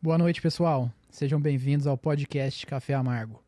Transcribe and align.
Boa 0.00 0.16
noite, 0.16 0.40
pessoal. 0.40 0.92
Sejam 1.10 1.40
bem-vindos 1.40 1.84
ao 1.84 1.98
podcast 1.98 2.64
Café 2.64 2.94
Amargo. 2.94 3.42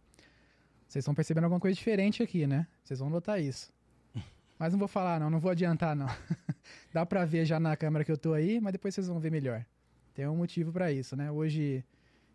Vocês 0.89 1.03
estão 1.05 1.15
percebendo 1.15 1.45
alguma 1.45 1.61
coisa 1.61 1.77
diferente 1.77 2.25
aqui, 2.25 2.45
né? 2.45 2.67
Vocês 2.83 2.99
vão 2.99 3.09
notar 3.09 3.41
isso. 3.41 3.73
Mas 4.59 4.73
não 4.73 4.79
vou 4.81 4.89
falar, 4.89 5.21
não, 5.21 5.31
não 5.31 5.39
vou 5.39 5.53
adiantar, 5.53 5.95
não. 5.95 6.09
Dá 6.93 7.07
pra 7.07 7.25
ver 7.25 7.45
já 7.45 7.61
na 7.61 7.77
câmera 7.77 8.05
que 8.05 8.11
eu 8.11 8.19
tô 8.19 8.33
aí, 8.33 8.61
mas 8.61 8.73
depois 8.73 8.93
vocês 8.93 9.07
vão 9.07 9.21
ver 9.21 9.31
melhor. 9.31 9.65
Tem 10.13 10.27
um 10.27 10.35
motivo 10.35 10.73
para 10.73 10.91
isso, 10.91 11.15
né? 11.15 11.31
Hoje 11.31 11.85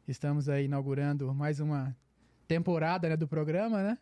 estamos 0.08 0.48
aí 0.48 0.64
inaugurando 0.64 1.34
mais 1.34 1.60
uma 1.60 1.94
temporada 2.48 3.10
né, 3.10 3.18
do 3.18 3.28
programa, 3.28 3.84
né? 3.84 3.98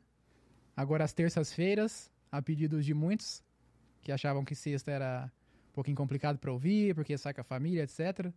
Agora 0.78 1.06
às 1.06 1.12
terças-feiras, 1.12 2.12
a 2.32 2.40
pedidos 2.40 2.86
de 2.86 2.94
muitos 2.94 3.44
que 4.04 4.12
achavam 4.12 4.46
que 4.46 4.54
sexta 4.54 4.92
era 4.92 5.32
um 5.72 5.74
pouquinho 5.74 5.98
complicado 5.98 6.38
para 6.38 6.52
ouvir, 6.52 6.94
porque 6.94 7.18
sai 7.18 7.34
com 7.34 7.42
a 7.42 7.44
família, 7.44 7.82
etc. 7.82 8.32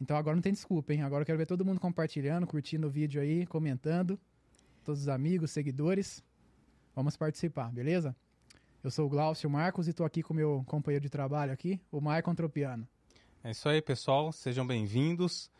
Então 0.00 0.16
agora 0.16 0.36
não 0.36 0.42
tem 0.42 0.52
desculpa, 0.52 0.92
hein? 0.92 1.02
Agora 1.02 1.22
eu 1.22 1.26
quero 1.26 1.38
ver 1.38 1.46
todo 1.46 1.64
mundo 1.64 1.80
compartilhando, 1.80 2.46
curtindo 2.46 2.86
o 2.86 2.90
vídeo 2.90 3.20
aí, 3.20 3.46
comentando. 3.46 4.18
Todos 4.84 5.02
os 5.02 5.08
amigos, 5.08 5.50
seguidores. 5.50 6.22
Vamos 6.94 7.16
participar, 7.16 7.72
beleza? 7.72 8.14
Eu 8.84 8.90
sou 8.90 9.06
o 9.06 9.08
Glaucio 9.08 9.50
Marcos 9.50 9.86
e 9.86 9.90
estou 9.90 10.06
aqui 10.06 10.22
com 10.22 10.32
o 10.32 10.36
meu 10.36 10.64
companheiro 10.66 11.02
de 11.02 11.10
trabalho 11.10 11.52
aqui, 11.52 11.80
o 11.90 12.00
Maicon 12.00 12.34
Tropiano. 12.34 12.86
É 13.42 13.50
isso 13.50 13.68
aí, 13.68 13.82
pessoal. 13.82 14.30
Sejam 14.32 14.66
bem-vindos 14.66 15.50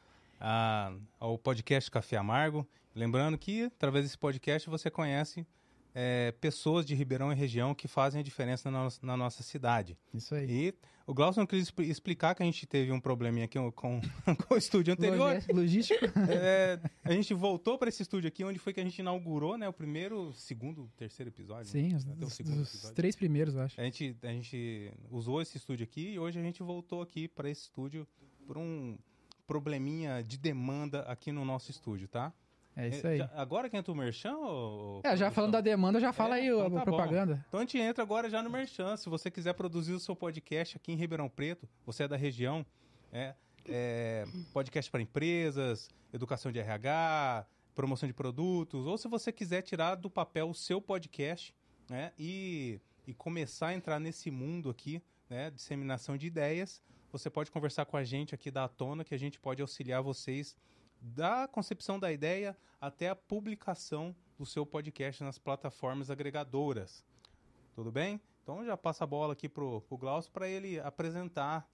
ao 1.18 1.38
podcast 1.38 1.90
Café 1.90 2.16
Amargo. 2.16 2.66
Lembrando 2.94 3.36
que, 3.36 3.64
através 3.64 4.04
desse 4.04 4.18
podcast, 4.18 4.68
você 4.68 4.90
conhece 4.90 5.46
é, 5.98 6.30
pessoas 6.32 6.84
de 6.84 6.94
Ribeirão 6.94 7.32
e 7.32 7.34
região 7.34 7.74
que 7.74 7.88
fazem 7.88 8.20
a 8.20 8.22
diferença 8.22 8.70
na, 8.70 8.82
nossa, 8.84 9.06
na 9.06 9.16
nossa 9.16 9.42
cidade. 9.42 9.96
Isso 10.12 10.34
aí. 10.34 10.46
E 10.46 10.74
o 11.06 11.14
Glaucio 11.14 11.40
não 11.40 11.46
quis 11.46 11.72
explicar 11.78 12.34
que 12.34 12.42
a 12.42 12.46
gente 12.46 12.66
teve 12.66 12.92
um 12.92 13.00
probleminha 13.00 13.46
aqui 13.46 13.58
com, 13.72 14.02
com 14.46 14.54
o 14.54 14.58
estúdio 14.58 14.92
anterior. 14.92 15.42
Logístico. 15.50 16.04
É, 16.28 16.78
a 17.02 17.12
gente 17.12 17.32
voltou 17.32 17.78
para 17.78 17.88
esse 17.88 18.02
estúdio 18.02 18.28
aqui, 18.28 18.44
onde 18.44 18.58
foi 18.58 18.74
que 18.74 18.80
a 18.80 18.82
gente 18.82 18.98
inaugurou, 18.98 19.56
né? 19.56 19.66
O 19.68 19.72
primeiro, 19.72 20.32
segundo, 20.34 20.90
terceiro 20.96 21.30
episódio. 21.30 21.70
Sim, 21.70 21.92
né? 21.92 22.16
os, 22.20 22.40
os, 22.40 22.84
os 22.84 22.90
três 22.90 23.16
primeiros, 23.16 23.54
eu 23.54 23.62
acho. 23.62 23.80
A 23.80 23.84
gente, 23.84 24.16
a 24.22 24.28
gente 24.28 24.92
usou 25.10 25.40
esse 25.40 25.56
estúdio 25.56 25.84
aqui 25.84 26.10
e 26.10 26.18
hoje 26.18 26.38
a 26.38 26.42
gente 26.42 26.62
voltou 26.62 27.00
aqui 27.00 27.26
para 27.26 27.48
esse 27.48 27.62
estúdio 27.62 28.06
por 28.46 28.58
um 28.58 28.98
probleminha 29.46 30.22
de 30.22 30.36
demanda 30.36 31.02
aqui 31.02 31.32
no 31.32 31.44
nosso 31.44 31.70
estúdio, 31.70 32.08
tá? 32.08 32.34
É 32.76 32.88
isso 32.88 33.06
aí. 33.06 33.18
Já, 33.18 33.30
agora 33.34 33.70
que 33.70 33.76
entra 33.76 33.90
o 33.90 33.96
Merchan? 33.96 34.36
Ou, 34.36 35.00
é, 35.02 35.16
já 35.16 35.30
falando 35.30 35.52
da 35.52 35.62
demanda, 35.62 35.98
já 35.98 36.12
fala 36.12 36.36
é, 36.36 36.42
aí 36.42 36.46
então 36.48 36.66
a 36.66 36.70
tá 36.70 36.82
propaganda. 36.82 37.34
Bom. 37.34 37.42
Então 37.48 37.60
a 37.60 37.62
gente 37.62 37.78
entra 37.78 38.02
agora 38.04 38.28
já 38.28 38.42
no 38.42 38.50
Merchan. 38.50 38.96
Se 38.98 39.08
você 39.08 39.30
quiser 39.30 39.54
produzir 39.54 39.94
o 39.94 40.00
seu 40.00 40.14
podcast 40.14 40.76
aqui 40.76 40.92
em 40.92 40.96
Ribeirão 40.96 41.28
Preto, 41.28 41.66
você 41.86 42.02
é 42.02 42.08
da 42.08 42.16
região, 42.16 42.66
é, 43.10 43.34
é 43.66 44.26
podcast 44.52 44.90
para 44.90 45.00
empresas, 45.00 45.88
educação 46.12 46.52
de 46.52 46.58
RH, 46.58 47.46
promoção 47.74 48.06
de 48.06 48.12
produtos, 48.12 48.86
ou 48.86 48.98
se 48.98 49.08
você 49.08 49.32
quiser 49.32 49.62
tirar 49.62 49.94
do 49.94 50.10
papel 50.10 50.50
o 50.50 50.54
seu 50.54 50.80
podcast 50.80 51.54
né, 51.88 52.12
e, 52.18 52.80
e 53.06 53.14
começar 53.14 53.68
a 53.68 53.74
entrar 53.74 53.98
nesse 53.98 54.30
mundo 54.30 54.68
aqui, 54.68 55.02
né, 55.30 55.50
disseminação 55.50 56.16
de 56.16 56.26
ideias, 56.26 56.82
você 57.12 57.30
pode 57.30 57.50
conversar 57.50 57.86
com 57.86 57.96
a 57.96 58.04
gente 58.04 58.34
aqui 58.34 58.50
da 58.50 58.68
Tona, 58.68 59.04
que 59.04 59.14
a 59.14 59.18
gente 59.18 59.38
pode 59.38 59.62
auxiliar 59.62 60.02
vocês 60.02 60.56
da 61.14 61.46
concepção 61.46 61.98
da 61.98 62.10
ideia 62.10 62.56
até 62.80 63.08
a 63.08 63.16
publicação 63.16 64.14
do 64.38 64.44
seu 64.44 64.66
podcast 64.66 65.22
nas 65.22 65.38
plataformas 65.38 66.10
agregadoras. 66.10 67.04
Tudo 67.74 67.92
bem? 67.92 68.20
Então 68.42 68.64
já 68.64 68.76
passa 68.76 69.04
a 69.04 69.06
bola 69.06 69.32
aqui 69.32 69.48
pro, 69.48 69.80
pro 69.82 69.96
Glaucio 69.96 70.30
para 70.32 70.48
ele 70.48 70.80
apresentar 70.80 71.68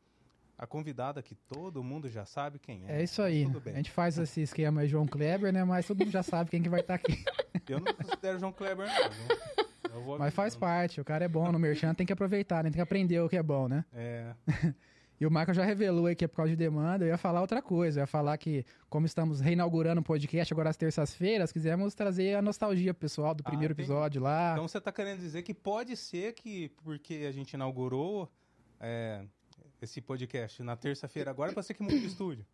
a 0.56 0.66
convidada 0.66 1.22
que 1.22 1.34
todo 1.34 1.82
mundo 1.82 2.08
já 2.08 2.24
sabe 2.24 2.58
quem 2.58 2.84
é. 2.86 3.00
É 3.00 3.02
isso 3.02 3.22
aí. 3.22 3.46
A 3.66 3.70
gente 3.70 3.90
faz 3.90 4.18
esse 4.18 4.42
esquema 4.42 4.86
João 4.86 5.06
Kleber, 5.06 5.52
né? 5.52 5.64
Mas 5.64 5.86
todo 5.86 5.98
mundo 5.98 6.10
já 6.10 6.22
sabe 6.22 6.50
quem 6.50 6.62
que 6.62 6.68
vai 6.68 6.80
estar 6.80 6.98
tá 6.98 7.04
aqui. 7.04 7.24
Eu 7.68 7.80
não 7.80 7.92
considero 7.92 8.38
João 8.38 8.52
Kleber, 8.52 8.86
não. 8.86 10.18
Mas 10.18 10.32
faz 10.32 10.56
parte, 10.56 11.00
o 11.00 11.04
cara 11.04 11.24
é 11.24 11.28
bom 11.28 11.50
no 11.52 11.58
merchan, 11.58 11.94
tem 11.94 12.06
que 12.06 12.12
aproveitar, 12.12 12.64
né? 12.64 12.70
Tem 12.70 12.76
que 12.76 12.80
aprender 12.80 13.20
o 13.20 13.28
que 13.28 13.36
é 13.36 13.42
bom, 13.42 13.68
né? 13.68 13.84
É. 13.92 14.34
E 15.22 15.26
o 15.26 15.30
Michael 15.30 15.54
já 15.54 15.64
revelou 15.64 16.06
aí 16.06 16.16
que 16.16 16.24
é 16.24 16.28
por 16.28 16.34
causa 16.34 16.50
de 16.50 16.56
demanda. 16.56 17.04
Eu 17.04 17.10
ia 17.10 17.16
falar 17.16 17.40
outra 17.40 17.62
coisa. 17.62 18.00
Eu 18.00 18.02
ia 18.02 18.06
falar 18.08 18.36
que, 18.36 18.66
como 18.90 19.06
estamos 19.06 19.38
reinaugurando 19.38 20.00
o 20.00 20.04
podcast 20.04 20.52
agora 20.52 20.68
às 20.68 20.76
terças-feiras, 20.76 21.52
quisemos 21.52 21.94
trazer 21.94 22.34
a 22.34 22.42
nostalgia 22.42 22.92
pessoal 22.92 23.32
do 23.32 23.44
ah, 23.46 23.48
primeiro 23.48 23.72
episódio 23.72 24.20
lá. 24.20 24.50
Então 24.54 24.66
você 24.66 24.78
está 24.78 24.90
querendo 24.90 25.20
dizer 25.20 25.44
que 25.44 25.54
pode 25.54 25.96
ser 25.96 26.32
que, 26.32 26.70
porque 26.82 27.24
a 27.28 27.30
gente 27.30 27.52
inaugurou 27.52 28.28
é, 28.80 29.24
esse 29.80 30.00
podcast 30.00 30.60
na 30.60 30.74
terça-feira, 30.74 31.30
agora 31.30 31.52
pode 31.52 31.68
ser 31.68 31.74
que 31.74 31.84
mude 31.84 31.94
o 31.94 32.04
estúdio. 32.04 32.44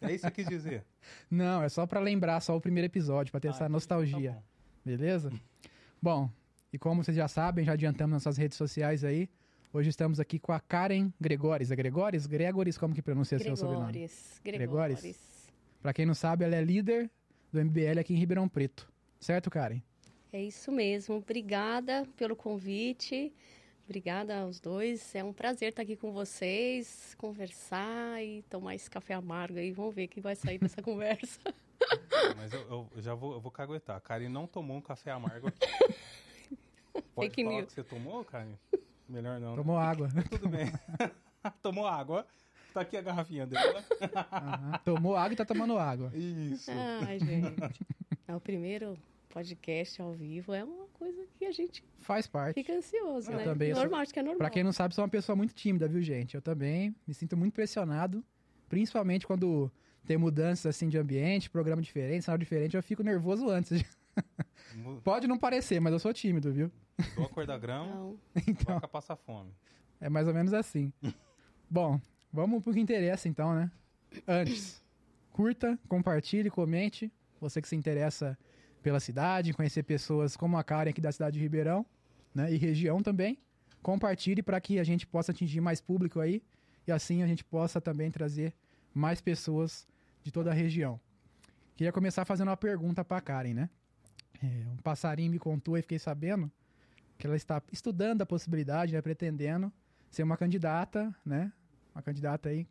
É 0.00 0.10
isso 0.10 0.24
que 0.28 0.36
quis 0.42 0.48
dizer? 0.48 0.86
Não, 1.30 1.62
é 1.62 1.68
só 1.68 1.86
para 1.86 2.00
lembrar 2.00 2.40
só 2.40 2.56
o 2.56 2.60
primeiro 2.62 2.86
episódio, 2.86 3.30
para 3.30 3.40
ter 3.40 3.48
ah, 3.48 3.50
essa 3.50 3.68
nostalgia. 3.68 4.32
Tá 4.32 4.42
Beleza? 4.86 5.30
Bom, 6.00 6.30
e 6.72 6.78
como 6.78 7.04
vocês 7.04 7.14
já 7.14 7.28
sabem, 7.28 7.62
já 7.62 7.74
adiantamos 7.74 8.14
nas 8.14 8.22
suas 8.22 8.38
redes 8.38 8.56
sociais 8.56 9.04
aí. 9.04 9.28
Hoje 9.72 9.88
estamos 9.88 10.18
aqui 10.18 10.40
com 10.40 10.50
a 10.52 10.58
Karen 10.58 11.12
Gregores. 11.20 11.70
É 11.70 11.76
Gregores? 11.76 12.26
Gregores, 12.26 12.76
como 12.76 12.92
que 12.92 13.00
pronuncia 13.00 13.38
Gregores, 13.38 13.60
seu 13.60 13.68
sobrenome? 13.68 13.92
Gregores. 13.92 14.42
Gregores. 14.42 15.48
Para 15.80 15.92
quem 15.92 16.04
não 16.04 16.12
sabe, 16.12 16.44
ela 16.44 16.56
é 16.56 16.60
líder 16.60 17.08
do 17.52 17.64
MBL 17.64 18.00
aqui 18.00 18.12
em 18.12 18.16
Ribeirão 18.16 18.48
Preto. 18.48 18.92
Certo, 19.20 19.48
Karen? 19.48 19.80
É 20.32 20.42
isso 20.42 20.72
mesmo. 20.72 21.14
Obrigada 21.14 22.04
pelo 22.16 22.34
convite. 22.34 23.32
Obrigada 23.84 24.40
aos 24.40 24.58
dois. 24.58 25.14
É 25.14 25.22
um 25.22 25.32
prazer 25.32 25.68
estar 25.68 25.82
aqui 25.82 25.94
com 25.94 26.10
vocês, 26.10 27.14
conversar 27.16 28.20
e 28.24 28.42
tomar 28.50 28.74
esse 28.74 28.90
café 28.90 29.14
amargo 29.14 29.56
aí. 29.56 29.70
Vamos 29.70 29.94
ver 29.94 30.06
o 30.06 30.08
que 30.08 30.20
vai 30.20 30.34
sair 30.34 30.58
dessa 30.60 30.82
conversa. 30.82 31.38
Mas 32.36 32.52
eu, 32.52 32.60
eu, 32.68 32.90
já 32.96 33.14
vou, 33.14 33.34
eu 33.34 33.40
vou 33.40 33.52
caguetar. 33.52 33.96
A 33.96 34.00
Karen 34.00 34.28
não 34.28 34.48
tomou 34.48 34.76
um 34.76 34.80
café 34.80 35.12
amargo 35.12 35.46
aqui. 35.46 35.60
Pode 37.14 37.28
Fake 37.28 37.44
falar 37.44 37.56
news. 37.56 37.68
que 37.68 37.74
você 37.74 37.84
tomou, 37.84 38.24
Karen? 38.24 38.56
Melhor 39.10 39.40
não. 39.40 39.56
Tomou 39.56 39.78
né? 39.78 39.84
água. 39.84 40.08
Tudo 40.30 40.48
bem. 40.48 40.66
Tomou 41.60 41.86
água. 41.86 42.26
Tá 42.72 42.82
aqui 42.82 42.96
a 42.96 43.02
garrafinha 43.02 43.46
dela. 43.46 43.84
Uhum. 44.00 44.78
Tomou 44.84 45.16
água 45.16 45.32
e 45.32 45.36
tá 45.36 45.44
tomando 45.44 45.76
água. 45.76 46.12
Isso. 46.14 46.70
Ai, 47.04 47.18
gente. 47.18 47.84
É 48.28 48.34
o 48.34 48.40
primeiro 48.40 48.96
podcast 49.28 50.00
ao 50.00 50.12
vivo. 50.12 50.54
É 50.54 50.62
uma 50.62 50.86
coisa 50.94 51.26
que 51.36 51.44
a 51.44 51.50
gente 51.50 51.82
faz 51.98 52.28
parte. 52.28 52.54
Fica 52.54 52.72
ansioso, 52.72 53.32
eu 53.32 53.38
né? 53.38 53.44
Também 53.44 53.70
normal, 53.70 53.90
sou... 53.90 53.98
acho 53.98 54.12
que 54.12 54.20
é 54.20 54.22
normal. 54.22 54.38
Pra 54.38 54.50
quem 54.50 54.62
não 54.62 54.72
sabe, 54.72 54.94
sou 54.94 55.02
uma 55.02 55.10
pessoa 55.10 55.34
muito 55.34 55.52
tímida, 55.52 55.88
viu, 55.88 56.00
gente? 56.00 56.36
Eu 56.36 56.42
também 56.42 56.94
me 57.04 57.12
sinto 57.12 57.36
muito 57.36 57.54
pressionado, 57.54 58.22
principalmente 58.68 59.26
quando 59.26 59.70
tem 60.06 60.16
mudanças 60.16 60.66
assim 60.66 60.88
de 60.88 60.96
ambiente, 60.96 61.50
programa 61.50 61.82
diferente, 61.82 62.24
cenário 62.24 62.44
diferente, 62.44 62.76
eu 62.76 62.82
fico 62.82 63.02
nervoso 63.02 63.48
antes. 63.48 63.84
Pode 65.02 65.26
não 65.26 65.38
parecer, 65.38 65.80
mas 65.80 65.92
eu 65.92 65.98
sou 65.98 66.12
tímido, 66.12 66.52
viu? 66.52 66.70
Mudou 67.10 67.24
a 67.24 67.28
cor 67.28 67.46
da 67.46 67.58
grama, 67.58 67.86
não. 67.86 68.18
então, 68.46 68.72
a 68.72 68.74
vaca 68.74 68.88
passa 68.88 69.16
fome. 69.16 69.50
É 70.00 70.08
mais 70.08 70.26
ou 70.26 70.34
menos 70.34 70.52
assim. 70.52 70.92
Bom, 71.68 72.00
vamos 72.32 72.62
pro 72.62 72.72
que 72.72 72.80
interessa 72.80 73.28
então, 73.28 73.54
né? 73.54 73.70
Antes, 74.26 74.82
curta, 75.30 75.78
compartilhe, 75.88 76.50
comente. 76.50 77.12
Você 77.40 77.62
que 77.62 77.68
se 77.68 77.76
interessa 77.76 78.36
pela 78.82 79.00
cidade, 79.00 79.52
conhecer 79.52 79.82
pessoas 79.82 80.36
como 80.36 80.56
a 80.56 80.64
Karen 80.64 80.90
aqui 80.90 81.00
da 81.00 81.12
cidade 81.12 81.34
de 81.34 81.42
Ribeirão, 81.42 81.86
né? 82.34 82.52
E 82.52 82.56
região 82.56 83.02
também. 83.02 83.38
Compartilhe 83.82 84.42
para 84.42 84.60
que 84.60 84.78
a 84.78 84.84
gente 84.84 85.06
possa 85.06 85.32
atingir 85.32 85.60
mais 85.60 85.80
público 85.80 86.20
aí 86.20 86.42
e 86.86 86.92
assim 86.92 87.22
a 87.22 87.26
gente 87.26 87.44
possa 87.44 87.80
também 87.80 88.10
trazer 88.10 88.54
mais 88.92 89.20
pessoas 89.20 89.86
de 90.22 90.30
toda 90.30 90.50
a 90.50 90.54
região. 90.54 91.00
Queria 91.76 91.92
começar 91.92 92.24
fazendo 92.24 92.48
uma 92.48 92.56
pergunta 92.56 93.04
para 93.04 93.16
a 93.18 93.20
Karen, 93.20 93.54
né? 93.54 93.70
É, 94.42 94.46
um 94.68 94.76
passarinho 94.76 95.30
me 95.30 95.38
contou 95.38 95.76
e 95.76 95.82
fiquei 95.82 95.98
sabendo 95.98 96.50
que 97.18 97.26
ela 97.26 97.36
está 97.36 97.62
estudando 97.70 98.22
a 98.22 98.26
possibilidade, 98.26 98.94
né, 98.94 99.02
pretendendo 99.02 99.72
ser 100.10 100.22
uma 100.22 100.36
candidata, 100.36 101.14
né, 101.24 101.52
uma 101.94 102.02
candidata 102.02 102.48
aí 102.48 102.66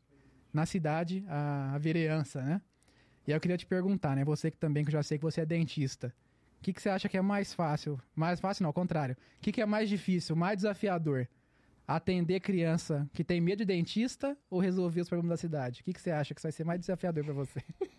na 0.52 0.66
cidade 0.66 1.24
a, 1.28 1.76
a 1.76 1.78
vereança, 1.78 2.42
né? 2.42 2.62
E 3.28 3.32
aí 3.32 3.38
eu 3.38 3.42
queria 3.42 3.58
te 3.58 3.66
perguntar, 3.66 4.16
né, 4.16 4.26
você 4.26 4.50
que 4.50 4.58
também 4.58 4.84
que 4.84 4.90
eu 4.90 4.94
já 4.94 5.04
sei 5.04 5.20
que 5.20 5.24
você 5.24 5.42
é 5.42 5.46
dentista, 5.46 6.14
o 6.60 6.62
que, 6.62 6.74
que 6.74 6.82
você 6.82 6.90
acha 6.90 7.08
que 7.08 7.18
é 7.18 7.22
mais 7.22 7.54
fácil? 7.54 8.00
Mais 8.14 8.40
fácil 8.40 8.64
não, 8.64 8.70
ao 8.70 8.74
contrário. 8.74 9.16
O 9.38 9.42
que, 9.42 9.52
que 9.52 9.62
é 9.62 9.66
mais 9.66 9.88
difícil, 9.88 10.36
mais 10.36 10.58
desafiador? 10.58 11.26
Atender 11.88 12.42
criança 12.42 13.10
que 13.14 13.24
tem 13.24 13.40
medo 13.40 13.60
de 13.60 13.66
dentista 13.66 14.38
ou 14.50 14.60
resolver 14.60 15.00
os 15.02 15.08
problemas 15.08 15.30
da 15.30 15.38
cidade? 15.38 15.82
O 15.82 15.84
que, 15.86 15.94
que 15.94 16.02
você 16.02 16.12
acha 16.12 16.36
que 16.36 16.42
vai 16.42 16.52
ser 16.52 16.66
mais 16.66 16.80
desafiador 16.80 17.24
para 17.24 17.34
você? 17.34 17.64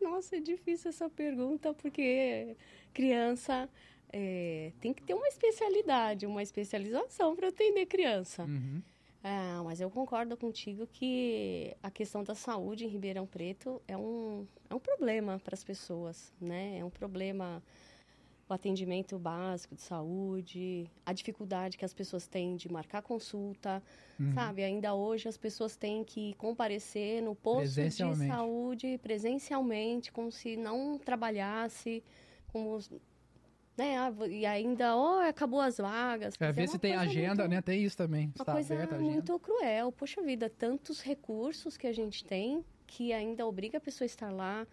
Nossa, 0.00 0.36
é 0.36 0.40
difícil 0.40 0.90
essa 0.90 1.08
pergunta, 1.08 1.74
porque 1.74 2.56
criança 2.92 3.68
é, 4.12 4.72
tem 4.80 4.92
que 4.92 5.02
ter 5.02 5.14
uma 5.14 5.28
especialidade, 5.28 6.26
uma 6.26 6.42
especialização 6.42 7.34
para 7.36 7.48
atender 7.48 7.86
criança. 7.86 8.44
Uhum. 8.44 8.82
Ah, 9.22 9.62
mas 9.64 9.80
eu 9.80 9.90
concordo 9.90 10.36
contigo 10.36 10.86
que 10.86 11.76
a 11.82 11.90
questão 11.90 12.22
da 12.22 12.34
saúde 12.34 12.84
em 12.84 12.88
Ribeirão 12.88 13.26
Preto 13.26 13.82
é 13.88 13.96
um, 13.96 14.46
é 14.70 14.74
um 14.74 14.78
problema 14.78 15.40
para 15.42 15.54
as 15.54 15.64
pessoas, 15.64 16.32
né? 16.40 16.78
É 16.78 16.84
um 16.84 16.90
problema 16.90 17.62
o 18.48 18.54
atendimento 18.54 19.18
básico 19.18 19.74
de 19.74 19.82
saúde, 19.82 20.88
a 21.04 21.12
dificuldade 21.12 21.76
que 21.76 21.84
as 21.84 21.92
pessoas 21.92 22.26
têm 22.26 22.56
de 22.56 22.70
marcar 22.72 23.02
consulta, 23.02 23.82
Uhum. 24.18 24.32
sabe? 24.32 24.64
Ainda 24.64 24.94
hoje 24.94 25.28
as 25.28 25.36
pessoas 25.36 25.76
têm 25.76 26.02
que 26.02 26.32
comparecer 26.34 27.22
no 27.22 27.34
posto 27.34 27.80
de 27.80 27.90
saúde 28.26 28.98
presencialmente, 29.02 30.10
como 30.10 30.32
se 30.32 30.56
não 30.56 30.98
trabalhasse, 30.98 32.02
como 32.50 32.78
né? 33.76 33.96
ah, 33.96 34.12
E 34.28 34.44
ainda, 34.44 34.96
ó, 34.96 35.20
acabou 35.28 35.60
as 35.60 35.76
vagas. 35.78 36.34
É, 36.40 36.46
ver 36.50 36.62
dizer, 36.62 36.68
se 36.72 36.78
tem 36.78 36.94
agenda, 36.96 37.42
muito- 37.44 37.54
né? 37.54 37.62
Tem 37.62 37.82
isso 37.84 37.96
também. 37.96 38.24
Uma 38.26 38.32
Está 38.42 38.52
coisa 38.52 38.74
aberta 38.74 38.98
muito 38.98 39.38
cruel. 39.38 39.92
Poxa 39.92 40.20
vida, 40.22 40.50
tantos 40.50 41.00
recursos 41.00 41.76
que 41.76 41.86
a 41.86 41.92
gente 41.92 42.24
tem 42.24 42.64
que 42.86 43.12
ainda 43.12 43.46
obriga 43.46 43.76
a 43.78 43.80
pessoa 43.80 44.04
a 44.04 44.06
estar 44.06 44.32
lá. 44.32 44.66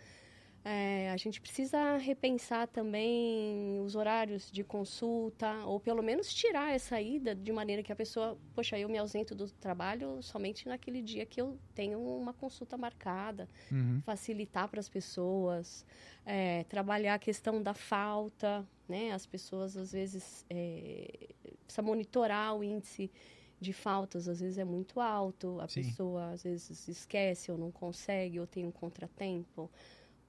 É, 0.68 1.12
a 1.12 1.18
gente 1.18 1.40
precisa 1.40 1.96
repensar 1.98 2.68
também 2.68 3.80
os 3.82 3.96
horários 3.96 4.50
de 4.50 4.64
consulta, 4.64 5.64
ou 5.64 5.80
pelo 5.80 6.02
menos 6.02 6.34
tirar 6.34 6.74
essa 6.74 7.00
ida 7.00 7.36
de 7.36 7.52
maneira 7.54 7.84
que 7.84 7.92
a 7.92 7.96
pessoa, 7.96 8.36
poxa, 8.52 8.76
eu 8.80 8.90
me 8.90 8.98
ausento 8.98 9.36
do 9.36 9.48
trabalho 9.52 10.24
somente 10.24 10.68
naquele 10.68 11.04
dia 11.04 11.24
que 11.24 11.40
eu 11.40 11.60
tenho 11.76 12.00
uma 12.00 12.34
consulta 12.34 12.76
marcada 12.80 13.48
Uhum. 13.72 14.04
facilitar 14.06 14.68
para 14.70 14.80
as 14.80 14.90
pessoas, 14.90 15.86
é, 16.26 16.64
trabalhar 16.66 17.16
a 17.16 17.20
questão 17.20 17.62
da 17.62 17.74
falta, 17.74 18.68
né? 18.88 19.12
As 19.12 19.26
pessoas 19.26 19.78
às 19.78 19.92
vezes 19.92 20.46
é, 20.50 21.30
precisa 21.66 21.82
monitorar 21.84 22.56
o 22.56 22.64
índice 22.64 23.12
de 23.60 23.74
faltas, 23.74 24.28
às 24.28 24.40
vezes 24.42 24.58
é 24.58 24.66
muito 24.66 25.00
alto, 25.00 25.60
a 25.62 25.68
Sim. 25.68 25.82
pessoa 25.84 26.32
às 26.32 26.44
vezes 26.44 26.88
esquece 26.88 27.52
ou 27.52 27.58
não 27.58 27.72
consegue 27.72 28.40
ou 28.40 28.46
tem 28.48 28.66
um 28.66 28.72
contratempo, 28.72 29.72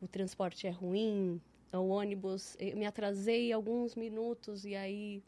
o 0.00 0.08
transporte 0.08 0.66
é 0.66 0.70
ruim, 0.70 1.40
o 1.72 1.88
ônibus, 1.88 2.56
eu 2.58 2.76
me 2.76 2.86
atrasei 2.86 3.52
alguns 3.52 3.94
minutos 3.94 4.64
e 4.64 4.74
aí 4.74 5.22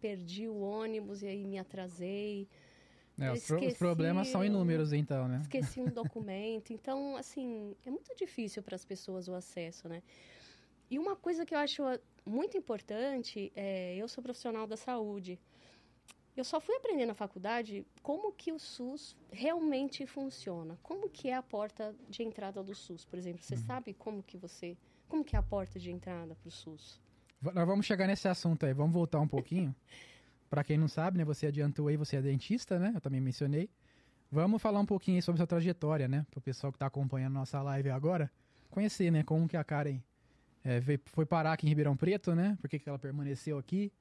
perdi 0.00 0.48
o 0.48 0.60
ônibus 0.60 1.22
e 1.22 1.26
aí 1.26 1.44
me 1.44 1.58
atrasei. 1.58 2.48
É, 3.18 3.32
os, 3.32 3.50
esqueci 3.50 3.76
problemas 3.76 4.28
são 4.28 4.44
inúmeros, 4.44 4.92
então, 4.92 5.26
né? 5.26 5.40
esqueci 5.42 5.80
um 5.80 5.86
documento. 5.90 6.72
Então, 6.72 7.16
assim, 7.16 7.74
é 7.84 7.90
muito 7.90 8.14
difícil 8.16 8.62
para 8.62 8.76
as 8.76 8.84
pessoas 8.84 9.28
o 9.28 9.34
acesso, 9.34 9.88
né? 9.88 10.02
E 10.90 10.98
uma 10.98 11.16
coisa 11.16 11.44
que 11.44 11.54
eu 11.54 11.58
acho 11.58 11.82
muito 12.24 12.56
importante 12.56 13.52
é, 13.54 13.96
eu 13.96 14.08
sou 14.08 14.22
profissional 14.22 14.66
da 14.66 14.76
saúde. 14.76 15.38
Eu 16.38 16.44
só 16.44 16.60
fui 16.60 16.76
aprender 16.76 17.04
na 17.04 17.14
faculdade 17.14 17.84
como 18.00 18.30
que 18.32 18.52
o 18.52 18.60
SUS 18.60 19.16
realmente 19.32 20.06
funciona. 20.06 20.78
Como 20.84 21.08
que 21.10 21.28
é 21.30 21.34
a 21.34 21.42
porta 21.42 21.92
de 22.08 22.22
entrada 22.22 22.62
do 22.62 22.74
SUS, 22.76 23.04
por 23.04 23.18
exemplo. 23.18 23.42
Você 23.42 23.56
sabe 23.56 23.92
como 23.92 24.22
que 24.22 24.36
você, 24.36 24.76
como 25.08 25.24
que 25.24 25.34
é 25.34 25.38
a 25.38 25.42
porta 25.42 25.80
de 25.80 25.90
entrada 25.90 26.36
para 26.36 26.48
o 26.48 26.50
SUS? 26.52 27.00
V- 27.42 27.50
Nós 27.52 27.66
vamos 27.66 27.84
chegar 27.86 28.06
nesse 28.06 28.28
assunto 28.28 28.64
aí. 28.64 28.72
Vamos 28.72 28.92
voltar 28.92 29.18
um 29.18 29.26
pouquinho. 29.26 29.74
Pra 30.48 30.62
quem 30.62 30.78
não 30.78 30.86
sabe, 30.86 31.18
né? 31.18 31.24
Você 31.24 31.46
adiantou 31.48 31.88
aí, 31.88 31.96
você 31.96 32.16
é 32.16 32.22
dentista, 32.22 32.78
né? 32.78 32.92
Eu 32.94 33.00
também 33.00 33.20
mencionei. 33.20 33.68
Vamos 34.30 34.62
falar 34.62 34.78
um 34.78 34.86
pouquinho 34.86 35.16
aí 35.18 35.22
sobre 35.22 35.38
sua 35.38 35.46
trajetória, 35.46 36.06
né? 36.06 36.24
Pro 36.30 36.40
pessoal 36.40 36.72
que 36.72 36.78
tá 36.78 36.86
acompanhando 36.86 37.34
nossa 37.34 37.60
live 37.62 37.90
agora. 37.90 38.30
Conhecer, 38.70 39.10
né? 39.10 39.22
Como 39.24 39.48
que 39.48 39.56
a 39.56 39.64
Karen 39.64 40.00
é, 40.64 40.78
veio- 40.78 41.00
foi 41.06 41.26
parar 41.26 41.52
aqui 41.54 41.66
em 41.66 41.68
Ribeirão 41.68 41.96
Preto, 41.96 42.32
né? 42.34 42.56
Por 42.60 42.70
que 42.70 42.78
que 42.78 42.88
ela 42.88 42.98
permaneceu 42.98 43.58
aqui. 43.58 43.92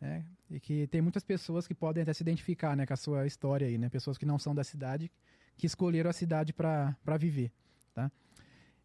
Né? 0.00 0.24
E 0.50 0.60
que 0.60 0.86
tem 0.88 1.00
muitas 1.00 1.24
pessoas 1.24 1.66
que 1.66 1.74
podem 1.74 2.02
até 2.02 2.12
se 2.12 2.22
identificar, 2.22 2.76
né? 2.76 2.86
Com 2.86 2.94
a 2.94 2.96
sua 2.96 3.26
história 3.26 3.66
aí, 3.66 3.78
né? 3.78 3.88
Pessoas 3.88 4.18
que 4.18 4.26
não 4.26 4.38
são 4.38 4.54
da 4.54 4.62
cidade, 4.62 5.10
que 5.56 5.66
escolheram 5.66 6.10
a 6.10 6.12
cidade 6.12 6.52
pra 6.52 6.94
viver, 7.18 7.50
tá? 7.94 8.10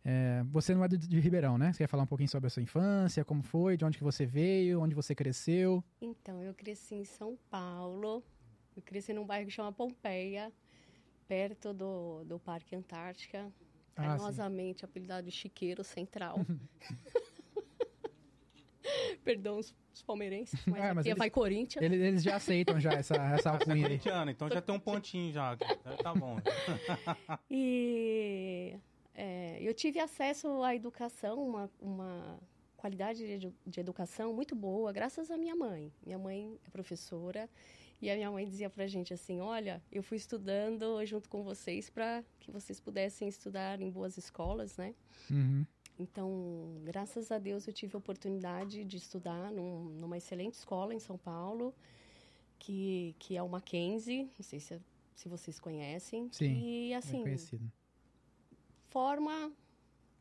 É, 0.04 0.44
você 0.50 0.74
não 0.74 0.84
é 0.84 0.88
de, 0.88 0.98
de 0.98 1.19
Ribeirão, 1.19 1.58
né? 1.58 1.72
Você 1.72 1.80
quer 1.80 1.88
falar 1.88 2.04
um 2.04 2.08
pouquinho 2.08 2.30
sobre 2.30 2.48
a 2.48 2.50
sua 2.50 2.63
infância, 2.63 3.24
como 3.24 3.44
foi, 3.44 3.78
de 3.78 3.86
onde 3.86 3.98
que 3.98 4.04
você 4.04 4.25
veio, 4.25 4.81
onde 4.81 4.96
você 4.96 5.13
cresceu? 5.13 5.84
Então, 6.02 6.42
eu 6.42 6.54
cresci 6.54 6.96
em 6.96 7.06
São 7.06 7.38
Paulo. 7.50 8.24
Eu 8.75 8.81
cresci 8.81 9.14
num 9.14 9.25
bairro 9.25 9.46
que 9.46 9.52
chama 9.52 9.72
Pompeia, 9.72 10.52
perto 11.28 11.74
do, 11.74 12.24
do 12.24 12.40
Parque 12.40 12.75
Antártica. 12.75 13.52
Ah, 13.96 14.04
carinhosamente 14.04 14.84
apelidado 14.84 15.28
de 15.28 15.31
Chiqueiro 15.31 15.84
Central. 15.84 16.40
Perdão 19.24 19.60
os, 19.60 19.75
os 19.94 20.02
palmeirenses, 20.02 20.60
mas 20.66 20.82
Ah, 20.82 20.94
mas 20.94 21.06
é 21.06 21.10
eles- 21.10 21.18
vai 21.20 21.30
Corinthians. 21.30 21.84
Eles, 21.84 22.00
eles 22.02 22.24
já 22.24 22.36
aceitam 22.36 22.80
já 22.80 22.92
essa, 22.94 23.16
essa 23.16 23.50
é 23.50 23.52
alcunha 23.52 23.88
aí. 23.88 24.00
então 24.32 24.50
já 24.50 24.62
tem 24.62 24.74
um 24.76 24.80
pontinho 24.80 25.32
já. 25.34 25.56
Tá 26.02 26.14
bom. 26.14 26.38
E 27.50 28.76
é, 29.16 29.58
eu 29.62 29.74
tive 29.74 30.00
acesso 30.00 30.64
à 30.64 30.76
educação, 30.76 31.42
uma, 31.48 31.70
uma 31.82 32.40
qualidade 32.78 33.38
de, 33.40 33.54
de 33.66 33.80
educação 33.80 34.34
muito 34.34 34.56
boa, 34.56 34.92
graças 34.92 35.30
à 35.30 35.38
minha 35.38 35.56
mãe. 35.56 35.92
Minha 36.06 36.18
mãe 36.18 36.58
é 36.66 36.70
professora 36.70 37.50
e 38.02 38.10
a 38.10 38.16
minha 38.16 38.32
mãe 38.32 38.46
dizia 38.48 38.70
pra 38.70 38.88
gente 38.88 39.14
assim: 39.14 39.40
Olha, 39.42 39.82
eu 39.92 40.02
fui 40.02 40.18
estudando 40.18 41.06
junto 41.06 41.30
com 41.30 41.44
vocês 41.44 41.90
para 41.90 42.24
que 42.40 42.50
vocês 42.52 42.80
pudessem 42.80 43.28
estudar 43.28 43.80
em 43.82 43.90
boas 43.92 44.18
escolas, 44.18 44.78
né? 44.78 44.96
Uhum. 45.30 45.66
Então, 46.00 46.82
graças 46.84 47.32
a 47.32 47.38
Deus, 47.38 47.68
eu 47.68 47.74
tive 47.74 47.96
a 47.96 48.00
oportunidade 48.00 48.84
de 48.84 48.98
estudar 48.98 49.52
num- 49.52 49.86
numa 50.00 50.18
excelente 50.18 50.54
escola 50.56 50.94
em 50.94 51.00
São 51.00 51.18
Paulo, 51.18 51.74
que, 52.58 53.16
que 53.20 53.38
é 53.38 53.44
o 53.44 53.50
Mackenzie, 53.50 54.24
não 54.38 54.44
sei 54.44 54.60
se, 54.60 54.80
se 55.16 55.30
vocês 55.30 55.60
conhecem. 55.60 56.28
Sim, 56.32 56.62
E, 56.64 56.94
É 56.94 56.96
assim, 56.98 57.22
conhecido. 57.24 57.72
forma 58.90 59.52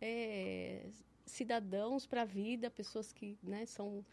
é, 0.01 0.87
cidadãos 1.27 2.07
para 2.07 2.23
a 2.23 2.27
vida, 2.27 2.71
pessoas 2.71 3.13
que 3.13 3.39
né, 3.43 3.65
são, 3.67 4.05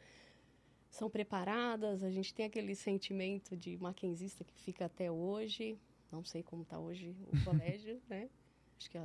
são 0.89 1.09
preparadas. 1.09 2.04
A 2.04 2.09
gente 2.09 2.33
tem 2.33 2.45
aquele 2.45 2.75
sentimento 2.75 3.56
de 3.57 3.77
maquenzista 3.77 4.44
que 4.44 4.54
fica 4.56 4.86
até 4.86 5.12
hoje. 5.12 5.77
Não 6.12 6.24
sei 6.24 6.44
como 6.44 6.63
está 6.63 6.80
hoje 6.80 7.13
o 7.27 7.39
colégio, 7.44 8.01
né? 8.09 8.30
Acho 8.80 8.89
que 8.89 8.98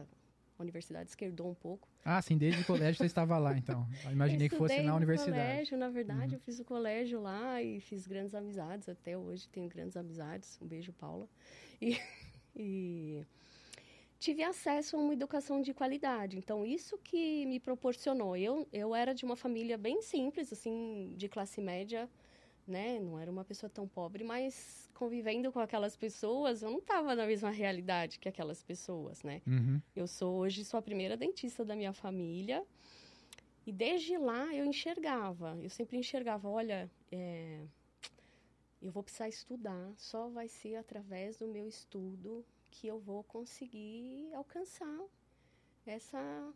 a 0.58 0.62
universidade 0.62 1.10
esquerdou 1.10 1.48
um 1.48 1.54
pouco. 1.54 1.88
Ah, 2.04 2.20
sim, 2.20 2.36
desde 2.36 2.62
o 2.62 2.64
colégio 2.64 2.96
você 2.96 3.06
estava 3.06 3.38
lá, 3.38 3.56
então. 3.56 3.86
Eu 4.04 4.12
imaginei 4.12 4.46
Eu 4.46 4.50
que 4.50 4.56
fosse 4.56 4.80
na 4.82 4.94
universidade. 4.94 5.38
Uhum. 5.38 5.46
colégio, 5.46 5.78
na 5.78 5.88
verdade, 5.88 6.34
eu 6.34 6.40
fiz 6.40 6.58
o 6.60 6.64
colégio 6.64 7.20
lá 7.20 7.62
e 7.62 7.80
fiz 7.80 8.06
grandes 8.06 8.34
amizades. 8.34 8.88
Até 8.88 9.16
hoje 9.16 9.48
tenho 9.48 9.68
grandes 9.68 9.96
amizades. 9.96 10.58
Um 10.60 10.66
beijo, 10.66 10.92
Paula. 10.92 11.28
E, 11.80 11.96
e 12.54 13.24
tive 14.18 14.42
acesso 14.42 14.96
a 14.96 15.00
uma 15.00 15.12
educação 15.12 15.60
de 15.60 15.74
qualidade. 15.74 16.38
Então, 16.38 16.64
isso 16.64 16.96
que 16.98 17.44
me 17.46 17.58
proporcionou. 17.58 18.36
Eu, 18.36 18.68
eu 18.72 18.94
era 18.94 19.12
de 19.12 19.24
uma 19.24 19.36
família 19.36 19.76
bem 19.76 20.00
simples, 20.00 20.52
assim, 20.52 21.12
de 21.16 21.28
classe 21.28 21.60
média, 21.60 22.08
né? 22.66 22.98
Não 22.98 23.18
era 23.18 23.30
uma 23.30 23.44
pessoa 23.44 23.68
tão 23.68 23.86
pobre, 23.86 24.24
mas 24.24 24.88
convivendo 24.94 25.50
com 25.50 25.58
aquelas 25.58 25.96
pessoas, 25.96 26.62
eu 26.62 26.70
não 26.70 26.78
estava 26.78 27.14
na 27.14 27.26
mesma 27.26 27.50
realidade 27.50 28.18
que 28.18 28.28
aquelas 28.28 28.62
pessoas, 28.62 29.22
né? 29.22 29.42
Uhum. 29.46 29.80
Eu 29.94 30.06
sou 30.06 30.36
hoje 30.36 30.64
sou 30.64 30.78
a 30.78 30.82
primeira 30.82 31.16
dentista 31.16 31.64
da 31.64 31.74
minha 31.74 31.92
família. 31.92 32.64
E 33.64 33.72
desde 33.72 34.18
lá 34.18 34.52
eu 34.54 34.64
enxergava, 34.64 35.56
eu 35.62 35.70
sempre 35.70 35.96
enxergava, 35.96 36.48
olha, 36.48 36.90
é, 37.12 37.60
eu 38.80 38.90
vou 38.90 39.04
precisar 39.04 39.28
estudar, 39.28 39.92
só 39.96 40.28
vai 40.28 40.48
ser 40.48 40.74
através 40.74 41.36
do 41.36 41.46
meu 41.46 41.68
estudo 41.68 42.44
que 42.70 42.88
eu 42.88 42.98
vou 42.98 43.22
conseguir 43.22 44.28
alcançar 44.34 45.00
essa 45.86 46.52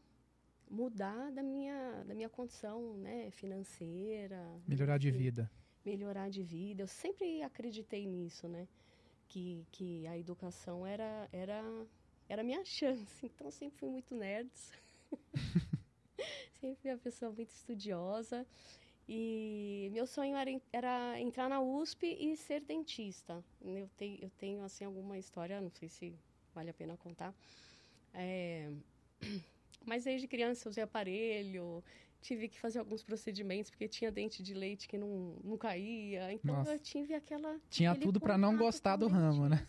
mudar 0.69 1.31
da 1.31 1.43
minha 1.43 2.05
da 2.05 2.15
minha 2.15 2.29
condição, 2.29 2.97
né, 2.97 3.31
financeira, 3.31 4.45
Melhorar 4.67 4.99
de 4.99 5.11
vida. 5.13 5.49
Melhorar 5.87 6.29
de 6.29 6.43
vida. 6.43 6.83
Eu 6.83 6.89
sempre 6.89 7.43
acreditei 7.43 8.07
nisso, 8.07 8.49
né? 8.49 8.67
Que, 9.29 9.65
que 9.73 10.07
a 10.07 10.19
educação 10.19 10.87
era 10.87 11.29
era 11.33 11.63
era 12.29 12.43
a 12.43 12.45
minha 12.45 12.65
chance. 12.67 13.25
Então 13.27 13.51
sempre 13.51 13.79
fui 13.79 13.89
muito 13.89 14.15
nerd. 14.15 14.51
sempre 16.61 16.77
fui 16.83 16.91
uma 16.91 16.99
pessoa 16.99 17.31
muito 17.31 17.51
estudiosa. 17.51 18.47
E 19.09 19.89
meu 19.93 20.05
sonho 20.05 20.37
era, 20.37 20.51
era 20.73 21.21
entrar 21.21 21.49
na 21.49 21.61
USP 21.61 22.07
e 22.07 22.37
ser 22.37 22.61
dentista. 22.63 23.45
Eu 23.63 23.89
tenho, 23.97 24.19
eu 24.21 24.31
tenho 24.31 24.65
assim 24.65 24.85
alguma 24.85 25.17
história, 25.17 25.61
não 25.61 25.71
sei 25.71 25.89
se 25.89 26.13
vale 26.53 26.71
a 26.71 26.75
pena 26.75 26.97
contar. 26.97 27.33
É, 28.13 28.69
mas 29.87 30.03
desde 30.03 30.27
criança 30.27 30.67
eu 30.67 30.71
usei 30.71 30.83
aparelho, 30.83 31.85
tive 32.27 32.49
que 32.49 32.59
fazer 32.59 32.81
alguns 32.81 33.03
procedimentos 33.03 33.71
porque 33.71 33.87
tinha 33.87 34.11
dente 34.11 34.43
de 34.43 34.53
leite 34.53 34.89
que 34.89 34.99
não, 34.99 35.37
não 35.45 35.57
caía. 35.57 36.33
Então 36.33 36.57
Nossa. 36.57 36.73
eu 36.73 36.79
tive 36.79 37.15
aquela. 37.15 37.61
Tinha 37.71 37.95
tudo 37.95 38.19
pra 38.19 38.37
não 38.37 38.57
gostar 38.57 38.97
do 38.97 39.07
ramo, 39.07 39.49
né? 39.49 39.67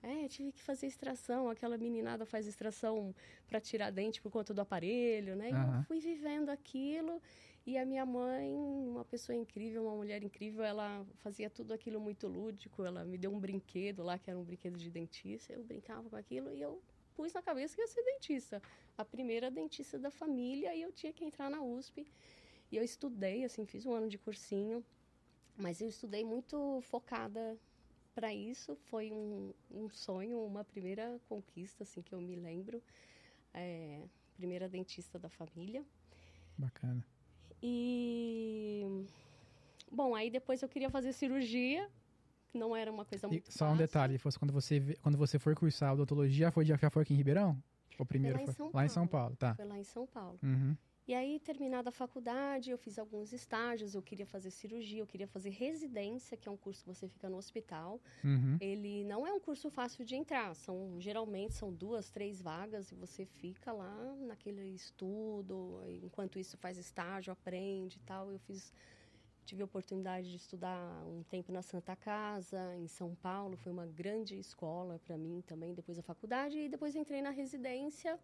É, 0.00 0.28
tive 0.28 0.52
que 0.52 0.62
fazer 0.62 0.86
extração. 0.86 1.50
Aquela 1.50 1.76
meninada 1.76 2.24
faz 2.24 2.46
extração 2.46 3.14
para 3.48 3.60
tirar 3.60 3.90
dente 3.90 4.22
por 4.22 4.30
conta 4.30 4.54
do 4.54 4.60
aparelho, 4.60 5.34
né? 5.34 5.50
E 5.50 5.52
Aham. 5.52 5.78
eu 5.78 5.82
fui 5.84 5.98
vivendo 5.98 6.50
aquilo. 6.50 7.20
E 7.66 7.76
a 7.76 7.84
minha 7.84 8.06
mãe, 8.06 8.54
uma 8.54 9.04
pessoa 9.04 9.36
incrível, 9.36 9.82
uma 9.86 9.96
mulher 9.96 10.22
incrível, 10.22 10.64
ela 10.64 11.04
fazia 11.16 11.50
tudo 11.50 11.74
aquilo 11.74 12.00
muito 12.00 12.26
lúdico. 12.28 12.84
Ela 12.84 13.04
me 13.04 13.18
deu 13.18 13.32
um 13.32 13.40
brinquedo 13.40 14.02
lá, 14.02 14.18
que 14.18 14.30
era 14.30 14.38
um 14.38 14.44
brinquedo 14.44 14.78
de 14.78 14.90
dentista. 14.90 15.52
Eu 15.52 15.64
brincava 15.64 16.08
com 16.08 16.16
aquilo 16.16 16.54
e 16.54 16.60
eu 16.62 16.80
pus 17.18 17.32
na 17.32 17.42
cabeça 17.42 17.74
que 17.74 17.80
ia 17.80 17.88
ser 17.88 18.04
dentista. 18.04 18.62
A 18.96 19.04
primeira 19.04 19.50
dentista 19.50 19.98
da 19.98 20.08
família 20.08 20.72
e 20.72 20.82
eu 20.82 20.92
tinha 20.92 21.12
que 21.12 21.24
entrar 21.24 21.50
na 21.50 21.60
USP. 21.60 22.06
E 22.70 22.76
eu 22.76 22.84
estudei, 22.84 23.44
assim, 23.44 23.66
fiz 23.66 23.84
um 23.84 23.92
ano 23.92 24.08
de 24.08 24.16
cursinho, 24.16 24.84
mas 25.56 25.80
eu 25.80 25.88
estudei 25.88 26.24
muito 26.24 26.80
focada 26.82 27.58
para 28.14 28.32
isso. 28.32 28.76
Foi 28.88 29.10
um, 29.10 29.52
um 29.68 29.90
sonho, 29.90 30.38
uma 30.44 30.62
primeira 30.62 31.20
conquista, 31.28 31.82
assim, 31.82 32.00
que 32.02 32.14
eu 32.14 32.20
me 32.20 32.36
lembro. 32.36 32.80
É, 33.52 34.00
primeira 34.36 34.68
dentista 34.68 35.18
da 35.18 35.28
família. 35.28 35.84
Bacana. 36.56 37.04
E 37.60 39.04
bom, 39.90 40.14
aí 40.14 40.30
depois 40.30 40.62
eu 40.62 40.68
queria 40.68 40.88
fazer 40.88 41.12
cirurgia, 41.12 41.90
não 42.52 42.74
era 42.74 42.90
uma 42.90 43.04
coisa 43.04 43.26
E 43.26 43.30
muito 43.30 43.52
só 43.52 43.66
um 43.66 43.68
fácil. 43.70 43.86
detalhe, 43.86 44.18
fosse 44.18 44.38
quando 44.38 44.52
você 44.52 44.96
quando 45.02 45.18
você 45.18 45.38
for 45.38 45.54
cursar 45.54 45.94
odontologia, 45.94 46.50
foi 46.50 46.64
de 46.64 46.74
já 46.76 46.90
foi 46.90 47.02
aqui 47.02 47.14
em 47.14 47.16
Ribeirão? 47.16 47.62
O 47.98 48.06
primeiro 48.06 48.36
lá 48.36 48.42
em 48.42 48.46
foi 48.46 48.54
São 48.54 48.70
lá 48.72 48.84
em 48.84 48.88
São 48.88 49.06
Paulo. 49.06 49.36
Paulo, 49.36 49.36
tá. 49.36 49.54
Foi 49.54 49.64
lá 49.64 49.78
em 49.78 49.84
São 49.84 50.06
Paulo. 50.06 50.38
Uhum. 50.42 50.76
E 51.08 51.14
aí, 51.14 51.40
terminada 51.40 51.88
a 51.88 51.92
faculdade, 51.92 52.70
eu 52.70 52.76
fiz 52.76 52.98
alguns 52.98 53.32
estágios, 53.32 53.94
eu 53.94 54.02
queria 54.02 54.26
fazer 54.26 54.50
cirurgia, 54.50 55.00
eu 55.00 55.06
queria 55.06 55.26
fazer 55.26 55.48
residência, 55.48 56.36
que 56.36 56.46
é 56.46 56.52
um 56.52 56.56
curso 56.56 56.82
que 56.82 56.86
você 56.94 57.08
fica 57.08 57.30
no 57.30 57.38
hospital. 57.38 57.98
Uhum. 58.22 58.58
Ele 58.60 59.04
não 59.04 59.26
é 59.26 59.32
um 59.32 59.40
curso 59.40 59.70
fácil 59.70 60.04
de 60.04 60.14
entrar, 60.14 60.54
são 60.54 61.00
geralmente 61.00 61.54
são 61.54 61.72
duas, 61.72 62.10
três 62.10 62.42
vagas 62.42 62.92
e 62.92 62.94
você 62.94 63.24
fica 63.24 63.72
lá 63.72 64.14
naquele 64.20 64.62
estudo, 64.74 65.80
enquanto 66.02 66.38
isso 66.38 66.58
faz 66.58 66.76
estágio, 66.76 67.32
aprende 67.32 67.96
e 67.96 68.00
tal. 68.00 68.30
Eu 68.30 68.38
fiz 68.40 68.70
tive 69.48 69.62
a 69.62 69.64
oportunidade 69.64 70.28
de 70.30 70.36
estudar 70.36 70.78
um 71.06 71.22
tempo 71.22 71.50
na 71.50 71.62
Santa 71.62 71.96
Casa, 71.96 72.76
em 72.76 72.86
São 72.86 73.14
Paulo, 73.14 73.56
foi 73.56 73.72
uma 73.72 73.86
grande 73.86 74.38
escola 74.38 75.00
para 75.06 75.16
mim 75.16 75.42
também 75.46 75.72
depois 75.72 75.96
da 75.96 76.02
faculdade 76.02 76.58
e 76.58 76.68
depois 76.68 76.94
entrei 76.94 77.22
na 77.22 77.30
residência. 77.30 78.18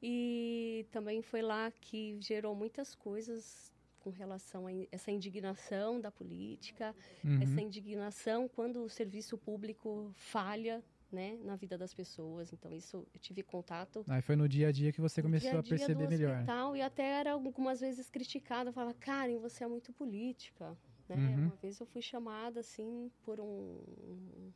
E 0.00 0.86
também 0.92 1.20
foi 1.20 1.42
lá 1.42 1.70
que 1.80 2.16
gerou 2.20 2.54
muitas 2.54 2.94
coisas 2.94 3.72
com 3.98 4.10
relação 4.10 4.66
a 4.68 4.70
essa 4.92 5.10
indignação 5.10 6.00
da 6.00 6.10
política, 6.12 6.94
Uhum. 7.24 7.42
essa 7.42 7.60
indignação 7.60 8.48
quando 8.48 8.84
o 8.84 8.88
serviço 8.88 9.36
público 9.36 10.10
falha 10.14 10.82
né, 11.12 11.38
na 11.42 11.56
vida 11.56 11.76
das 11.76 11.92
pessoas. 11.92 12.52
Então, 12.52 12.72
isso 12.72 13.06
eu 13.12 13.20
tive 13.20 13.42
contato. 13.42 14.04
Aí 14.08 14.22
foi 14.22 14.36
no 14.36 14.48
dia 14.48 14.68
a 14.68 14.72
dia 14.72 14.92
que 14.92 15.00
você 15.00 15.22
começou 15.22 15.50
dia 15.50 15.58
a 15.58 15.62
dia 15.62 15.76
perceber 15.76 16.04
do 16.04 16.10
melhor. 16.10 16.34
hospital, 16.34 16.76
e 16.76 16.82
até 16.82 17.04
era 17.04 17.32
algumas 17.32 17.80
vezes 17.80 18.08
criticada. 18.08 18.72
Falava, 18.72 18.94
Karen, 18.94 19.38
você 19.38 19.64
é 19.64 19.66
muito 19.66 19.92
política. 19.92 20.76
Né? 21.08 21.16
Uhum. 21.16 21.44
Uma 21.46 21.56
vez 21.56 21.80
eu 21.80 21.86
fui 21.86 22.02
chamada, 22.02 22.60
assim, 22.60 23.10
por 23.22 23.40
um, 23.40 23.44
um 23.44 24.52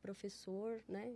professor, 0.00 0.82
né? 0.88 1.14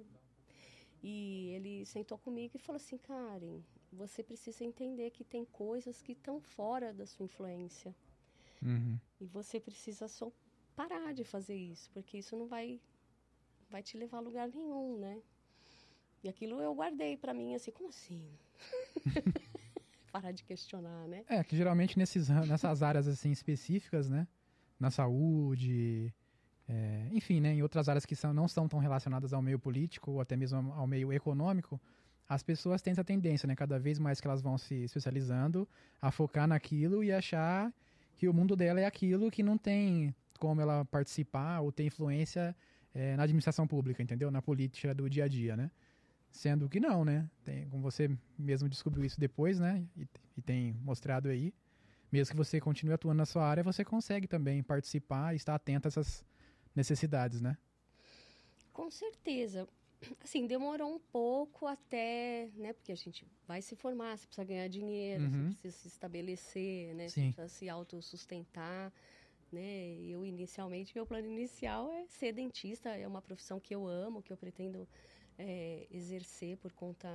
E 1.03 1.53
ele 1.55 1.87
sentou 1.87 2.19
comigo 2.19 2.57
e 2.57 2.59
falou 2.59 2.77
assim, 2.77 2.99
Karen, 2.99 3.61
você 3.93 4.23
precisa 4.23 4.65
entender 4.65 5.11
que 5.11 5.25
tem 5.25 5.45
coisas 5.45 6.03
que 6.03 6.13
estão 6.13 6.41
fora 6.41 6.93
da 6.93 7.07
sua 7.07 7.25
influência. 7.25 7.95
Uhum. 8.63 8.99
E 9.21 9.27
você 9.27 9.59
precisa 9.59 10.07
só 10.09 10.31
parar 10.77 11.13
de 11.15 11.25
fazer 11.25 11.57
isso, 11.57 11.91
porque 11.93 12.19
isso 12.19 12.37
não 12.37 12.47
vai 12.47 12.81
vai 13.71 13.83
te 13.83 13.97
levar 13.97 14.19
a 14.19 14.21
lugar 14.21 14.49
nenhum, 14.49 14.99
né? 14.99 15.19
E 16.23 16.29
aquilo 16.29 16.61
eu 16.61 16.75
guardei 16.75 17.17
pra 17.17 17.33
mim 17.33 17.55
assim, 17.55 17.71
como 17.71 17.89
assim? 17.89 18.23
parar 20.11 20.33
de 20.33 20.43
questionar, 20.45 21.07
né? 21.07 21.25
É, 21.29 21.43
que 21.43 21.57
geralmente 21.57 21.99
nesses, 21.99 22.29
nessas 22.29 22.83
áreas 22.83 23.07
assim 23.07 23.31
específicas, 23.31 24.09
né? 24.09 24.27
Na 24.79 24.91
saúde, 24.91 26.13
é, 26.69 27.09
enfim, 27.13 27.41
né? 27.41 27.55
Em 27.55 27.63
outras 27.63 27.89
áreas 27.89 28.05
que 28.05 28.17
são, 28.17 28.35
não 28.35 28.49
são 28.49 28.69
tão 28.69 28.79
relacionadas 28.79 29.33
ao 29.33 29.41
meio 29.41 29.59
político 29.59 30.13
ou 30.13 30.21
até 30.21 30.37
mesmo 30.37 30.73
ao 30.73 30.87
meio 30.87 31.13
econômico, 31.13 31.81
as 32.29 32.43
pessoas 32.43 32.83
têm 32.83 32.93
essa 32.93 33.05
tendência, 33.05 33.47
né? 33.47 33.57
Cada 33.57 33.79
vez 33.79 33.99
mais 33.99 34.21
que 34.21 34.27
elas 34.27 34.43
vão 34.43 34.59
se 34.59 34.75
especializando, 34.75 35.67
a 36.01 36.11
focar 36.11 36.47
naquilo 36.47 37.03
e 37.03 37.13
achar 37.13 37.73
que 38.17 38.29
o 38.29 38.35
mundo 38.35 38.55
dela 38.55 38.81
é 38.81 38.85
aquilo 38.85 39.31
que 39.31 39.43
não 39.43 39.57
tem 39.57 40.15
como 40.39 40.61
ela 40.61 40.85
participar 40.85 41.61
ou 41.61 41.71
ter 41.73 41.85
influência 41.85 42.55
é, 42.95 43.17
na 43.17 43.23
administração 43.25 43.67
pública, 43.67 44.03
entendeu? 44.03 44.31
Na 44.31 44.43
política 44.43 44.95
do 44.95 45.09
dia 45.09 45.25
a 45.25 45.29
dia, 45.29 45.57
né? 45.57 45.71
Sendo 46.31 46.69
que 46.69 46.79
não, 46.79 47.05
né? 47.05 47.29
Tem, 47.45 47.69
como 47.69 47.83
você 47.83 48.09
mesmo 48.39 48.69
descobriu 48.69 49.05
isso 49.05 49.19
depois, 49.19 49.59
né? 49.59 49.85
E, 49.97 50.07
e 50.37 50.43
tem 50.43 50.73
mostrado 50.83 51.29
aí. 51.29 51.53
Mesmo 52.13 52.33
que 52.33 52.37
você 52.37 52.61
continue 52.61 52.93
atuando 52.95 53.19
na 53.19 53.27
sua 53.27 53.47
área, 53.47 53.63
você 53.63 53.85
consegue 53.85 54.27
também 54.27 54.63
participar 54.63 55.33
e 55.33 55.37
estar 55.37 55.55
atento 55.55 55.87
a 55.87 55.89
essas 55.89 56.25
necessidades, 56.75 57.41
né? 57.41 57.57
Com 58.73 58.91
certeza. 58.91 59.69
Assim, 60.25 60.47
demorou 60.47 60.95
um 60.95 60.99
pouco 60.99 61.67
até, 61.67 62.49
né? 62.57 62.73
Porque 62.73 62.91
a 62.91 62.97
gente 62.97 63.27
vai 63.47 63.61
se 63.61 63.77
formar, 63.77 64.17
você 64.17 64.27
precisa 64.27 64.45
ganhar 64.47 64.69
dinheiro, 64.69 65.25
Uhum. 65.25 65.31
você 65.31 65.43
precisa 65.53 65.77
se 65.77 65.89
estabelecer, 65.89 66.95
né? 66.95 67.09
Você 67.09 67.21
Sim. 67.21 67.33
precisa 67.33 67.49
se 67.49 67.69
autossustentar, 67.69 68.93
né? 69.53 69.95
Eu, 70.05 70.25
inicialmente, 70.25 70.95
meu 70.95 71.07
plano 71.07 71.27
inicial 71.27 71.93
é 71.93 72.07
ser 72.09 72.33
dentista. 72.33 72.91
É 72.91 73.07
uma 73.07 73.23
profissão 73.23 73.59
que 73.61 73.75
eu 73.75 73.87
amo, 73.87 74.23
que 74.23 74.33
eu 74.33 74.37
pretendo 74.37 74.89
é, 75.39 75.87
exercer 75.91 76.57
por 76.59 76.73
conta 76.73 77.09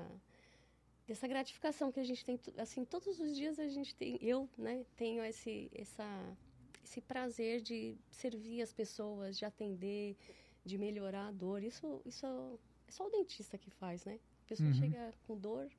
dessa 1.08 1.28
gratificação 1.28 1.92
que 1.92 2.00
a 2.00 2.04
gente 2.04 2.24
tem. 2.26 2.40
Assim, 2.58 2.84
todos 2.86 3.20
os 3.20 3.36
dias 3.36 3.60
a 3.60 3.68
gente 3.68 3.96
tem... 3.96 4.18
Eu, 4.22 4.50
né? 4.58 4.86
Tenho 4.96 5.24
esse, 5.24 5.70
essa, 5.74 6.38
esse 6.84 7.02
prazer 7.02 7.62
de 7.62 7.96
servir 8.12 8.62
as 8.62 8.74
pessoas, 8.74 9.38
de 9.38 9.46
atender 9.46 10.16
de 10.66 10.78
melhorar 10.78 11.28
a 11.28 11.32
dor. 11.32 11.62
Isso, 11.64 12.02
isso 12.06 12.26
é 12.26 12.92
só 12.92 13.06
o 13.08 13.10
dentista 13.12 13.58
que 13.58 13.70
faz, 13.70 14.04
né? 14.04 14.20
A 14.46 14.48
pessoa 14.48 14.70
Uhum. 14.70 14.76
chega 14.76 15.14
com 15.28 15.38
dor 15.38 15.70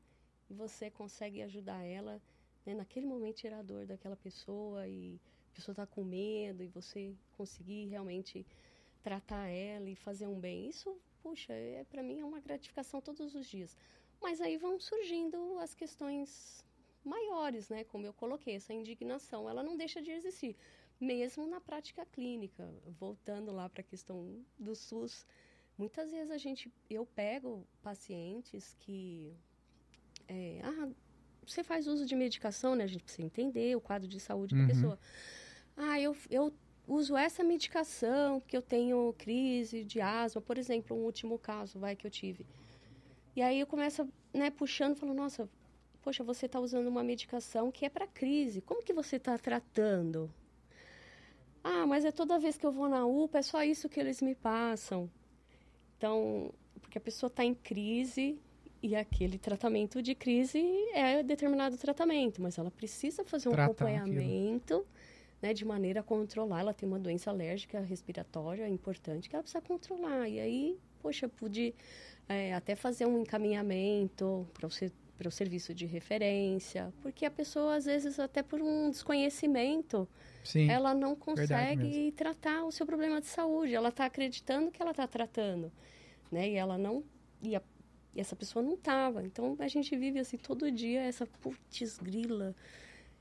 e 0.48 0.54
você 0.54 0.90
consegue 0.90 1.42
ajudar 1.42 1.82
ela, 1.84 2.22
né? 2.64 2.75
naquele 2.75 3.06
momento 3.06 3.36
tirar 3.36 3.58
a 3.58 3.62
dor 3.62 3.86
daquela 3.86 4.16
pessoa 4.16 4.86
e 4.88 5.20
pessoa 5.56 5.72
está 5.72 5.86
com 5.86 6.02
medo 6.04 6.62
e 6.62 6.68
você 6.68 7.14
conseguir 7.36 7.86
realmente 7.94 8.46
tratar 9.02 9.46
ela 9.48 9.88
e 9.88 9.96
fazer 9.96 10.26
um 10.26 10.38
bem. 10.38 10.68
Isso, 10.68 10.88
puxa, 11.22 11.52
é, 11.52 11.84
para 11.90 12.02
mim 12.02 12.20
é 12.20 12.25
uma 12.25 12.40
gratificação 12.40 13.00
todos 13.00 13.34
os 13.34 13.46
dias. 13.54 13.76
Mas 14.20 14.40
aí 14.40 14.56
vão 14.56 14.78
surgindo 14.80 15.58
as 15.58 15.75
questões 15.75 16.64
maiores, 17.04 17.68
né? 17.68 17.84
Como 17.84 18.04
eu 18.06 18.12
coloquei, 18.12 18.54
essa 18.56 18.72
indignação, 18.72 19.48
ela 19.48 19.62
não 19.62 19.76
deixa 19.76 20.00
de 20.02 20.10
existir 20.10 20.56
mesmo 21.00 21.46
na 21.46 21.60
prática 21.60 22.06
clínica, 22.06 22.66
voltando 22.98 23.52
lá 23.52 23.68
para 23.68 23.82
a 23.82 23.84
questão 23.84 24.42
do 24.58 24.75
SUS, 24.75 25.26
muitas 25.76 26.10
vezes 26.10 26.30
a 26.30 26.38
gente, 26.38 26.72
eu 26.88 27.04
pego 27.04 27.66
pacientes 27.82 28.75
que, 28.80 29.30
é, 30.26 30.60
ah, 30.64 30.88
você 31.46 31.62
faz 31.62 31.86
uso 31.86 32.06
de 32.06 32.16
medicação, 32.16 32.75
né? 32.75 32.84
A 32.84 32.86
gente 32.86 33.04
precisa 33.04 33.26
entender 33.26 33.76
o 33.76 33.80
quadro 33.80 34.08
de 34.08 34.18
saúde 34.18 34.54
Uhum. 34.54 34.62
da 34.62 34.66
pessoa. 34.66 34.98
Ah, 35.76 36.00
eu, 36.00 36.16
eu 36.30 36.52
uso 36.87 37.16
essa 37.16 37.45
medicação 37.45 38.40
porque 38.40 38.56
eu 38.56 38.62
tenho 38.62 39.14
crise 39.18 39.85
de 39.85 40.00
asma, 40.00 40.40
por 40.40 40.56
exemplo, 40.56 40.97
um 40.97 41.04
último 41.04 41.38
caso, 41.38 41.78
vai, 41.78 41.95
que 41.95 42.06
eu 42.06 42.11
tive. 42.11 42.47
E 43.35 43.42
aí 43.42 43.61
eu 43.61 43.66
começo, 43.66 44.09
né, 44.33 44.50
puxando, 44.50 44.97
falando, 44.97 45.16
nossa, 45.16 45.49
poxa, 46.02 46.25
você 46.25 46.47
está 46.47 46.59
usando 46.59 46.87
uma 46.87 47.04
medicação 47.04 47.71
que 47.71 47.85
é 47.85 47.90
para 47.90 48.06
crise, 48.06 48.61
como 48.61 48.83
que 48.83 48.92
você 48.92 49.16
está 49.16 49.37
tratando? 49.37 50.30
Ah, 51.62 51.85
mas 51.85 52.04
é 52.04 52.12
toda 52.12 52.38
vez 52.38 52.56
que 52.56 52.64
eu 52.64 52.73
vou 52.73 52.88
na 52.88 53.04
UPA, 53.04 53.38
é 53.38 53.42
só 53.42 53.62
isso 53.62 53.88
que 53.88 53.99
eles 53.99 54.23
me 54.23 54.35
passam. 54.35 55.11
Então, 55.99 56.54
porque 56.80 56.97
a 56.97 57.00
pessoa 57.00 57.28
está 57.28 57.45
em 57.45 57.54
crise 57.54 58.38
e 58.83 58.95
aquele 58.95 59.37
tratamento 59.37 60.00
de 60.00 60.14
crise 60.14 60.62
é 60.95 61.23
determinado 61.23 61.76
tratamento, 61.76 62.40
mas 62.40 62.56
ela 62.56 62.71
precisa 62.71 63.25
fazer 63.25 63.49
um 63.49 63.54
acompanhamento 63.54 64.87
né, 65.46 65.54
de 65.54 65.64
maneira 65.64 66.00
a 66.00 66.02
controlar. 66.02 66.60
Ela 66.60 66.74
tem 66.74 66.88
uma 66.88 66.98
doença 66.98 67.30
alérgica 67.30 67.80
respiratória 67.80 68.68
importante 68.68 69.28
que 69.28 69.36
ela 69.36 69.42
precisa 69.42 69.60
controlar. 69.62 70.28
E 70.28 70.40
aí, 70.40 70.78
poxa, 71.00 71.28
pude 71.28 71.74
é, 72.28 72.52
até 72.54 72.74
fazer 72.74 73.06
um 73.06 73.20
encaminhamento 73.22 74.46
para 74.52 74.66
o, 74.66 74.70
para 75.16 75.28
o 75.28 75.30
serviço 75.30 75.72
de 75.72 75.86
referência, 75.86 76.92
porque 77.00 77.24
a 77.24 77.30
pessoa, 77.30 77.76
às 77.76 77.84
vezes, 77.84 78.18
até 78.18 78.42
por 78.42 78.60
um 78.60 78.90
desconhecimento, 78.90 80.08
Sim. 80.42 80.68
ela 80.68 80.92
não 80.94 81.14
consegue 81.14 82.12
tratar 82.12 82.64
o 82.64 82.72
seu 82.72 82.84
problema 82.84 83.20
de 83.20 83.26
saúde. 83.28 83.74
Ela 83.74 83.90
está 83.90 84.04
acreditando 84.06 84.70
que 84.72 84.82
ela 84.82 84.90
está 84.90 85.06
tratando, 85.06 85.70
né? 86.30 86.50
E 86.50 86.54
ela 86.56 86.76
não 86.76 87.04
e, 87.40 87.54
a- 87.54 87.62
e 88.14 88.20
essa 88.20 88.34
pessoa 88.34 88.62
não 88.64 88.74
estava. 88.74 89.22
Então 89.24 89.54
a 89.60 89.68
gente 89.68 89.94
vive 89.96 90.18
assim 90.18 90.36
todo 90.38 90.70
dia 90.72 91.02
essa 91.02 91.24
putz 91.40 91.98
grila. 91.98 92.54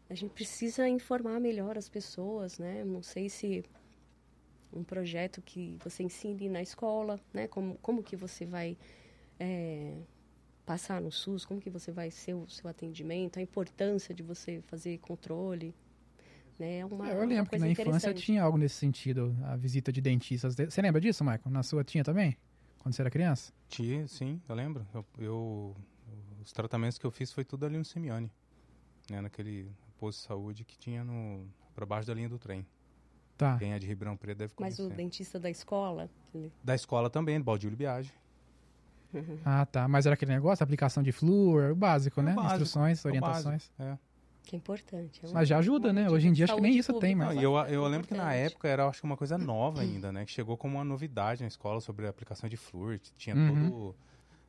A 0.09 0.13
gente 0.13 0.31
precisa 0.31 0.87
informar 0.87 1.39
melhor 1.39 1.77
as 1.77 1.89
pessoas, 1.89 2.59
né? 2.59 2.83
Não 2.83 3.01
sei 3.01 3.27
se 3.29 3.63
um 4.71 4.83
projeto 4.83 5.41
que 5.41 5.77
você 5.83 6.03
ensine 6.03 6.49
na 6.49 6.61
escola, 6.61 7.19
né? 7.33 7.47
Como 7.47 7.75
como 7.81 8.03
que 8.03 8.15
você 8.15 8.45
vai 8.45 8.77
é, 9.39 9.95
passar 10.65 11.01
no 11.01 11.11
SUS, 11.11 11.45
como 11.45 11.59
que 11.59 11.69
você 11.69 11.91
vai 11.91 12.11
ser 12.11 12.33
o 12.35 12.47
seu 12.49 12.69
atendimento, 12.69 13.39
a 13.39 13.41
importância 13.41 14.13
de 14.13 14.21
você 14.21 14.61
fazer 14.67 14.97
controle, 14.99 15.73
né? 16.59 16.79
É 16.79 16.85
uma, 16.85 17.07
É, 17.09 17.13
eu 17.13 17.17
uma 17.17 17.25
lembro 17.25 17.45
que 17.45 17.49
coisa 17.51 17.65
na 17.65 17.71
infância 17.71 18.13
tinha 18.13 18.43
algo 18.43 18.57
nesse 18.57 18.75
sentido, 18.75 19.35
a 19.45 19.55
visita 19.55 19.91
de 19.91 20.01
dentistas. 20.01 20.55
Você 20.55 20.81
lembra 20.81 21.01
disso, 21.01 21.23
Michael? 21.23 21.49
Na 21.49 21.63
sua 21.63 21.83
tinha 21.83 22.03
também? 22.03 22.37
Quando 22.79 22.93
você 22.93 23.01
era 23.01 23.09
criança? 23.09 23.51
Tinha, 23.67 24.07
sim, 24.07 24.39
eu 24.47 24.53
lembro. 24.55 24.85
Eu, 24.93 25.05
eu- 25.17 25.75
os 26.43 26.51
tratamentos 26.51 26.97
que 26.99 27.05
eu 27.05 27.11
fiz 27.11 27.31
foi 27.31 27.43
tudo 27.43 27.65
ali 27.65 27.77
no 27.77 27.85
Semione. 27.85 28.31
Né, 29.09 29.21
naquele 29.21 29.71
posto 29.95 30.19
de 30.21 30.27
saúde 30.27 30.63
que 30.63 30.77
tinha 30.77 31.03
no 31.03 31.45
para 31.73 31.85
baixo 31.85 32.07
da 32.07 32.13
linha 32.13 32.29
do 32.29 32.37
trem. 32.39 32.65
Tá. 33.37 33.57
Quem 33.57 33.73
é 33.73 33.79
de 33.79 33.85
Ribeirão 33.85 34.15
Preto 34.15 34.37
deve 34.37 34.53
Mas 34.57 34.77
conhecer. 34.77 34.93
o 34.93 34.95
dentista 34.95 35.37
da 35.39 35.49
escola, 35.49 36.09
ele- 36.33 36.51
Da 36.63 36.73
escola 36.73 37.09
também, 37.09 37.37
do 37.37 37.43
Baldílio 37.43 37.75
Biagi. 37.75 38.11
Ah, 39.45 39.65
tá. 39.65 39.87
Mas 39.87 40.05
era 40.05 40.13
aquele 40.13 40.33
negócio, 40.33 40.63
aplicação 40.63 41.01
de 41.01 41.11
flúor, 41.11 41.71
o 41.71 41.75
básico, 41.75 42.19
É 42.19 42.23
o 42.23 42.25
né? 42.25 42.33
básico, 42.33 42.53
Instruções, 42.53 43.03
é 43.03 43.07
orientações. 43.07 43.71
É. 43.79 43.97
que 44.43 44.55
é 44.55 44.59
importante. 44.59 45.21
é 45.25 45.27
um- 45.27 45.33
Mas 45.33 45.47
já 45.49 45.57
ajuda, 45.57 45.91
né? 45.91 46.07
Hoje 46.07 46.27
em 46.27 46.31
dia 46.31 46.45
acho 46.45 46.53
que 46.55 46.61
nem 46.61 46.77
isso 46.77 46.93
tem, 46.99 47.15
mas- 47.15 47.33
Não, 47.35 47.41
eu, 47.41 47.55
eu 47.67 47.87
lembro 47.87 48.07
que 48.07 48.13
na 48.13 48.31
época 48.33 48.67
era 48.67 48.87
acho 48.87 48.99
que 49.01 49.05
uma 49.07 49.17
coisa 49.17 49.39
nova 49.39 49.81
ainda, 49.81 50.11
né? 50.11 50.23
Que 50.23 50.31
chegou 50.31 50.55
como 50.55 50.75
uma 50.77 50.83
novidade 50.83 51.41
na 51.41 51.47
escola 51.47 51.81
sobre 51.81 52.05
a 52.05 52.11
aplicação 52.11 52.47
de 52.47 52.55
flúor. 52.55 52.99
Tinha 53.17 53.35
Uhum. 53.35 53.69
todo 53.71 53.95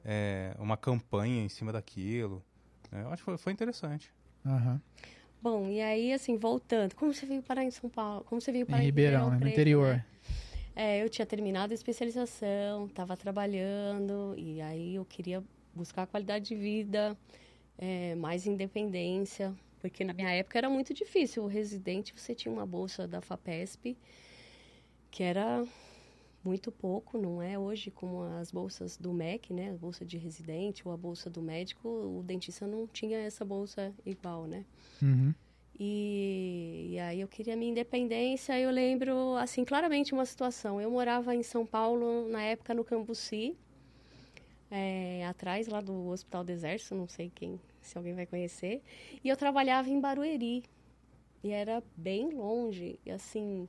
é, 0.04 0.54
uma 0.58 0.76
campanha 0.76 1.42
em 1.42 1.48
cima 1.48 1.72
daquilo. 1.72 2.44
É, 2.92 3.02
eu 3.02 3.08
acho 3.08 3.16
que 3.22 3.24
foi, 3.24 3.38
foi 3.38 3.52
interessante. 3.54 4.12
Aham. 4.44 4.80
Bom, 5.40 5.68
e 5.68 5.80
aí, 5.80 6.12
assim, 6.12 6.36
voltando, 6.36 6.94
como 6.94 7.12
você 7.12 7.26
veio 7.26 7.42
parar 7.42 7.64
em 7.64 7.70
São 7.70 7.88
Paulo? 7.88 8.24
Como 8.24 8.40
você 8.40 8.50
veio 8.50 8.62
Em 8.64 8.66
parar 8.66 8.82
em 8.82 8.86
Ribeirão, 8.86 9.30
né? 9.30 9.38
No 9.40 9.48
interior. 9.48 9.96
né? 9.96 10.04
É, 10.74 11.02
eu 11.02 11.08
tinha 11.08 11.24
terminado 11.24 11.72
a 11.72 11.74
especialização, 11.74 12.86
estava 12.86 13.16
trabalhando, 13.16 14.34
e 14.36 14.60
aí 14.60 14.96
eu 14.96 15.04
queria 15.04 15.42
buscar 15.74 16.06
qualidade 16.06 16.46
de 16.46 16.54
vida, 16.54 17.16
é, 17.78 18.14
mais 18.16 18.46
independência, 18.46 19.54
porque 19.80 20.04
na 20.04 20.12
minha 20.12 20.30
época 20.30 20.58
era 20.58 20.68
muito 20.68 20.92
difícil. 20.92 21.44
O 21.44 21.46
residente, 21.46 22.12
você 22.16 22.34
tinha 22.34 22.52
uma 22.52 22.66
bolsa 22.66 23.06
da 23.06 23.20
FAPESP, 23.20 23.96
que 25.10 25.22
era 25.22 25.64
muito 26.46 26.70
pouco, 26.70 27.18
não 27.18 27.42
é 27.42 27.58
hoje 27.58 27.90
como 27.90 28.22
as 28.22 28.50
bolsas 28.50 28.96
do 28.96 29.12
MEC, 29.12 29.52
né? 29.52 29.70
A 29.70 29.76
bolsa 29.76 30.04
de 30.04 30.16
residente 30.16 30.86
ou 30.86 30.94
a 30.94 30.96
bolsa 30.96 31.28
do 31.28 31.42
médico, 31.42 31.88
o 31.88 32.22
dentista 32.22 32.66
não 32.66 32.86
tinha 32.86 33.18
essa 33.18 33.44
bolsa 33.44 33.92
igual, 34.04 34.46
né? 34.46 34.64
Uhum. 35.02 35.34
E, 35.78 36.90
e 36.92 36.98
aí 36.98 37.20
eu 37.20 37.28
queria 37.28 37.54
minha 37.56 37.70
independência. 37.70 38.58
Eu 38.58 38.70
lembro, 38.70 39.34
assim, 39.36 39.64
claramente 39.64 40.14
uma 40.14 40.24
situação. 40.24 40.80
Eu 40.80 40.90
morava 40.90 41.34
em 41.34 41.42
São 41.42 41.66
Paulo, 41.66 42.26
na 42.28 42.42
época, 42.42 42.72
no 42.72 42.84
Cambuci, 42.84 43.54
é, 44.70 45.26
atrás 45.26 45.68
lá 45.68 45.80
do 45.80 46.08
Hospital 46.08 46.44
do 46.44 46.50
Exército, 46.50 46.94
não 46.94 47.08
sei 47.08 47.30
quem, 47.34 47.60
se 47.80 47.98
alguém 47.98 48.14
vai 48.14 48.24
conhecer. 48.24 48.82
E 49.22 49.28
eu 49.28 49.36
trabalhava 49.36 49.90
em 49.90 50.00
Barueri. 50.00 50.64
E 51.44 51.50
era 51.50 51.82
bem 51.96 52.30
longe, 52.30 52.98
e 53.04 53.10
assim... 53.10 53.68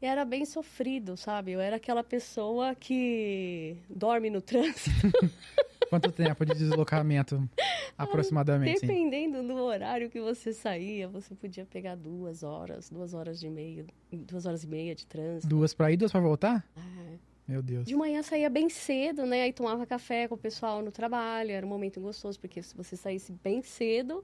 E 0.00 0.06
era 0.06 0.24
bem 0.24 0.44
sofrido, 0.44 1.16
sabe? 1.16 1.52
Eu 1.52 1.60
era 1.60 1.76
aquela 1.76 2.04
pessoa 2.04 2.74
que 2.74 3.76
dorme 3.90 4.30
no 4.30 4.40
trânsito. 4.40 4.90
Quanto 5.90 6.12
tempo 6.12 6.44
de 6.44 6.54
deslocamento, 6.54 7.48
aproximadamente? 7.96 8.80
sim? 8.80 8.86
Dependendo 8.86 9.42
do 9.42 9.54
horário 9.54 10.10
que 10.10 10.20
você 10.20 10.52
saía, 10.52 11.08
você 11.08 11.34
podia 11.34 11.64
pegar 11.64 11.96
duas 11.96 12.42
horas, 12.42 12.90
duas 12.90 13.14
horas 13.14 13.40
de 13.40 13.48
meia, 13.48 13.86
duas 14.12 14.44
horas 14.44 14.62
e 14.64 14.66
meia 14.66 14.94
de 14.94 15.06
trânsito. 15.06 15.48
Duas 15.48 15.72
pra 15.72 15.90
ir, 15.90 15.96
duas 15.96 16.12
pra 16.12 16.20
voltar? 16.20 16.64
Ah, 16.76 17.16
Meu 17.48 17.62
Deus. 17.62 17.86
De 17.86 17.96
manhã 17.96 18.22
saía 18.22 18.50
bem 18.50 18.68
cedo, 18.68 19.24
né? 19.24 19.42
Aí 19.42 19.52
tomava 19.52 19.86
café 19.86 20.28
com 20.28 20.34
o 20.34 20.38
pessoal 20.38 20.82
no 20.82 20.92
trabalho, 20.92 21.50
era 21.50 21.64
um 21.64 21.68
momento 21.68 22.00
gostoso, 22.00 22.38
porque 22.38 22.62
se 22.62 22.76
você 22.76 22.94
saísse 22.94 23.32
bem 23.42 23.62
cedo, 23.62 24.22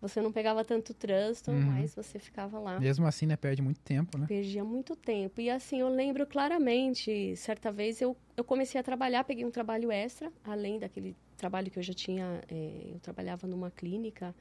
você 0.00 0.20
não 0.20 0.30
pegava 0.32 0.64
tanto 0.64 0.92
trânsito, 0.94 1.50
Uhum. 1.50 1.66
mas 1.66 1.94
você 1.94 2.18
ficava 2.18 2.58
lá. 2.58 2.78
Mesmo 2.78 3.06
assim, 3.06 3.26
né? 3.26 3.36
Perde 3.36 3.62
muito 3.62 3.80
tempo, 3.80 4.18
né? 4.18 4.26
Perdia 4.26 4.62
muito 4.64 4.94
tempo. 4.96 5.40
E 5.40 5.48
assim, 5.50 5.80
eu 5.80 5.88
lembro 5.88 6.26
claramente, 6.26 7.34
certa 7.36 7.70
vez 7.72 8.00
eu, 8.00 8.16
eu 8.36 8.44
comecei 8.44 8.80
a 8.80 8.84
trabalhar, 8.84 9.24
peguei 9.24 9.44
um 9.44 9.50
trabalho 9.50 9.90
extra, 9.90 10.32
além 10.44 10.78
daquele 10.78 11.14
trabalho 11.36 11.70
que 11.70 11.78
eu 11.78 11.82
já 11.82 11.94
tinha. 11.94 12.42
eh, 12.48 12.90
eu 12.94 13.00
trabalhava 13.00 13.46
numa 13.46 13.70
clínica, 13.70 14.34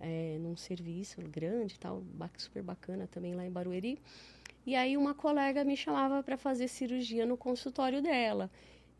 eh, 0.00 0.36
num 0.40 0.56
serviço 0.56 1.20
grande 1.22 1.78
tal, 1.78 2.02
super 2.36 2.62
bacana 2.62 3.06
também 3.06 3.34
lá 3.34 3.44
em 3.44 3.50
Barueri. 3.50 3.98
E 4.64 4.76
aí 4.76 4.96
uma 4.96 5.14
colega 5.14 5.64
me 5.64 5.76
chamava 5.76 6.22
para 6.22 6.36
fazer 6.36 6.68
cirurgia 6.68 7.26
no 7.26 7.36
consultório 7.36 8.00
dela. 8.00 8.50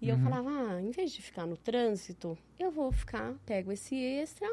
E 0.00 0.08
eu 0.08 0.16
Uhum. 0.16 0.22
falava, 0.22 0.50
ah, 0.50 0.82
em 0.82 0.90
vez 0.90 1.12
de 1.12 1.22
ficar 1.22 1.46
no 1.46 1.56
trânsito, 1.56 2.36
eu 2.58 2.72
vou 2.72 2.90
ficar, 2.90 3.34
pego 3.46 3.70
esse 3.70 3.94
extra, 3.94 4.48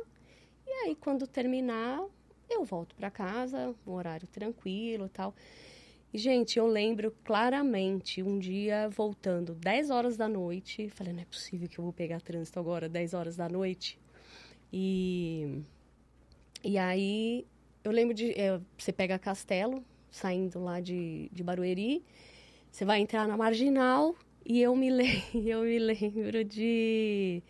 e 0.69 0.73
aí 0.85 0.95
quando 0.95 1.25
terminar, 1.25 2.05
eu 2.49 2.63
volto 2.63 2.95
para 2.95 3.09
casa, 3.09 3.75
um 3.85 3.91
horário 3.91 4.27
tranquilo 4.27 5.09
tal. 5.09 5.33
E, 6.13 6.17
gente, 6.17 6.57
eu 6.57 6.65
lembro 6.65 7.11
claramente 7.24 8.24
um 8.24 8.39
dia 8.39 8.89
voltando 8.89 9.53
10 9.53 9.89
horas 9.91 10.17
da 10.17 10.27
noite, 10.27 10.89
falei, 10.89 11.13
não 11.13 11.22
é 11.22 11.25
possível 11.25 11.67
que 11.67 11.79
eu 11.79 11.83
vou 11.83 11.94
pegar 11.94 12.20
trânsito 12.22 12.59
agora, 12.59 12.89
10 12.89 13.13
horas 13.13 13.35
da 13.35 13.48
noite. 13.48 14.00
E, 14.72 15.61
e 16.63 16.77
aí 16.77 17.46
eu 17.83 17.91
lembro 17.91 18.13
de. 18.13 18.31
é, 18.39 18.59
você 18.77 18.91
pega 18.91 19.20
Castelo, 19.20 19.83
saindo 20.11 20.59
lá 20.63 20.79
de, 20.79 21.29
de 21.31 21.44
Barueri, 21.44 22.03
você 22.72 22.85
vai 22.85 23.00
entrar 23.00 23.27
na 23.27 23.37
marginal 23.37 24.15
e 24.46 24.61
eu 24.61 24.75
me, 24.75 24.89
le 24.91 25.24
eu 25.33 25.61
me 25.61 25.79
lembro 25.79 26.44
de 26.44 27.44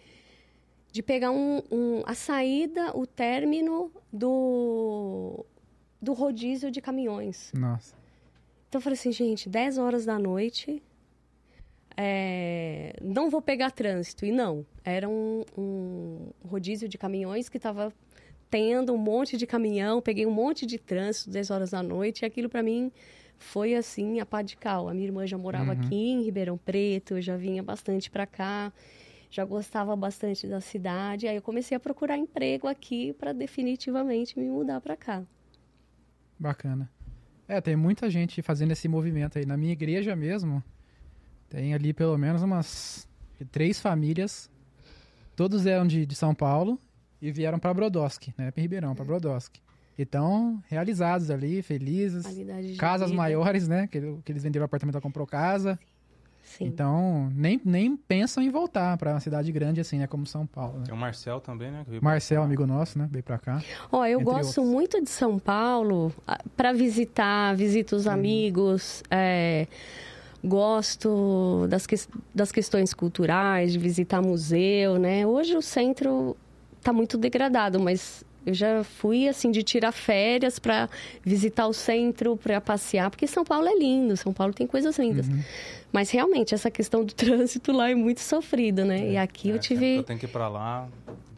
de 0.92 1.02
pegar 1.04 1.32
um, 1.32 1.62
um- 1.72 2.02
a 2.06 2.14
saída, 2.16 2.98
o 2.98 3.06
término 3.06 3.92
do, 4.12 5.46
do 6.02 6.14
rodízio 6.14 6.72
de 6.72 6.82
caminhões. 6.82 7.52
Nossa. 7.54 7.96
Então 8.68 8.80
eu 8.80 8.84
falei 8.84 8.98
assim, 8.98 9.12
gente, 9.12 9.48
10 9.50 9.78
horas 9.78 10.06
da 10.06 10.18
noite, 10.20 10.82
é, 11.98 12.94
não 13.02 13.30
vou 13.30 13.42
pegar 13.42 13.72
trânsito. 13.72 14.26
E 14.26 14.32
não, 14.32 14.66
era 14.84 15.08
um, 15.08 15.44
um 15.58 16.32
rodízio 16.48 16.88
de 16.88 16.98
caminhões 16.98 17.50
que 17.50 17.58
estava 17.58 17.94
tendo 18.50 18.94
um 18.94 18.98
monte 18.98 19.38
de 19.38 19.46
caminhão, 19.46 20.02
peguei 20.02 20.26
um 20.26 20.32
monte 20.32 20.66
de 20.66 20.78
trânsito 20.80 21.30
10 21.30 21.52
horas 21.52 21.70
da 21.72 21.84
noite, 21.84 22.22
e 22.22 22.26
aquilo 22.26 22.50
para 22.50 22.64
mim 22.64 22.92
foi 23.38 23.76
assim, 23.76 24.20
a 24.20 24.26
pá 24.26 24.42
de 24.42 24.58
cal. 24.58 24.90
A 24.90 24.94
minha 24.94 25.06
irmã 25.08 25.26
já 25.28 25.38
morava 25.38 25.74
Uhum. 25.74 25.80
aqui 25.80 25.96
em 25.96 26.24
Ribeirão 26.24 26.58
Preto, 26.58 27.16
eu 27.18 27.22
já 27.22 27.38
vinha 27.38 27.62
bastante 27.62 28.10
para 28.10 28.26
cá, 28.26 28.74
já 29.30 29.46
gostava 29.46 29.96
bastante 29.96 30.48
da 30.48 30.60
cidade, 30.60 31.28
aí 31.28 31.36
eu 31.36 31.42
comecei 31.42 31.78
a 31.78 31.80
procurar 31.80 32.18
emprego 32.18 32.68
aqui 32.68 33.14
para 33.14 33.32
definitivamente 33.32 34.38
me 34.40 34.50
mudar 34.50 34.82
para 34.82 34.98
cá. 34.98 35.24
Bacana. 36.38 36.90
É, 37.48 37.60
tem 37.60 37.76
muita 37.76 38.10
gente 38.10 38.42
fazendo 38.42 38.72
esse 38.72 38.88
movimento 38.88 39.38
aí. 39.38 39.46
Na 39.46 39.58
minha 39.58 39.74
igreja 39.74 40.16
mesmo, 40.16 40.64
tem 41.50 41.74
ali 41.74 41.94
pelo 41.94 42.18
menos 42.18 42.42
umas 42.42 43.08
três 43.52 43.80
famílias. 43.80 44.50
Todos 45.36 45.66
eram 45.66 45.86
de, 45.86 46.06
de 46.06 46.16
São 46.16 46.34
Paulo 46.34 46.80
e 47.22 47.32
vieram 47.32 47.60
para 47.60 47.74
Brodowski, 47.74 48.34
né? 48.38 48.52
Para 48.52 48.62
Ribeirão, 48.62 48.96
para 48.96 49.06
Brodowski. 49.06 49.62
E 49.98 50.04
estão 50.04 50.64
realizados 50.68 51.30
ali, 51.30 51.62
felizes. 51.62 52.26
Casas 52.78 53.10
vida. 53.10 53.18
maiores, 53.18 53.68
né? 53.68 53.88
Que, 53.88 54.00
que 54.24 54.32
eles 54.32 54.44
venderam 54.44 54.66
apartamento, 54.66 54.96
ela 54.96 55.02
comprou 55.02 55.28
casa. 55.28 55.78
Sim. 55.82 55.89
Então, 56.60 57.30
nem, 57.36 57.60
nem 57.64 57.96
pensam 57.96 58.42
em 58.44 58.50
voltar 58.50 58.98
para 58.98 59.12
uma 59.12 59.20
cidade 59.20 59.52
grande 59.52 59.80
assim, 59.82 59.98
né? 60.00 60.08
Como 60.08 60.26
São 60.26 60.46
Paulo. 60.46 60.80
Né? 60.80 60.86
Tem 60.86 60.94
o 60.94 60.98
Marcel 60.98 61.40
também, 61.40 61.72
né? 61.72 61.86
que 61.90 62.04
Marcel, 62.04 62.42
amigo 62.44 62.66
nosso, 62.66 62.98
né? 62.98 63.08
Veio 63.12 63.24
para 63.24 63.38
cá. 63.38 63.62
Ó, 63.92 64.06
eu 64.06 64.20
gosto 64.22 64.60
outros. 64.62 64.74
muito 64.74 65.02
de 65.04 65.10
São 65.10 65.38
Paulo 65.40 66.14
para 66.58 66.74
visitar, 66.74 67.56
visito 67.56 67.94
Uhum. 67.96 68.00
os 68.02 68.08
amigos, 68.08 69.04
é, 69.12 69.68
gosto 70.44 71.68
das, 71.70 71.86
ques- 71.86 72.08
das 72.34 72.52
questões 72.52 72.94
culturais, 72.94 73.72
de 73.74 73.80
visitar 73.80 74.22
museu, 74.22 74.98
né? 74.98 75.26
Hoje 75.26 75.56
o 75.56 75.62
centro 75.62 76.36
tá 76.82 76.94
muito 76.94 77.18
degradado, 77.18 77.80
mas 77.80 78.24
eu 78.46 78.54
já 78.54 78.84
fui 78.84 79.28
assim 79.28 79.52
de 79.52 79.62
tirar 79.64 79.92
férias 79.92 80.60
para 80.60 80.90
visitar 81.24 81.68
o 81.68 81.74
centro, 81.74 82.38
para 82.38 82.60
passear, 82.62 83.10
porque 83.10 83.28
São 83.28 83.44
Paulo 83.44 83.68
é 83.68 83.78
lindo, 83.78 84.16
São 84.18 84.34
Paulo 84.34 84.54
tem 84.54 84.66
coisas 84.66 84.98
lindas. 84.98 85.28
Uhum. 85.28 85.42
Mas 85.92 86.10
realmente 86.12 86.54
essa 86.54 86.70
questão 86.72 87.04
do 87.04 87.14
trânsito 87.16 87.72
lá 87.72 87.90
é 87.90 87.96
muito 87.96 88.22
sofrida, 88.22 88.86
né? 88.86 89.12
E 89.12 89.18
aqui 89.18 89.50
É, 89.52 89.54
eu 89.54 89.60
tive 89.60 89.98
Eu 89.98 90.04
tenho 90.04 90.20
que 90.20 90.26
ir 90.26 90.30
pra 90.30 90.48
lá. 90.48 90.88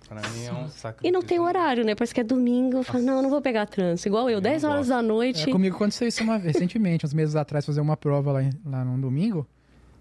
Pra 0.08 0.20
mim 0.32 0.44
é 0.46 0.52
um 0.52 0.68
sacrifício. 0.68 1.08
e 1.08 1.10
não 1.10 1.22
tem 1.22 1.40
horário, 1.40 1.86
né? 1.86 1.96
Parece 1.96 2.14
que 2.14 2.20
é 2.20 2.24
domingo. 2.24 2.80
Eu 2.80 2.84
falo, 2.84 3.02
não, 3.02 3.22
não 3.22 3.30
vou 3.30 3.42
pegar 3.42 3.66
trânsito. 3.66 4.10
Igual 4.10 4.30
eu, 4.30 4.36
Eu 4.40 4.42
10 4.42 4.64
não 4.64 4.72
horas 4.72 4.88
gosto. 4.90 4.98
da 4.98 5.02
noite. 5.02 5.50
É, 5.50 5.52
comigo 5.54 5.74
aconteceu 5.78 6.06
isso 6.06 6.22
uma 6.22 6.36
recentemente, 6.38 7.06
uns 7.06 7.14
meses 7.14 7.34
atrás, 7.34 7.66
fazer 7.66 7.80
uma 7.80 7.96
prova 7.96 8.34
lá, 8.34 8.42
lá 8.66 8.84
num 8.84 9.00
domingo. 9.00 9.48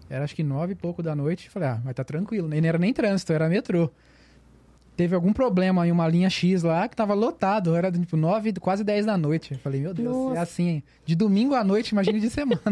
Era 0.09 0.25
acho 0.25 0.35
que 0.35 0.43
nove 0.43 0.73
e 0.73 0.75
pouco 0.75 1.01
da 1.01 1.15
noite. 1.15 1.49
Falei, 1.49 1.69
ah, 1.69 1.81
vai 1.85 1.95
tá 1.95 2.03
tranquilo. 2.03 2.53
E 2.53 2.61
não 2.61 2.69
era 2.69 2.77
nem 2.77 2.93
trânsito, 2.93 3.33
era 3.33 3.49
metrô. 3.49 3.89
Teve 4.97 5.15
algum 5.15 5.33
problema 5.33 5.87
em 5.87 5.91
uma 5.93 6.07
linha 6.07 6.29
X 6.29 6.63
lá 6.63 6.87
que 6.87 6.95
tava 6.95 7.15
lotado. 7.15 7.75
Era 7.75 7.91
tipo 7.91 8.17
nove, 8.17 8.53
quase 8.61 8.85
dez 8.85 9.07
da 9.07 9.17
noite. 9.17 9.55
Falei, 9.55 9.81
meu 9.81 9.95
Deus, 9.95 10.15
Nossa. 10.15 10.37
é 10.39 10.43
assim. 10.43 10.83
De 11.07 11.15
domingo 11.15 11.55
à 11.55 11.65
noite, 11.65 11.91
imagine 11.91 12.21
de 12.21 12.29
semana. 12.29 12.61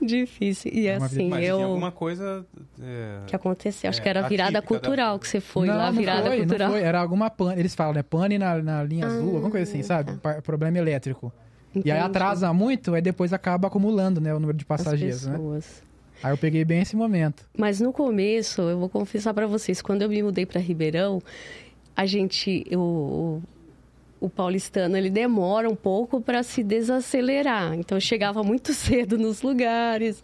Difícil. 0.00 0.70
E 0.74 0.86
É 0.86 0.96
assim, 0.96 1.28
Mas 1.28 1.44
eu. 1.44 1.56
tinha 1.56 1.66
alguma 1.66 1.90
coisa. 1.92 2.44
é, 2.80 3.20
que 3.26 3.36
aconteceu? 3.36 3.88
Acho 3.90 4.00
É, 4.00 4.02
que 4.02 4.08
era 4.08 4.24
a 4.24 4.28
virada 4.28 4.58
atípica 4.58 4.74
da- 4.74 4.80
cultural 4.80 5.18
que 5.18 5.28
você 5.28 5.40
foi 5.40 5.66
não, 5.66 5.76
lá, 5.76 5.86
não 5.92 5.98
virada 5.98 6.26
foi, 6.28 6.38
cultural. 6.38 6.68
não 6.68 6.76
foi. 6.76 6.84
Era 6.86 7.00
alguma 7.00 7.30
pane. 7.30 7.58
Eles 7.60 7.74
falam, 7.74 7.94
né? 7.94 8.02
Pane 8.02 8.38
na, 8.38 8.62
na 8.62 8.82
linha 8.82 9.06
azul, 9.06 9.34
alguma 9.36 9.50
coisa 9.50 9.68
assim, 9.70 9.80
Ah, 9.80 9.84
sabe? 9.84 10.16
tá. 10.18 10.40
Problema 10.42 10.78
elétrico. 10.78 11.32
E 11.74 11.78
aí 11.90 11.98
Entendi. 11.98 11.98
atrasa 11.98 12.52
muito, 12.52 12.94
aí 12.94 13.00
depois 13.02 13.32
acaba 13.32 13.68
acumulando, 13.68 14.20
né? 14.20 14.34
O 14.34 14.40
número 14.40 14.56
de 14.58 14.64
As 14.64 14.68
passageiros, 14.68 15.26
né? 15.26 15.38
Aí 16.22 16.32
eu 16.32 16.38
peguei 16.38 16.64
bem 16.64 16.80
esse 16.80 16.96
momento. 16.96 17.44
Mas 17.56 17.80
no 17.80 17.92
começo, 17.92 18.62
eu 18.62 18.78
vou 18.78 18.88
confessar 18.88 19.32
pra 19.32 19.46
vocês, 19.46 19.80
quando 19.80 20.02
eu 20.02 20.08
me 20.08 20.22
mudei 20.22 20.44
pra 20.44 20.60
Ribeirão, 20.60 21.22
a 21.96 22.06
gente, 22.06 22.64
o, 22.72 23.40
o 24.20 24.28
paulistano, 24.28 24.96
ele 24.96 25.10
demora 25.10 25.68
um 25.68 25.74
pouco 25.74 26.20
para 26.20 26.42
se 26.42 26.62
desacelerar. 26.62 27.74
Então, 27.74 27.96
eu 27.96 28.00
chegava 28.00 28.42
muito 28.42 28.72
cedo 28.74 29.16
nos 29.16 29.42
lugares, 29.42 30.22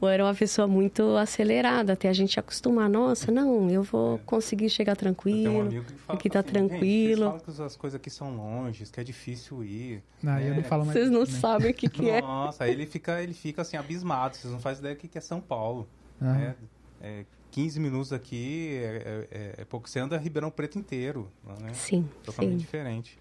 ou 0.00 0.08
era 0.08 0.24
uma 0.24 0.34
pessoa 0.34 0.66
muito 0.68 1.16
acelerada, 1.16 1.92
até 1.94 2.08
a 2.08 2.12
gente 2.12 2.38
acostumar. 2.38 2.88
Nossa, 2.88 3.30
não, 3.32 3.70
eu 3.70 3.82
vou 3.82 4.18
conseguir 4.26 4.68
chegar 4.70 4.96
tranquilo. 4.96 5.52
um 5.58 5.60
amigo 5.62 5.84
que 5.84 5.92
fala 5.94 6.18
aqui 6.18 6.30
tá 6.30 6.40
assim, 6.40 6.48
"Gente, 6.48 6.68
tranquilo." 6.68 7.24
vocês 7.30 7.42
falam 7.42 7.56
que 7.56 7.62
as 7.62 7.76
coisas 7.76 7.96
aqui 8.00 8.10
são 8.10 8.36
longe, 8.36 8.84
que 8.84 9.00
é 9.00 9.04
difícil 9.04 9.64
ir. 9.64 10.02
Não, 10.22 10.38
eu 10.38 10.54
não 10.54 10.60
É. 10.60 10.62
falo 10.64 10.84
mais. 10.84 10.96
Vocês 10.98 11.10
não 11.10 11.22
isso, 11.22 11.32
né? 11.32 11.38
sabem 11.40 11.70
o 11.70 11.74
que, 11.74 11.88
que 11.88 12.08
é. 12.10 12.20
Nossa, 12.20 12.64
aí 12.64 12.70
ele 12.72 12.86
fica, 12.86 13.22
ele 13.22 13.34
fica 13.34 13.62
assim, 13.62 13.76
abismado. 13.76 14.36
Vocês 14.36 14.52
não 14.52 14.60
fazem 14.60 14.80
ideia 14.80 14.94
do 14.94 14.98
que 14.98 15.08
que 15.08 15.18
é 15.18 15.20
São 15.20 15.40
Paulo. 15.40 15.88
Aham. 16.22 16.32
né? 16.34 16.54
É, 17.00 17.24
15 17.50 17.80
minutos 17.80 18.12
aqui 18.12 18.78
é, 18.82 19.26
é- 19.30 19.54
é 19.58 19.64
pouco. 19.64 19.88
Você 19.88 19.98
anda 19.98 20.16
Ribeirão 20.18 20.50
Preto 20.50 20.78
inteiro, 20.78 21.28
né? 21.60 21.72
Sim, 21.72 22.08
Totalmente 22.24 22.52
sim. 22.52 22.58
diferente. 22.58 23.18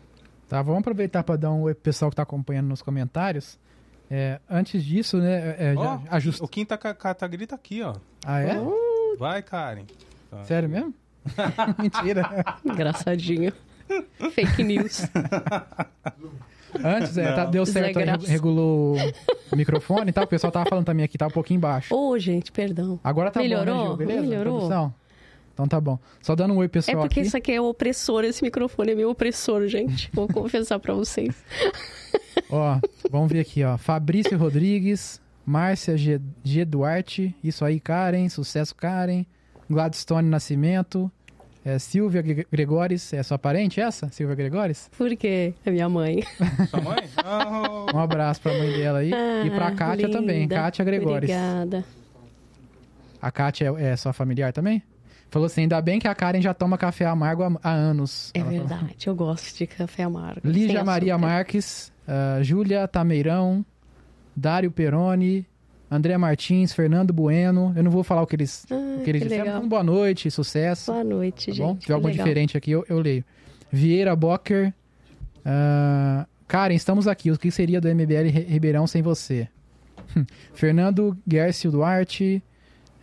Tá, 0.49 0.61
vamos 0.61 0.79
aproveitar 0.79 1.23
para 1.23 1.35
dar 1.37 1.51
um 1.51 1.61
oi 1.63 1.73
pro 1.73 1.83
pessoal 1.83 2.09
que 2.09 2.15
tá 2.15 2.23
acompanhando 2.23 2.67
nos 2.67 2.81
comentários. 2.81 3.57
É, 4.09 4.39
antes 4.49 4.83
disso, 4.83 5.17
né, 5.17 5.55
é, 5.59 5.73
Ó, 5.75 5.99
ajusta. 6.09 6.43
O 6.43 6.47
Quinta 6.47 6.77
Catagrita 6.77 7.49
tá 7.49 7.55
aqui, 7.55 7.81
ó. 7.81 7.93
Ah, 8.25 8.39
é? 8.41 8.55
Vai, 9.17 9.41
Karen. 9.41 9.83
Tá. 10.29 10.43
Sério 10.45 10.69
mesmo? 10.69 10.93
Mentira. 11.77 12.45
Engraçadinho. 12.63 13.51
Fake 14.33 14.63
news. 14.63 15.01
Antes, 16.83 17.17
é, 17.17 17.31
tá- 17.33 17.45
deu 17.45 17.65
certo, 17.65 17.97
regulou 18.25 18.97
o 19.51 19.55
microfone 19.55 20.09
e 20.09 20.13
tal. 20.13 20.25
O 20.25 20.27
pessoal 20.27 20.51
tava 20.51 20.69
falando 20.69 20.85
também 20.85 21.03
aqui, 21.05 21.17
tá 21.17 21.27
um 21.27 21.31
pouquinho 21.31 21.59
baixo. 21.59 21.95
Ô, 21.95 22.17
gente, 22.19 22.51
perdão. 22.51 22.99
Agora 23.03 23.31
tá 23.31 23.39
bom, 23.39 23.47
né, 23.47 23.55
Melhorou? 23.57 23.87
Gil? 23.87 23.97
Beleza? 23.97 24.21
Melhorou? 24.21 24.53
Produção? 24.57 24.93
Então 25.53 25.67
tá 25.67 25.81
bom. 25.81 25.97
Só 26.21 26.35
dando 26.35 26.53
um 26.53 26.57
oi, 26.57 26.65
É 26.65 26.69
pessoal, 26.69 26.97
porque 26.99 27.19
aqui. 27.21 27.27
isso 27.27 27.37
aqui 27.37 27.51
é 27.51 27.59
opressor, 27.61 28.23
esse 28.25 28.43
microfone 28.43 28.91
é 28.91 28.95
meio 28.95 29.09
opressor, 29.09 29.65
gente. 29.67 30.09
Vou 30.13 30.27
confessar 30.31 30.77
pra 30.79 30.93
vocês. 30.93 31.33
Ó, 32.49 32.79
vamos 33.11 33.31
ver 33.31 33.41
aqui, 33.41 33.63
ó. 33.63 33.77
Fabrício 33.77 34.37
Rodrigues, 34.37 35.21
Márcia 35.45 35.97
G, 35.97 36.19
G. 36.43 36.63
Duarte, 36.65 37.35
isso 37.43 37.63
aí, 37.65 37.79
Karen, 37.79 38.29
sucesso, 38.29 38.75
Karen. 38.75 39.25
Gladstone 39.69 40.29
Nascimento, 40.29 41.11
é, 41.65 41.77
Silvia 41.77 42.21
Gre- 42.21 42.47
Gregores, 42.49 43.11
é 43.11 43.21
sua 43.21 43.37
parente 43.37 43.81
essa? 43.81 44.09
Silvia 44.11 44.33
Gregores? 44.33 44.89
Por 44.97 45.13
quê? 45.17 45.53
É 45.65 45.69
minha 45.71 45.89
mãe. 45.89 46.23
Sua 46.69 46.79
mãe? 46.79 47.03
Ah, 47.17 47.85
Um 47.93 47.99
abraço 47.99 48.39
pra 48.41 48.53
mãe 48.57 48.71
dela 48.71 48.99
aí. 48.99 49.11
e 49.45 49.49
pra 49.49 49.67
Ah, 49.67 49.71
Kátia 49.75 50.09
também, 50.09 50.41
linda. 50.43 50.55
Kátia 50.55 50.85
Gregores. 50.85 51.29
Obrigada. 51.29 51.83
A 53.21 53.29
Kátia 53.31 53.73
é, 53.77 53.89
é 53.89 53.95
sua 53.97 54.13
familiar 54.13 54.53
também? 54.53 54.81
Falou 55.29 55.47
assim, 55.47 55.61
ainda 55.63 55.81
bem 55.81 55.99
que 55.99 56.07
a 56.07 56.15
Karen 56.15 56.39
já 56.41 56.53
toma 56.53 56.77
café 56.77 57.05
amargo 57.05 57.43
há, 57.61 57.69
anos. 57.69 58.31
É 58.33 58.39
Ela 58.39 58.49
falou. 58.51 58.67
verdade, 58.67 59.07
eu 59.07 59.15
gosto 59.15 59.57
de 59.57 59.67
café 59.67 60.03
amargo. 60.03 60.39
Lígia 60.45 60.81
Maria 60.85 61.15
açúcar. 61.15 61.27
Marques, 61.27 61.91
ah, 62.07 62.39
Júlia 62.41 62.87
Tameirão, 62.87 63.65
Dário 64.35 64.71
Peroni, 64.71 65.45
André 65.89 66.17
Martins, 66.17 66.73
Fernando 66.73 67.13
Bueno. 67.13 67.73
Eu 67.75 67.83
não 67.83 67.91
vou 67.91 68.03
falar 68.03 68.21
o 68.21 68.27
que 68.27 68.35
eles, 68.35 68.65
Ah, 68.69 68.75
o 68.99 69.03
que 69.03 69.09
eles 69.11 69.21
que 69.23 69.27
disseram. 69.29 69.57
Então, 69.57 69.69
boa 69.69 69.83
noite, 69.83 70.29
sucesso. 70.31 70.91
Boa 70.91 71.03
noite, 71.03 71.47
Tá 71.47 71.51
gente. 71.53 71.61
bom? 71.65 71.73
Se 71.75 71.81
tiver 71.81 71.93
algo 71.93 72.07
legal. 72.07 72.25
diferente 72.25 72.57
aqui, 72.57 72.71
eu, 72.71 72.85
eu 72.89 72.99
leio. 72.99 73.23
Vieira 73.71 74.15
Bocker. 74.15 74.73
ah, 75.45 76.25
Karen, 76.47 76.75
estamos 76.75 77.07
aqui. 77.07 77.29
O 77.31 77.37
que 77.37 77.51
seria 77.51 77.81
do 77.81 77.87
MBL 77.89 78.29
Ri- 78.29 78.45
Ribeirão 78.47 78.87
sem 78.87 79.01
você? 79.01 79.47
Fernando 80.53 81.17
Gercio 81.27 81.69
Duarte. 81.71 82.41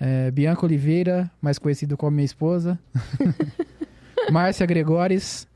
eh, 0.01 0.31
Bianca 0.31 0.65
Oliveira, 0.67 1.31
mais 1.43 1.59
conhecido 1.59 1.97
como 1.97 2.13
minha 2.13 2.25
esposa. 2.25 2.79
Márcia 4.31 4.67
Gregores. 4.67 5.47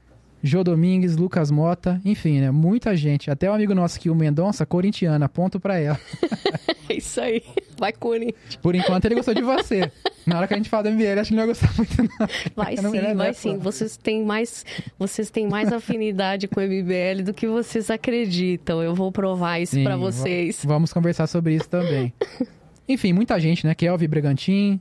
Jô 0.42 0.62
Domingues, 0.62 1.16
Lucas 1.16 1.50
Mota, 1.50 2.00
enfim, 2.04 2.40
né? 2.40 2.50
Muita 2.50 2.96
gente. 2.96 3.30
Até 3.30 3.50
o 3.50 3.54
amigo 3.54 3.74
nosso 3.74 3.96
aqui, 3.98 4.08
o 4.08 4.14
Mendonça, 4.14 4.64
corintiana, 4.64 5.28
ponto 5.28 5.58
pra 5.60 5.78
ela. 5.78 5.98
É 6.90 6.94
isso 6.96 7.20
aí. 7.20 7.42
Vai, 7.78 7.92
Corinthians. 7.92 8.56
Por 8.62 8.74
enquanto 8.74 9.04
ele 9.04 9.16
gostou 9.16 9.34
de 9.34 9.42
você. 9.42 9.92
Na 10.26 10.38
hora 10.38 10.48
que 10.48 10.54
a 10.54 10.56
gente 10.56 10.70
fala 10.70 10.84
do 10.84 10.90
MBL, 10.92 11.20
acho 11.20 11.28
que 11.28 11.34
ele 11.38 11.46
não 11.46 11.46
vai 11.46 11.46
gostar 11.48 11.74
muito, 11.76 12.02
não. 12.02 12.28
Vai 12.56 12.74
não- 12.76 12.90
sim, 12.90 12.96
é 12.96 13.14
vai 13.14 13.34
sim. 13.34 13.58
Vocês 13.58 13.98
têm 13.98 14.24
mais, 14.24 14.64
vocês 14.98 15.28
têm 15.30 15.46
mais 15.46 15.70
afinidade 15.70 16.48
com 16.48 16.58
o 16.60 16.62
MBL 16.62 17.22
do 17.26 17.34
que 17.34 17.46
vocês 17.46 17.90
acreditam. 17.90 18.82
Eu 18.82 18.94
vou 18.94 19.12
provar 19.12 19.60
isso 19.60 19.76
va- 19.84 19.96
vocês. 19.96 20.62
Vamos 20.64 20.90
conversar 20.90 21.26
sobre 21.26 21.56
isso 21.56 21.68
também. 21.68 22.10
Enfim, 22.88 23.12
muita 23.12 23.38
gente, 23.38 23.66
né? 23.66 23.74
Kelvin 23.74 24.08
Bregantin, 24.08 24.80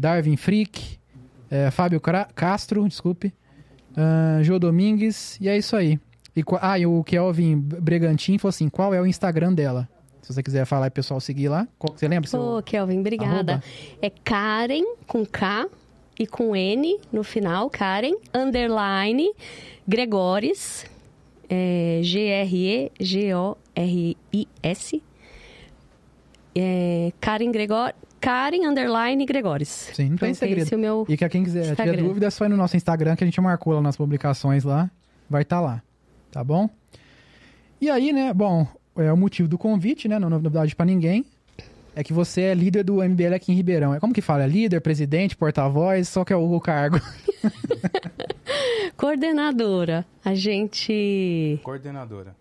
Darwin 0.00 0.38
Frick, 0.38 0.96
eh, 1.50 1.70
Fábio 1.70 2.00
Cra- 2.00 2.28
Castro, 2.34 2.88
desculpe, 2.88 3.30
ah, 3.96 4.42
Jô 4.42 4.58
Domingues, 4.58 5.38
e 5.40 5.48
é 5.48 5.56
isso 5.56 5.76
aí. 5.76 5.98
E, 6.36 6.42
ah, 6.60 6.78
e 6.78 6.86
o 6.86 7.04
Kelvin 7.04 7.56
Bregantin 7.58 8.38
falou 8.38 8.50
assim: 8.50 8.68
qual 8.68 8.94
é 8.94 9.00
o 9.00 9.06
Instagram 9.06 9.52
dela? 9.52 9.88
Se 10.22 10.32
você 10.32 10.42
quiser 10.42 10.64
falar 10.64 10.86
e 10.86 10.88
o 10.88 10.92
pessoal 10.92 11.20
seguir 11.20 11.48
lá, 11.48 11.66
qual, 11.78 11.94
você 11.96 12.06
lembra? 12.06 12.30
Ô, 12.38 12.62
Kelvin, 12.62 13.00
obrigada. 13.00 13.54
arroba? 13.54 13.62
É 14.00 14.08
Karen 14.08 14.84
com 15.06 15.26
K 15.26 15.68
e 16.18 16.26
com 16.26 16.54
N 16.54 16.98
no 17.12 17.24
final, 17.24 17.68
Karen, 17.68 18.14
underline, 18.32 19.32
Gregores, 19.86 20.86
é, 21.48 22.00
G-R-E-G-O-R-I-S. 22.02 22.92
É, 26.54 27.12
Karen 27.20 27.50
Gregor, 27.50 27.92
Karen 28.22 28.68
underline 28.68 29.26
Gregores. 29.26 29.90
Sim, 29.92 30.10
não 30.10 30.16
tem 30.16 30.30
Então, 30.30 30.34
segredo. 30.34 30.62
Esse 30.62 30.74
é 30.74 30.76
o 30.76 30.80
meu... 30.80 31.04
E 31.08 31.16
que 31.16 31.28
quem 31.28 31.42
quiser 31.42 31.62
tiver 31.62 31.72
Instagram. 31.72 32.02
dúvida, 32.04 32.26
é 32.26 32.30
só 32.30 32.44
ir 32.44 32.48
no 32.48 32.56
nosso 32.56 32.76
Instagram 32.76 33.16
que 33.16 33.24
a 33.24 33.26
gente 33.26 33.40
marcou 33.40 33.74
lá 33.74 33.82
nas 33.82 33.96
publicações 33.96 34.62
lá. 34.62 34.88
Vai 35.28 35.42
estar 35.42 35.60
lá. 35.60 35.82
Tá 36.30 36.44
bom? 36.44 36.70
E 37.80 37.90
aí, 37.90 38.12
né? 38.12 38.32
Bom, 38.32 38.64
é 38.96 39.12
o 39.12 39.16
motivo 39.16 39.48
do 39.48 39.58
convite, 39.58 40.06
né? 40.06 40.20
Não 40.20 40.28
é 40.28 40.30
novidade 40.30 40.76
pra 40.76 40.86
ninguém. 40.86 41.26
É 41.96 42.04
que 42.04 42.12
você 42.12 42.42
é 42.42 42.54
líder 42.54 42.84
do 42.84 43.02
MBL 43.02 43.34
aqui 43.34 43.50
em 43.52 43.56
Ribeirão. 43.56 43.92
É 43.92 43.98
como 43.98 44.14
que 44.14 44.22
fala? 44.22 44.44
É 44.44 44.46
líder, 44.46 44.80
presidente, 44.80 45.36
porta-voz, 45.36 46.08
só 46.08 46.24
que 46.24 46.32
é 46.32 46.36
o 46.36 46.60
cargo. 46.60 47.00
Coordenadora. 48.96 50.06
A 50.24 50.32
gente... 50.34 51.58
coordenadora. 51.64 52.36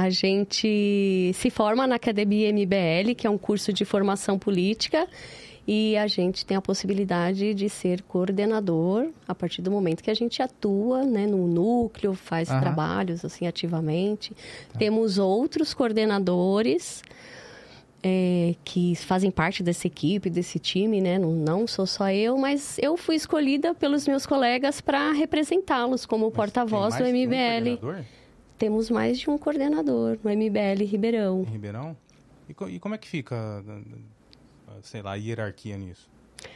A 0.00 0.08
gente 0.08 1.30
se 1.34 1.50
forma 1.50 1.86
na 1.86 1.96
Academia 1.96 2.50
MBL, 2.50 3.14
que 3.14 3.26
é 3.26 3.30
um 3.30 3.36
curso 3.36 3.70
de 3.70 3.84
formação 3.84 4.38
política, 4.38 5.06
e 5.68 5.94
a 5.94 6.06
gente 6.06 6.46
tem 6.46 6.56
a 6.56 6.62
possibilidade 6.62 7.52
de 7.52 7.68
ser 7.68 8.00
coordenador 8.04 9.10
a 9.28 9.34
partir 9.34 9.60
do 9.60 9.70
momento 9.70 10.02
que 10.02 10.10
a 10.10 10.14
gente 10.14 10.40
atua 10.40 11.04
né, 11.04 11.26
no 11.26 11.46
núcleo, 11.46 12.14
faz 12.14 12.48
Aham. 12.48 12.60
trabalhos 12.60 13.26
assim 13.26 13.46
ativamente. 13.46 14.32
Temos 14.78 15.18
outros 15.18 15.74
coordenadores 15.74 17.02
é, 18.02 18.54
que 18.64 18.96
fazem 18.96 19.30
parte 19.30 19.62
dessa 19.62 19.86
equipe, 19.86 20.30
desse 20.30 20.58
time, 20.58 21.02
né? 21.02 21.18
Não, 21.18 21.32
não 21.32 21.66
sou 21.66 21.86
só 21.86 22.10
eu, 22.10 22.38
mas 22.38 22.78
eu 22.78 22.96
fui 22.96 23.16
escolhida 23.16 23.74
pelos 23.74 24.08
meus 24.08 24.24
colegas 24.24 24.80
para 24.80 25.12
representá-los 25.12 26.06
como 26.06 26.30
porta-voz 26.30 26.96
do 26.96 27.04
um 27.04 27.06
MBL. 27.06 27.76
coordenador 27.76 28.19
Temos 28.60 28.90
mais 28.90 29.18
de 29.18 29.30
um 29.30 29.38
coordenador 29.38 30.18
no 30.22 30.30
MBL 30.30 30.84
Ribeirão. 30.84 31.40
Em 31.48 31.50
Ribeirão? 31.52 31.96
E, 32.46 32.52
co- 32.52 32.68
e 32.68 32.78
como 32.78 32.94
é 32.94 32.98
que 32.98 33.08
fica, 33.08 33.64
sei 34.82 35.00
lá, 35.00 35.12
a 35.12 35.14
hierarquia 35.14 35.78
nisso? 35.78 36.06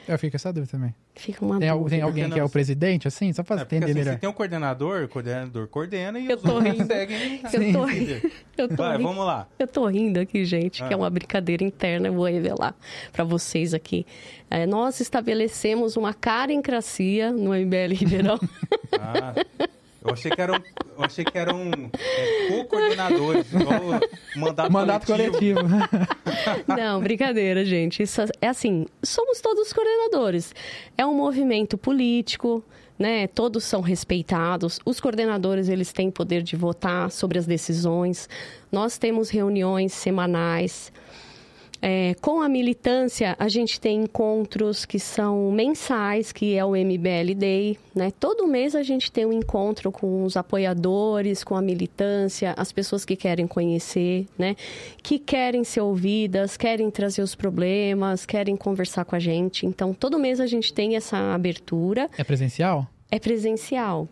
Eu 0.07 0.19
fico 0.19 0.33
com 0.33 0.37
essa 0.37 0.53
dúvida 0.53 0.71
também. 0.71 0.95
Fica 1.15 1.43
uma 1.43 1.59
Tem, 1.59 1.69
al- 1.71 1.85
tem 1.87 2.03
alguém 2.03 2.29
que 2.29 2.39
é 2.39 2.45
o 2.45 2.49
presidente, 2.49 3.09
assim? 3.09 3.33
Só 3.33 3.43
pra 3.43 3.57
É, 3.59 3.63
entender 3.63 3.85
assim, 3.87 3.95
melhor. 3.95 4.13
se 4.15 4.19
tem 4.19 4.29
um 4.29 4.33
coordenador, 4.35 5.05
o 5.05 5.09
coordenador 5.09 5.67
coordena 5.69 6.19
e 6.19 6.29
Eu 6.29 6.37
os 6.37 6.43
tô 6.43 6.55
outros 6.57 6.73
rindo. 6.75 6.87
seguem. 6.87 7.41
Eu 7.43 7.73
tô 7.73 7.85
rindo. 7.85 8.31
Eu 8.59 8.69
tô, 8.69 8.77
Vai, 8.77 8.97
rindo. 8.99 9.09
vamos 9.09 9.25
lá. 9.25 9.49
eu 9.59 9.67
tô 9.67 9.87
rindo 9.87 10.21
aqui, 10.21 10.45
gente, 10.45 10.83
que 10.83 10.91
é 10.93 10.95
Ah. 10.95 10.99
uma 10.99 11.09
brincadeira 11.09 11.65
interna, 11.65 12.09
eu 12.09 12.13
vou 12.13 12.27
revelar 12.27 12.75
para 13.13 13.25
vocês 13.25 13.73
aqui. 13.73 14.05
É, 14.51 14.67
nós 14.67 15.01
estabelecemos 15.01 15.97
uma 15.97 16.13
carencracia 16.13 17.33
no 17.33 17.55
MBL 17.55 17.95
Ribeirão. 17.95 18.39
Ah, 19.01 19.35
eu 20.05 20.13
achei 20.13 20.31
que 20.31 20.41
eram, 20.41 20.55
eu 20.55 21.05
achei 21.05 21.25
que 21.25 21.39
eram 21.39 21.71
é, 21.99 22.49
co-coordenadores, 22.49 23.51
igual 23.53 23.81
o 23.81 24.39
mandato, 24.39 24.73
Mandato 24.73 25.07
coletivo. 25.07 25.61
Não, 26.69 27.01
brincadeira, 27.01 27.65
gente. 27.65 28.03
Isso 28.03 28.21
é 28.41 28.49
assim, 28.49 28.85
somos 29.03 29.41
todos 29.41 29.73
coordenadores. 29.73 30.55
É 30.99 31.07
um 31.07 31.15
movimento 31.15 31.79
político, 31.79 32.63
né? 32.99 33.27
Todos 33.29 33.65
são 33.65 33.81
respeitados. 33.81 34.79
Os 34.85 35.01
coordenadores, 35.01 35.71
eles 35.71 35.91
têm 35.91 36.11
poder 36.11 36.43
de 36.43 36.55
votar 36.55 37.11
sobre 37.11 37.39
as 37.39 37.47
decisões. 37.47 38.29
Nós 38.71 38.99
temos 38.99 39.31
reuniões 39.31 39.95
semanais. 39.95 40.93
É, 41.87 42.15
com 42.19 42.41
a 42.41 42.49
militância, 42.49 43.37
a 43.39 43.47
gente 43.47 43.79
tem 43.79 44.05
encontros 44.05 44.87
que 44.87 44.99
são 44.99 45.53
mensais, 45.53 46.33
que 46.33 46.57
é 46.57 46.65
o 46.65 46.71
MBL 46.71 47.35
Day. 47.37 47.79
Né? 47.95 48.11
Todo 48.19 48.47
mês 48.47 48.75
a 48.75 48.83
gente 48.83 49.13
tem 49.13 49.27
um 49.27 49.33
encontro 49.35 49.93
com 49.93 50.25
os 50.25 50.35
apoiadores, 50.35 51.45
com 51.45 51.55
a 51.55 51.61
militância, 51.61 52.55
as 52.57 52.73
pessoas 52.73 53.05
que 53.05 53.15
querem 53.15 53.47
conhecer, 53.47 54.27
né? 54.39 54.57
que 55.03 55.19
querem 55.19 55.63
ser 55.63 55.83
ouvidas, 55.83 56.57
querem 56.57 56.91
trazer 56.91 57.21
os 57.21 57.35
problemas, 57.35 58.25
querem 58.25 58.57
conversar 58.57 59.05
com 59.05 59.15
a 59.15 59.19
gente. 59.19 59.67
Então, 59.67 59.93
todo 59.93 60.19
mês 60.19 60.41
a 60.41 60.47
gente 60.47 60.73
tem 60.73 60.97
essa 60.97 61.35
abertura. 61.35 62.09
É 62.17 62.25
presencial? 62.25 62.89
É 63.11 63.19
presencial. 63.19 64.09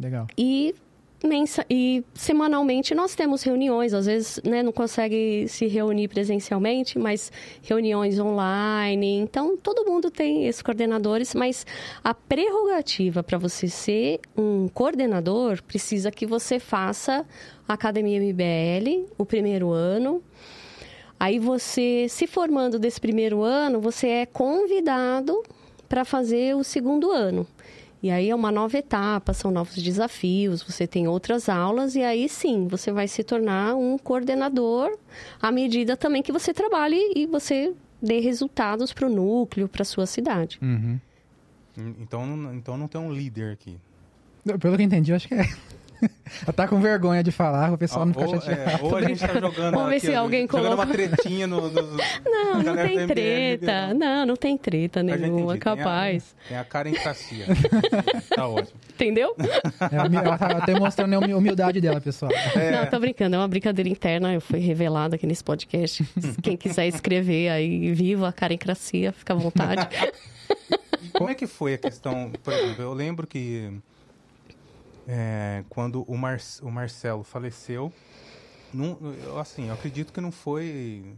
Legal. 0.00 0.26
E, 0.38 0.74
mensa 1.24 1.64
e 1.68 2.04
semanalmente 2.14 2.94
nós 2.94 3.14
temos 3.14 3.42
reuniões, 3.42 3.94
às 3.94 4.06
vezes 4.06 4.40
né, 4.44 4.62
não 4.62 4.72
consegue 4.72 5.46
se 5.48 5.66
reunir 5.66 6.08
presencialmente, 6.08 6.98
mas 6.98 7.30
reuniões 7.62 8.18
online. 8.18 9.18
Então, 9.18 9.56
todo 9.56 9.84
mundo 9.84 10.10
tem 10.10 10.46
esses 10.46 10.62
coordenadores, 10.62 11.34
mas 11.34 11.66
a 12.02 12.12
prerrogativa 12.12 13.22
para 13.22 13.38
você 13.38 13.68
ser 13.68 14.20
um 14.36 14.68
coordenador 14.68 15.62
precisa 15.62 16.10
que 16.10 16.26
você 16.26 16.58
faça 16.58 17.26
a 17.66 17.74
Academia 17.74 18.20
MBL 18.20 19.06
o 19.16 19.24
primeiro 19.24 19.70
ano. 19.70 20.22
Aí 21.18 21.38
você, 21.38 22.06
se 22.08 22.26
formando 22.26 22.78
desse 22.78 23.00
primeiro 23.00 23.42
ano, 23.42 23.80
você 23.80 24.08
é 24.08 24.26
convidado 24.26 25.40
para 25.88 26.04
fazer 26.04 26.56
o 26.56 26.64
segundo 26.64 27.12
ano. 27.12 27.46
E 28.02 28.10
aí 28.10 28.30
é 28.30 28.34
uma 28.34 28.50
nova 28.50 28.76
etapa, 28.76 29.32
são 29.32 29.50
novos 29.52 29.76
desafios, 29.80 30.60
você 30.62 30.86
tem 30.88 31.06
outras 31.06 31.48
aulas 31.48 31.94
e 31.94 32.02
aí 32.02 32.28
sim, 32.28 32.66
você 32.66 32.90
vai 32.90 33.06
se 33.06 33.22
tornar 33.22 33.76
um 33.76 33.96
coordenador 33.96 34.98
à 35.40 35.52
medida 35.52 35.96
também 35.96 36.20
que 36.22 36.32
você 36.32 36.52
trabalhe 36.52 36.98
e 37.14 37.26
você 37.26 37.72
dê 38.02 38.18
resultados 38.18 38.92
para 38.92 39.06
o 39.06 39.10
núcleo, 39.10 39.68
para 39.68 39.82
a 39.82 39.84
sua 39.84 40.06
cidade. 40.06 40.58
Uhum. 40.60 40.98
Então, 42.00 42.26
não- 42.26 42.54
então 42.54 42.76
não 42.76 42.88
tem 42.88 43.00
um 43.00 43.12
líder 43.12 43.52
aqui. 43.52 43.78
Pelo 44.44 44.58
que 44.58 44.66
eu 44.66 44.84
entendi, 44.84 45.12
eu 45.12 45.16
acho 45.16 45.28
que 45.28 45.34
é. 45.34 45.48
Ela 46.42 46.52
tá 46.52 46.66
com 46.66 46.80
vergonha 46.80 47.22
de 47.22 47.30
falar, 47.30 47.72
o 47.72 47.78
pessoal 47.78 48.04
não 48.06 48.12
fica 48.12 48.26
ou, 48.26 48.40
chateado. 48.40 48.70
é, 48.70 48.88
ou 48.88 48.96
a 48.96 49.02
gente 49.02 49.20
tá 49.20 49.28
jogando. 49.34 49.74
Vamos 49.74 49.88
ver 49.90 49.96
aqui, 49.96 50.06
se 50.06 50.14
ó, 50.14 50.20
alguém 50.20 50.42
jogando 50.46 50.62
coloca. 50.64 50.82
uma 50.84 50.92
tretinha 50.92 51.46
no. 51.46 51.70
no- 51.70 51.82
Não, 52.24 52.62
não 52.62 52.74
tem 52.76 52.98
MBL, 52.98 53.06
treta. 53.06 53.94
Não, 53.94 54.26
não 54.26 54.36
tem 54.36 54.58
treta 54.58 55.02
nenhuma, 55.02 55.26
entendi, 55.26 55.46
tem 55.46 55.72
a- 55.72 55.76
capaz. 55.76 56.34
Tem 56.48 56.56
a 56.58 56.64
cara 56.64 56.88
em 56.88 56.92
cacia. 56.94 57.46
tá 58.34 58.46
ótimo. 58.48 58.78
Entendeu? 58.94 59.34
Ela, 59.90 60.20
ela 60.24 60.38
tá 60.38 60.46
até 60.48 60.78
mostrando 60.78 61.14
a 61.14 61.18
humi- 61.18 61.34
humildade 61.34 61.80
dela, 61.80 62.00
pessoal. 62.00 62.30
É, 62.54 62.70
Não, 62.72 62.86
tô 62.86 62.98
brincando, 63.00 63.36
é 63.36 63.38
uma 63.38 63.48
brincadeira 63.48 63.88
interna, 63.88 64.32
eu 64.34 64.40
fui 64.40 64.58
revelada 64.60 65.16
aqui 65.16 65.26
nesse 65.26 65.42
podcast. 65.42 66.04
Quem 66.42 66.56
quiser 66.56 66.86
escrever 66.88 67.48
aí, 67.48 67.92
viva 67.92 68.28
a 68.28 68.32
carencracia, 68.32 69.12
fica 69.12 69.32
à 69.32 69.36
vontade. 69.36 69.88
Como 71.14 71.28
é 71.30 71.34
que 71.34 71.46
foi 71.46 71.74
a 71.74 71.78
questão? 71.78 72.30
Por 72.42 72.52
exemplo, 72.52 72.82
eu 72.82 72.92
lembro 72.92 73.26
que 73.26 73.72
é, 75.06 75.64
quando 75.68 76.02
o, 76.10 76.16
Mar, 76.16 76.38
o 76.62 76.70
Marcelo 76.70 77.22
faleceu, 77.24 77.92
não, 78.72 78.98
assim, 79.38 79.68
eu 79.68 79.74
acredito 79.74 80.12
que 80.12 80.20
não 80.20 80.32
foi 80.32 81.14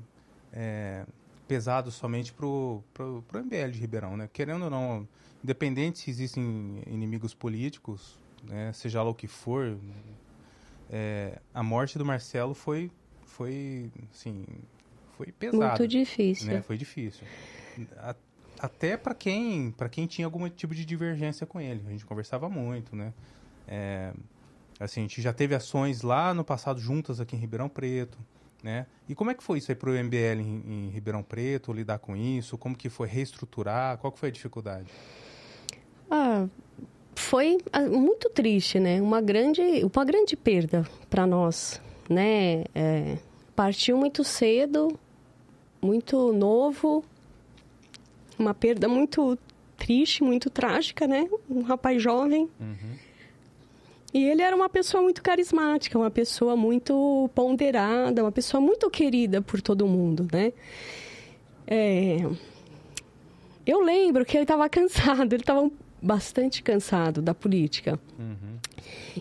é, 0.53 1.05
pesado 1.47 1.90
somente 1.90 2.33
pro, 2.33 2.83
pro, 2.92 3.23
pro 3.29 3.40
MBL 3.40 3.70
de 3.70 3.81
Ribeirão, 3.81 4.16
né? 4.16 4.29
Querendo 4.33 4.64
ou 4.64 4.70
não, 4.70 5.07
independente 5.42 5.99
se 6.01 6.11
existem 6.11 6.83
inimigos 6.87 7.35
políticos, 7.35 8.18
né, 8.42 8.73
seja 8.73 9.03
lá 9.03 9.11
o 9.11 9.14
que 9.14 9.27
for, 9.27 9.79
é, 10.90 11.38
a 11.53 11.62
morte 11.62 11.99
do 11.99 12.05
Marcelo 12.05 12.55
foi, 12.55 12.90
foi, 13.27 13.90
assim, 14.12 14.44
foi 15.16 15.33
pesada 15.33 15.79
Muito 15.79 15.88
difícil. 15.88 16.53
né? 16.55 16.62
Foi 16.62 16.77
difícil. 16.77 17.27
A- 17.99 18.16
até 18.59 18.97
para 18.97 19.14
quem, 19.14 19.73
para 19.73 19.88
quem 19.88 20.07
tinha 20.07 20.27
algum 20.27 20.49
tipo 20.49 20.75
de 20.75 20.85
divergência 20.85 21.47
com 21.47 21.61
ele. 21.61 21.83
A 21.87 21.90
gente 21.90 22.07
conversava 22.07 22.49
muito, 22.49 22.94
né? 22.94 23.12
É, 23.66 24.12
assim, 24.79 25.00
a 25.00 25.03
gente 25.03 25.22
já 25.22 25.33
teve 25.33 25.55
ações 25.55 26.03
lá 26.03 26.35
no 26.35 26.44
passado 26.44 26.81
juntas 26.81 27.20
aqui 27.20 27.37
em 27.37 27.38
Ribeirão 27.38 27.68
Preto, 27.68 28.18
né? 28.62 28.87
E 29.09 29.14
como 29.14 29.31
é 29.31 29.35
que 29.35 29.42
foi 29.42 29.59
isso 29.59 29.70
aí 29.70 29.74
pro 29.74 29.92
MBL 29.92 30.40
em, 30.40 30.62
em 30.66 30.90
Ribeirão 30.90 31.22
Preto, 31.22 31.72
lidar 31.72 31.98
com 31.98 32.16
isso? 32.16 32.57
Como 32.57 32.77
que 32.77 32.88
foi 32.88 33.07
reestruturar? 33.07 33.98
Qual 33.98 34.12
que 34.12 34.18
foi 34.18 34.31
a 34.31 34.33
dificuldade? 34.33 34.87
Ah, 36.11 36.46
foi 37.14 37.59
ah, 37.72 37.83
muito 37.83 38.31
triste, 38.31 38.81
né? 38.81 39.00
Uma 39.00 39.20
grande, 39.20 39.62
uma 39.85 40.05
grande 40.05 40.37
perda 40.37 40.87
para 41.11 41.27
nós, 41.27 41.81
né? 42.09 42.64
É, 42.74 43.18
partiu 43.55 43.96
muito 43.96 44.24
cedo, 44.24 44.98
muito 45.81 46.33
novo, 46.33 47.05
uma 48.38 48.55
perda 48.55 48.88
muito 48.88 49.38
triste, 49.77 50.24
muito 50.24 50.50
trágica, 50.50 51.07
né? 51.07 51.29
Um 51.48 51.62
rapaz 51.62 52.03
jovem. 52.03 52.48
E 54.14 54.29
ele 54.29 54.42
era 54.42 54.55
uma 54.55 54.68
pessoa 54.68 55.03
muito 55.03 55.20
carismática, 55.20 55.98
uma 55.98 56.11
pessoa 56.11 56.55
muito 56.55 57.29
ponderada, 57.35 58.22
uma 58.22 58.31
pessoa 58.31 58.61
muito 58.61 58.88
querida 58.88 59.42
por 59.42 59.61
todo 59.61 59.88
mundo, 59.88 60.29
né? 60.33 60.53
É, 61.66 62.18
eu 63.66 63.81
lembro 63.81 64.24
que 64.24 64.37
ele 64.37 64.44
estava 64.44 64.68
cansado, 64.70 65.33
ele 65.35 65.42
estava 65.42 65.68
bastante 66.05 66.62
cansado 66.62 67.23
da 67.23 67.35
política. 67.35 67.99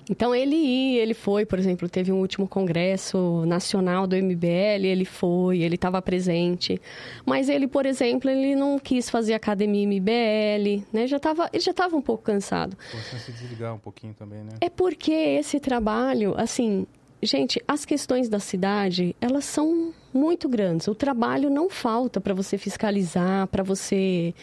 Então 0.09 0.35
ele 0.35 0.55
ia, 0.55 1.01
ele 1.01 1.13
foi, 1.13 1.45
por 1.45 1.57
exemplo, 1.57 1.87
teve 1.87 2.11
um 2.11 2.19
último 2.19 2.47
congresso 2.47 3.45
nacional 3.45 4.05
do 4.05 4.15
MBL, 4.15 4.85
ele 4.85 5.05
foi, 5.05 5.61
ele 5.61 5.75
estava 5.75 6.01
presente. 6.01 6.81
Mas 7.25 7.47
ele, 7.47 7.67
por 7.67 7.85
exemplo, 7.85 8.29
ele 8.29 8.55
não 8.55 8.77
quis 8.77 9.09
fazer 9.09 9.33
academia 9.33 9.87
MBL, 9.87 10.83
né? 10.91 11.07
Já 11.07 11.19
tava, 11.19 11.49
ele 11.53 11.63
já 11.63 11.71
estava 11.71 11.95
um 11.95 12.01
pouco 12.01 12.23
cansado. 12.23 12.77
Você 12.91 13.19
se 13.19 13.31
desligar 13.31 13.73
um 13.73 13.79
pouquinho 13.79 14.13
também, 14.13 14.43
né? 14.43 14.49
É 14.59 14.69
porque 14.69 15.11
esse 15.11 15.59
trabalho, 15.59 16.33
assim, 16.37 16.85
gente, 17.21 17.61
as 17.67 17.85
questões 17.85 18.27
da 18.27 18.39
cidade, 18.39 19.15
elas 19.21 19.45
são 19.45 19.93
muito 20.13 20.49
grandes. 20.49 20.87
O 20.87 20.95
trabalho 20.95 21.49
não 21.49 21.69
falta 21.69 22.19
para 22.19 22.33
você 22.33 22.57
fiscalizar, 22.57 23.47
para 23.47 23.63
você 23.63 24.33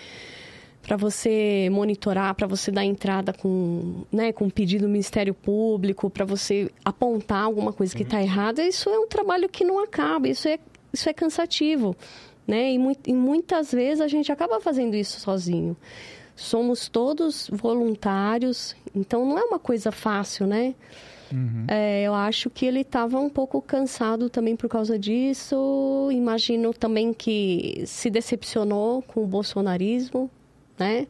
para 0.82 0.96
você 0.96 1.68
monitorar, 1.70 2.34
para 2.34 2.46
você 2.46 2.70
dar 2.70 2.84
entrada 2.84 3.32
com, 3.32 4.02
né, 4.10 4.32
com 4.32 4.48
pedido 4.50 4.82
do 4.86 4.88
Ministério 4.88 5.34
Público, 5.34 6.08
para 6.10 6.24
você 6.24 6.70
apontar 6.84 7.44
alguma 7.44 7.72
coisa 7.72 7.94
que 7.94 8.02
está 8.02 8.20
errada. 8.22 8.62
Isso 8.66 8.88
é 8.88 8.98
um 8.98 9.06
trabalho 9.06 9.48
que 9.48 9.62
não 9.64 9.82
acaba, 9.82 10.26
isso 10.28 10.48
é, 10.48 10.58
isso 10.92 11.08
é 11.08 11.12
cansativo, 11.12 11.94
né? 12.46 12.72
E, 12.72 12.78
mui- 12.78 12.96
e 13.06 13.12
muitas 13.12 13.70
vezes 13.72 14.00
a 14.00 14.08
gente 14.08 14.32
acaba 14.32 14.60
fazendo 14.60 14.96
isso 14.96 15.20
sozinho. 15.20 15.76
Somos 16.34 16.88
todos 16.88 17.48
voluntários, 17.52 18.74
então 18.94 19.26
não 19.26 19.38
é 19.38 19.42
uma 19.44 19.58
coisa 19.58 19.92
fácil, 19.92 20.46
né? 20.46 20.74
É, 21.68 22.02
eu 22.02 22.12
acho 22.14 22.50
que 22.50 22.66
ele 22.66 22.80
estava 22.80 23.20
um 23.20 23.28
pouco 23.28 23.62
cansado 23.62 24.28
também 24.28 24.56
por 24.56 24.68
causa 24.68 24.98
disso. 24.98 26.08
Imagino 26.10 26.74
também 26.74 27.12
que 27.12 27.84
se 27.86 28.10
decepcionou 28.10 29.00
com 29.02 29.22
o 29.22 29.26
bolsonarismo, 29.26 30.28
né? 30.80 31.06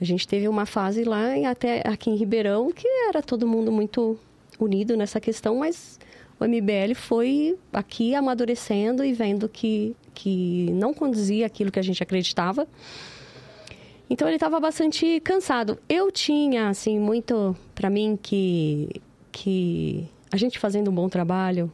A 0.00 0.04
gente 0.04 0.28
teve 0.28 0.46
uma 0.46 0.66
fase 0.66 1.02
lá, 1.04 1.36
e 1.36 1.44
até 1.44 1.82
aqui 1.84 2.10
em 2.10 2.16
Ribeirão, 2.16 2.70
que 2.70 2.86
era 3.08 3.22
todo 3.22 3.48
mundo 3.48 3.72
muito 3.72 4.18
unido 4.60 4.96
nessa 4.96 5.18
questão, 5.18 5.56
mas 5.56 5.98
o 6.38 6.44
MBL 6.44 6.94
foi 6.94 7.58
aqui 7.72 8.14
amadurecendo 8.14 9.02
e 9.02 9.12
vendo 9.12 9.48
que, 9.48 9.96
que 10.14 10.70
não 10.72 10.92
conduzia 10.92 11.46
aquilo 11.46 11.72
que 11.72 11.78
a 11.78 11.82
gente 11.82 12.02
acreditava. 12.02 12.68
Então 14.08 14.28
ele 14.28 14.36
estava 14.36 14.60
bastante 14.60 15.18
cansado. 15.20 15.78
Eu 15.88 16.12
tinha, 16.12 16.68
assim, 16.68 16.98
muito 16.98 17.56
para 17.74 17.88
mim 17.88 18.18
que, 18.22 19.00
que 19.32 20.06
a 20.30 20.36
gente 20.36 20.58
fazendo 20.58 20.90
um 20.90 20.94
bom 20.94 21.08
trabalho, 21.08 21.72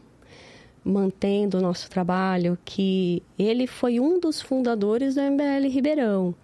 mantendo 0.85 1.59
o 1.59 1.61
nosso 1.61 1.90
trabalho, 1.90 2.57
que 2.64 3.22
ele 3.38 3.66
foi 3.66 4.00
um 4.00 4.18
dos 4.18 4.40
fundadores 4.40 5.16
do 5.16 5.20
MBL 5.20 5.68
Ribeirão. 5.68 6.35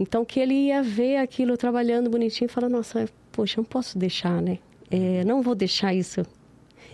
Então 0.00 0.24
que 0.24 0.40
ele 0.40 0.54
ia 0.54 0.82
ver 0.82 1.18
aquilo 1.18 1.58
trabalhando 1.58 2.08
bonitinho 2.08 2.46
e 2.46 2.50
falar, 2.50 2.70
nossa, 2.70 3.06
poxa, 3.30 3.58
não 3.58 3.64
posso 3.64 3.98
deixar, 3.98 4.40
né? 4.40 4.58
É, 4.90 5.22
não 5.24 5.42
vou 5.42 5.54
deixar 5.54 5.92
isso. 5.94 6.22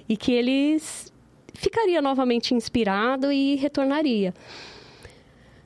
E 0.08 0.16
que 0.16 0.32
ele 0.32 0.76
ficaria 1.54 2.02
novamente 2.02 2.52
inspirado 2.52 3.30
e 3.30 3.54
retornaria. 3.54 4.34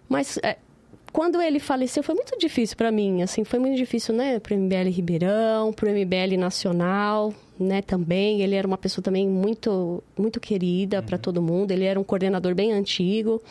Mas 0.07 0.39
é, 0.43 0.59
quando 1.11 1.41
ele 1.41 1.59
faleceu 1.59 2.03
foi 2.03 2.15
muito 2.15 2.39
difícil 2.39 2.77
para 2.77 2.93
mim, 2.93 3.23
assim, 3.23 3.43
foi 3.43 3.59
muito 3.59 3.77
difícil, 3.77 4.15
né, 4.15 4.39
pro 4.39 4.55
MBL 4.55 4.91
Ribeirão, 4.91 5.73
pro 5.73 5.91
MBL 5.91 6.37
Nacional, 6.39 7.33
né, 7.59 7.81
também. 7.81 8.43
Ele 8.43 8.55
era 8.55 8.67
uma 8.67 8.79
pessoa 8.79 9.03
também 9.03 9.27
muito 9.27 10.05
muito 10.15 10.39
querida 10.39 11.03
para 11.03 11.17
todo 11.17 11.41
mundo, 11.41 11.71
ele 11.71 11.85
era 11.85 11.99
um 11.99 12.05
coordenador 12.05 12.55
bem 12.55 12.73
antigo. 12.73 13.43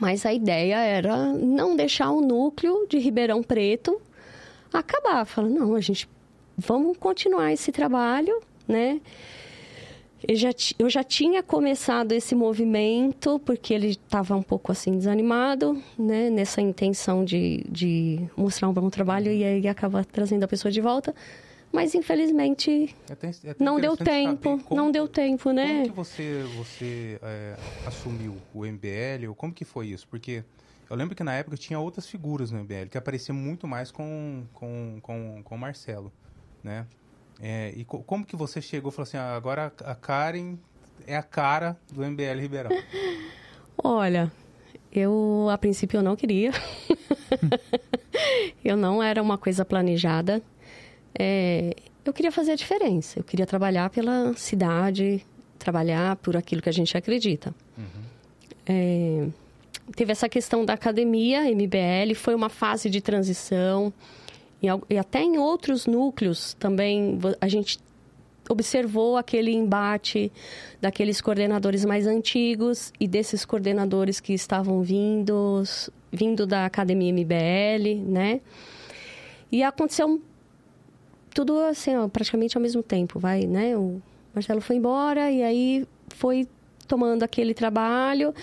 Mas 0.00 0.24
a 0.24 0.32
ideia 0.32 0.76
era 0.76 1.32
não 1.32 1.76
deixar 1.76 2.10
o 2.10 2.20
núcleo 2.20 2.86
de 2.88 2.98
Ribeirão 2.98 3.42
Preto 3.42 4.00
acabar. 4.72 5.24
Falar, 5.24 5.48
não, 5.48 5.74
a 5.74 5.80
gente 5.80 6.08
vamos 6.56 6.96
continuar 6.96 7.52
esse 7.52 7.72
trabalho, 7.72 8.40
né? 8.66 9.00
Eu 10.26 10.36
já, 10.36 10.50
eu 10.78 10.88
já 10.88 11.02
tinha 11.02 11.42
começado 11.42 12.12
esse 12.12 12.34
movimento, 12.34 13.40
porque 13.40 13.74
ele 13.74 13.88
estava 13.88 14.36
um 14.36 14.42
pouco 14.42 14.70
assim 14.70 14.96
desanimado, 14.96 15.82
né? 15.98 16.30
Nessa 16.30 16.60
intenção 16.60 17.24
de, 17.24 17.64
de 17.68 18.20
mostrar 18.36 18.68
um 18.68 18.72
bom 18.72 18.88
trabalho 18.88 19.32
e 19.32 19.42
aí 19.42 19.66
acaba 19.66 20.04
trazendo 20.04 20.44
a 20.44 20.48
pessoa 20.48 20.70
de 20.70 20.80
volta. 20.80 21.12
Mas 21.72 21.94
infelizmente 21.94 22.94
É 23.08 23.12
até- 23.14 23.28
é 23.44 23.50
até 23.50 23.64
não 23.64 23.80
deu 23.80 23.96
tempo, 23.96 24.58
como- 24.62 24.76
não 24.76 24.90
deu 24.90 25.08
tempo, 25.08 25.44
Como 25.44 25.54
né? 25.56 25.82
que 25.84 25.90
você, 25.92 26.42
você 26.56 27.18
é, 27.22 27.56
assumiu 27.86 28.36
o 28.54 28.66
MBL? 28.66 29.28
Ou 29.28 29.34
como 29.34 29.52
que 29.52 29.64
foi 29.64 29.86
isso? 29.88 30.06
Porque 30.08 30.44
Eu 30.90 30.96
lembro 30.96 31.14
que 31.16 31.24
na 31.24 31.32
época 31.32 31.56
tinha 31.56 31.78
outras 31.78 32.06
figuras 32.06 32.50
no 32.50 32.58
MBL, 32.58 32.88
que 32.90 32.98
apareciam 32.98 33.34
muito 33.34 33.66
mais 33.66 33.90
com, 33.90 34.44
com, 34.52 34.98
com, 35.00 35.40
com 35.42 35.54
o 35.54 35.58
Marcelo, 35.58 36.12
né? 36.62 36.84
É, 37.40 37.72
e 37.74 37.82
co 37.82 38.02
como 38.02 38.26
que 38.26 38.36
você 38.36 38.60
chegou 38.60 38.90
e 38.90 38.94
falou 38.94 39.04
assim, 39.04 39.16
ah, 39.16 39.34
agora 39.34 39.72
a 39.86 39.94
Karen 39.94 40.58
é 41.06 41.16
a 41.16 41.22
cara 41.22 41.78
do 41.90 42.04
MBL 42.04 42.38
Ribeirão? 42.40 42.70
Olha, 43.82 44.30
eu 44.92 45.48
a 45.50 45.56
princípio 45.56 45.96
eu 45.98 46.02
não 46.02 46.14
queria. 46.14 46.50
eu 48.64 48.76
não 48.76 49.02
era 49.02 49.22
uma 49.22 49.38
coisa 49.38 49.64
planejada. 49.64 50.42
É, 51.18 51.74
eu 52.04 52.12
queria 52.12 52.32
fazer 52.32 52.52
a 52.52 52.56
diferença. 52.56 53.18
Eu 53.18 53.24
queria 53.24 53.46
trabalhar 53.46 53.90
pela 53.90 54.34
cidade, 54.34 55.24
trabalhar 55.58 56.16
por 56.16 56.36
aquilo 56.36 56.60
que 56.60 56.68
a 56.68 56.72
gente 56.72 56.96
acredita. 56.96 57.54
Uhum. 57.78 57.84
É, 58.66 59.26
teve 59.94 60.12
essa 60.12 60.28
questão 60.28 60.64
da 60.64 60.74
academia, 60.74 61.42
MBL, 61.50 62.14
foi 62.16 62.34
uma 62.34 62.48
fase 62.48 62.90
de 62.90 63.00
transição. 63.00 63.92
E, 64.62 64.66
e 64.90 64.98
até 64.98 65.22
em 65.22 65.38
outros 65.38 65.86
núcleos 65.86 66.54
também 66.54 67.18
a 67.40 67.48
gente 67.48 67.78
observou 68.48 69.16
aquele 69.16 69.52
embate 69.52 70.30
daqueles 70.80 71.20
coordenadores 71.20 71.84
mais 71.84 72.06
antigos 72.06 72.92
e 72.98 73.06
desses 73.06 73.44
coordenadores 73.44 74.20
que 74.20 74.32
estavam 74.32 74.82
vindos, 74.82 75.88
vindo 76.12 76.46
da 76.46 76.66
academia 76.66 77.12
MBL, 77.12 78.02
né? 78.04 78.40
E 79.50 79.62
aconteceu 79.62 80.20
tudo 81.34 81.58
assim, 81.60 81.96
ó, 81.96 82.08
praticamente 82.08 82.56
ao 82.56 82.62
mesmo 82.62 82.82
tempo, 82.82 83.18
vai, 83.18 83.46
né? 83.46 83.76
O 83.76 84.00
Marcelo 84.34 84.60
foi 84.60 84.76
embora 84.76 85.30
e 85.30 85.42
aí 85.42 85.86
foi 86.08 86.46
tomando 86.86 87.22
aquele 87.22 87.54
trabalho. 87.54 88.34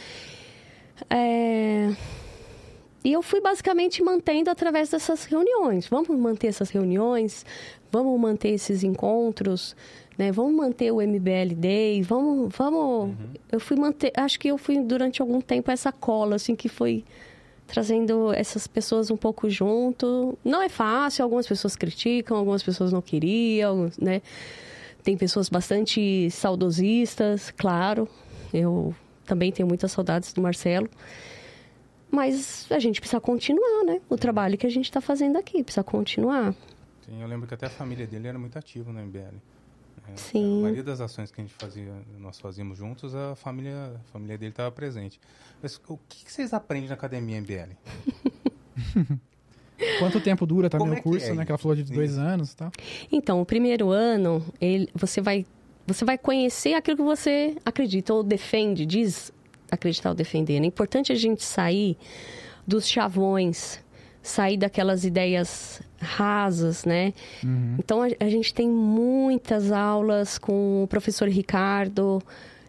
É... 1.10 1.93
E 3.04 3.13
eu 3.13 3.21
fui 3.21 3.39
basicamente 3.39 4.04
mantendo 4.04 4.49
através 4.49 4.89
dessas 4.89 5.23
reuniões. 5.23 5.88
Vamos 5.88 6.10
manter 6.10 6.47
essas 6.47 6.69
reuniões, 6.69 7.45
vamos 7.91 8.19
manter 8.19 8.49
esses 8.49 8.84
encontros, 8.84 9.75
né? 10.17 10.32
Vamos 10.32 10.54
manter 10.54 10.91
o 10.91 11.02
MBL 11.02 11.56
Day, 11.56 12.02
vamos, 12.02 12.54
vamos. 12.56 13.10
Uhum. 13.10 13.15
Eu 13.52 13.60
fui 13.60 13.78
manter, 13.78 14.12
acho 14.15 14.39
que 14.39 14.49
eu 14.49 14.58
fui 14.58 14.80
durante 14.82 15.21
algum 15.21 15.39
tempo 15.39 15.71
essa 15.71 15.91
cola, 15.91 16.36
assim, 16.36 16.56
que 16.56 16.67
foi 16.67 17.06
trazendo 17.70 18.34
essas 18.34 18.68
pessoas 18.68 19.12
um 19.12 19.16
pouco 19.16 19.50
junto. 19.50 20.38
Não 20.44 20.62
é 20.62 20.68
fácil, 20.68 21.24
algumas 21.24 21.48
pessoas 21.48 21.76
criticam, 21.76 22.36
algumas 22.36 22.64
pessoas 22.64 22.92
não 22.92 23.02
queriam, 23.02 23.92
né? 24.02 24.22
Tem 25.04 25.16
pessoas 25.16 25.48
bastante 25.48 26.30
saudosistas, 26.32 27.52
claro. 27.52 28.08
Eu 28.54 28.94
também 29.26 29.52
tenho 29.52 29.68
muitas 29.68 29.92
saudades 29.92 30.34
do 30.34 30.42
Marcelo. 30.42 30.90
Mas 32.12 32.66
a 32.72 32.80
gente 32.80 33.00
precisa 33.00 33.22
continuar, 33.22 33.86
né? 33.86 34.02
O 34.10 34.18
trabalho 34.18 34.58
que 34.58 34.66
a 34.66 34.70
gente 34.70 34.86
está 34.86 35.00
fazendo 35.00 35.38
aqui, 35.38 35.64
precisa 35.64 35.84
continuar. 35.84 36.56
Sim, 37.06 37.22
eu 37.22 37.28
lembro 37.28 37.48
que 37.48 37.54
até 37.54 37.68
a 37.68 37.70
família 37.70 38.08
dele 38.08 38.28
era 38.28 38.40
muito 38.40 38.58
ativa 38.58 38.92
no 38.92 39.00
MBL. 39.00 39.38
É, 40.13 40.17
Sim. 40.17 40.60
A 40.60 40.62
maioria 40.63 40.84
das 40.84 41.02
ações 41.02 41.32
que 41.32 41.41
a 41.41 41.43
gente 41.43 41.54
fazia, 41.54 41.93
nós 42.17 42.39
fazíamos 42.39 42.78
juntos, 42.78 43.15
a 43.15 43.36
família, 43.36 43.95
a 43.95 44.12
família 44.12 44.38
dele 44.38 44.52
estava 44.52 44.72
presente. 44.72 45.19
Mas 45.62 45.80
o 45.88 45.98
que, 46.08 46.26
que, 46.26 46.32
vocês 46.32 46.54
aprendem 46.54 46.89
na 46.89 46.95
academia 46.95 47.41
MBL? 47.41 47.74
Quanto 50.00 50.19
tempo 50.19 50.45
dura 50.45 50.69
também 50.69 50.88
Como 50.88 51.00
o 51.00 51.04
curso, 51.04 51.26
é 51.26 51.30
que 51.30 51.34
é 51.34 51.36
né? 51.36 51.45
Que 51.45 51.52
ela 51.52 51.58
falou 51.58 51.76
de 51.76 51.84
dois 51.84 52.17
anos, 52.17 52.54
tá? 52.54 52.69
Então, 53.12 53.41
o 53.41 53.45
primeiro 53.45 53.89
ano, 53.89 54.43
ele, 54.60 54.89
você 54.93 55.22
vai 55.22 55.45
você 55.88 56.06
vai 56.06 56.19
conhecer 56.19 56.76
aquilo 56.76 56.98
que 56.98 57.04
você 57.04 57.58
acredita 57.65 58.13
ou 58.13 58.22
defende, 58.22 58.86
diz 58.86 59.34
acreditar 59.72 60.10
ou 60.10 60.15
defender. 60.15 60.62
É 60.62 60.65
importante 60.65 61.12
a 61.12 61.15
gente 61.15 61.43
sair 61.43 61.98
dos 62.65 62.88
chavões, 62.88 63.84
sair 64.22 64.56
daquelas 64.56 65.04
ideias 65.04 65.82
rasas, 66.00 66.86
né? 66.86 67.14
Uhum. 67.44 67.76
Então 67.78 68.02
a, 68.02 68.08
a, 68.20 68.30
gente 68.30 68.54
tem 68.54 68.70
muitas 68.70 69.72
aulas 69.72 70.38
com 70.38 70.84
o 70.84 70.88
professor 70.88 71.28
Ricardo 71.28 72.22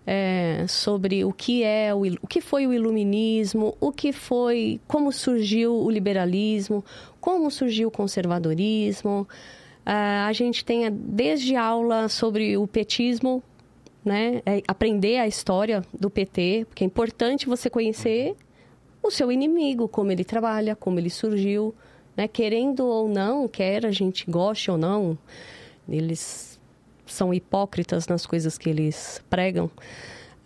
é, 0.06 0.64
sobre 0.68 1.24
o 1.24 1.32
que 1.32 1.62
é 1.62 1.94
o, 1.94 2.02
o 2.22 2.26
que 2.26 2.40
foi 2.40 2.66
o 2.66 2.72
iluminismo, 2.72 3.76
o 3.80 3.92
que 3.92 4.12
foi, 4.12 4.80
como 4.88 5.12
surgiu 5.12 5.74
o 5.74 5.90
liberalismo, 5.90 6.84
como 7.20 7.50
surgiu 7.50 7.88
o 7.88 7.90
conservadorismo. 7.90 9.26
Uh, 9.86 10.26
a 10.26 10.32
gente 10.32 10.64
tem 10.64 10.90
desde 10.90 11.56
aula 11.56 12.08
sobre 12.08 12.56
o 12.56 12.66
petismo, 12.66 13.42
né? 14.04 14.42
É 14.44 14.62
aprender 14.66 15.18
a 15.18 15.26
história 15.26 15.82
do 15.98 16.10
PT, 16.10 16.66
porque 16.68 16.84
é 16.84 16.86
importante 16.86 17.46
você 17.46 17.70
conhecer 17.70 18.34
o 19.02 19.10
seu 19.10 19.32
inimigo, 19.32 19.88
como 19.88 20.12
ele 20.12 20.24
trabalha, 20.24 20.76
como 20.76 20.98
ele 20.98 21.10
surgiu, 21.10 21.74
né? 22.20 22.28
Querendo 22.28 22.84
ou 22.84 23.08
não, 23.08 23.48
quer 23.48 23.86
a 23.86 23.90
gente 23.90 24.30
goste 24.30 24.70
ou 24.70 24.76
não, 24.76 25.16
eles 25.88 26.60
são 27.06 27.32
hipócritas 27.32 28.06
nas 28.06 28.26
coisas 28.26 28.58
que 28.58 28.68
eles 28.68 29.22
pregam. 29.30 29.70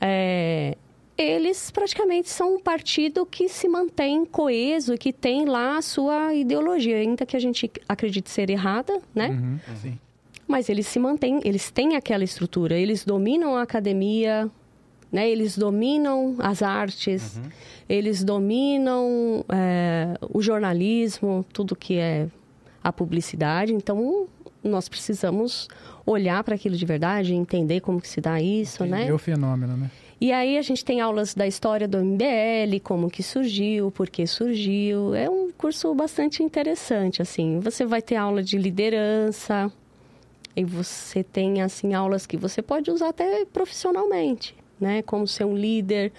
É, 0.01 0.77
eles 1.19 1.73
praticamente 1.73 2.31
são 2.31 2.55
um 2.55 2.61
partido 2.61 3.27
que 3.27 3.49
se 3.49 3.69
mantém 3.69 4.25
coeso, 4.25 4.97
que 4.97 5.13
tem 5.13 5.47
lá 5.47 5.79
a 5.79 5.83
sua 5.83 6.33
ideologia, 6.33 6.97
ainda 6.97 7.27
que 7.27 7.37
a 7.37 7.41
gente 7.41 7.69
acredite 7.89 8.31
ser 8.31 8.51
errada, 8.51 9.03
né? 9.13 9.31
Uhum, 9.31 9.59
sim. 9.83 9.99
Mas 10.47 10.69
eles 10.69 10.87
se 10.87 11.01
mantêm, 11.01 11.41
eles 11.45 11.73
têm 11.73 11.97
aquela 11.97 12.23
estrutura, 12.23 12.79
eles 12.79 13.05
dominam 13.05 13.57
a 13.57 13.63
academia, 13.63 14.49
né? 15.11 15.29
Eles 15.29 15.59
dominam 15.59 16.37
as 16.39 16.63
artes, 16.63 17.37
uhum. 17.37 17.43
Eles 17.89 18.25
dominam 18.25 19.45
é, 19.49 20.15
o 20.33 20.43
jornalismo, 20.43 21.45
tudo 21.53 21.77
que 21.77 21.99
é 21.99 22.29
a 22.83 22.93
publicidade. 22.93 23.75
Então, 23.75 24.27
nós 24.63 24.89
precisamos 24.89 25.69
olhar 26.07 26.43
para 26.45 26.55
aquilo 26.55 26.77
de 26.77 26.87
verdade, 26.87 27.35
entender 27.35 27.81
como 27.81 28.01
que 28.01 28.09
se 28.09 28.21
dá 28.21 28.41
isso, 28.41 28.85
Entender 28.85 29.07
né? 29.07 29.13
o 29.13 29.19
fenômeno, 29.19 29.77
né? 29.77 29.91
E 30.21 30.33
aí 30.33 30.57
a 30.57 30.63
gente 30.63 30.85
tem 30.85 31.01
aulas 31.01 31.35
da 31.35 31.47
história 31.47 31.87
do 31.87 31.99
MBL, 31.99 32.81
como 32.83 33.11
que 33.11 33.23
surgiu, 33.23 33.91
por 33.91 34.09
que 34.09 34.27
surgiu. 34.27 35.15
É 35.15 35.29
um 35.29 35.51
curso 35.51 35.95
bastante 35.95 36.43
interessante, 36.43 37.21
assim. 37.21 37.61
Você 37.61 37.85
vai 37.85 38.01
ter 38.01 38.17
aula 38.17 38.43
de 38.43 38.57
liderança, 38.57 39.71
e 40.57 40.65
você 40.65 41.23
tem, 41.25 41.63
assim, 41.63 41.95
aulas 41.95 42.27
que 42.27 42.37
você 42.37 42.63
pode 42.63 42.91
usar 42.91 43.09
até 43.09 43.45
profissionalmente, 43.45 44.55
né? 44.81 45.03
Como 45.03 45.27
ser 45.27 45.45
um 45.45 45.57
líder, 45.57 46.13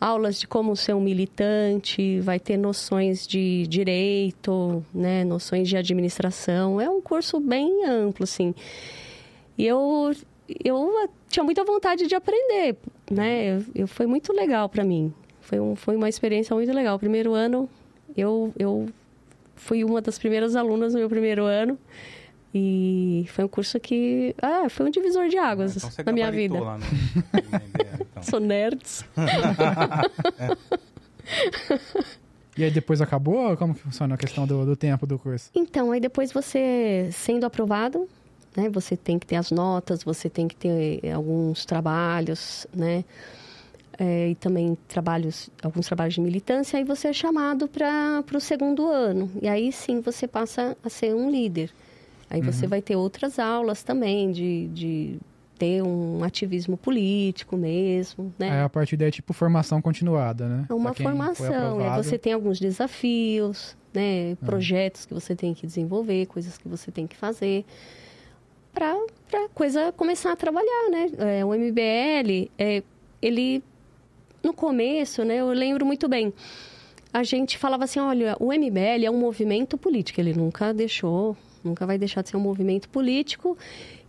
aulas 0.00 0.40
de 0.40 0.48
como 0.48 0.74
ser 0.74 0.94
um 0.94 1.00
militante, 1.00 2.20
vai 2.20 2.40
ter 2.40 2.56
noções 2.56 3.26
de 3.26 3.66
direito, 3.66 4.84
né? 4.94 5.24
Noções 5.24 5.68
de 5.68 5.76
administração. 5.76 6.80
É 6.80 6.88
um 6.88 7.00
curso 7.00 7.38
bem 7.38 7.84
amplo, 7.84 8.24
assim. 8.24 8.54
E 9.58 9.66
eu 9.66 10.12
eu 10.64 11.08
tinha 11.28 11.44
muita 11.44 11.62
vontade 11.64 12.06
de 12.06 12.14
aprender, 12.14 12.76
né? 13.10 13.58
Eu, 13.58 13.64
eu 13.74 13.86
foi 13.86 14.06
muito 14.06 14.32
legal 14.32 14.68
para 14.68 14.82
mim. 14.82 15.12
Foi, 15.40 15.60
um, 15.60 15.76
foi 15.76 15.96
uma 15.96 16.08
experiência 16.08 16.54
muito 16.56 16.72
legal. 16.72 16.98
Primeiro 16.98 17.34
ano, 17.34 17.68
eu, 18.16 18.52
eu 18.58 18.88
fui 19.54 19.84
uma 19.84 20.00
das 20.00 20.18
primeiras 20.18 20.56
alunas 20.56 20.92
no 20.94 21.00
meu 21.00 21.08
primeiro 21.08 21.44
ano. 21.44 21.78
E 22.52 23.26
foi 23.28 23.44
um 23.44 23.48
curso 23.48 23.78
que. 23.78 24.34
Ah, 24.42 24.68
foi 24.68 24.86
um 24.86 24.90
divisor 24.90 25.28
de 25.28 25.38
águas 25.38 25.76
então 25.76 26.04
na 26.04 26.12
minha 26.12 26.32
vida. 26.32 26.60
Lá 26.60 26.78
no... 26.78 26.84
então. 26.84 28.22
Sou 28.22 28.40
nerds. 28.40 29.04
E 32.56 32.64
aí 32.64 32.70
depois 32.70 33.00
acabou? 33.00 33.56
Como 33.56 33.74
que 33.74 33.80
funciona 33.80 34.16
a 34.16 34.18
questão 34.18 34.46
do, 34.46 34.66
do 34.66 34.76
tempo 34.76 35.06
do 35.06 35.18
curso? 35.18 35.50
Então, 35.54 35.92
aí 35.92 36.00
depois 36.00 36.32
você 36.32 37.08
sendo 37.12 37.46
aprovado, 37.46 38.08
né? 38.54 38.68
Você 38.70 38.96
tem 38.96 39.18
que 39.18 39.26
ter 39.26 39.36
as 39.36 39.50
notas, 39.50 40.02
você 40.02 40.28
tem 40.28 40.46
que 40.46 40.56
ter 40.56 41.10
alguns 41.10 41.64
trabalhos, 41.64 42.66
né? 42.74 43.04
É, 43.98 44.30
e 44.30 44.34
também 44.34 44.76
trabalhos, 44.88 45.48
alguns 45.62 45.86
trabalhos 45.86 46.14
de 46.14 46.20
militância, 46.20 46.78
aí 46.78 46.84
você 46.84 47.08
é 47.08 47.12
chamado 47.12 47.68
para 47.68 48.24
o 48.34 48.40
segundo 48.40 48.88
ano. 48.88 49.30
E 49.40 49.48
aí 49.48 49.70
sim 49.72 50.00
você 50.00 50.26
passa 50.26 50.76
a 50.82 50.88
ser 50.88 51.14
um 51.14 51.30
líder. 51.30 51.70
Aí 52.30 52.40
uhum. 52.40 52.52
você 52.52 52.66
vai 52.66 52.80
ter 52.80 52.94
outras 52.94 53.38
aulas 53.38 53.82
também 53.82 54.30
de, 54.30 54.68
de 54.68 55.18
ter 55.58 55.82
um 55.82 56.22
ativismo 56.22 56.76
político 56.76 57.56
mesmo, 57.56 58.32
né? 58.38 58.50
Aí 58.50 58.60
a 58.62 58.68
partir 58.68 58.96
daí 58.96 59.08
é 59.08 59.10
tipo 59.10 59.32
formação 59.32 59.82
continuada, 59.82 60.48
né? 60.48 60.66
É 60.70 60.72
uma 60.72 60.94
formação, 60.94 61.80
é, 61.80 61.96
você 61.96 62.16
tem 62.16 62.32
alguns 62.32 62.60
desafios, 62.60 63.76
né? 63.92 64.38
Ah. 64.40 64.46
Projetos 64.46 65.04
que 65.04 65.12
você 65.12 65.34
tem 65.34 65.52
que 65.52 65.66
desenvolver, 65.66 66.26
coisas 66.26 66.56
que 66.56 66.68
você 66.68 66.92
tem 66.92 67.06
que 67.06 67.16
fazer 67.16 67.64
para 68.72 68.94
a 69.34 69.48
coisa 69.52 69.92
começar 69.92 70.32
a 70.32 70.36
trabalhar, 70.36 70.88
né? 70.90 71.10
É, 71.18 71.44
o 71.44 71.50
MBL, 71.52 72.48
é, 72.56 72.82
ele, 73.20 73.62
no 74.42 74.52
começo, 74.52 75.24
né, 75.24 75.36
eu 75.36 75.48
lembro 75.48 75.84
muito 75.84 76.08
bem, 76.08 76.32
a 77.12 77.22
gente 77.22 77.58
falava 77.58 77.84
assim, 77.84 77.98
olha, 77.98 78.36
o 78.38 78.52
MBL 78.52 79.04
é 79.04 79.10
um 79.10 79.18
movimento 79.18 79.76
político, 79.76 80.20
ele 80.20 80.32
nunca 80.32 80.72
deixou, 80.72 81.36
nunca 81.62 81.86
vai 81.86 81.98
deixar 81.98 82.22
de 82.22 82.30
ser 82.30 82.36
um 82.36 82.40
movimento 82.40 82.88
político 82.88 83.56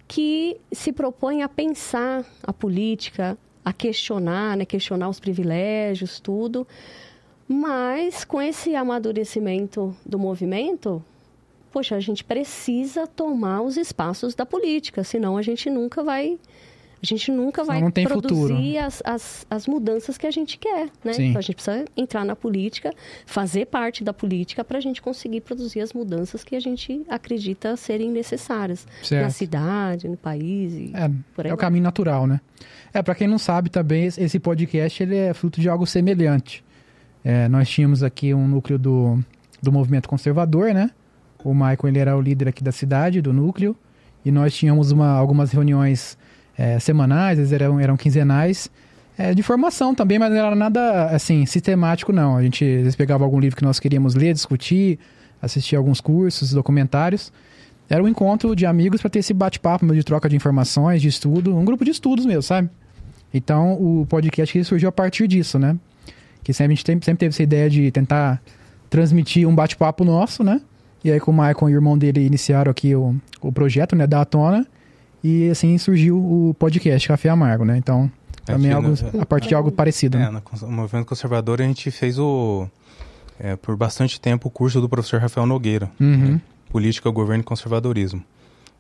que 0.07 0.59
se 0.71 0.91
propõe 0.91 1.41
a 1.41 1.49
pensar 1.49 2.25
a 2.43 2.51
política, 2.51 3.37
a 3.63 3.71
questionar, 3.71 4.57
né, 4.57 4.65
questionar 4.65 5.07
os 5.07 5.19
privilégios, 5.19 6.19
tudo, 6.19 6.67
Mas 7.53 8.23
com 8.23 8.41
esse 8.41 8.77
amadurecimento 8.77 9.93
do 10.05 10.17
movimento, 10.17 11.03
poxa, 11.69 11.97
a 11.97 11.99
gente 11.99 12.23
precisa 12.23 13.05
tomar 13.05 13.61
os 13.61 13.75
espaços 13.75 14.33
da 14.33 14.45
política, 14.45 15.03
senão 15.03 15.35
a 15.35 15.41
gente 15.41 15.69
nunca 15.69 16.01
vai 16.01 16.39
a 17.03 17.05
gente 17.05 17.31
nunca 17.31 17.63
vai 17.63 17.81
não 17.81 17.89
produzir 17.91 18.77
as, 18.77 19.01
as, 19.03 19.45
as 19.49 19.65
mudanças 19.65 20.17
que 20.17 20.27
a 20.27 20.31
gente 20.31 20.57
quer, 20.57 20.89
né? 21.03 21.13
Sim. 21.13 21.27
Então 21.29 21.39
a 21.39 21.41
gente 21.41 21.55
precisa 21.55 21.83
entrar 21.97 22.23
na 22.23 22.35
política, 22.35 22.93
fazer 23.25 23.65
parte 23.65 24.03
da 24.03 24.13
política 24.13 24.63
para 24.63 24.77
a 24.77 24.81
gente 24.81 25.01
conseguir 25.01 25.41
produzir 25.41 25.81
as 25.81 25.93
mudanças 25.93 26.43
que 26.43 26.55
a 26.55 26.59
gente 26.59 27.01
acredita 27.09 27.75
serem 27.75 28.11
necessárias 28.11 28.85
na 28.85 29.03
Certo. 29.05 29.31
cidade, 29.31 30.07
no 30.07 30.17
país 30.17 30.73
e 30.73 30.91
É, 30.93 31.09
por 31.35 31.45
aí 31.45 31.51
é 31.51 31.53
o 31.53 31.57
caminho 31.57 31.83
natural, 31.83 32.27
né? 32.27 32.39
É, 32.93 33.01
pra 33.01 33.15
quem 33.15 33.27
não 33.27 33.37
sabe 33.39 33.69
também, 33.69 34.05
esse- 34.05 34.21
esse 34.21 34.39
podcast 34.39 35.01
ele 35.01 35.15
é 35.15 35.33
fruto 35.33 35.59
de 35.59 35.67
algo 35.67 35.87
semelhante. 35.87 36.63
É, 37.23 37.47
nós 37.47 37.67
tínhamos 37.69 38.03
aqui 38.03 38.33
um 38.33 38.47
núcleo 38.47 38.77
do, 38.77 39.19
do 39.61 39.71
movimento 39.71 40.07
conservador, 40.07 40.73
né? 40.73 40.91
O 41.43 41.53
Michael 41.53 41.77
ele 41.87 41.99
era 41.99 42.15
o 42.15 42.21
líder 42.21 42.47
aqui 42.49 42.63
da 42.63 42.71
cidade, 42.71 43.21
do 43.21 43.33
núcleo, 43.33 43.75
e 44.23 44.31
nós 44.31 44.53
tínhamos 44.55 44.91
uma, 44.91 45.07
algumas 45.09 45.51
reuniões 45.51 46.15
é, 46.61 46.77
semanais, 46.77 47.39
às 47.39 47.49
vezes 47.49 47.53
eram, 47.53 47.79
eram 47.79 47.97
quinzenais, 47.97 48.69
é, 49.17 49.33
de 49.33 49.41
formação 49.41 49.95
também, 49.95 50.19
mas 50.19 50.29
não 50.29 50.37
era 50.37 50.55
nada 50.55 51.05
assim 51.07 51.43
sistemático, 51.47 52.13
não. 52.13 52.37
A 52.37 52.43
gente 52.43 52.63
às 52.63 52.83
vezes 52.83 52.95
pegava 52.95 53.23
algum 53.23 53.39
livro 53.39 53.57
que 53.57 53.63
nós 53.63 53.79
queríamos 53.79 54.13
ler, 54.13 54.31
discutir, 54.31 54.99
assistir 55.41 55.75
alguns 55.75 55.99
cursos, 55.99 56.51
documentários. 56.51 57.33
Era 57.89 58.03
um 58.03 58.07
encontro 58.07 58.55
de 58.55 58.67
amigos 58.67 59.01
para 59.01 59.09
ter 59.09 59.19
esse 59.19 59.33
bate-papo 59.33 59.91
de 59.91 60.03
troca 60.03 60.29
de 60.29 60.35
informações, 60.35 61.01
de 61.01 61.07
estudo, 61.07 61.57
um 61.57 61.65
grupo 61.65 61.83
de 61.83 61.89
estudos 61.89 62.27
mesmo, 62.27 62.43
sabe? 62.43 62.69
Então 63.33 63.73
o 63.73 64.05
podcast 64.05 64.63
surgiu 64.63 64.89
a 64.89 64.91
partir 64.91 65.27
disso, 65.27 65.57
né? 65.57 65.75
Que 66.43 66.53
sempre, 66.53 66.73
a 66.73 66.75
gente 66.75 67.03
sempre 67.03 67.17
teve 67.17 67.33
essa 67.33 67.43
ideia 67.43 67.69
de 67.69 67.89
tentar 67.89 68.39
transmitir 68.87 69.47
um 69.47 69.55
bate-papo 69.55 70.05
nosso, 70.05 70.43
né? 70.43 70.61
E 71.03 71.11
aí 71.11 71.19
com 71.19 71.31
o 71.31 71.33
Michael 71.33 71.69
e 71.69 71.73
o 71.73 71.77
irmão 71.77 71.97
dele 71.97 72.23
iniciaram 72.23 72.69
aqui 72.69 72.95
o, 72.95 73.15
o 73.41 73.51
projeto, 73.51 73.95
né, 73.95 74.05
da 74.05 74.23
Tona. 74.23 74.67
E 75.23 75.49
assim 75.49 75.77
surgiu 75.77 76.17
o 76.17 76.55
podcast 76.57 77.07
Café 77.07 77.29
Amargo, 77.29 77.63
né? 77.63 77.77
Então, 77.77 78.11
também 78.45 78.71
é 78.71 78.73
algo, 78.73 78.89
a 79.19 79.25
partir 79.25 79.49
de 79.49 79.55
algo 79.55 79.71
parecido, 79.71 80.17
É, 80.17 80.31
né? 80.31 80.41
no 80.61 80.67
movimento 80.71 81.05
conservador 81.05 81.61
a 81.61 81.63
gente 81.65 81.91
fez 81.91 82.17
o 82.17 82.67
é, 83.39 83.55
por 83.55 83.75
bastante 83.75 84.19
tempo 84.19 84.47
o 84.47 84.51
curso 84.51 84.79
do 84.81 84.89
professor 84.89 85.19
Rafael 85.19 85.45
Nogueira, 85.47 85.91
Uhum. 85.99 86.39
Política, 86.69 87.09
Governo 87.09 87.41
e 87.41 87.45
Conservadorismo. 87.45 88.23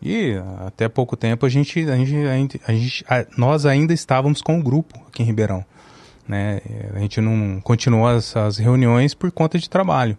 E 0.01 0.33
até 0.65 0.87
pouco 0.89 1.15
tempo 1.15 1.45
a 1.45 1.49
gente, 1.49 1.79
a 1.89 1.95
gente, 1.95 2.61
a 2.67 2.73
gente- 2.73 3.05
a 3.07 3.25
nós 3.37 3.65
ainda 3.67 3.93
estávamos 3.93 4.41
com 4.41 4.59
o 4.59 4.63
grupo 4.63 4.99
aqui 5.07 5.21
em 5.21 5.25
Ribeirão. 5.25 5.63
Né? 6.27 6.61
A 6.95 6.99
gente 6.99 7.19
não 7.21 7.59
continuou 7.61 8.07
as, 8.07 8.35
as 8.35 8.57
reuniões 8.57 9.13
por 9.13 9.31
conta 9.31 9.59
de 9.59 9.69
trabalho. 9.69 10.17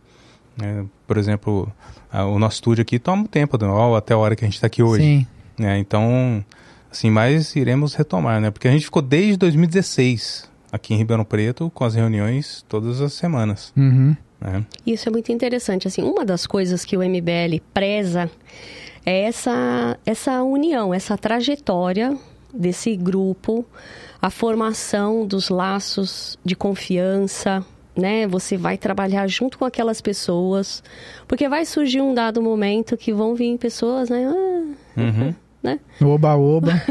né? 0.56 0.84
Por 1.06 1.16
exemplo, 1.16 1.72
a- 2.12 2.26
o 2.26 2.38
nosso 2.38 2.56
estúdio 2.56 2.82
aqui 2.82 2.98
toma 2.98 3.22
um 3.22 3.26
tempo, 3.26 3.56
ó, 3.64 3.96
até 3.96 4.12
a 4.14 4.18
hora 4.18 4.36
que 4.36 4.44
a 4.44 4.46
gente 4.46 4.54
está 4.56 4.66
aqui 4.66 4.82
hoje. 4.82 5.02
Sim. 5.02 5.26
Né? 5.58 5.78
Então, 5.78 6.44
assim, 6.90 7.10
mas 7.10 7.54
iremos 7.56 7.94
retomar, 7.94 8.40
né? 8.40 8.50
Porque 8.50 8.68
a 8.68 8.70
gente 8.70 8.84
ficou 8.84 9.02
desde 9.02 9.36
2016 9.36 10.50
aqui 10.70 10.94
em 10.94 10.96
Ribeirão 10.96 11.24
Preto 11.24 11.70
com 11.74 11.84
as 11.84 11.94
reuniões 11.94 12.64
todas 12.68 13.00
as 13.00 13.12
semanas, 13.12 13.72
Uhum. 13.76 14.16
né? 14.40 14.64
Isso 14.86 15.08
é 15.08 15.12
muito 15.12 15.30
interessante. 15.32 15.86
Assim, 15.86 16.02
uma 16.02 16.24
das 16.24 16.46
coisas 16.46 16.84
que 16.84 16.96
o 16.96 17.00
MBL 17.02 17.60
preza 17.74 18.30
é 19.04 19.22
essa, 19.24 19.98
essa 20.06 20.42
união, 20.42 20.94
essa 20.94 21.16
trajetória 21.18 22.16
desse 22.54 22.96
grupo, 22.96 23.64
a 24.20 24.30
formação 24.30 25.26
dos 25.26 25.48
laços 25.48 26.38
de 26.44 26.54
confiança, 26.54 27.64
né? 27.96 28.26
Você 28.26 28.56
vai 28.56 28.78
trabalhar 28.78 29.26
junto 29.26 29.58
com 29.58 29.64
aquelas 29.66 30.00
pessoas, 30.00 30.82
porque 31.28 31.48
vai 31.48 31.64
surgir 31.66 32.00
um 32.00 32.14
dado 32.14 32.40
momento 32.40 32.96
que 32.96 33.12
vão 33.12 33.34
vir 33.34 33.58
pessoas, 33.58 34.08
né? 34.08 34.32
Uhum. 34.96 35.34
Oba-oba. 36.02 36.82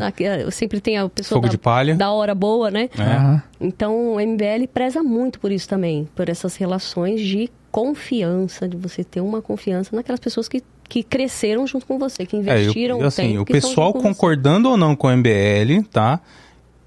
Ah, 0.00 0.06
aqui, 0.08 0.26
ah, 0.26 0.50
sempre 0.50 0.80
tem 0.80 0.98
a 0.98 1.08
pessoa 1.08 1.36
Fogo 1.36 1.46
da, 1.46 1.50
de 1.50 1.58
palha. 1.58 1.94
da 1.94 2.10
hora 2.10 2.34
boa, 2.34 2.70
né? 2.70 2.90
É. 2.98 3.02
Aham. 3.02 3.42
Então, 3.60 4.14
o 4.14 4.20
MBL 4.20 4.66
preza 4.72 5.02
muito 5.02 5.40
por 5.40 5.50
isso 5.50 5.66
também, 5.68 6.06
por 6.14 6.28
essas 6.28 6.54
relações 6.56 7.20
de 7.22 7.50
confiança, 7.70 8.68
de 8.68 8.76
você 8.76 9.02
ter 9.02 9.20
uma 9.20 9.40
confiança 9.40 9.94
naquelas 9.96 10.20
pessoas 10.20 10.46
que, 10.48 10.62
que 10.88 11.02
cresceram 11.02 11.66
junto 11.66 11.86
com 11.86 11.98
você, 11.98 12.26
que 12.26 12.36
É, 12.36 12.38
eu- 12.38 12.42
investiram 12.42 13.02
assim, 13.02 13.28
tempo, 13.30 13.42
o 13.42 13.46
pessoal 13.46 13.92
concordando 13.94 14.68
ou 14.70 14.76
não 14.76 14.94
com 14.94 15.06
o 15.06 15.10
MBL, 15.10 15.82
tá? 15.90 16.20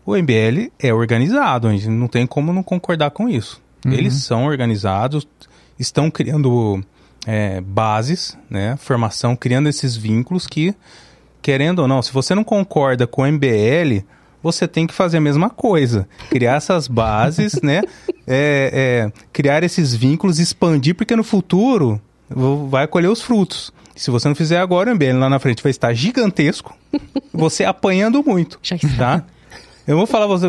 O 0.06 0.16
MBL 0.16 0.72
é 0.80 0.94
organizado, 0.94 1.68
a 1.68 1.72
gente 1.72 1.88
não 1.88 2.08
tem 2.08 2.26
como 2.28 2.52
não 2.54 2.64
concordar 2.64 3.12
com 3.12 3.28
isso. 3.30 3.62
Uhum. 3.86 3.94
Eles 3.94 4.14
são 4.14 4.46
organizados, 4.46 5.28
estão 5.80 6.10
criando 6.12 6.84
é, 7.26 7.62
bases, 7.62 8.38
né? 8.50 8.76
Formação, 8.78 9.36
criando 9.36 9.70
esses 9.70 9.96
vínculos 9.96 10.48
que, 10.48 10.74
querendo 11.42 11.80
ou 11.80 11.88
não, 11.88 12.02
se 12.02 12.12
você 12.12 12.34
não 12.34 12.44
concorda 12.44 13.06
com 13.06 13.22
o 13.22 13.32
MBL, 13.32 14.04
você 14.42 14.68
tem 14.68 14.88
que 14.88 14.94
fazer 14.94 15.18
a 15.18 15.22
mesma 15.22 15.50
coisa. 15.50 16.08
Criar 16.30 16.56
essas 16.56 16.88
bases, 16.88 17.62
né? 17.62 17.82
É, 18.28 19.08
é, 19.08 19.22
criar 19.32 19.64
esses 19.64 19.94
vínculos, 19.94 20.40
expandir, 20.40 20.96
porque 20.96 21.16
no 21.16 21.24
futuro 21.24 22.02
vai 22.70 22.88
colher 22.88 23.10
os 23.10 23.22
frutos. 23.22 23.74
Se 23.96 24.10
você 24.10 24.28
não 24.28 24.36
fizer 24.36 24.58
agora, 24.58 24.92
o 24.92 24.96
MBL 24.96 25.18
lá 25.20 25.30
na 25.30 25.38
frente 25.38 25.62
vai 25.62 25.70
estar 25.70 25.94
gigantesco, 25.94 26.76
você 27.34 27.66
apanhando 27.66 28.24
muito, 28.24 28.58
Já 28.64 28.76
está. 28.76 29.20
tá? 29.20 29.26
Eu 29.88 29.98
vou 29.98 30.08
falar 30.08 30.28
você. 30.28 30.48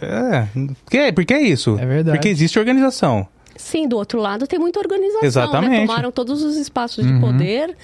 É, 0.00 0.46
porque, 0.84 1.12
porque 1.12 1.34
é 1.34 1.42
isso. 1.42 1.76
É 1.78 1.86
verdade. 1.86 2.18
Porque 2.18 2.28
existe 2.28 2.58
organização. 2.58 3.26
Sim, 3.58 3.88
do 3.88 3.96
outro 3.96 4.20
lado 4.20 4.46
tem 4.46 4.58
muita 4.58 4.78
organização, 4.78 5.20
né? 5.22 5.26
Exatamente. 5.26 5.86
Tomaram 5.86 6.10
todos 6.12 6.42
os 6.42 6.56
espaços 6.56 7.04
de 7.06 7.12
Uhum. 7.12 7.20
poder, 7.20 7.76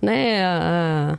né? 0.00 0.44
A, 0.44 1.18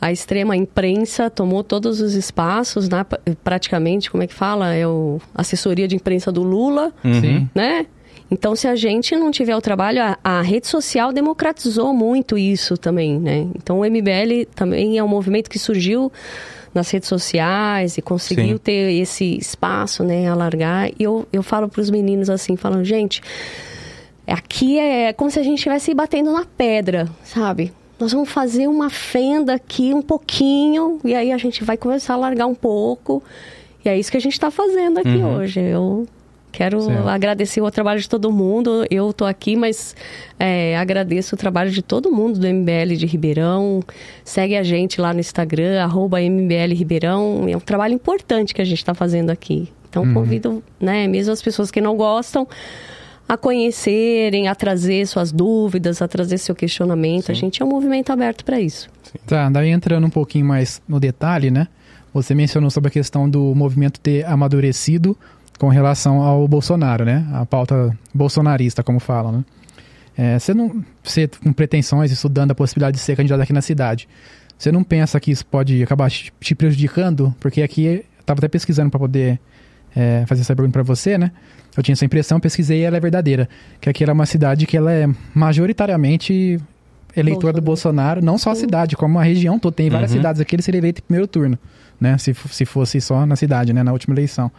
a 0.00 0.10
extrema 0.12 0.56
imprensa 0.56 1.30
tomou 1.30 1.62
todos 1.62 2.00
os 2.00 2.14
espaços, 2.14 2.88
né? 2.88 3.04
Praticamente, 3.44 4.10
como 4.10 4.22
é 4.22 4.26
que 4.26 4.34
fala? 4.34 4.74
É 4.74 4.86
o 4.86 5.20
assessoria 5.34 5.86
de 5.86 5.94
imprensa 5.96 6.32
do 6.32 6.42
Lula, 6.42 6.92
Uhum. 7.04 7.20
Sim. 7.20 7.48
né? 7.54 7.86
Então, 8.30 8.56
se 8.56 8.66
a 8.66 8.74
gente 8.74 9.14
não 9.14 9.30
tiver 9.30 9.54
o 9.54 9.60
trabalho, 9.60 10.00
a, 10.02 10.18
a 10.24 10.40
rede 10.40 10.66
social 10.66 11.12
democratizou 11.12 11.92
muito 11.92 12.38
isso 12.38 12.78
também, 12.78 13.20
né? 13.20 13.46
Então, 13.54 13.80
o 13.80 13.84
MBL 13.84 14.46
também 14.54 14.96
é 14.96 15.04
um 15.04 15.08
movimento 15.08 15.50
que 15.50 15.58
surgiu 15.58 16.10
nas 16.74 16.90
redes 16.90 17.08
sociais 17.08 17.98
e 17.98 18.02
conseguiu 18.02 18.56
Sim. 18.56 18.58
ter 18.58 18.92
esse 18.94 19.36
espaço, 19.36 20.02
né? 20.04 20.28
Alargar. 20.28 20.88
E 20.98 21.02
eu, 21.02 21.26
eu 21.32 21.42
falo 21.42 21.68
para 21.68 21.80
os 21.80 21.90
meninos 21.90 22.30
assim, 22.30 22.56
falando, 22.56 22.84
gente, 22.84 23.20
aqui 24.26 24.78
é 24.78 25.12
como 25.12 25.30
se 25.30 25.38
a 25.38 25.42
gente 25.42 25.58
estivesse 25.58 25.92
batendo 25.94 26.32
na 26.32 26.44
pedra, 26.44 27.08
sabe? 27.24 27.72
Nós 27.98 28.12
vamos 28.12 28.28
fazer 28.30 28.66
uma 28.66 28.90
fenda 28.90 29.54
aqui 29.54 29.94
um 29.94 30.02
pouquinho 30.02 30.98
e 31.04 31.14
aí 31.14 31.30
a 31.30 31.38
gente 31.38 31.62
vai 31.62 31.76
começar 31.76 32.14
a 32.14 32.16
largar 32.16 32.46
um 32.46 32.54
pouco. 32.54 33.22
E 33.84 33.88
é 33.88 33.98
isso 33.98 34.10
que 34.10 34.16
a 34.16 34.20
gente 34.20 34.32
está 34.32 34.50
fazendo 34.50 34.98
aqui 34.98 35.08
Uhum. 35.08 35.36
hoje. 35.36 35.60
Eu 35.60 36.06
quero 36.52 36.82
Certo. 36.82 37.08
agradecer 37.08 37.60
o 37.60 37.70
trabalho 37.70 38.00
de 38.00 38.08
todo 38.08 38.30
mundo. 38.30 38.84
Eu 38.90 39.12
tô 39.12 39.24
aqui, 39.24 39.56
mas 39.56 39.96
é, 40.38 40.76
agradeço 40.76 41.34
o 41.34 41.38
trabalho 41.38 41.70
de 41.70 41.82
todo 41.82 42.12
mundo 42.12 42.38
do 42.38 42.46
MBL 42.46 42.94
de 42.96 43.06
Ribeirão. 43.06 43.82
Segue 44.24 44.56
a 44.56 44.62
gente 44.62 45.00
lá 45.00 45.12
no 45.14 45.20
Instagram, 45.20 45.82
arroba 45.82 46.20
MBL 46.20 46.74
Ribeirão. 46.74 47.46
É 47.48 47.56
um 47.56 47.60
trabalho 47.60 47.94
importante 47.94 48.54
que 48.54 48.60
a 48.60 48.64
gente 48.64 48.78
está 48.78 48.94
fazendo 48.94 49.30
aqui. 49.30 49.68
Então, 49.88 50.04
Uhum. 50.04 50.14
convido, 50.14 50.62
né, 50.80 51.06
mesmo 51.08 51.32
as 51.32 51.42
pessoas 51.42 51.70
que 51.70 51.80
não 51.80 51.96
gostam, 51.96 52.46
a 53.28 53.36
conhecerem, 53.36 54.48
a 54.48 54.54
trazer 54.54 55.06
suas 55.06 55.32
dúvidas, 55.32 56.02
a 56.02 56.08
trazer 56.08 56.38
seu 56.38 56.54
questionamento. 56.54 57.30
A 57.30 57.34
Sim. 57.34 57.42
gente 57.42 57.62
é 57.62 57.64
um 57.64 57.68
movimento 57.68 58.10
aberto 58.12 58.44
para 58.44 58.60
isso. 58.60 58.88
Tá, 59.26 59.48
daí 59.50 59.70
entrando 59.70 60.06
um 60.06 60.10
pouquinho 60.10 60.44
mais 60.46 60.80
no 60.88 60.98
detalhe, 60.98 61.50
né? 61.50 61.68
Você 62.14 62.34
mencionou 62.34 62.70
sobre 62.70 62.88
a 62.88 62.90
questão 62.90 63.28
do 63.28 63.54
movimento 63.54 63.98
ter 64.00 64.26
amadurecido 64.26 65.16
com 65.62 65.68
relação 65.68 66.20
ao 66.20 66.48
Bolsonaro, 66.48 67.04
né? 67.04 67.24
A 67.32 67.46
pauta 67.46 67.96
bolsonarista, 68.12 68.82
como 68.82 68.98
falam, 68.98 69.30
né? 69.30 69.44
É, 70.18 70.36
você 70.36 70.52
não, 70.52 70.84
você 71.04 71.28
com 71.28 71.52
pretensões, 71.52 72.10
estudando 72.10 72.50
a 72.50 72.54
possibilidade 72.56 72.96
de 72.96 73.00
ser 73.00 73.14
candidato 73.16 73.42
aqui 73.42 73.52
na 73.52 73.62
cidade, 73.62 74.08
você 74.58 74.72
não 74.72 74.82
pensa 74.82 75.20
que 75.20 75.30
isso 75.30 75.46
pode 75.46 75.80
acabar 75.80 76.10
te 76.10 76.54
prejudicando? 76.56 77.32
Porque 77.38 77.62
aqui, 77.62 77.84
eu 77.84 78.04
tava 78.26 78.40
até 78.40 78.48
pesquisando 78.48 78.90
para 78.90 78.98
poder 78.98 79.38
é, 79.94 80.24
fazer 80.26 80.40
essa 80.40 80.56
pergunta 80.56 80.72
para 80.72 80.82
você, 80.82 81.16
né? 81.16 81.30
Eu 81.76 81.82
tinha 81.84 81.92
essa 81.92 82.04
impressão, 82.04 82.40
pesquisei 82.40 82.80
e 82.80 82.82
ela 82.82 82.96
é 82.96 83.00
verdadeira. 83.00 83.48
Que 83.80 83.88
aqui 83.88 84.02
ela 84.02 84.10
é 84.10 84.14
uma 84.14 84.26
cidade 84.26 84.66
que 84.66 84.76
ela 84.76 84.90
é 84.92 85.08
majoritariamente 85.32 86.58
eleitor 87.14 87.52
do 87.52 87.62
Bolsonaro, 87.62 88.20
não 88.20 88.36
só 88.36 88.50
a 88.50 88.54
Sim. 88.56 88.62
cidade, 88.62 88.96
como 88.96 89.16
a 89.16 89.22
região 89.22 89.60
toda. 89.60 89.76
Tem 89.76 89.88
várias 89.88 90.10
Uhum. 90.10 90.16
cidades 90.16 90.40
aqui, 90.40 90.56
ele 90.56 90.62
seria 90.62 90.80
eleito 90.80 91.00
em 91.00 91.04
primeiro 91.04 91.28
turno, 91.28 91.56
né? 92.00 92.18
Se, 92.18 92.34
se 92.50 92.64
fosse 92.64 93.00
só 93.00 93.24
na 93.24 93.36
cidade, 93.36 93.72
né? 93.72 93.84
Na 93.84 93.92
última 93.92 94.12
eleição. 94.12 94.50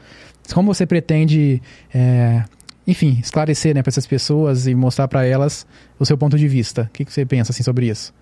Como 0.51 0.73
você 0.73 0.85
pretende, 0.85 1.61
é, 1.93 2.43
enfim, 2.85 3.17
esclarecer 3.21 3.75
né, 3.75 3.81
para 3.81 3.89
essas 3.89 4.05
pessoas 4.05 4.67
e 4.67 4.75
mostrar 4.75 5.07
para 5.07 5.25
elas 5.25 5.65
o 5.99 6.05
seu 6.05 6.17
ponto 6.17 6.37
de 6.37 6.47
vista? 6.47 6.83
O 6.83 6.93
que, 6.93 7.05
que 7.05 7.13
você 7.13 7.25
pensa 7.25 7.51
assim, 7.51 7.63
sobre 7.63 7.87
isso? 7.87 8.13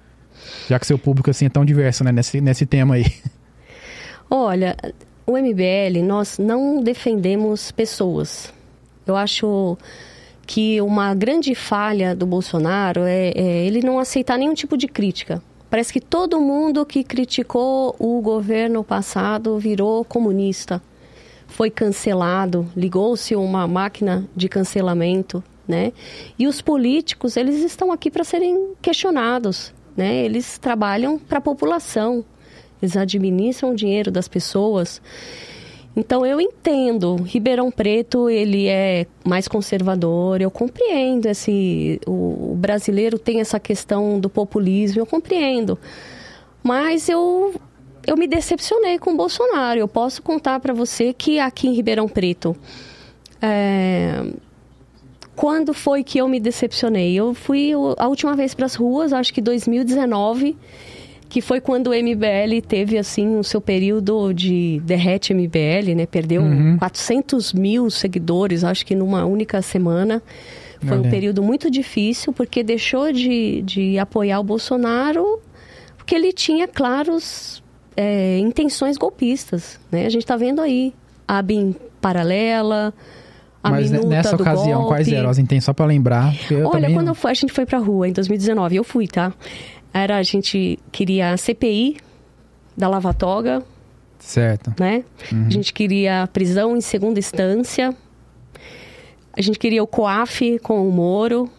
Já 0.67 0.79
que 0.79 0.85
seu 0.85 0.97
público 0.97 1.29
assim, 1.29 1.45
é 1.45 1.49
tão 1.49 1.65
diverso 1.65 2.03
né, 2.03 2.11
nesse, 2.11 2.41
nesse 2.41 2.65
tema 2.65 2.95
aí. 2.95 3.05
Olha, 4.29 4.75
o 5.25 5.37
MBL, 5.37 6.03
nós 6.03 6.37
não 6.37 6.81
defendemos 6.81 7.71
pessoas. 7.71 8.53
Eu 9.05 9.15
acho 9.15 9.77
que 10.45 10.81
uma 10.81 11.13
grande 11.13 11.55
falha 11.55 12.15
do 12.15 12.25
Bolsonaro 12.25 13.01
é, 13.01 13.31
é 13.35 13.65
ele 13.65 13.81
não 13.81 13.99
aceitar 13.99 14.37
nenhum 14.37 14.53
tipo 14.53 14.77
de 14.77 14.87
crítica. 14.87 15.41
Parece 15.69 15.93
que 15.93 16.01
todo 16.01 16.41
mundo 16.41 16.85
que 16.85 17.03
criticou 17.03 17.95
o 17.97 18.21
governo 18.21 18.83
passado 18.83 19.57
virou 19.57 20.03
comunista, 20.03 20.81
foi 21.51 21.69
cancelado, 21.69 22.67
ligou-se 22.75 23.35
uma 23.35 23.67
máquina 23.67 24.27
de 24.35 24.49
cancelamento, 24.49 25.43
né? 25.67 25.93
E 26.39 26.47
os 26.47 26.61
políticos, 26.61 27.37
eles 27.37 27.63
estão 27.63 27.91
aqui 27.91 28.09
para 28.09 28.23
serem 28.23 28.73
questionados, 28.81 29.73
né? 29.95 30.25
Eles 30.25 30.57
trabalham 30.57 31.19
para 31.19 31.37
a 31.37 31.41
população, 31.41 32.25
eles 32.81 32.97
administram 32.97 33.71
o 33.71 33.75
dinheiro 33.75 34.09
das 34.09 34.27
pessoas. 34.27 35.01
Então 35.95 36.25
eu 36.25 36.39
entendo, 36.39 37.15
Ribeirão 37.17 37.69
Preto 37.69 38.29
ele 38.29 38.67
é 38.67 39.05
mais 39.25 39.47
conservador, 39.47 40.41
eu 40.41 40.49
compreendo 40.49 41.27
esse 41.27 41.99
o, 42.07 42.55
brasileiro 42.55 43.19
tem 43.19 43.41
essa 43.41 43.59
questão 43.59 44.19
do 44.19 44.29
populismo, 44.29 45.01
eu 45.01 45.05
compreendo. 45.05 45.77
Mas 46.63 47.09
eu 47.09 47.53
eu 48.05 48.17
me 48.17 48.27
decepcionei 48.27 48.99
com 48.99 49.13
o 49.13 49.17
Bolsonaro. 49.17 49.79
Eu 49.79 49.87
posso 49.87 50.21
contar 50.21 50.59
para 50.59 50.73
você 50.73 51.13
que 51.13 51.39
aqui 51.39 51.67
em 51.67 51.73
Ribeirão 51.73 52.07
Preto 52.07 52.55
é, 53.41 54.23
quando 55.35 55.73
foi 55.73 56.03
que 56.03 56.19
eu 56.19 56.27
me 56.27 56.39
decepcionei? 56.39 57.15
Eu 57.15 57.33
fui 57.33 57.71
a 57.97 58.07
última 58.07 58.35
vez 58.35 58.53
para 58.53 58.65
as 58.65 58.75
ruas, 58.75 59.11
acho 59.13 59.33
que 59.33 59.41
2019 59.41 60.55
que 61.31 61.39
foi 61.39 61.61
quando 61.61 61.87
o 61.87 61.93
MBL 61.93 62.61
teve, 62.67 62.97
assim, 62.97 63.37
o 63.37 63.43
seu 63.43 63.61
período 63.61 64.33
de 64.33 64.81
derrete 64.83 65.33
MBL, 65.33 65.95
né? 65.95 66.05
Perdeu 66.05 66.41
uhum. 66.41 66.75
400 66.77 67.53
mil 67.53 67.89
seguidores, 67.89 68.65
acho 68.65 68.85
que 68.85 68.93
numa 68.93 69.23
única 69.23 69.61
semana. 69.61 70.21
Foi 70.81 70.97
Olha. 70.97 71.07
um 71.07 71.09
período 71.09 71.41
muito 71.41 71.71
difícil, 71.71 72.33
porque 72.33 72.61
deixou 72.61 73.13
de, 73.13 73.61
de 73.61 73.97
apoiar 73.97 74.41
o 74.41 74.43
Bolsonaro, 74.43 75.39
porque 75.95 76.13
ele 76.15 76.33
tinha 76.33 76.67
claros 76.67 77.60
é, 77.95 78.37
intenções 78.39 78.97
golpistas, 78.97 79.79
né? 79.91 80.05
A 80.05 80.09
gente 80.09 80.23
está 80.23 80.35
vendo 80.35 80.61
aí 80.61 80.93
a 81.27 81.41
BIM 81.41 81.75
paralela, 81.99 82.93
a 83.63 83.69
Mas 83.69 83.91
nessa 83.91 84.35
ocasião, 84.35 84.81
golpe. 84.81 84.95
quais 84.95 85.07
eram 85.11 85.29
as 85.29 85.37
intenções? 85.37 85.65
Só 85.65 85.73
para 85.73 85.85
lembrar. 85.85 86.33
Olha, 86.51 86.69
também... 86.69 86.93
quando 86.93 87.13
fui, 87.13 87.31
a 87.31 87.33
gente 87.33 87.53
foi 87.53 87.65
para 87.65 87.77
rua 87.77 88.07
em 88.07 88.13
2019, 88.13 88.75
eu 88.75 88.83
fui, 88.83 89.07
tá? 89.07 89.33
era 89.93 90.17
a 90.17 90.23
gente 90.23 90.79
queria 90.91 91.33
a 91.33 91.37
CPI 91.37 91.97
da 92.75 92.87
Lava 92.87 93.13
Toga. 93.13 93.63
Certo. 94.19 94.73
Né? 94.79 95.03
Uhum. 95.31 95.47
A 95.47 95.49
gente 95.49 95.73
queria 95.73 96.29
prisão 96.31 96.77
em 96.77 96.81
segunda 96.81 97.19
instância. 97.19 97.95
A 99.33 99.41
gente 99.41 99.57
queria 99.57 99.83
o 99.83 99.87
COAF 99.87 100.59
com 100.59 100.87
o 100.87 100.91
Moro. 100.91 101.49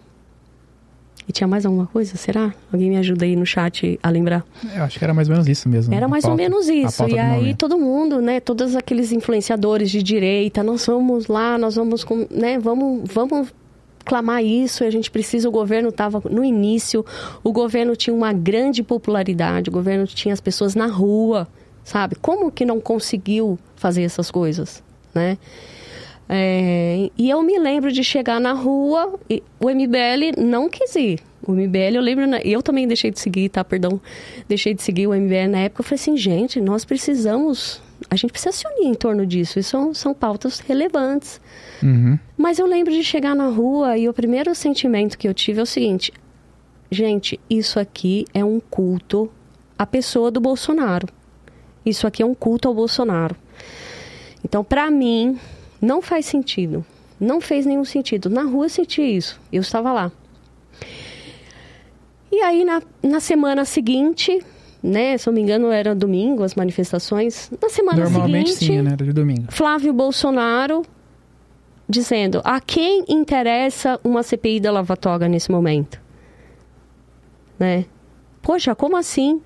E 1.32 1.34
tinha 1.34 1.48
mais 1.48 1.64
alguma 1.64 1.86
coisa, 1.86 2.14
será? 2.14 2.52
Alguém 2.70 2.90
me 2.90 2.98
ajuda 2.98 3.24
aí 3.24 3.34
no 3.34 3.46
chat 3.46 3.98
a 4.02 4.10
lembrar. 4.10 4.44
Eu 4.76 4.84
acho 4.84 4.98
que 4.98 5.04
era 5.04 5.14
mais 5.14 5.30
ou 5.30 5.32
menos 5.32 5.48
isso 5.48 5.66
mesmo. 5.66 5.94
Era 5.94 6.06
mais 6.06 6.24
pauta, 6.24 6.32
ou 6.32 6.36
menos 6.36 6.68
isso. 6.68 7.08
E 7.08 7.18
aí 7.18 7.38
momento. 7.38 7.56
todo 7.56 7.78
mundo, 7.78 8.20
né, 8.20 8.38
todos 8.38 8.76
aqueles 8.76 9.12
influenciadores 9.12 9.90
de 9.90 10.02
direita, 10.02 10.62
nós 10.62 10.84
vamos 10.84 11.28
lá, 11.28 11.56
nós 11.56 11.76
vamos, 11.76 12.04
né, 12.30 12.58
vamos, 12.58 13.10
vamos 13.10 13.48
clamar 14.04 14.44
isso, 14.44 14.84
a 14.84 14.90
gente 14.90 15.10
precisa, 15.10 15.48
o 15.48 15.50
governo 15.50 15.88
estava 15.88 16.22
no 16.30 16.44
início, 16.44 17.02
o 17.42 17.50
governo 17.50 17.96
tinha 17.96 18.12
uma 18.12 18.34
grande 18.34 18.82
popularidade, 18.82 19.70
o 19.70 19.72
governo 19.72 20.06
tinha 20.06 20.34
as 20.34 20.40
pessoas 20.40 20.74
na 20.74 20.86
rua, 20.86 21.48
sabe? 21.82 22.14
Como 22.16 22.52
que 22.52 22.66
não 22.66 22.78
conseguiu 22.78 23.58
fazer 23.74 24.02
essas 24.02 24.30
coisas, 24.30 24.82
né? 25.14 25.38
É, 26.28 27.10
e 27.16 27.28
eu 27.28 27.42
me 27.42 27.58
lembro 27.58 27.92
de 27.92 28.02
chegar 28.02 28.40
na 28.40 28.52
rua, 28.52 29.18
e 29.28 29.42
o 29.60 29.68
MBL 29.68 30.40
não 30.40 30.68
quis 30.68 30.94
ir. 30.96 31.20
O 31.46 31.52
MBL, 31.52 31.96
eu 31.96 32.00
lembro, 32.00 32.24
eu 32.44 32.62
também 32.62 32.86
deixei 32.86 33.10
de 33.10 33.18
seguir, 33.18 33.48
tá? 33.48 33.64
Perdão, 33.64 34.00
deixei 34.48 34.72
de 34.74 34.82
seguir 34.82 35.08
o 35.08 35.14
MBL 35.14 35.48
na 35.50 35.58
época. 35.58 35.80
Eu 35.80 35.84
falei 35.84 36.00
assim, 36.00 36.16
gente, 36.16 36.60
nós 36.60 36.84
precisamos, 36.84 37.82
a 38.08 38.14
gente 38.14 38.30
precisa 38.30 38.52
se 38.52 38.64
unir 38.66 38.88
em 38.88 38.94
torno 38.94 39.26
disso. 39.26 39.58
Isso 39.58 39.70
são, 39.70 39.92
são 39.92 40.14
pautas 40.14 40.60
relevantes. 40.60 41.40
Uhum. 41.82 42.16
Mas 42.36 42.60
eu 42.60 42.66
lembro 42.66 42.92
de 42.92 43.02
chegar 43.02 43.34
na 43.34 43.48
rua 43.48 43.98
e 43.98 44.08
o 44.08 44.12
primeiro 44.14 44.54
sentimento 44.54 45.18
que 45.18 45.26
eu 45.26 45.34
tive 45.34 45.58
é 45.58 45.62
o 45.62 45.66
seguinte: 45.66 46.12
gente, 46.90 47.40
isso 47.50 47.80
aqui 47.80 48.24
é 48.32 48.44
um 48.44 48.60
culto 48.60 49.28
à 49.76 49.84
pessoa 49.84 50.30
do 50.30 50.40
Bolsonaro. 50.40 51.08
Isso 51.84 52.06
aqui 52.06 52.22
é 52.22 52.26
um 52.26 52.34
culto 52.34 52.68
ao 52.68 52.74
Bolsonaro. 52.74 53.34
Então, 54.44 54.62
para 54.62 54.90
mim, 54.90 55.38
não 55.82 56.00
faz 56.00 56.26
sentido. 56.26 56.86
Não 57.20 57.40
fez 57.40 57.66
nenhum 57.66 57.84
sentido. 57.84 58.30
Na 58.30 58.44
rua 58.44 58.66
eu 58.66 58.70
senti 58.70 59.02
isso. 59.02 59.40
Eu 59.52 59.60
estava 59.60 59.92
lá. 59.92 60.12
E 62.30 62.40
aí, 62.40 62.64
na, 62.64 62.80
na 63.02 63.20
semana 63.20 63.64
seguinte, 63.64 64.42
né? 64.82 65.18
Se 65.18 65.28
eu 65.28 65.32
não 65.32 65.36
me 65.36 65.42
engano, 65.42 65.70
era 65.70 65.94
domingo 65.94 66.42
as 66.42 66.54
manifestações. 66.54 67.50
Na 67.60 67.68
semana 67.68 68.04
Normalmente 68.04 68.52
seguinte. 68.52 68.76
Sim, 68.78 68.82
né? 68.82 68.92
Era 68.92 69.04
de 69.04 69.12
domingo. 69.12 69.46
Flávio 69.50 69.92
Bolsonaro 69.92 70.82
dizendo 71.88 72.40
a 72.44 72.60
quem 72.60 73.04
interessa 73.08 74.00
uma 74.02 74.22
CPI 74.22 74.60
da 74.60 74.72
Lava 74.72 74.96
Toga 74.96 75.28
nesse 75.28 75.50
momento? 75.50 76.00
Né? 77.58 77.84
Poxa, 78.40 78.74
como 78.74 78.96
assim? 78.96 79.42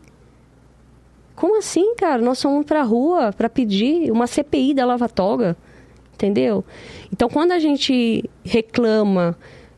Como 1.34 1.58
assim, 1.58 1.94
cara? 1.96 2.22
Nós 2.22 2.40
fomos 2.40 2.64
pra 2.64 2.82
rua 2.82 3.32
para 3.32 3.50
pedir 3.50 4.10
uma 4.10 4.26
CPI 4.26 4.74
da 4.74 4.86
Lava 4.86 5.08
Toga, 5.08 5.56
entendeu? 6.16 6.64
Então, 7.12 7.28
quando 7.28 7.52
a 7.52 7.58
gente 7.58 8.28
reclama 8.44 9.36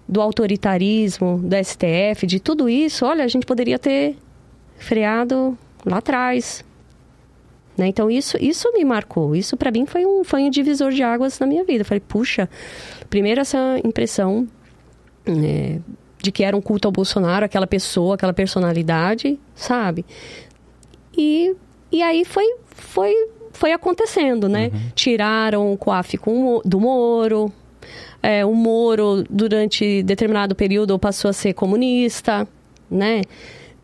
do 0.09 0.22
autoritarismo, 0.22 1.39
do 1.43 1.55
STF, 1.57 2.26
de 2.26 2.41
tudo 2.41 2.68
isso, 2.68 3.05
olha, 3.05 3.24
a 3.24 3.28
gente 3.28 3.45
poderia 3.45 3.78
ter 3.78 4.16
freado 4.78 5.59
lá 5.84 5.99
atrás, 5.99 6.64
né? 7.76 7.86
Então, 7.86 8.11
isso, 8.11 8.36
isso 8.41 8.72
me 8.72 8.84
marcou. 8.84 9.36
Isso, 9.36 9.57
para 9.57 9.70
mim, 9.70 9.86
foi 9.86 10.05
um, 10.05 10.24
foi 10.24 10.43
um 10.43 10.51
divisor 10.51 10.91
de 10.91 11.03
águas 11.03 11.39
na 11.39 11.47
minha 11.47 11.62
vida. 11.62 11.82
Eu 11.82 11.84
falei, 11.84 12.01
puxa, 12.01 12.49
primeiro 13.09 13.41
essa 13.41 13.78
impressão 13.84 14.49
né, 15.24 15.80
de 16.20 16.32
que 16.32 16.43
era 16.43 16.57
um 16.57 16.61
culto 16.61 16.89
ao 16.89 16.93
Bolsonaro, 16.93 17.45
aquela 17.45 17.66
pessoa, 17.66 18.16
aquela 18.16 18.32
personalidade, 18.32 19.39
sabe? 19.55 20.05
E, 21.16 21.55
e 21.93 22.03
aí 22.03 22.24
foi, 22.24 22.45
foi, 22.66 23.14
foi 23.53 23.72
acontecendo, 23.72 24.49
né? 24.49 24.70
Uhum. 24.72 24.80
Tiraram 24.94 25.72
o 25.72 25.76
COAF 25.76 26.18
com, 26.18 26.61
do 26.64 26.80
Moro. 26.80 27.53
É, 28.22 28.44
o 28.44 28.55
Moro, 28.55 29.24
durante 29.28 30.03
determinado 30.03 30.55
período, 30.55 30.99
passou 30.99 31.30
a 31.30 31.32
ser 31.32 31.55
comunista, 31.55 32.46
né? 32.90 33.22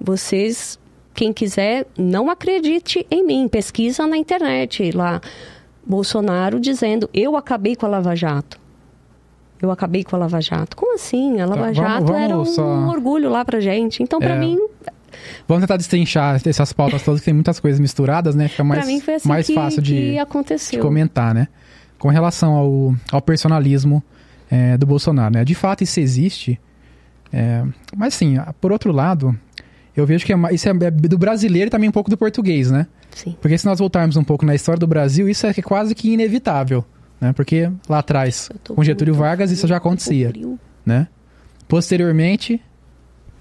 Vocês 0.00 0.78
quem 1.14 1.32
quiser, 1.32 1.86
não 1.96 2.28
acredite 2.28 3.06
em 3.08 3.24
mim, 3.24 3.46
pesquisa 3.46 4.06
na 4.06 4.16
internet 4.16 4.90
lá. 4.90 5.20
Bolsonaro 5.86 6.58
dizendo: 6.58 7.08
Eu 7.14 7.36
acabei 7.36 7.76
com 7.76 7.86
a 7.86 7.88
Lava 7.88 8.16
Jato. 8.16 8.58
Eu 9.62 9.70
acabei 9.70 10.02
com 10.02 10.16
a 10.16 10.18
Lava 10.18 10.40
Jato. 10.40 10.76
Como 10.76 10.94
assim? 10.94 11.40
A 11.40 11.46
Lava 11.46 11.66
tá, 11.66 11.72
Jato 11.72 12.06
vamos, 12.06 12.10
vamos 12.10 12.22
era 12.22 12.38
um, 12.38 12.44
só... 12.44 12.64
orgulho 12.90 13.30
lá 13.30 13.44
pra 13.44 13.60
gente. 13.60 14.02
Então, 14.02 14.18
pra 14.18 14.34
é... 14.34 14.38
mim. 14.38 14.58
Vamos 15.46 15.62
tentar 15.62 15.76
destrinchar 15.76 16.40
essas 16.44 16.72
pautas 16.72 17.02
todas, 17.02 17.20
que 17.20 17.26
tem 17.26 17.34
muitas 17.34 17.60
coisas 17.60 17.80
misturadas, 17.80 18.34
né? 18.34 18.48
Fica 18.48 18.64
mais, 18.64 18.80
assim 18.80 19.28
mais 19.28 19.46
que, 19.46 19.54
fácil 19.54 19.82
de, 19.82 20.16
de, 20.70 20.78
comentar, 20.78 21.34
né? 21.34 21.48
Com 21.98 22.08
relação 22.08 22.52
ao, 22.54 22.94
ao 23.12 23.22
personalismo 23.22 24.02
é, 24.50 24.76
do 24.76 24.86
Bolsonaro, 24.86 25.34
né? 25.34 25.44
De 25.44 25.54
fato, 25.54 25.82
isso 25.82 26.00
existe. 26.00 26.60
É, 27.32 27.64
mas, 27.96 28.14
assim, 28.14 28.36
por 28.60 28.72
outro 28.72 28.92
lado, 28.92 29.38
eu 29.96 30.06
vejo 30.06 30.24
que 30.26 30.32
é, 30.32 30.36
isso 30.52 30.68
é, 30.68 30.72
é 30.72 30.90
do 30.90 31.18
brasileiro 31.18 31.68
e 31.68 31.70
também 31.70 31.88
um 31.88 31.92
pouco 31.92 32.10
do 32.10 32.16
português, 32.16 32.70
né? 32.70 32.86
Sim. 33.14 33.36
Porque 33.40 33.56
se 33.56 33.64
nós 33.64 33.78
voltarmos 33.78 34.16
um 34.16 34.24
pouco 34.24 34.44
na 34.44 34.54
história 34.54 34.78
do 34.78 34.86
Brasil, 34.86 35.28
isso 35.28 35.46
é 35.46 35.54
quase 35.54 35.94
que 35.94 36.12
inevitável, 36.12 36.84
né? 37.20 37.32
Porque 37.32 37.70
lá 37.88 37.98
atrás, 38.00 38.50
com 38.68 38.82
Getúlio 38.82 39.14
Vargas, 39.14 39.50
isso 39.50 39.66
já 39.66 39.76
acontecia, 39.76 40.32
né? 40.84 41.06
Posteriormente, 41.68 42.60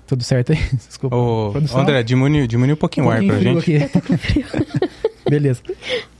tudo 0.07 0.23
certo 0.23 0.51
aí? 0.51 0.59
Desculpa. 0.87 1.15
Ô, 1.15 1.53
André, 1.75 2.03
diminui, 2.03 2.47
diminui 2.47 2.73
um 2.73 2.77
pouquinho 2.77 3.07
um 3.07 3.09
o 3.09 3.11
ar 3.11 3.23
pra 3.23 3.39
gente. 3.39 3.75
Aqui. 3.75 4.45
Beleza. 5.29 5.61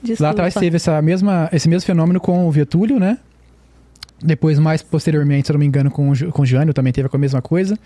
Desculpa. 0.01 0.23
Lá 0.23 0.29
atrás 0.31 0.53
teve 0.53 0.77
essa 0.77 1.01
mesma, 1.01 1.49
esse 1.51 1.67
mesmo 1.67 1.85
fenômeno 1.85 2.19
com 2.19 2.47
o 2.47 2.53
Getúlio, 2.53 2.99
né? 2.99 3.17
Depois, 4.21 4.57
mais 4.57 4.81
posteriormente, 4.81 5.47
se 5.47 5.51
eu 5.51 5.55
não 5.55 5.59
me 5.59 5.65
engano, 5.65 5.91
com, 5.91 6.13
com 6.31 6.41
o 6.41 6.45
Jânio 6.45 6.73
também 6.73 6.93
teve 6.93 7.09
a 7.11 7.17
mesma 7.17 7.41
coisa. 7.41 7.77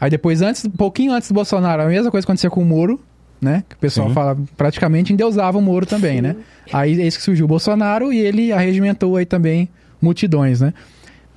Aí 0.00 0.10
depois, 0.10 0.42
antes, 0.42 0.64
um 0.64 0.70
pouquinho 0.70 1.12
antes 1.12 1.28
do 1.28 1.34
Bolsonaro, 1.34 1.82
a 1.82 1.86
mesma 1.86 2.10
coisa 2.10 2.26
aconteceu 2.26 2.50
com 2.50 2.60
o 2.62 2.64
Moro, 2.64 3.00
né? 3.40 3.62
Que 3.68 3.76
o 3.76 3.78
pessoal 3.78 4.08
Sim. 4.08 4.14
fala, 4.14 4.36
praticamente 4.56 5.12
endeusava 5.12 5.56
o 5.56 5.62
Moro 5.62 5.86
também, 5.86 6.20
né? 6.20 6.32
Sim. 6.32 6.38
né? 6.38 6.44
Aí 6.72 7.00
é 7.00 7.06
isso 7.06 7.18
que 7.18 7.24
surgiu 7.24 7.44
o 7.44 7.48
Bolsonaro 7.48 8.12
e 8.12 8.18
ele 8.18 8.52
arregimentou 8.52 9.16
aí 9.16 9.24
também 9.24 9.68
multidões, 10.00 10.60
né? 10.60 10.74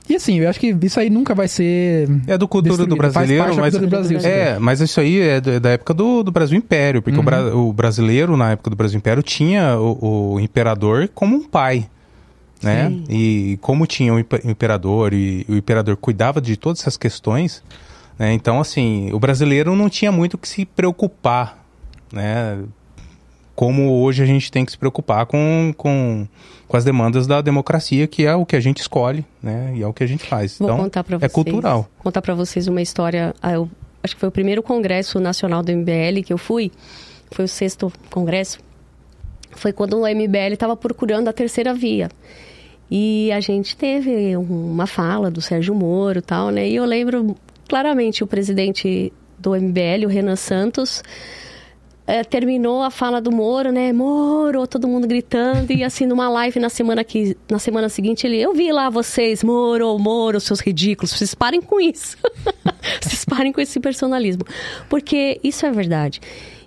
E 0.10 0.16
assim, 0.16 0.40
eu 0.40 0.50
acho 0.50 0.60
que 0.60 0.76
isso 0.84 1.00
aí 1.00 1.10
nunca 1.10 1.36
vai 1.36 1.48
ser. 1.48 2.08
É 2.28 2.38
do 2.38 2.48
cultura 2.48 2.86
do 2.86 2.96
brasileiro, 2.96 3.56
mas. 3.58 3.74
Do 3.78 3.88
Brasil, 3.88 4.20
é, 4.20 4.58
mas 4.58 4.80
isso 4.80 5.00
aí 5.00 5.20
é 5.20 5.42
da 5.42 5.72
época 5.72 5.94
do, 5.94 6.24
do 6.24 6.32
Brasil 6.32 6.58
Império, 6.58 7.02
porque 7.02 7.18
uhum. 7.18 7.22
o, 7.22 7.26
bra, 7.26 7.56
o, 7.56 7.74
brasileiro, 7.74 8.38
na 8.38 8.52
época 8.52 8.70
do 8.70 8.76
Brasil 8.76 8.98
Império, 8.98 9.22
tinha 9.22 9.78
o, 9.78 10.36
o 10.36 10.40
imperador 10.40 11.10
como 11.14 11.36
um 11.36 11.44
pai. 11.44 11.90
né? 12.64 12.90
Sim. 12.90 13.04
E 13.10 13.58
como 13.62 13.86
tinha 13.86 14.14
o 14.14 14.20
impe- 14.20 14.42
imperador 14.46 15.14
e 15.14 15.46
o 15.50 15.56
imperador 15.56 15.98
cuidava 15.98 16.40
de 16.40 16.56
todas 16.56 16.82
essas 16.82 16.96
questões, 16.98 17.62
né? 18.18 18.34
Então, 18.34 18.60
assim, 18.60 19.12
o 19.14 19.20
brasileiro 19.20 19.76
não 19.76 19.90
tinha 19.90 20.12
muito 20.12 20.36
o 20.36 20.38
que 20.38 20.48
se 20.48 20.66
preocupar, 20.66 21.64
né? 22.12 22.60
Como 23.58 24.04
hoje 24.04 24.22
a 24.22 24.26
gente 24.28 24.52
tem 24.52 24.64
que 24.64 24.72
se 24.72 24.78
preocupar 24.78 25.26
com, 25.26 25.74
com, 25.76 26.28
com 26.68 26.78
as 26.78 26.84
demandas 26.84 27.26
da 27.26 27.42
democracia, 27.42 28.06
que 28.06 28.24
é 28.24 28.36
o 28.36 28.46
que 28.46 28.56
a 28.56 28.60
gente 28.60 28.82
escolhe, 28.82 29.26
né? 29.42 29.74
E 29.76 29.82
é 29.82 29.88
o 29.88 29.92
que 29.92 30.04
a 30.04 30.08
gente 30.08 30.24
faz. 30.26 30.60
Vou 30.60 30.68
Então, 30.70 30.78
contar 30.84 31.00
é 31.00 31.18
vocês. 31.18 31.32
cultural. 31.32 31.90
Contar 31.98 32.22
para 32.22 32.36
vocês 32.36 32.68
uma 32.68 32.84
história. 32.84 33.34
ah, 33.42 33.54
eu 33.54 33.68
acho 34.04 34.14
que 34.14 34.20
foi 34.20 34.30
o 34.30 34.32
primeiro 34.32 34.62
congresso 34.62 35.20
nacional 35.20 35.64
do 35.64 35.72
MBL 35.72 36.22
que 36.24 36.32
eu 36.32 36.38
fui. 36.38 36.72
Foi 37.32 37.46
o 37.46 37.48
sexto 37.48 37.92
congresso. 38.12 38.60
Foi 39.54 39.74
quando 39.74 39.98
o 39.98 40.08
MBL 40.08 40.54
estava 40.54 40.78
procurando 40.78 41.28
a 41.28 41.34
terceira 41.34 41.74
via. 41.74 42.10
E 42.92 43.32
a 43.32 43.40
gente 43.40 43.76
teve 43.76 44.38
uma 44.38 44.86
fala 44.86 45.32
do 45.32 45.42
Sérgio 45.42 45.74
Moro 45.74 46.20
e 46.20 46.22
tal, 46.22 46.52
né? 46.52 46.70
E 46.70 46.76
eu 46.76 46.86
lembro 46.86 47.36
claramente 47.68 48.24
o 48.24 48.28
presidente 48.28 49.12
do 49.40 49.56
MBL, 49.56 50.06
o 50.06 50.10
Renan 50.10 50.36
Santos, 50.36 51.02
eh, 52.08 52.24
terminou 52.24 52.82
a 52.82 52.90
fala 52.90 53.20
do 53.22 53.32
Moro, 53.32 53.72
né? 53.72 53.92
Moro, 53.92 54.66
todo 54.66 54.88
mundo 54.88 55.06
gritando. 55.08 55.72
E 55.72 55.84
assim, 55.84 56.06
numa 56.06 56.30
live 56.30 56.60
na 56.60 56.70
semana, 56.70 57.04
que, 57.04 57.36
na 57.52 57.60
semana 57.60 57.90
seguinte, 57.90 58.26
ele... 58.26 58.40
Eu 58.40 58.54
vi 58.54 58.72
lá 58.72 58.90
vocês, 58.90 59.44
Moro, 59.44 59.98
Moro, 60.00 60.40
seus 60.40 60.60
ridículos. 60.62 61.12
Vocês 61.12 61.36
parem 61.36 61.62
com 61.62 61.80
isso. 61.80 62.18
vocês 63.02 63.26
parem 63.26 63.52
com 63.52 63.60
esse 63.62 63.80
personalismo. 63.80 64.44
Porque 64.90 65.40
isso 65.44 65.66
é 65.66 65.72
verdade. 65.72 66.22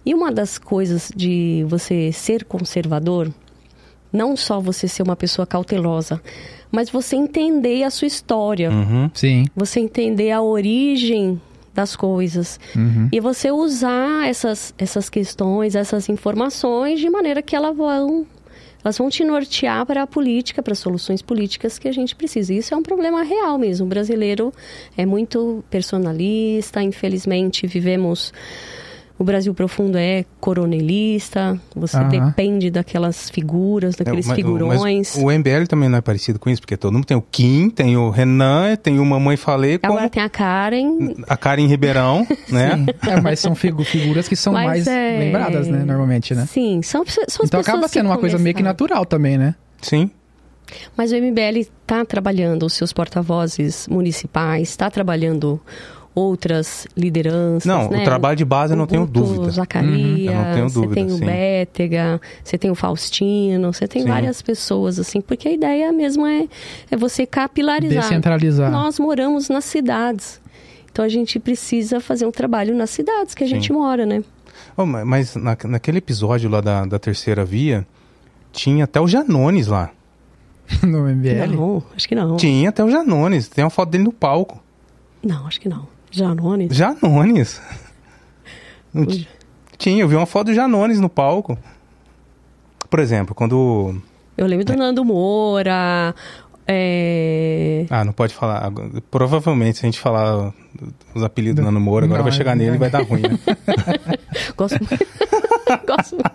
E 0.05 0.15
uma 0.15 0.31
das 0.31 0.59
coisas 0.59 1.11
de 1.15 1.65
você 1.69 2.13
ser 2.13 2.45
conservador, 2.45 3.33
não 4.13 4.37
só 4.37 4.61
você 4.61 4.87
ser 4.89 5.03
uma 5.03 5.17
pessoa 5.17 5.47
cautelosa, 5.47 6.21
mas 6.71 6.89
você 6.91 7.17
entender 7.17 7.83
a 7.83 7.91
sua 7.91 8.07
história 8.07 8.71
Uhum. 8.71 9.11
Sim. 9.13 9.45
você 9.57 9.81
entender 9.81 10.31
a 10.31 10.41
origem 10.41 11.41
das 11.73 11.95
coisas 11.95 12.59
Uhum. 12.75 13.09
e 13.13 13.21
você 13.21 13.51
usar 13.51 14.29
essas, 14.29 14.75
essas 14.77 15.09
questões, 15.09 15.75
essas 15.75 16.09
informações 16.09 17.01
de 17.01 17.09
maneira 17.09 17.43
que 17.43 17.55
elas 17.55 17.77
vão 17.77 18.27
elas 18.83 18.97
vão 18.97 19.11
te 19.11 19.23
nortear 19.25 19.85
para 19.85 20.03
a 20.03 20.07
política, 20.07 20.63
para 20.63 20.75
soluções 20.75 21.21
políticas 21.21 21.79
que 21.79 21.87
a 21.87 21.93
gente 21.93 22.17
precisa. 22.17 22.55
Isso 22.55 22.73
é 22.73 22.77
um 22.77 22.83
problema 22.83 23.23
real 23.23 23.59
mesmo. 23.59 23.85
O 23.85 23.89
brasileiro 23.89 24.53
é 24.97 25.05
muito 25.05 25.63
personalista, 25.69 26.83
infelizmente 26.83 27.67
vivemos 27.67 28.33
o 29.21 29.25
Brasil 29.25 29.53
profundo 29.53 29.99
é 29.99 30.25
coronelista, 30.41 31.61
você 31.77 31.99
Aham. 31.99 32.09
depende 32.09 32.71
daquelas 32.71 33.29
figuras, 33.29 33.95
daqueles 33.95 34.25
É, 34.25 34.29
mas- 34.29 34.37
figurões. 34.37 35.13
Mas 35.15 35.23
o 35.23 35.31
MBL 35.31 35.67
também 35.69 35.89
não 35.91 35.99
é 35.99 36.01
parecido 36.01 36.39
com 36.39 36.49
isso, 36.49 36.63
porque 36.63 36.77
todo 36.77 36.95
mundo 36.95 37.05
tem 37.05 37.17
o 37.17 37.21
Kim, 37.23 37.69
tem 37.69 37.97
o 37.99 38.09
Renan, 38.09 38.77
tem 38.77 38.99
o 38.99 39.05
Mamãe 39.05 39.37
Falei, 39.37 39.79
com 39.79 39.87
Agora 39.89 40.09
tem 40.09 40.23
a 40.23 40.29
Karen, 40.29 41.15
a 41.29 41.37
Karen 41.37 41.67
Ribeirão, 41.67 42.27
né? 42.49 42.87
É, 43.07 43.21
mas 43.21 43.41
são 43.41 43.55
figu- 43.55 43.85
figuras 43.85 44.27
que 44.27 44.35
são 44.37 44.55
Mas 44.55 44.65
mais 44.67 44.87
é- 44.87 45.19
lembradas, 45.19 45.69
né? 45.69 45.85
Normalmente, 45.85 46.35
né? 46.35 46.47
Sim, 46.47 46.81
são, 46.83 47.05
são 47.07 47.23
as 47.23 47.35
Então 47.35 47.61
pessoas 47.61 47.69
acaba 47.69 47.83
que 47.89 47.91
sendo 47.93 48.07
uma 48.07 48.17
coisa 48.19 48.39
meio 48.39 48.55
que 48.55 48.63
começaram. 48.63 48.73
natural 48.73 49.05
também, 49.05 49.37
né? 49.37 49.55
Sim. 49.83 50.11
Mas 50.97 51.13
o 51.13 51.17
MBL 51.17 51.59
está 51.59 52.05
trabalhando 52.05 52.65
os 52.65 52.73
seus 52.75 52.93
porta-vozes 52.93 53.87
municipais, 53.89 54.69
está 54.71 54.89
trabalhando 54.91 55.61
outras 56.15 56.87
lideranças. 56.97 57.65
Não, 57.65 57.89
né? 57.89 58.01
o 58.01 58.05
trabalho 58.05 58.37
de 58.37 58.45
base 58.45 58.73
eu 58.73 58.77
não 58.77 58.87
tenho 58.87 59.07
Guto 59.07 59.21
dúvida. 59.21 59.51
Zacarias, 59.51 60.35
Uhum, 60.35 60.41
eu 60.41 60.45
não 60.45 60.53
tenho 60.55 60.69
você 60.69 60.75
dúvida, 60.75 60.95
tem 60.95 61.07
o 61.07 61.11
sim. 61.19 61.25
Bétega, 61.25 62.21
você 62.43 62.59
tem 62.59 62.71
o 62.71 62.75
Faustino, 62.75 63.73
você 63.73 63.87
tem 63.87 64.03
Sim. 64.03 64.09
várias 64.09 64.43
pessoas, 64.43 64.99
assim, 64.99 65.21
porque 65.21 65.49
a 65.49 65.53
ideia 65.53 65.93
mesmo 65.93 66.27
é, 66.27 66.49
é 66.91 66.97
você 66.97 67.25
capilarizar. 67.27 68.03
Descentralizar. 68.03 68.71
Nós 68.71 68.99
moramos 68.99 69.49
nas 69.49 69.65
cidades. 69.65 70.41
Então 70.93 71.05
a 71.05 71.09
gente 71.09 71.39
precisa 71.39 72.01
fazer 72.01 72.27
um 72.27 72.33
trabalho 72.33 72.75
nas 72.75 72.91
cidades 72.91 73.35
que 73.35 73.45
a 73.45 73.47
gente 73.47 73.69
Sim. 73.69 73.75
mora, 73.75 74.05
né? 74.05 74.25
Oh, 74.77 74.85
ma- 74.85 75.05
mas 75.05 75.37
na- 75.37 75.57
naquele 75.65 75.99
episódio 75.99 76.51
lá 76.51 76.61
da, 76.61 76.85
da 76.85 76.99
terceira 76.99 77.45
via, 77.45 77.87
tinha 78.53 78.85
até 78.85 79.01
o 79.01 79.07
Janones 79.07 79.69
lá. 79.69 79.91
no 80.83 81.09
MBL. 81.09 81.55
Não, 81.57 81.83
acho 81.97 82.09
que 82.09 82.15
não. 82.15 82.37
Tinha 82.37 82.69
até 82.69 82.83
o 82.85 82.91
Janones. 82.91 83.49
Tem 83.49 83.63
uma 83.65 83.71
foto 83.71 83.91
dele 83.91 84.05
no 84.05 84.13
palco. 84.13 84.63
Não, 85.23 85.47
acho 85.47 85.61
que 85.61 85.69
não. 85.69 85.87
Janones? 86.11 86.75
Janones. 86.77 87.61
Não 88.93 89.07
ti- 89.07 89.29
Tinha, 89.79 90.03
eu 90.03 90.09
vi 90.09 90.17
uma 90.17 90.27
foto 90.27 90.47
do 90.49 90.55
Janones 90.55 90.99
no 91.01 91.09
palco. 91.09 91.57
Por 92.89 92.99
exemplo, 93.01 93.35
quando. 93.35 94.01
Eu 94.37 94.47
lembro 94.47 94.65
do 94.65 94.77
Nando 94.77 95.05
Moura. 95.05 96.15
é, 96.67 97.87
Ah, 97.89 98.05
não 98.05 98.13
pode 98.13 98.35
falar. 98.35 98.71
Provavelmente, 99.11 99.79
se 99.79 99.87
a 99.87 99.89
gente 99.89 100.01
falar 100.01 100.53
os 101.15 101.23
apelidos 101.23 101.57
do 101.57 101.63
Nano 101.65 101.81
Moura, 101.81 102.07
agora 102.07 102.19
Não, 102.19 102.25
vai 102.25 102.33
é- 102.33 102.37
chegar 102.37 102.57
nele 102.57 102.77
e 102.77 102.79
vai 102.79 102.91
dar 102.91 103.03
ruim, 103.05 103.23
né? 103.23 103.39
Gosto 104.57 104.79
muito. 104.81 105.07
Gosto 105.87 106.17
muito. 106.17 106.31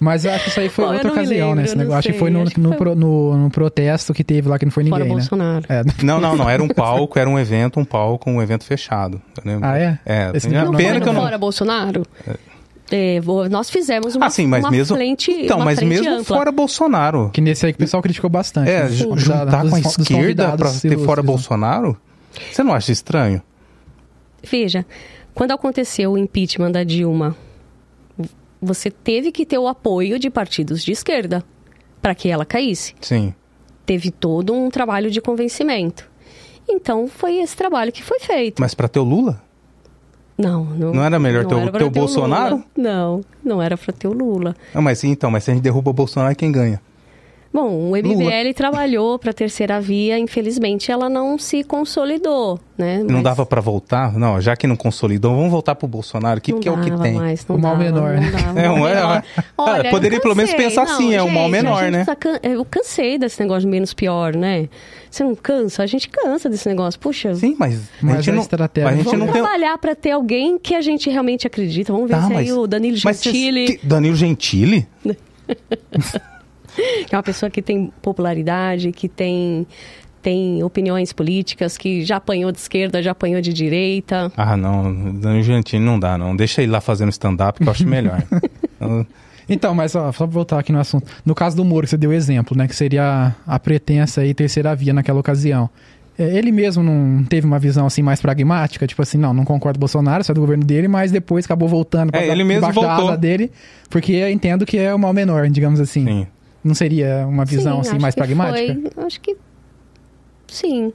Mas 0.00 0.24
eu 0.24 0.32
acho 0.32 0.44
que 0.44 0.50
isso 0.50 0.60
aí 0.60 0.68
foi 0.68 0.84
Bom, 0.86 0.92
outra 0.92 1.10
ocasião, 1.12 1.48
lembro, 1.48 1.54
né? 1.56 1.64
Esse 1.64 1.76
negócio. 1.76 1.98
Acho 1.98 2.08
que 2.12 2.18
foi 2.18 2.30
no, 2.30 2.42
acho 2.42 2.50
que 2.54 2.60
no, 2.60 2.72
foi- 2.74 2.94
no- 2.94 3.36
no 3.36 3.50
protesto 3.50 4.14
que 4.14 4.22
teve 4.24 4.48
lá 4.48 4.58
que 4.58 4.64
não 4.64 4.72
foi 4.72 4.84
Fora 4.84 5.04
ninguém, 5.04 5.16
né? 5.16 5.20
Bolsonaro. 5.22 5.64
É. 5.68 5.82
Não, 6.02 6.20
não, 6.20 6.36
não. 6.36 6.48
Era 6.48 6.62
um 6.62 6.68
palco, 6.72 7.18
era 7.18 7.28
um 7.28 7.38
evento, 7.38 7.80
um 7.80 7.84
palco, 7.84 8.30
um 8.30 8.40
evento 8.40 8.64
fechado. 8.64 9.20
Ah, 9.62 9.78
é? 9.78 9.98
É, 10.06 10.30
Esse 10.34 10.46
é 10.48 10.64
não 10.64 10.72
pena 10.72 10.92
foi 10.94 11.00
que 11.02 11.08
eu 11.08 11.12
não. 11.12 11.22
Fora 11.22 11.38
Bolsonaro? 11.38 12.02
É, 12.90 13.20
vo- 13.20 13.48
nós 13.50 13.68
fizemos 13.68 14.14
uma, 14.16 14.26
Ah, 14.26 14.30
sim, 14.30 14.46
mas 14.46 14.64
uma 14.64 14.70
mesmo. 14.70 14.96
frente 14.96 15.30
então, 15.30 15.58
uma 15.58 15.66
mas 15.66 15.78
frente 15.78 15.90
mesmo 15.90 16.10
ampla. 16.20 16.36
fora 16.36 16.50
Bolsonaro. 16.50 17.28
Que 17.34 17.40
nesse 17.42 17.66
aí 17.66 17.72
que 17.72 17.76
o 17.76 17.80
pessoal 17.80 18.02
criticou 18.02 18.30
bastante. 18.30 18.70
É, 18.70 18.84
né? 18.84 18.88
Da- 18.88 18.94
juntar 19.16 19.62
dos 19.62 19.70
com 19.70 19.76
a 19.76 19.80
esquerda 19.80 20.56
pra 20.56 20.70
ter 20.72 20.98
fora 20.98 21.20
né? 21.20 21.26
Bolsonaro? 21.26 21.96
Você 22.50 22.62
não 22.62 22.72
acha 22.72 22.90
estranho? 22.90 23.42
Veja, 24.42 24.86
quando 25.34 25.50
aconteceu 25.50 26.12
o 26.12 26.18
impeachment 26.18 26.70
da 26.70 26.82
Dilma, 26.84 27.36
você 28.60 28.90
teve 28.90 29.30
que 29.32 29.44
ter 29.46 29.58
o 29.58 29.68
apoio 29.68 30.18
de 30.18 30.28
partidos 30.30 30.84
de 30.84 30.92
esquerda 30.92 31.44
para 32.02 32.14
que 32.14 32.28
ela 32.28 32.44
caísse. 32.44 32.94
Sim. 33.00 33.34
Teve 33.86 34.10
todo 34.10 34.52
um 34.54 34.70
trabalho 34.70 35.10
de 35.10 35.20
convencimento. 35.20 36.08
Então, 36.68 37.08
foi 37.08 37.36
esse 37.38 37.56
trabalho 37.56 37.90
que 37.92 38.02
foi 38.02 38.20
feito. 38.20 38.60
Mas 38.60 38.74
pra 38.74 38.88
ter 38.88 38.98
o 38.98 39.04
Lula? 39.04 39.42
Não, 40.36 40.64
não, 40.64 40.92
Não 40.92 41.02
era 41.04 41.18
melhor 41.18 41.44
ter 41.46 41.54
o- 41.54 41.58
era 41.58 41.70
ter 41.72 41.76
o 41.76 41.78
ter 41.78 41.84
Lula. 41.84 41.90
Bolsonaro? 41.92 42.64
Não, 42.76 43.22
não 43.42 43.60
era 43.60 43.76
para 43.76 43.92
ter 43.92 44.06
o 44.06 44.12
Lula. 44.12 44.54
Ah, 44.74 44.80
mas 44.80 45.02
então, 45.02 45.30
mas 45.30 45.44
se 45.44 45.50
a 45.50 45.54
gente 45.54 45.62
derruba 45.62 45.90
o 45.90 45.94
Bolsonaro, 45.94 46.34
quem 46.36 46.52
ganha? 46.52 46.80
Bom, 47.60 47.90
o 47.90 47.96
MBL 47.96 48.52
trabalhou 48.54 49.18
para 49.18 49.30
a 49.30 49.34
terceira 49.34 49.80
via, 49.80 50.16
infelizmente 50.18 50.92
ela 50.92 51.08
não 51.08 51.36
se 51.36 51.64
consolidou, 51.64 52.60
né? 52.76 52.98
Não 52.98 53.14
Mas 53.16 53.24
dava 53.24 53.44
pra 53.44 53.60
voltar? 53.60 54.12
Não, 54.16 54.40
já 54.40 54.54
que 54.54 54.66
não 54.68 54.76
consolidou, 54.76 55.34
vamos 55.34 55.50
voltar 55.50 55.74
pro 55.74 55.88
Bolsonaro. 55.88 56.40
Que, 56.40 56.52
não 56.52 56.60
que 56.60 56.68
é 56.68 56.72
o 56.72 56.80
que 56.80 56.90
tem? 57.02 57.14
mais, 57.14 57.44
não 57.48 57.56
O 57.56 57.58
mal 57.60 57.72
dava, 57.76 57.82
menor, 57.84 58.14
não 58.20 58.30
dava, 58.30 58.60
É, 58.60 58.70
o 58.70 58.72
mal 58.74 58.82
um- 58.82 58.86
é, 58.88 58.94
menor. 58.94 59.16
é. 59.36 59.44
Olha, 59.58 59.90
Poderia 59.90 60.18
eu 60.18 60.22
pelo 60.22 60.36
menos 60.36 60.54
pensar 60.54 60.82
assim, 60.84 61.14
é 61.14 61.20
o 61.22 61.28
mal 61.28 61.44
gente, 61.44 61.50
menor, 61.52 61.90
né? 61.90 62.04
tá 62.04 62.14
can- 62.14 62.38
Eu 62.44 62.64
cansei 62.64 63.18
desse 63.18 63.40
negócio 63.40 63.62
de 63.62 63.66
menos 63.66 63.92
pior, 63.92 64.36
né? 64.36 64.68
Você 65.10 65.24
não 65.24 65.34
cansa? 65.34 65.82
A 65.82 65.86
gente 65.86 66.08
cansa 66.08 66.48
desse 66.48 66.68
negócio. 66.68 67.00
Puxa, 67.00 67.34
Sim, 67.34 67.56
mas, 67.58 67.80
Mas 68.00 68.12
a 68.12 68.16
gente 68.18 68.30
a 68.30 68.32
não, 68.34 68.42
estratégia- 68.42 68.88
a 68.90 68.94
gente 68.94 69.04
vamos 69.06 69.18
não 69.20 69.32
tem... 69.32 69.42
trabalhar 69.42 69.76
para 69.78 69.96
ter 69.96 70.12
alguém 70.12 70.58
que 70.58 70.74
a 70.76 70.80
gente 70.80 71.10
realmente 71.10 71.46
acredita. 71.46 71.92
Vamos 71.92 72.08
ver 72.08 72.16
Tá, 72.16 72.22
se 72.28 72.32
mas- 72.34 72.38
aí 72.46 72.52
o 72.52 72.66
Danilo 72.68 72.98
Mas 73.04 73.20
Gentili, 73.22 73.78
que- 73.78 73.86
Danilo 73.86 74.14
Gentili? 74.14 74.86
que 77.06 77.14
é 77.14 77.16
uma 77.16 77.22
pessoa 77.22 77.50
que 77.50 77.60
tem 77.62 77.92
popularidade, 78.02 78.92
que 78.92 79.08
tem, 79.08 79.66
tem 80.22 80.62
opiniões 80.62 81.12
políticas, 81.12 81.76
que 81.78 82.04
já 82.04 82.16
apanhou 82.16 82.50
de 82.52 82.58
esquerda, 82.58 83.02
já 83.02 83.12
apanhou 83.12 83.40
de 83.40 83.52
direita. 83.52 84.30
Ah, 84.36 84.56
não, 84.56 85.12
Danilo 85.14 85.42
Gentili 85.42 85.84
não 85.84 85.98
dá, 85.98 86.16
não. 86.18 86.34
Deixa 86.36 86.62
ele 86.62 86.72
lá 86.72 86.80
fazendo 86.80 87.10
stand-up, 87.10 87.58
que 87.60 87.66
eu 87.68 87.72
acho 87.72 87.86
melhor. 87.86 88.22
Então, 88.80 89.06
Então, 89.48 89.74
mas 89.74 89.96
ó, 89.96 90.12
só 90.12 90.24
pra 90.24 90.32
voltar 90.34 90.58
aqui 90.60 90.70
no 90.70 90.78
assunto. 90.78 91.06
No 91.24 91.34
caso 91.34 91.56
do 91.56 91.64
Moro, 91.64 91.84
que 91.84 91.90
você 91.90 91.96
deu 91.96 92.12
exemplo, 92.12 92.56
né? 92.56 92.68
Que 92.68 92.76
seria 92.76 93.34
a 93.46 93.58
pretensa 93.58 94.24
e 94.24 94.32
terceira 94.32 94.72
via 94.76 94.92
naquela 94.92 95.18
ocasião. 95.18 95.68
É, 96.16 96.36
Ele 96.38 96.52
mesmo 96.52 96.82
não 96.82 97.24
teve 97.24 97.44
uma 97.46 97.58
visão 97.58 97.86
assim 97.86 98.02
mais 98.02 98.20
pragmática, 98.20 98.86
tipo 98.86 99.00
assim, 99.02 99.18
não, 99.18 99.32
não 99.34 99.44
concordo 99.44 99.76
com 99.76 99.80
o 99.80 99.86
Bolsonaro, 99.86 100.22
sai 100.22 100.34
do 100.34 100.40
governo 100.40 100.64
dele, 100.64 100.86
mas 100.86 101.10
depois 101.10 101.44
acabou 101.44 101.66
voltando 101.68 102.10
pra 102.12 102.20
É, 102.22 102.28
ele 102.28 102.44
mesmo 102.44 102.60
debaixo 102.68 102.80
da 102.80 102.88
voltou. 102.88 103.08
asa 103.08 103.16
dele, 103.16 103.50
porque 103.90 104.12
eu 104.12 104.28
entendo 104.30 104.64
que 104.66 104.76
é 104.78 104.94
o 104.94 104.98
mal 104.98 105.12
menor, 105.12 105.48
digamos 105.48 105.80
assim. 105.80 106.04
sim. 106.04 106.26
Não 106.68 106.74
seria 106.74 107.26
uma 107.26 107.44
visão 107.46 107.82
Sim, 107.82 107.90
assim 107.90 107.98
mais 107.98 108.14
pragmática? 108.14 108.74
foi- 108.94 109.04
acho 109.06 109.20
que 109.20 109.36
sim. 110.46 110.92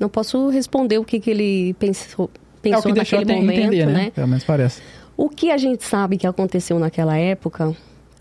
Não 0.00 0.08
posso 0.08 0.48
responder 0.48 0.98
o 0.98 1.04
que, 1.04 1.20
que 1.20 1.30
ele 1.30 1.74
pensou, 1.74 2.30
É 2.34 2.38
o 2.38 2.60
pensou 2.62 2.82
que 2.84 2.92
deixou 2.92 3.18
naquele 3.20 3.32
até 3.32 3.40
momento, 3.42 3.60
entender, 3.60 3.86
né? 3.86 3.92
né? 3.92 4.10
Pelo 4.10 4.28
menos 4.28 4.42
parece. 4.44 4.80
O 5.16 5.28
que 5.28 5.50
a 5.50 5.58
gente 5.58 5.84
sabe 5.84 6.16
que 6.16 6.26
aconteceu 6.26 6.78
naquela 6.78 7.16
época 7.16 7.76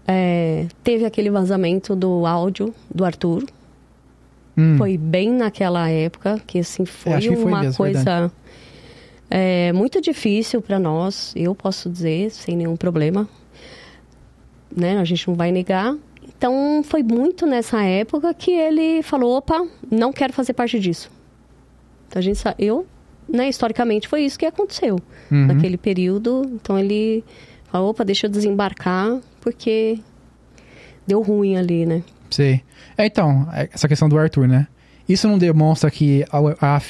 é, 0.08 0.68
teve 0.84 1.06
aquele 1.06 1.30
vazamento 1.32 1.96
do 1.96 2.26
áudio 2.26 2.74
do 2.94 3.06
Arthur. 3.06 3.46
Hum, 4.58 4.76
Foi 4.78 4.98
bem 4.98 5.32
naquela 5.32 5.90
época 5.90 6.40
que 6.46 6.60
assim 6.60 6.86
foi 6.86 7.14
acho 7.14 7.30
que 7.30 7.36
foi 7.38 7.46
uma 7.46 7.62
mesmo, 7.62 7.78
coisa 7.78 8.30
é, 9.30 9.72
muito 9.72 10.02
difícil 10.02 10.62
para 10.62 10.78
nós. 10.78 11.32
Eu 11.38 11.56
posso 11.56 11.90
dizer 11.90 12.30
sem 12.32 12.58
nenhum 12.58 12.76
problema, 12.76 13.30
né? 14.76 14.98
A 15.00 15.06
gente 15.06 15.26
não 15.28 15.36
vai 15.36 15.52
negar. 15.54 15.96
Então, 16.42 16.82
foi 16.84 17.04
muito 17.04 17.46
nessa 17.46 17.84
época 17.84 18.34
que 18.34 18.50
ele 18.50 19.04
falou: 19.04 19.38
opa, 19.38 19.64
não 19.92 20.12
quero 20.12 20.34
fazer 20.34 20.54
parte 20.54 20.80
disso. 20.80 21.08
Então, 22.08 22.20
a 22.20 22.24
gente 22.24 22.40
sa- 22.40 22.56
eu, 22.58 22.84
né, 23.30 23.48
historicamente, 23.48 24.08
foi 24.08 24.24
isso 24.24 24.40
que 24.40 24.46
aconteceu 24.48 24.98
Uhum. 25.32 25.46
naquele 25.46 25.78
período. 25.78 26.42
Então, 26.56 26.80
ele 26.80 27.24
falou: 27.72 27.92
opa, 27.92 28.04
deixa 28.04 28.26
eu 28.26 28.32
desembarcar, 28.32 29.20
porque 29.40 30.00
deu 31.06 31.22
ruim 31.22 31.58
ali, 31.58 31.86
né? 31.86 32.02
Sei. 32.32 32.64
É, 32.98 33.06
então, 33.06 33.48
é, 33.54 33.70
essa 33.72 33.88
questão 33.88 34.10
do 34.10 34.18
Arthur, 34.18 34.48
né? 34.48 34.66
Isso 35.08 35.28
não 35.28 35.38
demonstra 35.38 35.92
que 35.92 36.26
a, 36.32 36.40
a, 36.76 36.82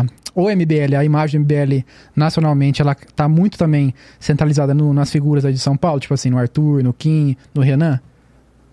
a, 0.00 0.04
o 0.32 0.48
MBL, 0.48 0.94
a 0.96 1.04
imagem 1.04 1.42
do 1.42 1.44
MBL 1.44 1.84
nacionalmente, 2.14 2.80
ela 2.82 2.94
tá 2.94 3.28
muito 3.28 3.58
também 3.58 3.92
centralizada 4.20 4.72
no- 4.72 4.94
nas 4.94 5.10
figuras 5.10 5.44
aí 5.44 5.52
de 5.52 5.58
São 5.58 5.76
Paulo, 5.76 5.98
tipo 5.98 6.14
assim, 6.14 6.30
no 6.30 6.38
Arthur, 6.38 6.84
no 6.84 6.92
Kim, 6.92 7.36
no 7.52 7.62
Renan? 7.62 7.98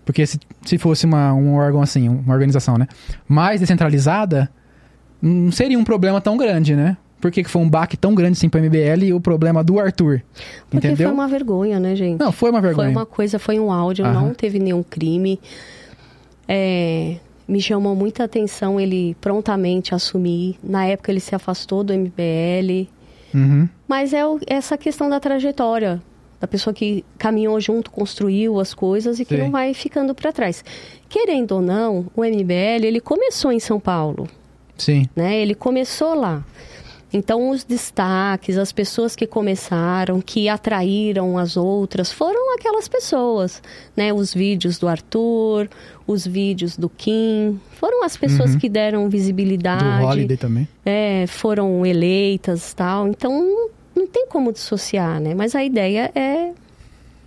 Porque 0.04 0.26
se, 0.26 0.38
se 0.64 0.76
fosse 0.78 1.06
uma, 1.06 1.32
um 1.32 1.54
órgão 1.54 1.80
assim, 1.80 2.08
uma 2.08 2.32
organização, 2.34 2.76
né? 2.76 2.86
Mais 3.26 3.60
descentralizada, 3.60 4.50
não 5.22 5.50
seria 5.50 5.78
um 5.78 5.84
problema 5.84 6.20
tão 6.20 6.36
grande, 6.36 6.76
né? 6.76 6.96
Por 7.20 7.30
que, 7.30 7.42
que 7.42 7.48
foi 7.48 7.62
um 7.62 7.70
baque 7.70 7.96
tão 7.96 8.14
grande 8.14 8.32
assim 8.32 8.50
pro 8.50 8.60
MBL 8.60 9.04
e 9.04 9.14
o 9.14 9.20
problema 9.20 9.64
do 9.64 9.80
Arthur? 9.80 10.20
Porque 10.68 10.86
Entendeu? 10.88 11.08
foi 11.08 11.14
uma 11.14 11.26
vergonha, 11.26 11.80
né, 11.80 11.96
gente? 11.96 12.20
Não, 12.20 12.30
foi 12.30 12.50
uma 12.50 12.60
vergonha. 12.60 12.88
Foi 12.88 12.96
uma 12.96 13.06
coisa, 13.06 13.38
foi 13.38 13.58
um 13.58 13.72
áudio, 13.72 14.04
Aham. 14.04 14.12
não 14.12 14.34
teve 14.34 14.58
nenhum 14.58 14.82
crime. 14.82 15.40
É, 16.46 17.16
me 17.48 17.60
chamou 17.62 17.94
muita 17.94 18.24
atenção 18.24 18.78
ele 18.78 19.16
prontamente 19.20 19.94
assumir. 19.94 20.56
Na 20.62 20.84
época 20.84 21.10
ele 21.10 21.20
se 21.20 21.34
afastou 21.34 21.82
do 21.82 21.94
MBL. 21.94 22.88
Uhum. 23.34 23.68
Mas 23.88 24.12
é 24.12 24.26
o- 24.26 24.38
essa 24.46 24.76
questão 24.76 25.08
da 25.08 25.18
trajetória. 25.18 26.02
Da 26.40 26.46
pessoa 26.46 26.74
que 26.74 27.04
caminhou 27.16 27.58
junto, 27.60 27.90
construiu 27.90 28.60
as 28.60 28.74
coisas 28.74 29.18
e 29.18 29.24
que 29.24 29.34
Sim. 29.36 29.42
não 29.42 29.50
vai 29.50 29.72
ficando 29.72 30.14
para 30.14 30.32
trás. 30.32 30.64
Querendo 31.08 31.52
ou 31.52 31.62
não, 31.62 32.06
o 32.14 32.22
MBL 32.24 32.84
ele 32.84 33.00
começou 33.00 33.50
em 33.52 33.60
São 33.60 33.80
Paulo 33.80 34.28
Sim. 34.76 35.08
né? 35.16 35.38
Ele 35.40 35.54
começou 35.54 36.14
lá. 36.14 36.44
Então, 37.16 37.50
os 37.50 37.62
destaques, 37.62 38.58
as 38.58 38.72
pessoas 38.72 39.14
que 39.14 39.24
começaram, 39.24 40.20
que 40.20 40.48
atraíram 40.48 41.38
as 41.38 41.56
outras, 41.56 42.10
foram 42.10 42.52
aquelas 42.56 42.88
pessoas, 42.88 43.62
né? 43.96 44.12
Os 44.12 44.34
vídeos 44.34 44.78
do 44.78 44.88
Arthur, 44.88 45.68
os 46.08 46.26
vídeos 46.26 46.76
do 46.76 46.88
Kim, 46.88 47.60
foram 47.78 48.02
as 48.02 48.16
pessoas 48.16 48.54
Uhum. 48.54 48.58
que 48.58 48.68
deram 48.68 49.04
Do 49.04 49.10
visibilidade, 49.10 50.04
Holiday 50.04 50.36
também. 50.36 50.66
é, 50.84 51.24
foram 51.28 51.86
eleitas 51.86 52.74
tal. 52.74 53.06
Então, 53.06 53.68
não 53.94 54.06
tem 54.06 54.26
como 54.26 54.52
dissociar, 54.52 55.20
né? 55.20 55.34
Mas 55.34 55.54
a 55.54 55.62
ideia 55.64 56.10
é, 56.14 56.52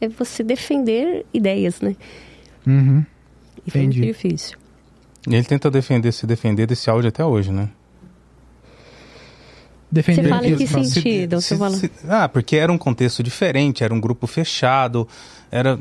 é 0.02 0.08
você 0.10 0.44
defender 0.44 1.26
ideias, 1.34 1.80
né? 1.82 1.96
Uhum. 2.66 3.06
E 3.66 3.72
foi 3.72 3.82
muito 3.82 3.98
Entendi. 3.98 4.08
difícil. 4.14 4.58
E 5.30 5.36
ele 5.36 5.44
tenta 5.46 5.70
defender, 5.72 6.12
se 6.12 6.26
defender 6.26 6.66
desse 6.66 6.90
áudio 6.90 7.10
até 7.10 7.24
hoje, 7.26 7.52
né? 7.52 7.70
Defender 9.90 10.24
Você 10.24 10.30
fala 10.30 10.48
em 10.48 10.56
que 10.58 10.68
sentido? 10.68 11.42
Se- 11.42 11.48
Você 11.50 11.58
fala- 11.58 11.78
se- 11.78 11.92
ah, 12.10 12.28
porque 12.28 12.58
era 12.58 12.72
um 12.72 12.78
contexto 12.78 13.24
diferente, 13.24 13.84
era 13.84 13.94
um 13.94 14.00
grupo 14.02 14.28
fechado, 14.28 15.08
era... 15.50 15.80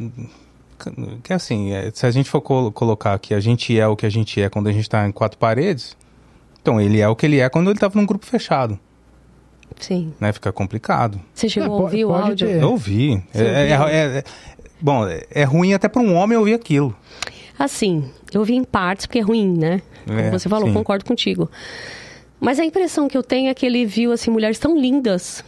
Que 1.25 1.33
assim, 1.33 1.73
é, 1.73 1.91
se 1.93 2.05
a 2.07 2.11
gente 2.11 2.29
for 2.29 2.41
colo- 2.41 2.71
colocar 2.71 3.19
que 3.19 3.33
a 3.35 3.41
gente 3.41 3.79
é 3.79 3.87
o 3.89 3.97
que 3.97 4.05
a 4.05 4.11
gente 4.11 4.41
é 4.41 4.49
quando 4.51 4.69
a 4.69 4.73
gente 4.73 4.89
tá 4.89 5.09
em 5.09 5.11
quatro 5.11 5.39
paredes, 5.39 5.97
então 6.61 6.79
ele 6.81 7.01
é 7.01 7.09
o 7.09 7.17
que 7.17 7.25
ele 7.25 7.41
é 7.41 7.49
quando 7.49 7.71
ele 7.71 7.79
tava 7.79 7.99
num 7.99 8.05
grupo 8.07 8.27
fechado, 8.27 8.79
Sim. 9.79 10.13
né? 10.21 10.33
Fica 10.33 10.53
complicado. 10.53 11.21
Você 11.35 11.49
chegou 11.49 11.69
Não, 11.69 11.75
a 11.77 11.79
po- 11.79 11.85
ouvir 11.85 12.05
o 12.05 12.15
áudio? 12.15 12.47
ter. 12.49 12.63
Eu 12.63 12.71
ouvi. 12.71 13.23
É, 13.35 13.71
é- 13.71 13.79
ouviu? 13.81 13.95
é- 13.97 14.19
é- 14.19 14.25
bom, 14.81 15.07
é 15.31 15.45
ruim 15.45 15.75
até 15.75 15.89
para 15.89 16.01
um 16.03 16.15
homem 16.15 16.37
ouvir 16.39 16.55
aquilo. 16.55 16.95
Assim, 17.59 18.05
eu 18.33 18.45
vi 18.45 18.55
em 18.55 18.65
partes, 18.65 19.07
porque 19.07 19.19
é 19.19 19.23
ruim, 19.23 19.57
né? 19.57 19.81
Como 20.07 20.19
É, 20.19 20.31
você 20.31 20.49
falou, 20.49 20.69
sim. 20.69 20.75
concordo 20.75 21.05
contigo. 21.05 21.51
Mas 22.39 22.59
a 22.61 22.65
impressão 22.65 23.09
que 23.09 23.17
eu 23.17 23.23
tenho 23.23 23.49
é 23.49 23.55
que 23.55 23.65
ele 23.65 23.87
viu, 23.87 24.13
assim, 24.13 24.31
mulheres 24.31 24.59
tão 24.59 24.79
lindas. 24.79 25.43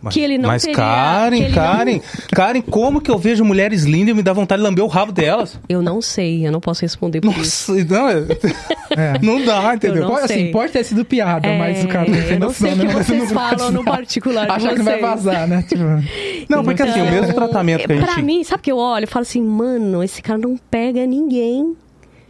Mas, 0.00 0.14
Que 0.14 0.20
ele 0.20 0.38
não 0.38 0.48
mas 0.48 0.62
teria- 0.62 0.76
Karen, 0.76 1.36
ele 1.36 1.48
não- 1.48 1.54
Karen, 1.54 2.00
Karen, 2.32 2.60
como 2.62 3.00
que 3.00 3.10
eu 3.10 3.18
vejo 3.18 3.44
mulheres 3.44 3.82
lindas 3.82 4.10
e 4.10 4.14
me 4.14 4.22
dá 4.22 4.32
vontade 4.32 4.62
de 4.62 4.68
lamber 4.68 4.84
o 4.84 4.86
rabo 4.88 5.10
delas? 5.10 5.58
Eu 5.68 5.82
não 5.82 6.00
sei, 6.00 6.46
eu 6.46 6.52
não 6.52 6.60
posso 6.60 6.82
responder 6.82 7.20
por 7.20 7.36
isso. 7.36 7.72
Nossa, 7.72 7.84
não, 7.84 8.08
é- 8.08 8.22
É. 8.96 9.18
não 9.20 9.44
dá, 9.44 9.74
entendeu? 9.74 10.02
não 10.02 10.10
Pode, 10.10 10.24
assim, 10.26 10.34
sei. 10.34 10.50
pode 10.52 10.72
ter 10.72 10.84
sido 10.84 11.04
piada, 11.04 11.48
mas 11.58 11.82
o 11.84 11.88
cara 11.88 12.06
não 12.08 12.12
tem 12.14 12.22
É, 12.30 12.32
eu 12.34 12.38
não 12.38 12.52
sei 12.52 12.70
noção, 12.70 12.84
né? 12.86 12.94
vocês 12.94 13.32
falam 13.32 13.70
no 13.72 13.84
particular 13.84 14.46
de 14.46 14.52
Achar 14.52 14.74
que 14.74 14.82
vai 14.82 15.00
vazar, 15.00 15.46
né? 15.48 15.64
Tipo, 15.68 15.82
Não, 16.48 16.62
porque 16.62 16.82
assim, 16.82 17.00
o 17.00 17.04
Então, 17.04 17.14
mesmo 17.20 17.34
tratamento 17.34 17.86
que 17.86 17.92
a 17.92 17.96
Pra 17.96 18.06
gente... 18.14 18.22
mim, 18.24 18.44
sabe 18.44 18.60
o 18.60 18.62
que 18.62 18.70
eu 18.72 18.78
olho? 18.78 19.04
Eu 19.04 19.08
falo 19.08 19.22
assim, 19.22 19.42
mano, 19.42 20.02
esse 20.02 20.22
cara 20.22 20.38
não 20.38 20.56
pega 20.70 21.04
ninguém. 21.06 21.74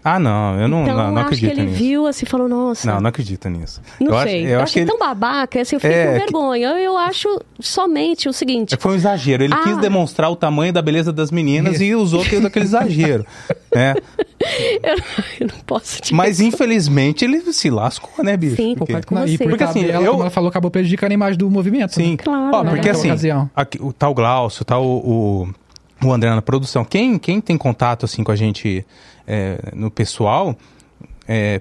Ah, 0.05 0.19
não, 0.19 0.59
eu 0.61 0.69
não, 0.69 0.83
então, 0.85 0.97
não, 0.97 1.05
não 1.09 1.13
eu 1.13 1.19
acho 1.19 1.29
que 1.31 1.35
acredito 1.47 1.59
ele 1.59 1.67
nisso. 1.71 1.79
viu 1.83 2.07
assim 2.07 2.25
e 2.25 2.29
falou, 2.29 2.49
nossa. 2.49 2.91
Não, 2.91 3.01
não 3.01 3.09
acredito 3.09 3.49
nisso. 3.49 3.81
Não 4.01 4.15
eu 4.15 4.23
sei. 4.23 4.45
Acho, 4.45 4.53
eu 4.55 4.61
acho 4.61 4.73
que 4.73 4.79
ele... 4.81 4.87
tão 4.91 4.99
babaca, 4.99 5.61
assim, 5.61 5.77
eu 5.77 5.81
fiquei 5.81 5.97
É, 5.97 6.07
com 6.07 6.13
que- 6.13 6.19
vergonha. 6.33 6.69
Eu, 6.69 6.77
eu 6.79 6.97
acho 6.97 7.41
somente 7.61 8.29
o 8.29 8.33
seguinte. 8.33 8.75
É 8.75 8.77
que 8.77 8.83
foi 8.83 8.93
um 8.93 8.95
exagero. 8.97 9.43
Ele 9.45 9.53
Ah. 9.55 9.63
quis 9.65 9.77
demonstrar 9.79 10.31
o 10.31 10.37
tamanho 10.37 10.73
da 10.73 10.81
beleza 10.81 11.13
das 11.13 11.31
meninas 11.31 11.81
e 11.81 11.95
usou 11.95 12.23
aquele, 12.23 12.47
aquele 12.47 12.65
exagero. 12.65 13.27
né? 13.75 13.95
Eu 15.41 15.47
não 15.49 15.59
posso 15.67 16.01
te 16.01 16.15
Mas 16.15 16.41
infelizmente 16.41 17.25
ele 17.25 17.41
se 17.53 17.69
lascou, 17.71 18.25
né, 18.25 18.37
bicho? 18.37 18.57
Sim, 18.57 18.75
Porque- 18.77 18.93
concordo 18.93 19.07
com 19.07 19.15
não, 19.15 19.23
você. 19.27 19.37
por 19.39 19.45
Porque, 19.49 19.59
causa 19.65 19.79
assim, 19.79 19.87
dela, 19.89 20.05
eu- 20.05 20.11
como 20.13 20.23
ela 20.23 20.31
falou, 20.31 20.49
acabou 20.49 20.71
prejudicando 20.71 21.11
a 21.11 21.15
imagem 21.15 21.39
do 21.39 21.51
movimento. 21.51 21.95
Sim. 21.95 22.13
né? 22.13 22.17
Claro, 22.19 22.51
Ó, 22.57 22.63
né? 22.63 22.71
porque 22.71 22.89
assim, 22.89 23.11
aqui, 23.55 23.79
o 23.83 23.93
tal 23.93 24.15
Glaucio, 24.15 24.65
tal 24.65 24.85
o, 24.85 25.47
o, 26.03 26.07
o 26.07 26.13
André 26.13 26.31
na 26.31 26.43
produção, 26.43 26.85
quem, 26.85 27.19
quem 27.19 27.41
tem 27.41 27.57
contato 27.59 28.05
assim 28.05 28.23
com 28.23 28.31
a 28.33 28.37
gente 28.37 28.85
é, 29.29 29.59
no 29.75 29.91
pessoal, 29.91 30.57
é, 31.29 31.61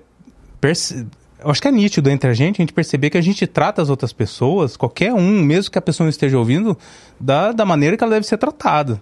eu 1.43 1.51
acho 1.51 1.61
que 1.61 1.67
é 1.67 1.71
nítido 1.71 2.09
entre 2.09 2.29
a 2.29 2.33
gente, 2.33 2.61
a 2.61 2.63
gente 2.63 2.73
perceber 2.73 3.09
que 3.09 3.17
a 3.17 3.21
gente 3.21 3.45
trata 3.45 3.81
as 3.81 3.89
outras 3.89 4.13
pessoas, 4.13 4.77
qualquer 4.77 5.13
um, 5.13 5.43
mesmo 5.43 5.69
que 5.69 5.77
a 5.77 5.81
pessoa 5.81 6.05
não 6.05 6.09
esteja 6.09 6.37
ouvindo, 6.37 6.77
da, 7.19 7.51
da 7.51 7.65
maneira 7.65 7.97
que 7.97 8.03
ela 8.03 8.13
deve 8.13 8.25
ser 8.25 8.37
tratada, 8.37 9.01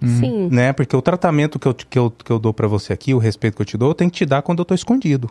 Sim. 0.00 0.48
né? 0.52 0.72
Porque 0.74 0.94
o 0.94 1.00
tratamento 1.00 1.58
que 1.58 1.66
eu, 1.66 1.74
que 1.74 1.98
eu, 1.98 2.10
que 2.10 2.30
eu 2.30 2.38
dou 2.38 2.52
pra 2.52 2.68
você 2.68 2.92
aqui, 2.92 3.14
o 3.14 3.18
respeito 3.18 3.56
que 3.56 3.62
eu 3.62 3.66
te 3.66 3.78
dou, 3.78 3.90
eu 3.90 3.94
tenho 3.94 4.10
que 4.10 4.18
te 4.18 4.26
dar 4.26 4.42
quando 4.42 4.58
eu 4.58 4.64
tô 4.64 4.74
escondido. 4.74 5.30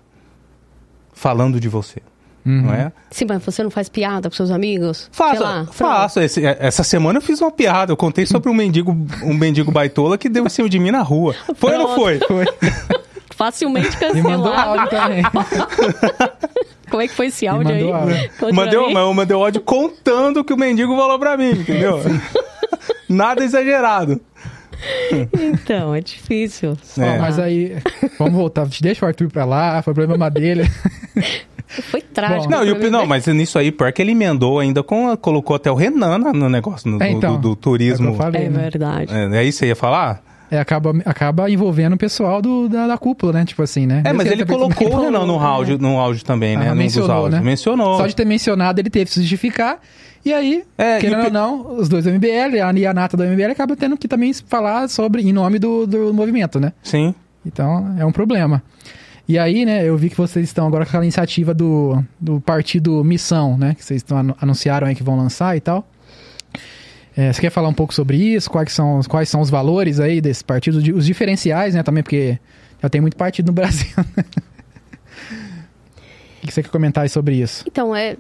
Falando 1.14 1.60
de 1.60 1.70
você, 1.70 2.02
Uhum. 2.46 2.62
não 2.64 2.74
é? 2.74 2.92
Sim, 3.10 3.26
mas 3.30 3.44
você 3.44 3.64
não 3.64 3.70
faz 3.72 3.88
piada 3.90 4.30
com 4.30 4.36
seus 4.36 4.52
amigos? 4.52 5.10
Faço, 5.12 5.38
Sei 5.38 5.40
lá, 5.46 5.54
pronto. 5.64 5.74
faço. 5.74 6.20
Esse- 6.20 6.46
essa 6.46 6.84
semana 6.84 7.20
eu 7.20 7.22
fiz 7.22 7.40
uma 7.42 7.52
piada. 7.52 7.92
Eu 7.92 7.98
contei 7.98 8.26
sobre 8.26 8.50
um 8.50 8.54
mendigo, 8.54 8.92
um 9.24 9.34
mendigo 9.34 9.72
baitola 9.72 10.18
que 10.18 10.28
deu 10.28 10.46
em 10.46 10.50
cima 10.50 10.68
de 10.68 10.78
mim 10.80 10.92
na 10.92 11.02
rua. 11.02 11.34
Foi 11.56 11.72
ou 11.74 11.78
não 11.80 11.86
Pronto. 11.96 12.00
foi? 12.02 12.20
Foi. 12.20 12.46
Facilmente 13.36 13.98
E 14.02 14.22
mandou 14.22 14.52
cancelado. 14.52 14.80
áudio 14.80 14.90
também. 14.90 15.24
Como 16.92 17.02
é 17.02 17.08
que 17.08 17.14
foi 17.14 17.28
esse 17.28 17.48
áudio 17.48 17.74
aí? 17.74 17.84
mandou 17.84 17.96
áudio. 17.96 18.54
Mandei, 18.54 18.80
eu 18.80 19.14
mandei 19.14 19.36
áudio 19.36 19.62
contando 19.62 20.42
o 20.42 20.44
que 20.44 20.54
o 20.54 20.58
mendigo 20.58 20.96
falou 20.96 21.18
pra 21.18 21.36
mim, 21.36 21.50
entendeu? 21.52 22.00
Nada 23.10 23.44
exagerado. 23.44 24.22
Então, 25.34 25.96
é 25.96 26.02
difícil. 26.02 26.78
É. 27.00 27.18
Mas 27.18 27.40
aí, 27.40 27.78
vamos 28.20 28.34
voltar. 28.36 28.68
Deixa 28.82 29.06
o 29.06 29.08
Arthur 29.08 29.32
pra 29.32 29.46
lá, 29.46 29.82
foi 29.82 29.94
problema 29.94 30.30
dele. 30.30 30.70
Foi 31.68 32.02
trágico. 32.02 32.52
Não, 32.52 32.64
e 32.64 32.72
o, 32.72 32.76
mim, 32.78 32.90
não, 32.90 33.02
né? 33.02 33.06
mas 33.06 33.26
nisso 33.28 33.58
aí, 33.58 33.72
pior 33.72 33.92
que 33.92 34.02
ele 34.02 34.12
emendou 34.12 34.60
ainda 34.60 34.84
com. 34.84 35.16
Colocou 35.18 35.56
até 35.56 35.72
o 35.72 35.76
Renan 35.76 36.18
na- 36.20 36.34
no 36.34 36.50
negócio 36.50 36.90
no- 36.90 37.02
É, 37.02 37.10
do- 37.10 37.18
então. 37.18 37.36
do, 37.36 37.42
do 37.42 37.48
É 37.50 37.52
o 37.52 37.56
que 37.56 37.62
turismo. 37.62 38.10
eu 38.10 38.16
falei, 38.16 38.46
É 38.46 38.50
né? 38.50 38.62
verdade. 38.70 39.14
É, 39.14 39.38
é 39.38 39.44
isso 39.44 39.60
que 39.60 39.66
você 39.66 39.70
ia 39.70 39.76
falar? 39.76 40.22
É, 40.52 40.60
acaba, 40.60 40.94
acaba 41.06 41.50
envolvendo 41.50 41.94
o 41.94 41.98
pessoal 41.98 42.40
do, 42.40 42.70
da, 42.70 42.86
da 42.86 42.96
cúpula, 42.98 43.34
né? 43.34 43.44
Tipo 43.46 43.64
assim, 43.64 43.88
né? 43.88 44.04
É, 44.06 44.14
mas 44.14 44.28
ele 44.28 44.46
colocou 44.46 44.88
o 44.94 45.02
Renan 45.02 45.26
no 45.26 45.40
né? 45.40 45.46
áudio, 45.46 45.78
no 45.80 45.98
áudio 46.00 46.24
também, 46.24 46.56
né? 46.56 46.68
Ah, 46.68 46.70
dos 46.70 46.78
mencionou, 46.78 47.12
áudios. 47.12 47.34
né? 47.40 47.42
Mencionou. 47.46 47.98
Só 47.98 48.06
de 48.06 48.16
ter 48.16 48.26
mencionado, 48.26 48.80
ele 48.80 48.90
teve 48.92 49.06
que 49.06 49.12
se 49.14 49.22
justificar. 49.22 49.80
E 50.24 50.32
aí, 50.32 50.64
É, 50.78 50.98
e 50.98 51.02
querendo 51.02 51.22
o 51.22 51.26
ou 51.26 51.32
não, 51.32 51.76
os 51.80 51.90
dois 51.90 52.04
do 52.06 52.12
MBL, 52.12 52.62
a 52.62 52.72
e 52.72 52.86
a 52.86 52.94
Nata 52.94 53.18
do 53.18 53.24
MBL, 53.24 53.52
acabam 53.52 53.76
tendo 53.76 53.98
que 53.98 54.08
também 54.08 54.32
falar 54.48 54.88
sobre, 54.90 55.24
em 55.24 55.34
nome 55.34 55.58
do, 55.58 55.88
do 55.88 56.14
movimento, 56.14 56.60
né? 56.60 56.72
Sim. 56.84 57.16
Então, 57.46 57.96
é 58.00 58.06
um 58.06 58.12
problema. 58.12 58.62
E 59.28 59.40
aí, 59.40 59.64
né, 59.66 59.88
eu 59.88 59.96
vi 59.98 60.10
que 60.10 60.18
vocês 60.18 60.46
estão 60.50 60.68
agora 60.68 60.84
com 60.86 60.90
aquela 60.90 61.04
iniciativa 61.06 61.54
do, 61.54 62.04
do 62.20 62.42
partido 62.42 63.04
Missão, 63.06 63.58
né? 63.58 63.74
Que 63.74 63.84
vocês 63.84 64.00
estão, 64.00 64.18
anu- 64.18 64.36
anunciaram 64.42 64.86
aí 64.88 64.96
que 64.96 65.04
vão 65.04 65.16
lançar 65.18 65.56
e 65.56 65.62
tal. 65.62 65.88
É, 67.16 67.32
você 67.32 67.40
quer 67.42 67.50
falar 67.50 67.70
um 67.70 67.74
pouco 67.74 67.94
sobre 67.94 68.18
isso? 68.18 68.50
Quais 68.50 68.74
são, 68.74 69.00
quais 69.08 69.30
são 69.30 69.40
os 69.40 69.50
valores 69.50 70.00
aí 70.00 70.20
desse 70.20 70.44
partido? 70.44 70.78
Os 70.98 71.06
diferenciais, 71.06 71.74
né, 71.74 71.84
também, 71.84 72.04
porque 72.04 72.38
já 72.82 72.90
tem 72.90 73.00
muito 73.00 73.16
partido 73.16 73.48
no 73.48 73.54
Brasil. 73.54 73.88
né? 74.18 74.26
O 76.44 76.48
que 76.48 76.54
você 76.54 76.62
quer 76.62 76.70
comentar 76.70 77.04
aí 77.04 77.10
sobre 77.10 77.36
isso? 77.36 77.64
Então, 77.68 77.96
é 77.96 78.18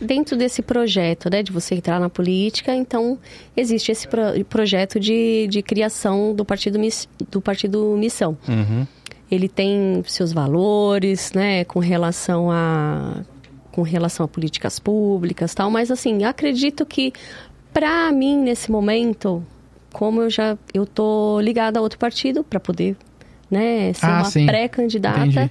dentro 0.00 0.36
desse 0.36 0.62
projeto, 0.62 1.28
né, 1.30 1.42
de 1.42 1.50
você 1.52 1.74
entrar 1.74 1.98
na 2.00 2.08
política, 2.08 2.74
então 2.74 3.18
existe 3.56 3.90
esse 3.92 4.06
pro- 4.06 4.44
projeto 4.48 4.98
de, 5.00 5.46
de 5.48 5.62
criação 5.62 6.34
do 6.34 6.44
partido, 6.44 6.78
Miss- 6.78 7.08
do 7.30 7.40
partido 7.40 7.96
Missão. 7.98 8.36
Uhum. 8.48 8.86
Ele 9.32 9.48
tem 9.48 10.02
seus 10.06 10.32
valores, 10.32 11.32
né, 11.32 11.64
com 11.64 11.80
relação 11.80 12.50
a 12.50 13.22
com 13.70 13.80
relação 13.80 14.24
a 14.24 14.28
políticas 14.28 14.78
públicas, 14.78 15.54
tal, 15.54 15.70
mas 15.70 15.90
assim, 15.90 16.24
acredito 16.24 16.84
que 16.84 17.10
para 17.72 18.12
mim 18.12 18.36
nesse 18.36 18.70
momento 18.70 19.42
como 19.94 20.20
eu 20.20 20.28
já 20.28 20.58
eu 20.74 20.84
tô 20.84 21.40
ligada 21.40 21.78
a 21.78 21.82
outro 21.82 21.98
partido 21.98 22.44
para 22.44 22.60
poder, 22.60 22.94
né, 23.50 23.92
ser 23.94 24.04
Ah, 24.04 24.22
uma 24.22 24.46
pré-candidata. 24.46 25.50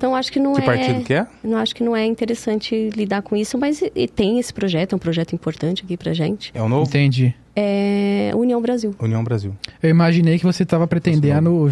Então 0.00 0.16
acho 0.16 0.32
que 0.32 0.40
não 0.40 0.54
Que 0.54 0.62
é 0.62 0.64
partido 0.64 1.04
que 1.04 1.12
é? 1.12 1.26
não 1.44 1.58
acho 1.58 1.74
que 1.74 1.84
não 1.84 1.94
é 1.94 2.06
interessante 2.06 2.88
lidar 2.96 3.20
com 3.20 3.36
isso, 3.36 3.58
mas 3.58 3.82
e- 3.82 3.92
e 3.94 4.08
tem 4.08 4.38
esse 4.38 4.50
projeto, 4.50 4.94
é 4.94 4.96
um 4.96 4.98
projeto 4.98 5.34
importante 5.34 5.82
aqui 5.84 5.94
pra 5.94 6.14
gente. 6.14 6.50
É 6.54 6.62
o 6.62 6.70
novo? 6.70 6.88
Entendi. 6.88 7.34
É 7.54 8.30
União 8.34 8.62
Brasil. 8.62 8.94
União 8.98 9.22
Brasil. 9.22 9.54
Eu 9.82 9.90
imaginei 9.90 10.38
que 10.38 10.44
você 10.46 10.62
estava 10.62 10.86
pretendendo. 10.86 11.68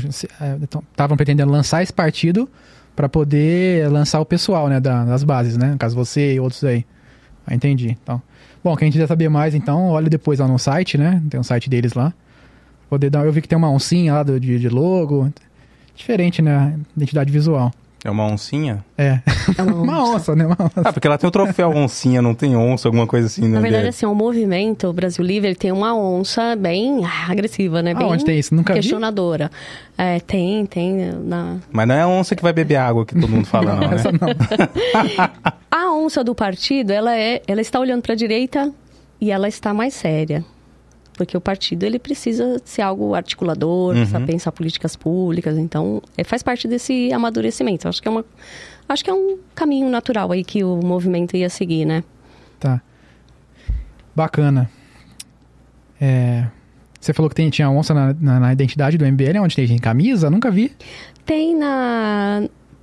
Estavam 0.92 1.16
pretendendo 1.16 1.50
lançar 1.50 1.82
esse 1.82 1.90
partido 1.92 2.46
para 2.94 3.08
poder 3.08 3.88
lançar 3.90 4.20
o 4.20 4.26
pessoal, 4.26 4.68
né? 4.68 4.78
da- 4.78 5.06
das 5.06 5.24
bases, 5.24 5.56
né? 5.56 5.68
No 5.70 5.78
caso 5.78 5.96
você 5.96 6.34
e 6.34 6.40
outros 6.40 6.62
aí. 6.64 6.84
Ah, 7.46 7.54
entendi. 7.54 7.96
Então. 8.02 8.20
Bom, 8.62 8.76
quem 8.76 8.90
quiser 8.92 9.06
saber 9.06 9.30
mais, 9.30 9.54
então, 9.54 9.86
olha 9.88 10.10
depois 10.10 10.38
lá 10.38 10.46
no 10.46 10.58
site, 10.58 10.98
né? 10.98 11.22
Tem 11.30 11.40
um 11.40 11.42
site 11.44 11.70
deles 11.70 11.94
lá. 11.94 12.12
Poder 12.90 13.08
dar. 13.08 13.24
Eu 13.24 13.32
vi 13.32 13.40
que 13.40 13.48
tem 13.48 13.56
uma 13.56 13.70
oncinha 13.70 14.12
lá 14.12 14.22
do, 14.22 14.38
de, 14.38 14.58
de 14.58 14.68
logo. 14.68 15.32
Diferente, 15.96 16.42
né? 16.42 16.78
Identidade 16.94 17.32
visual. 17.32 17.72
É 18.04 18.10
uma 18.10 18.24
oncinha? 18.24 18.84
É. 18.96 19.18
É 19.56 19.62
uma 19.62 19.74
Uma 19.82 20.02
onça. 20.02 20.12
onça, 20.14 20.36
né? 20.36 20.46
Uma 20.46 20.56
onça. 20.60 20.82
Ah, 20.84 20.92
porque 20.92 21.06
ela 21.06 21.18
tem 21.18 21.26
o 21.26 21.30
troféu 21.32 21.70
oncinha, 21.70 22.22
não 22.22 22.32
tem 22.34 22.56
onça, 22.56 22.86
alguma 22.86 23.06
coisa 23.06 23.26
assim, 23.26 23.42
né? 23.42 23.48
Na 23.56 23.60
verdade, 23.60 23.88
assim, 23.88 24.06
o 24.06 24.14
movimento 24.14 24.86
o 24.88 24.92
Brasil 24.92 25.24
Livre 25.24 25.48
ele 25.48 25.56
tem 25.56 25.72
uma 25.72 25.96
onça 25.96 26.54
bem 26.54 27.00
agressiva, 27.28 27.82
né? 27.82 27.92
Ah, 27.92 27.98
Bem 27.98 28.06
onde 28.06 28.24
tem 28.24 28.38
isso? 28.38 28.54
Nunca 28.54 28.72
vi. 28.72 28.80
questionadora. 28.80 29.50
É, 29.96 30.20
tem, 30.20 30.64
tem. 30.66 31.12
Na... 31.24 31.56
Mas 31.72 31.88
não 31.88 31.94
é 31.96 32.02
a 32.02 32.08
onça 32.08 32.36
que 32.36 32.42
vai 32.42 32.52
beber 32.52 32.76
água 32.76 33.04
que 33.04 33.14
todo 33.14 33.28
mundo 33.28 33.46
fala, 33.46 33.74
não, 33.74 33.88
né? 33.88 33.96
Essa 33.96 34.12
não. 34.12 34.28
A 35.70 35.92
onça 35.92 36.22
do 36.24 36.34
partido, 36.34 36.92
ela, 36.92 37.16
é, 37.16 37.42
ela 37.46 37.60
está 37.60 37.78
olhando 37.80 38.02
para 38.02 38.12
a 38.12 38.16
direita 38.16 38.72
e 39.20 39.30
ela 39.30 39.48
está 39.48 39.74
mais 39.74 39.92
séria. 39.94 40.44
Porque 41.18 41.36
o 41.36 41.40
partido 41.40 41.82
ele 41.84 41.98
precisa 41.98 42.62
ser 42.64 42.80
algo 42.82 43.12
articulador, 43.14 43.92
precisa 43.94 44.18
Uhum. 44.20 44.26
pensar 44.26 44.52
políticas 44.52 44.94
públicas. 44.96 45.58
Então, 45.58 46.00
é, 46.16 46.22
faz 46.24 46.42
parte 46.42 46.66
desse 46.68 47.12
amadurecimento. 47.12 47.88
Acho 47.88 48.00
que 48.00 48.08
é 48.08 48.10
uma, 48.10 48.24
acho 48.88 49.04
que 49.04 49.10
é 49.10 49.12
um 49.14 49.36
caminho 49.54 49.90
natural 49.90 50.30
aí 50.32 50.44
que 50.44 50.62
o 50.64 50.76
movimento 50.82 51.36
ia 51.36 51.50
seguir, 51.50 51.84
né? 51.84 52.02
Tá. 52.60 52.80
Bacana. 54.14 54.70
É, 56.00 56.46
Você 57.00 57.12
falou 57.12 57.28
que 57.30 57.36
tem- 57.36 57.48
tinha 57.48 57.70
onça 57.70 57.94
na, 57.94 58.12
na- 58.20 58.40
na 58.40 58.52
identidade 58.52 58.98
do 58.98 59.04
MBL, 59.06 59.38
onde 59.40 59.54
tem? 59.54 59.66
Tem 59.68 59.78
camisa? 59.78 60.28
Nunca 60.28 60.50
vi. 60.50 60.72
Tem 61.24 61.54
na. 61.56 62.42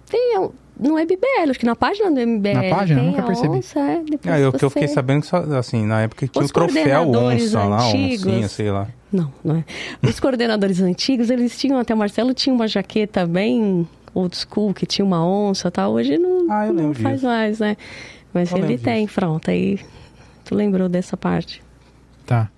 Tem 0.10 0.38
no 0.80 0.96
MBL, 1.00 1.50
acho 1.50 1.60
que 1.60 1.66
na 1.66 1.76
página 1.76 2.12
do 2.12 2.20
MBL. 2.20 2.54
Na 2.70 2.76
página? 2.76 3.00
Tem 3.02 3.10
Nunca 3.10 3.22
a 3.22 3.26
percebi. 3.26 3.58
Onça, 3.58 3.80
é, 3.80 4.04
depois 4.10 4.34
Ah, 4.36 4.40
eu, 4.40 4.52
que 4.54 4.66
eu 4.66 4.70
fiquei 4.70 4.88
você- 4.88 4.94
sabendo 4.94 5.22
que, 5.22 5.28
só, 5.28 5.38
assim, 5.58 5.86
na 5.86 6.02
época 6.02 6.28
tinha 6.28 6.44
Os 6.44 6.50
o 6.50 6.54
troféu 6.54 7.10
onça 7.12 7.64
lá, 7.64 7.88
antigos. 7.88 8.26
oncinha, 8.28 8.48
sei 8.48 8.72
lá. 8.72 8.88
Não, 9.12 9.32
não 9.44 9.56
é. 9.58 9.64
Os 10.08 10.20
coordenadores 10.20 10.82
antigos, 10.82 11.30
eles 11.30 11.58
tinham, 11.58 11.80
até 11.80 11.94
o 11.94 11.98
Marcelo 11.98 12.34
tinha 12.34 12.54
uma 12.54 12.68
jaqueta 12.68 13.26
bem 13.26 13.88
old 14.14 14.36
school, 14.36 14.74
que 14.74 14.86
tinha 14.86 15.06
uma 15.06 15.26
onça 15.26 15.68
e 15.68 15.72
tal. 15.72 15.94
Hoje 15.94 16.18
não, 16.18 16.52
Ah, 16.52 16.66
não 16.72 16.94
faz 16.94 17.16
disso. 17.16 17.26
mais, 17.28 17.60
né? 17.60 17.78
Mas 18.34 18.52
Eu 18.52 18.58
ele 18.58 18.78
tem, 18.78 19.08
pronto. 19.08 19.50
Aí 19.50 19.80
tu 20.44 20.54
lembrou 20.56 20.90
dessa 20.90 21.16
parte. 21.16 21.64
Tá. 22.26 22.50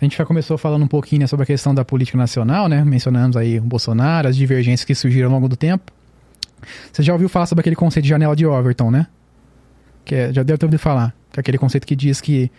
A 0.00 0.04
gente 0.04 0.16
já 0.16 0.24
começou 0.24 0.56
falando 0.58 0.82
um 0.84 0.88
pouquinho 0.88 1.20
né, 1.22 1.26
sobre 1.26 1.42
a 1.42 1.46
questão 1.46 1.74
da 1.74 1.84
política 1.84 2.16
nacional, 2.18 2.68
né? 2.68 2.84
Mencionamos 2.84 3.36
aí 3.36 3.58
o 3.58 3.62
Bolsonaro, 3.62 4.28
as 4.28 4.36
divergências 4.36 4.84
que 4.84 4.94
surgiram 4.94 5.28
ao 5.28 5.34
longo 5.34 5.48
do 5.48 5.56
tempo. 5.56 5.90
Você 6.92 7.02
já 7.02 7.12
ouviu 7.12 7.28
falar 7.28 7.46
sobre 7.46 7.60
aquele 7.60 7.76
conceito 7.76 8.04
de 8.04 8.08
janela 8.08 8.34
de 8.34 8.46
Overton, 8.46 8.90
né? 8.90 9.06
Que 10.04 10.14
é- 10.14 10.32
já 10.32 10.42
deve 10.42 10.58
ter 10.58 10.66
ouvido 10.66 10.78
falar. 10.80 11.14
Que 11.32 11.38
é 11.38 11.40
aquele 11.40 11.58
conceito 11.58 11.86
que 11.86 11.94
diz 11.96 12.20
que 12.20 12.50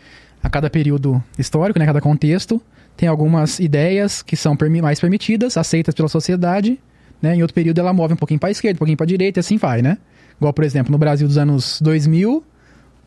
a 0.42 0.50
cada 0.50 0.70
período 0.70 1.22
histórico, 1.38 1.80
né, 1.80 1.86
cada 1.86 2.02
contexto, 2.02 2.62
tem 2.96 3.08
algumas 3.10 3.60
ideias 3.60 4.22
que 4.22 4.36
são 4.36 4.58
mais 4.82 5.00
permitidas, 5.00 5.58
aceitas 5.58 5.94
pela 5.96 6.08
sociedade, 6.08 6.80
né? 7.22 7.36
Em 7.36 7.42
outro 7.42 7.54
período 7.54 7.80
ela 7.80 7.94
move 7.94 8.14
um 8.14 8.18
pouquinho 8.18 8.40
para 8.40 8.52
esquerda, 8.52 8.76
um 8.76 8.80
pouquinho 8.80 8.98
para 8.98 9.06
direita 9.06 9.40
e 9.40 9.42
assim 9.42 9.58
vai, 9.58 9.82
né? 9.82 9.98
Igual, 10.38 10.54
por 10.54 10.64
exemplo, 10.64 10.92
no 10.92 10.98
Brasil 10.98 11.28
dos 11.28 11.38
anos 11.38 11.82
2000, 11.82 12.44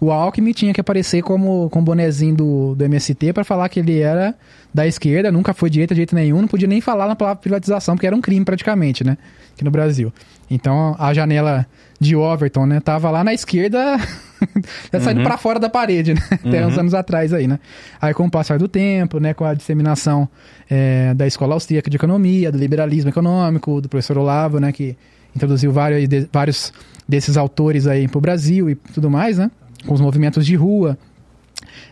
o 0.04 0.10
Alckmin 0.10 0.52
tinha 0.52 0.74
que 0.74 0.80
aparecer 0.80 1.22
como 1.22 1.70
com 1.70 1.78
o 1.78 1.82
bonezinho 1.82 2.34
do, 2.34 2.74
do 2.74 2.84
MST 2.84 3.32
para 3.32 3.44
falar 3.44 3.68
que 3.68 3.78
ele 3.80 4.00
era 4.00 4.34
da 4.74 4.84
esquerda, 4.86 5.30
nunca 5.30 5.54
foi 5.54 5.70
direita 5.70 5.94
de 5.94 5.98
jeito 6.00 6.14
nenhum, 6.14 6.40
não 6.40 6.48
podia 6.48 6.66
nem 6.66 6.80
falar 6.80 7.06
na 7.06 7.14
palavra 7.14 7.40
privatização, 7.40 7.94
porque 7.94 8.06
era 8.06 8.16
um 8.16 8.20
crime 8.20 8.44
praticamente, 8.44 9.04
né? 9.04 9.16
Aqui 9.54 9.62
no 9.62 9.70
Brasil. 9.70 10.12
Então 10.50 10.96
a 10.98 11.14
janela 11.14 11.66
de 12.00 12.16
Overton, 12.16 12.66
né, 12.66 12.80
tava 12.80 13.10
lá 13.10 13.22
na 13.22 13.32
esquerda, 13.32 13.96
saindo 15.00 15.18
Uhum. 15.18 15.24
para 15.24 15.38
fora 15.38 15.60
da 15.60 15.68
parede, 15.68 16.14
né? 16.14 16.20
Até 16.44 16.66
uns 16.66 16.74
Uhum. 16.74 16.80
anos 16.80 16.94
atrás 16.94 17.32
aí, 17.32 17.46
né? 17.46 17.60
Aí 18.00 18.12
com 18.12 18.26
o 18.26 18.30
passar 18.30 18.58
do 18.58 18.66
tempo, 18.66 19.20
né, 19.20 19.32
com 19.34 19.44
a 19.44 19.54
disseminação 19.54 20.28
é, 20.68 21.14
da 21.14 21.26
escola 21.28 21.54
austríaca 21.54 21.88
de 21.88 21.96
economia, 21.96 22.50
do 22.50 22.58
liberalismo 22.58 23.10
econômico, 23.10 23.80
do 23.80 23.88
professor 23.88 24.18
Olavo, 24.18 24.58
né, 24.58 24.72
que 24.72 24.96
introduziu 25.36 25.70
vários, 25.70 26.08
de- 26.08 26.28
vários 26.32 26.72
desses 27.08 27.36
autores 27.36 27.86
aí 27.86 28.08
pro 28.08 28.20
Brasil 28.20 28.68
e 28.68 28.74
tudo 28.74 29.08
mais, 29.10 29.38
né? 29.38 29.50
Com 29.86 29.94
os 29.94 30.00
movimentos 30.00 30.44
de 30.46 30.54
rua. 30.54 30.98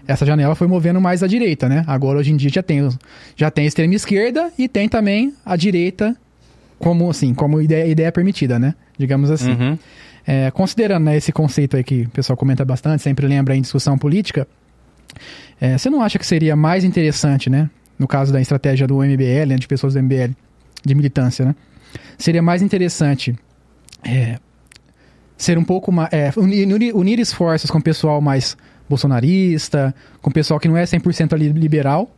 Essa 0.07 0.27
janela 0.27 0.55
foi 0.55 0.67
movendo 0.67 1.01
mais 1.01 1.23
à 1.23 1.27
direita, 1.27 1.69
né? 1.69 1.85
Agora, 1.87 2.19
hoje 2.19 2.33
em 2.33 2.37
dia, 2.37 2.51
já 2.51 2.63
tem, 2.63 2.89
já 3.37 3.51
tem 3.51 3.65
a 3.65 3.69
extrema 3.69 3.95
esquerda 3.95 4.51
e 4.59 4.69
tem 4.69 4.89
também 4.89 5.35
a 5.45 5.57
direita 5.57 6.17
como, 6.79 7.09
assim, 7.11 7.35
como 7.35 7.61
ideia, 7.61 7.87
ideia 7.87 8.11
permitida, 8.11 8.59
né? 8.59 8.75
Digamos 8.99 9.31
assim. 9.31 9.53
Uhum. 9.53 9.79
É, 10.27 10.51
considerando 10.51 11.05
né, 11.05 11.17
esse 11.17 11.33
conceito 11.33 11.77
aí 11.77 11.85
que 11.85 12.03
o 12.03 12.11
pessoal 12.11 12.37
comenta 12.37 12.65
bastante, 12.65 13.03
sempre 13.03 13.27
lembra 13.27 13.57
em 13.57 13.61
discussão 13.61 13.97
política, 13.97 14.47
é, 15.61 15.77
você 15.77 15.91
não 15.91 16.03
acha 16.03 16.19
que 16.19 16.27
seria 16.27 16.57
mais 16.57 16.85
interessante, 16.85 17.51
né? 17.51 17.69
No 17.99 18.09
caso 18.09 18.33
da 18.33 18.41
estratégia 18.41 18.87
do 18.87 18.97
MBL, 18.97 19.47
né, 19.49 19.57
de 19.57 19.69
pessoas 19.69 19.95
do 19.95 20.03
MBL, 20.03 20.33
de 20.85 20.95
militância, 20.95 21.45
né? 21.45 21.55
Seria 22.17 22.43
mais 22.43 22.63
interessante 22.63 23.35
é, 24.05 24.39
ser 25.43 25.59
um 25.59 25.65
pouco 25.65 25.91
mais. 25.93 26.13
é, 26.13 26.31
unir, 26.37 26.95
unir- 26.95 27.19
esforços 27.21 27.71
com 27.71 27.79
o 27.79 27.83
pessoal 27.83 28.21
mais 28.21 28.57
bolsonarista, 28.89 29.95
com 30.21 30.31
o 30.31 30.33
pessoal 30.33 30.59
que 30.61 30.69
não 30.69 30.77
é 30.77 30.85
100% 30.85 31.33
ali 31.33 31.49
liberal, 31.51 32.11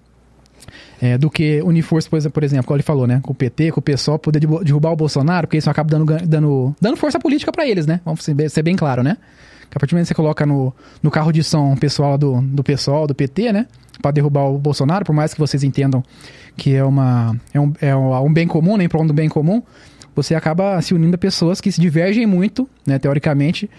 é, 1.01 1.19
do 1.19 1.31
que 1.31 1.61
unir 1.63 1.83
forças, 1.83 2.27
por 2.31 2.43
exemplo, 2.45 2.67
como 2.67 2.77
ele 2.77 2.83
falou, 2.83 3.07
né? 3.07 3.21
Com 3.23 3.33
o 3.33 3.35
PT, 3.35 3.73
com 3.73 3.81
o 3.81 3.83
PSOL, 3.83 4.19
poder 4.19 4.41
derru- 4.41 4.63
derrubar 4.65 4.91
o 4.93 4.97
Bolsonaro, 4.97 5.47
porque 5.47 5.59
isso 5.59 5.69
acaba 5.71 5.89
dando, 5.91 6.07
dando, 6.27 6.75
dando 6.81 6.97
força 6.97 7.19
política 7.19 7.51
pra 7.53 7.67
eles, 7.67 7.87
né? 7.87 8.01
Vamos 8.05 8.23
ser 8.25 8.63
bem, 8.63 8.77
claro, 8.77 9.03
né? 9.03 9.17
Que 9.71 9.77
a 9.79 9.81
partir 9.81 9.93
do 9.93 9.97
momento 9.97 10.05
que 10.07 10.09
você 10.09 10.15
coloca 10.15 10.45
no, 10.47 10.73
no 11.03 11.11
carro 11.11 11.33
de 11.33 11.43
som 11.43 11.73
o 11.73 11.77
pessoal 11.77 12.17
do, 12.19 12.41
do 12.43 12.63
PSOL, 12.63 13.07
do 13.07 13.15
PT, 13.15 13.53
né? 13.53 13.67
Pra 14.01 14.11
derrubar 14.11 14.45
o 14.45 14.59
Bolsonaro, 14.59 15.05
por 15.05 15.15
mais 15.15 15.33
que 15.35 15.41
vocês 15.41 15.63
entendam 15.65 16.03
que 16.57 16.75
é, 16.75 16.85
uma, 16.85 17.35
é, 17.55 17.61
um, 17.61 17.73
é 17.81 17.97
um 17.97 18.33
bem 18.33 18.47
comum, 18.47 18.77
né? 18.77 18.85
Em 18.85 18.89
prol 18.89 19.07
do 19.07 19.13
bem 19.15 19.29
comum, 19.29 19.63
você 20.15 20.35
acaba 20.35 20.81
se 20.83 20.95
unindo 20.95 21.15
a 21.15 21.19
pessoas 21.19 21.61
que 21.61 21.71
se 21.71 21.81
divergem 21.81 22.27
muito, 22.27 22.69
né? 22.87 22.99
Teoricamente, 22.99 23.71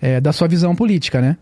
é, 0.00 0.20
da 0.20 0.32
sua 0.32 0.48
visão 0.48 0.74
política, 0.74 1.20
né? 1.20 1.36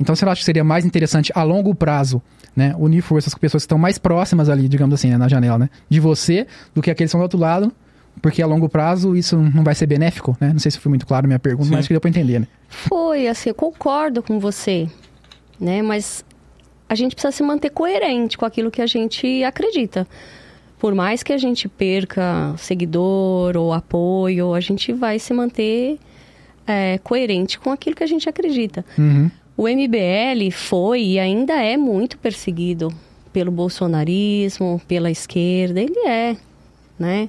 Então, 0.00 0.16
você 0.16 0.24
acha 0.24 0.40
que 0.40 0.44
seria 0.44 0.64
mais 0.64 0.84
interessante 0.84 1.30
a 1.34 1.42
longo 1.42 1.74
prazo, 1.74 2.20
né? 2.56 2.74
Unir 2.78 3.02
forças 3.02 3.34
com 3.34 3.40
pessoas 3.40 3.62
que 3.62 3.66
estão 3.66 3.78
mais 3.78 3.98
próximas 3.98 4.48
ali, 4.48 4.68
digamos 4.68 4.94
assim, 4.94 5.10
né, 5.10 5.16
na 5.16 5.28
janela, 5.28 5.58
né? 5.58 5.70
De 5.88 6.00
você, 6.00 6.46
do 6.74 6.82
que 6.82 6.90
aqueles 6.90 7.10
que 7.10 7.16
estão 7.16 7.20
do 7.20 7.24
outro 7.24 7.38
lado, 7.38 7.72
porque 8.20 8.42
a 8.42 8.46
longo 8.46 8.68
prazo 8.68 9.16
isso 9.16 9.36
não 9.36 9.62
vai 9.62 9.74
ser 9.74 9.86
benéfico, 9.86 10.36
né? 10.40 10.52
Não 10.52 10.58
sei 10.58 10.70
se 10.70 10.78
foi 10.78 10.90
muito 10.90 11.06
claro 11.06 11.26
a 11.26 11.28
minha 11.28 11.38
pergunta, 11.38 11.66
Sim. 11.66 11.70
mas 11.70 11.78
acho 11.80 11.88
que 11.88 11.94
deu 11.94 12.00
pra 12.00 12.10
entender, 12.10 12.40
né? 12.40 12.46
Foi, 12.68 13.28
assim, 13.28 13.50
eu 13.50 13.54
concordo 13.54 14.22
com 14.22 14.38
você, 14.38 14.88
né? 15.60 15.82
Mas 15.82 16.24
a 16.88 16.94
gente 16.94 17.14
precisa 17.14 17.32
se 17.32 17.42
manter 17.42 17.70
coerente 17.70 18.36
com 18.36 18.44
aquilo 18.44 18.70
que 18.70 18.82
a 18.82 18.86
gente 18.86 19.42
acredita. 19.44 20.06
Por 20.82 20.96
mais 20.96 21.22
que 21.22 21.32
a 21.32 21.38
gente 21.38 21.68
perca 21.68 22.56
seguidor 22.58 23.56
ou 23.56 23.72
apoio, 23.72 24.52
a 24.52 24.58
gente 24.58 24.92
vai 24.92 25.16
se 25.16 25.32
manter 25.32 25.96
é, 26.66 26.98
coerente 26.98 27.56
com 27.56 27.70
aquilo 27.70 27.94
que 27.94 28.02
a 28.02 28.06
gente 28.08 28.28
acredita. 28.28 28.84
Uhum. 28.98 29.30
O 29.56 29.68
MBL 29.68 30.50
foi 30.50 31.02
e 31.02 31.18
ainda 31.20 31.52
é 31.52 31.76
muito 31.76 32.18
perseguido 32.18 32.92
pelo 33.32 33.52
bolsonarismo, 33.52 34.82
pela 34.88 35.08
esquerda. 35.08 35.80
Ele 35.80 36.00
é, 36.00 36.36
né? 36.98 37.28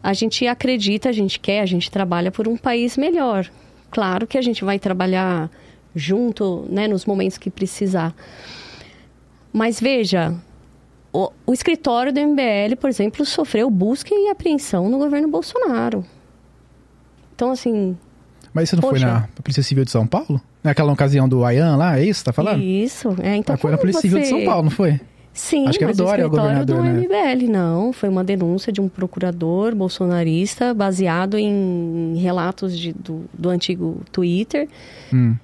A 0.00 0.12
gente 0.12 0.46
acredita, 0.46 1.08
a 1.08 1.12
gente 1.12 1.40
quer, 1.40 1.62
a 1.62 1.66
gente 1.66 1.90
trabalha 1.90 2.30
por 2.30 2.46
um 2.46 2.56
país 2.56 2.96
melhor. 2.96 3.50
Claro 3.90 4.28
que 4.28 4.38
a 4.38 4.42
gente 4.42 4.64
vai 4.64 4.78
trabalhar 4.78 5.50
junto, 5.92 6.68
né, 6.70 6.86
nos 6.86 7.04
momentos 7.04 7.36
que 7.36 7.50
precisar. 7.50 8.14
Mas 9.52 9.80
veja, 9.80 10.40
o, 11.12 11.30
o 11.46 11.52
escritório 11.52 12.12
do 12.12 12.20
MBL, 12.20 12.76
por 12.80 12.88
exemplo, 12.90 13.24
sofreu 13.24 13.68
busca 13.70 14.10
e 14.14 14.28
apreensão 14.28 14.88
no 14.88 14.98
governo 14.98 15.28
Bolsonaro. 15.28 16.04
Então, 17.34 17.50
assim, 17.50 17.96
Mas 18.52 18.68
isso 18.68 18.76
não 18.76 18.82
foi 18.82 18.92
Poxa. 18.92 19.06
na 19.06 19.28
Polícia 19.42 19.62
Civil 19.62 19.84
de 19.84 19.90
São 19.90 20.06
Paulo? 20.06 20.40
Naquela 20.62 20.92
ocasião 20.92 21.28
do 21.28 21.44
Ayan 21.44 21.76
lá, 21.76 21.98
é 21.98 22.04
isso 22.04 22.20
que 22.20 22.24
tá 22.26 22.32
falando? 22.32 22.62
isso. 22.62 23.16
É, 23.22 23.34
então, 23.36 23.54
Ah, 23.54 23.58
foi 23.58 23.70
na 23.70 23.78
Polícia 23.78 24.00
Civil 24.02 24.18
de 24.18 24.24
você- 24.26 24.30
São 24.30 24.44
Paulo, 24.44 24.64
não 24.64 24.70
foi? 24.70 25.00
Sim, 25.32 25.68
Acho 25.68 25.78
que 25.78 25.84
era 25.84 25.92
mas 25.92 26.00
o 26.00 26.04
Dória, 26.04 26.24
o 26.24 26.26
escritório 26.26 26.66
do 26.66 26.74
governador, 26.74 26.82
né? 26.82 27.34
MBL, 27.36 27.48
não. 27.50 27.92
Foi 27.92 28.08
uma 28.08 28.22
denúncia 28.24 28.72
de 28.72 28.80
um 28.80 28.88
procurador 28.88 29.74
bolsonarista 29.76 30.74
baseado 30.74 31.38
em 31.38 32.16
relatos 32.18 32.76
de- 32.76 32.92
do, 32.92 33.24
do 33.32 33.48
antigo 33.48 34.00
Twitter. 34.12 34.68
Hum. 35.14 35.36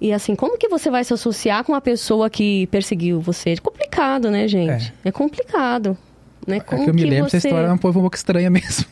E 0.00 0.12
assim, 0.12 0.34
como 0.36 0.56
que 0.56 0.68
você 0.68 0.90
vai 0.90 1.02
se 1.02 1.12
associar 1.12 1.64
com 1.64 1.72
uma 1.72 1.80
pessoa 1.80 2.30
que 2.30 2.66
perseguiu 2.68 3.20
você? 3.20 3.50
É 3.50 3.56
complicado, 3.56 4.30
né, 4.30 4.46
gente? 4.46 4.92
É, 5.04 5.10
complicado. 5.10 5.96
Né? 6.46 6.56
É 6.56 6.60
que 6.60 6.74
eu 6.74 6.94
me 6.94 7.04
lembro, 7.04 7.28
você... 7.28 7.36
essa 7.36 7.48
história 7.48 7.66
é 7.66 7.72
um 7.72 7.76
pouco, 7.76 7.98
um 7.98 8.02
pouco 8.02 8.16
estranha 8.16 8.48
mesmo. 8.50 8.86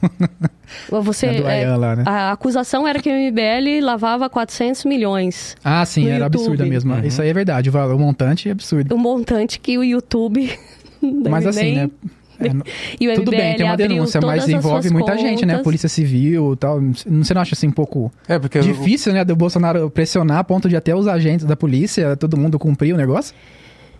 Você, 0.90 1.26
é, 1.26 1.76
lá, 1.76 1.96
né? 1.96 2.04
A 2.04 2.32
acusação 2.32 2.86
era 2.86 3.00
que 3.00 3.08
o 3.08 3.12
MBL 3.12 3.82
lavava 3.82 4.28
400 4.28 4.84
milhões. 4.84 5.56
Ah, 5.64 5.84
sim, 5.86 6.06
era 6.06 6.24
YouTube. 6.24 6.40
absurda 6.42 6.66
mesmo. 6.66 6.92
Uhum. 6.92 7.04
Isso 7.04 7.22
aí 7.22 7.30
é 7.30 7.32
verdade, 7.32 7.70
o, 7.70 7.72
o 7.72 7.98
montante 7.98 8.48
é 8.48 8.52
absurdo. 8.52 8.94
O 8.94 8.98
montante 8.98 9.58
que 9.58 9.78
o 9.78 9.84
YouTube... 9.84 10.52
Mas 11.00 11.46
assim, 11.48 11.76
né? 11.76 11.90
É, 12.38 12.50
e 13.00 13.08
o 13.08 13.14
Tudo 13.14 13.30
MBL 13.30 13.36
bem, 13.36 13.56
tem 13.56 13.66
uma 13.66 13.76
denúncia, 13.76 14.20
mas 14.20 14.48
envolve 14.48 14.90
muita 14.90 15.12
contas. 15.12 15.26
gente, 15.26 15.46
né? 15.46 15.58
Polícia 15.58 15.88
Civil 15.88 16.52
e 16.52 16.56
tal. 16.56 16.80
Você 16.80 17.34
não 17.34 17.42
acha 17.42 17.54
assim 17.54 17.68
um 17.68 17.72
pouco 17.72 18.12
é 18.28 18.38
difícil, 18.60 19.12
né? 19.12 19.24
Do 19.24 19.34
Bolsonaro 19.34 19.90
pressionar 19.90 20.38
a 20.38 20.44
ponto 20.44 20.68
de 20.68 20.76
até 20.76 20.94
os 20.94 21.06
agentes 21.06 21.46
da 21.46 21.56
polícia, 21.56 22.16
todo 22.16 22.36
mundo 22.36 22.58
cumprir 22.58 22.92
o 22.92 22.96
negócio? 22.96 23.34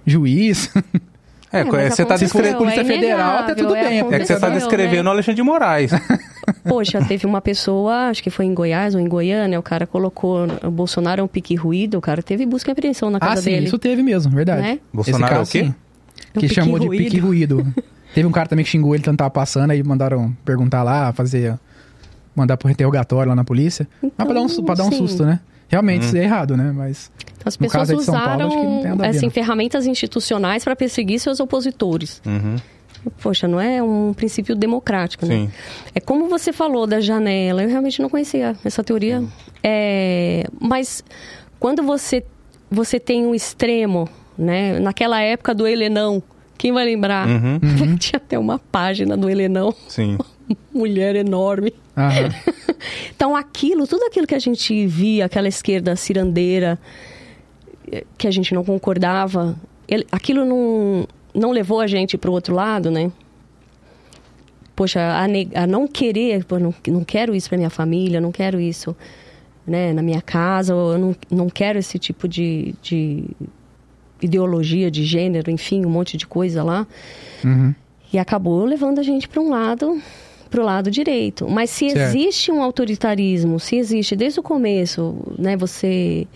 Juiz. 0.07 0.71
É, 1.53 1.61
é 1.61 1.91
você 1.91 2.03
está 2.03 2.17
descrevendo. 2.17 2.59
Polícia 2.59 2.81
é 2.81 2.85
Federal, 2.85 3.39
até 3.39 3.55
tudo 3.55 3.75
é 3.75 3.89
bem. 3.89 4.01
É 4.01 4.19
que 4.19 4.27
você 4.27 4.35
está 4.35 4.49
descrevendo 4.51 5.05
né? 5.05 5.11
o 5.11 5.13
Alexandre 5.13 5.37
de 5.37 5.43
Moraes. 5.43 5.91
Poxa, 6.69 7.03
teve 7.05 7.27
uma 7.27 7.41
pessoa, 7.41 8.09
acho 8.09 8.23
que 8.23 8.31
foi 8.31 8.45
em 8.45 8.55
Goiás 8.55 8.95
ou 8.95 9.01
em 9.01 9.09
Goiânia, 9.09 9.59
o 9.59 9.63
cara 9.63 9.87
colocou 9.87 10.47
o 10.63 10.71
Bolsonaro 10.71 11.21
é 11.21 11.25
um 11.25 11.29
pique 11.29 11.55
ruído, 11.55 11.99
o 11.99 12.01
cara 12.01 12.23
teve 12.23 12.45
busca 12.45 12.71
e 12.71 12.73
apreensão 12.73 13.11
na 13.11 13.21
casa 13.21 13.35
ah, 13.35 13.37
sim, 13.37 13.51
dele. 13.51 13.67
isso 13.67 13.79
teve 13.79 14.03
mesmo, 14.03 14.33
verdade. 14.33 14.63
Né? 14.63 14.81
Bolsonaro 14.93 15.37
é 15.37 15.41
o 15.41 15.47
quê? 15.47 15.73
Que 16.39 16.49
chamou 16.49 16.79
de 16.79 16.89
pique 16.89 17.19
ruído. 17.19 17.67
Teve 18.17 18.27
um 18.27 18.33
cara 18.33 18.49
também 18.49 18.65
que 18.65 18.71
xingou 18.71 18.95
ele 18.95 19.05
tanto 19.05 19.19
tava 19.19 19.29
passando, 19.29 19.73
aí 19.73 19.83
mandaram 19.83 20.35
perguntar 20.43 20.83
lá, 20.83 21.13
fazer. 21.13 21.59
Mandar 22.35 22.57
por 22.57 22.71
interrogatório 22.71 23.29
lá 23.29 23.37
na 23.37 23.45
polícia. 23.45 23.87
Então, 24.03 24.11
Mas 24.17 24.27
pra 24.27 24.35
dar 24.35 24.41
um, 24.41 24.65
pra 24.65 24.75
dar 24.75 24.85
um 24.85 24.93
susto, 24.93 25.27
né? 25.27 25.39
Realmente, 25.69 26.05
hum. 26.05 26.07
isso 26.07 26.17
é 26.17 26.25
errado, 26.25 26.57
né? 26.57 26.73
Mas. 26.75 27.13
As 27.45 27.59
pessoas 27.59 27.91
usaram 27.91 28.49
Paulo, 28.49 29.05
assim, 29.05 29.29
ferramentas 29.29 29.87
institucionais 29.87 30.65
para 30.65 30.75
perseguir 30.75 31.21
seus 31.21 31.41
opositores. 31.41 32.23
Uhum. 32.25 32.57
Poxa, 33.23 33.47
não 33.47 33.61
é 33.61 33.83
um 33.83 34.15
princípio 34.15 34.57
democrático, 34.57 35.27
né? 35.27 35.35
Sim. 35.35 35.51
É 35.95 36.01
como 36.01 36.27
você 36.27 36.55
falou 36.55 36.87
da 36.87 37.01
janela. 37.01 37.63
Eu 37.63 37.69
realmente 37.69 38.01
não 38.01 38.09
conhecia 38.09 38.57
essa 38.65 38.83
teoria. 38.83 39.21
Uhum. 39.21 39.29
É, 39.63 40.47
mas 40.59 41.05
quando 41.61 41.83
você, 41.83 42.25
você 42.71 42.99
tem 42.99 43.27
um 43.27 43.35
extremo, 43.35 44.09
né? 44.39 44.79
Naquela 44.81 45.21
época 45.21 45.55
do 45.55 45.67
Helenão, 45.67 46.23
quem 46.57 46.73
vai 46.73 46.85
lembrar? 46.85 47.29
Uhum. 47.29 47.61
Uhum. 47.87 47.97
Tinha 47.97 48.17
até 48.17 48.39
uma 48.39 48.59
página 48.59 49.17
do 49.17 49.29
Helenão. 49.29 49.75
Sim. 49.89 50.19
Mulher 50.73 51.17
enorme. 51.17 51.73
Uhum. 51.97 52.75
então, 53.15 53.37
aquilo, 53.37 53.87
tudo 53.87 54.05
aquilo 54.05 54.27
que 54.27 54.35
a 54.35 54.39
gente 54.39 54.87
via, 54.87 55.27
aquela 55.27 55.49
esquerda 55.49 55.95
cirandeira, 55.97 56.79
eh, 57.91 58.05
que 58.17 58.27
a 58.27 58.31
gente 58.31 58.55
não 58.55 58.65
concordava, 58.65 59.57
ele, 59.89 60.07
aquilo 60.11 60.45
não, 60.45 61.07
não 61.35 61.51
levou 61.51 61.81
a 61.81 61.87
gente 61.87 62.17
para 62.17 62.31
o 62.31 62.33
outro 62.33 62.55
lado, 62.55 62.91
né? 62.91 63.11
Poxa, 64.75 65.01
a, 65.01 65.63
a 65.63 65.67
não 65.67 65.89
querer, 65.89 66.45
pô, 66.45 66.59
não, 66.59 66.75
não 66.89 67.03
quero 67.03 67.35
isso 67.35 67.49
para 67.49 67.57
minha 67.57 67.71
família, 67.71 68.21
não 68.21 68.31
quero 68.31 68.61
isso 68.61 68.95
né, 69.67 69.93
na 69.93 70.03
minha 70.03 70.23
casa, 70.23 70.73
eu 70.73 70.99
não, 70.99 71.17
não 71.31 71.49
quero 71.49 71.79
esse 71.79 71.99
tipo 71.99 72.29
de, 72.29 72.75
de 72.81 73.25
ideologia 74.21 74.91
de 74.91 75.05
gênero, 75.05 75.51
enfim, 75.51 75.85
um 75.85 75.91
monte 75.91 76.17
de 76.17 76.27
coisa 76.27 76.63
lá. 76.63 76.87
Uhum. 77.45 77.75
E 78.13 78.19
acabou 78.19 78.65
levando 78.65 78.99
a 78.99 79.03
gente 79.03 79.29
para 79.29 79.41
um 79.41 79.51
lado 79.51 80.01
para 80.49 80.61
o 80.61 80.65
lado 80.65 80.91
direito. 80.91 81.49
Mas 81.49 81.71
se 81.71 81.91
certo. 81.91 82.17
existe 82.17 82.53
um 82.53 82.63
autoritarismo, 82.63 83.59
se 83.59 83.77
existe 83.77 84.15
desde 84.15 84.41
o 84.41 84.43
começo, 84.43 85.17
né, 85.39 85.57
você 85.57 86.27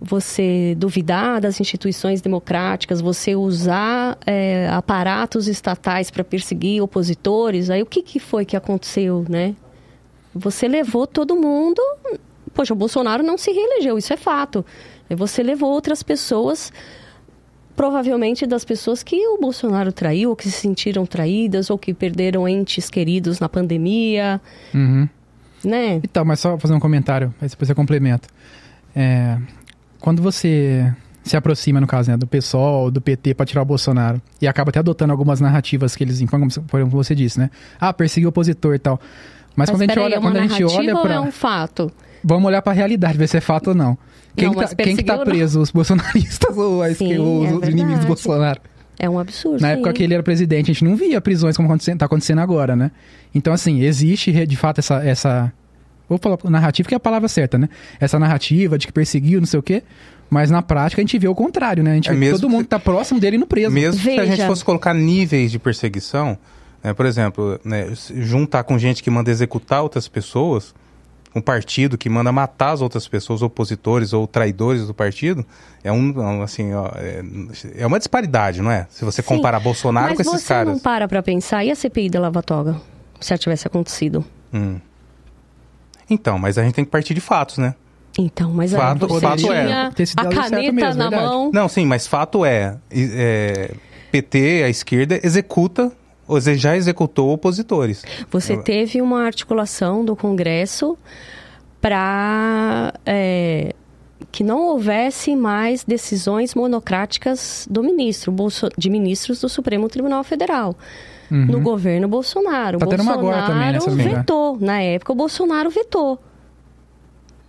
você 0.00 0.76
duvidar 0.78 1.40
das 1.40 1.60
instituições 1.60 2.20
democráticas, 2.20 3.00
você 3.00 3.34
usar 3.34 4.16
é, 4.24 4.68
aparatos 4.70 5.48
estatais 5.48 6.08
para 6.08 6.22
perseguir 6.22 6.80
opositores, 6.80 7.68
aí 7.68 7.82
o 7.82 7.86
que, 7.86 8.00
que 8.02 8.20
foi 8.20 8.44
que 8.44 8.56
aconteceu, 8.56 9.24
né? 9.28 9.56
Você 10.32 10.68
levou 10.68 11.04
todo 11.04 11.34
mundo. 11.34 11.82
Poxa, 12.54 12.72
o 12.72 12.76
Bolsonaro 12.76 13.24
não 13.24 13.36
se 13.36 13.50
reelegeu, 13.50 13.98
isso 13.98 14.12
é 14.12 14.16
fato. 14.16 14.64
Você 15.16 15.42
levou 15.42 15.70
outras 15.70 16.02
pessoas, 16.02 16.72
provavelmente 17.76 18.46
das 18.46 18.64
pessoas 18.64 19.02
que 19.02 19.16
o 19.28 19.38
Bolsonaro 19.38 19.92
traiu, 19.92 20.30
ou 20.30 20.36
que 20.36 20.44
se 20.44 20.52
sentiram 20.52 21.06
traídas, 21.06 21.70
ou 21.70 21.78
que 21.78 21.94
perderam 21.94 22.48
entes 22.48 22.90
queridos 22.90 23.40
na 23.40 23.48
pandemia. 23.48 24.40
Uhum. 24.74 25.08
Né? 25.64 26.00
Então, 26.04 26.24
mas 26.24 26.40
só 26.40 26.58
fazer 26.58 26.74
um 26.74 26.80
comentário, 26.80 27.34
aí 27.40 27.48
depois 27.48 27.66
você 27.66 27.74
complementa. 27.74 28.28
É, 28.94 29.38
quando 30.00 30.22
você 30.22 30.92
se 31.24 31.36
aproxima, 31.36 31.80
no 31.80 31.86
caso, 31.86 32.10
né, 32.10 32.16
do 32.16 32.26
PSOL, 32.26 32.90
do 32.90 33.00
PT 33.00 33.34
para 33.34 33.46
tirar 33.46 33.62
o 33.62 33.64
Bolsonaro, 33.64 34.20
e 34.40 34.48
acaba 34.48 34.70
até 34.70 34.78
adotando 34.78 35.12
algumas 35.12 35.40
narrativas 35.40 35.94
que 35.94 36.02
eles 36.02 36.20
impõem, 36.20 36.48
como 36.70 36.90
você 36.90 37.14
disse, 37.14 37.38
né? 37.38 37.50
Ah, 37.78 37.92
perseguir 37.92 38.26
o 38.26 38.30
opositor 38.30 38.74
e 38.74 38.78
tal. 38.78 38.98
Mas, 39.54 39.68
mas 39.68 39.70
quando 39.70 39.82
a 39.82 39.84
gente 39.86 39.98
olha, 39.98 40.14
é 40.14 40.20
quando 40.20 40.36
a 40.36 40.46
gente 40.46 40.64
olha 40.64 40.96
para 41.00 41.14
é 41.14 41.20
um 41.20 41.32
fato. 41.32 41.92
Vamos 42.24 42.46
olhar 42.46 42.62
para 42.62 42.72
a 42.72 42.74
realidade, 42.74 43.18
ver 43.18 43.28
se 43.28 43.36
é 43.36 43.40
fato 43.40 43.68
ou 43.68 43.74
não. 43.74 43.98
Quem, 44.38 44.48
não, 44.48 44.54
tá, 44.54 44.74
quem 44.74 44.96
que 44.96 45.02
tá 45.02 45.18
preso? 45.18 45.58
Não. 45.58 45.62
Os 45.62 45.70
bolsonaristas 45.70 46.56
ou 46.56 46.82
a 46.82 46.94
Sim, 46.94 47.18
os, 47.18 47.62
é 47.62 47.70
inimigos 47.70 48.00
do 48.00 48.06
Bolsonaro? 48.06 48.60
É 48.98 49.08
um 49.08 49.18
absurdo. 49.18 49.60
Na 49.60 49.70
época 49.70 49.92
que 49.92 50.02
ele 50.02 50.14
era 50.14 50.22
presidente, 50.22 50.70
a 50.70 50.74
gente 50.74 50.84
não 50.84 50.96
via 50.96 51.20
prisões 51.20 51.56
como 51.56 51.72
está 51.74 52.06
acontecendo 52.06 52.40
agora, 52.40 52.74
né? 52.74 52.90
Então, 53.34 53.52
assim, 53.52 53.82
existe 53.82 54.32
de 54.46 54.56
fato 54.56 54.78
essa. 54.78 55.04
essa 55.04 55.52
vou 56.08 56.18
falar 56.18 56.38
narrativa, 56.44 56.88
que 56.88 56.94
é 56.94 56.96
a 56.96 57.00
palavra 57.00 57.28
certa, 57.28 57.58
né? 57.58 57.68
Essa 58.00 58.18
narrativa 58.18 58.76
de 58.76 58.86
que 58.86 58.92
perseguiu, 58.92 59.40
não 59.40 59.46
sei 59.46 59.60
o 59.60 59.62
quê. 59.62 59.82
Mas 60.30 60.50
na 60.50 60.62
prática 60.62 61.00
a 61.00 61.04
gente 61.04 61.18
vê 61.18 61.28
o 61.28 61.34
contrário, 61.34 61.82
né? 61.82 61.92
A 61.92 61.94
gente 61.94 62.10
é 62.10 62.14
vê 62.14 62.30
todo 62.32 62.50
mundo 62.50 62.64
que 62.64 62.70
tá 62.70 62.78
próximo 62.78 63.20
dele 63.20 63.38
no 63.38 63.46
preso. 63.46 63.70
Mesmo 63.70 64.00
Veja. 64.02 64.22
se 64.24 64.32
a 64.32 64.36
gente 64.36 64.46
fosse 64.46 64.64
colocar 64.64 64.92
níveis 64.92 65.50
de 65.50 65.58
perseguição, 65.58 66.36
né? 66.82 66.92
por 66.92 67.06
exemplo, 67.06 67.58
né? 67.64 67.92
juntar 68.16 68.64
com 68.64 68.78
gente 68.78 69.02
que 69.02 69.10
manda 69.10 69.30
executar 69.30 69.82
outras 69.82 70.08
pessoas, 70.08 70.74
um 71.34 71.40
partido 71.40 71.98
que 71.98 72.08
manda 72.08 72.32
matar 72.32 72.70
as 72.70 72.80
outras 72.80 73.06
pessoas, 73.06 73.42
opositores 73.42 74.12
ou 74.12 74.26
traidores 74.26 74.86
do 74.86 74.94
partido, 74.94 75.44
é 75.84 75.92
um, 75.92 76.42
assim, 76.42 76.72
ó, 76.72 76.90
é, 76.96 77.22
é, 77.76 77.86
uma 77.86 77.98
disparidade, 77.98 78.62
não 78.62 78.70
é? 78.70 78.86
Se 78.90 79.04
você 79.04 79.22
Sim, 79.22 79.28
comparar 79.28 79.60
Bolsonaro 79.60 80.14
com 80.14 80.22
esses 80.22 80.44
caras. 80.44 80.68
Mas 80.68 80.78
você 80.80 80.88
não 80.88 80.92
para 80.92 81.06
pra 81.08 81.22
pensar, 81.22 81.64
e 81.64 81.70
a 81.70 81.74
CPI 81.74 82.10
da 82.10 82.20
Lava 82.20 82.42
Toga, 82.42 82.76
se 83.20 83.32
ela 83.32 83.38
tivesse 83.38 83.66
acontecido? 83.66 84.24
Hum. 84.52 84.78
Então, 86.08 86.38
mas 86.38 86.56
a 86.56 86.62
gente 86.62 86.74
tem 86.74 86.84
que 86.84 86.90
partir 86.90 87.14
de 87.14 87.20
fatos, 87.20 87.58
né? 87.58 87.74
Então, 88.18 88.50
mas 88.52 88.72
fato, 88.72 89.06
você 89.06 89.20
fato 89.20 89.42
tinha 89.42 89.54
é. 89.54 90.04
a 90.16 90.26
caneta 90.26 90.72
mesmo, 90.72 90.94
na 90.94 91.08
verdade. 91.08 91.22
mão. 91.22 91.50
Não, 91.52 91.68
sim, 91.68 91.86
mas 91.86 92.06
fato 92.06 92.44
é, 92.44 92.76
é 92.90 93.74
PT, 94.10 94.62
a 94.64 94.68
esquerda, 94.68 95.20
executa 95.22 95.92
você 96.28 96.54
já 96.54 96.76
executou 96.76 97.32
opositores. 97.32 98.04
Você 98.30 98.52
Eu... 98.52 98.62
teve 98.62 99.00
uma 99.00 99.24
articulação 99.24 100.04
do 100.04 100.14
Congresso 100.14 100.96
para 101.80 102.92
é, 103.06 103.74
que 104.30 104.44
não 104.44 104.62
houvesse 104.66 105.34
mais 105.34 105.84
decisões 105.84 106.54
monocráticas 106.54 107.66
do 107.70 107.82
ministro, 107.82 108.34
de 108.76 108.90
ministros 108.90 109.40
do 109.40 109.48
Supremo 109.48 109.88
Tribunal 109.88 110.22
Federal. 110.22 110.76
Uhum. 111.30 111.46
No 111.46 111.60
governo 111.60 112.08
Bolsonaro. 112.08 112.78
Tá 112.78 112.86
Bolsonaro 112.86 113.18
agora 113.18 113.46
também, 113.46 113.72
nessa 113.72 113.90
vetou. 113.90 114.58
Na 114.58 114.80
época, 114.80 115.12
o 115.12 115.14
Bolsonaro 115.14 115.68
vetou. 115.70 116.18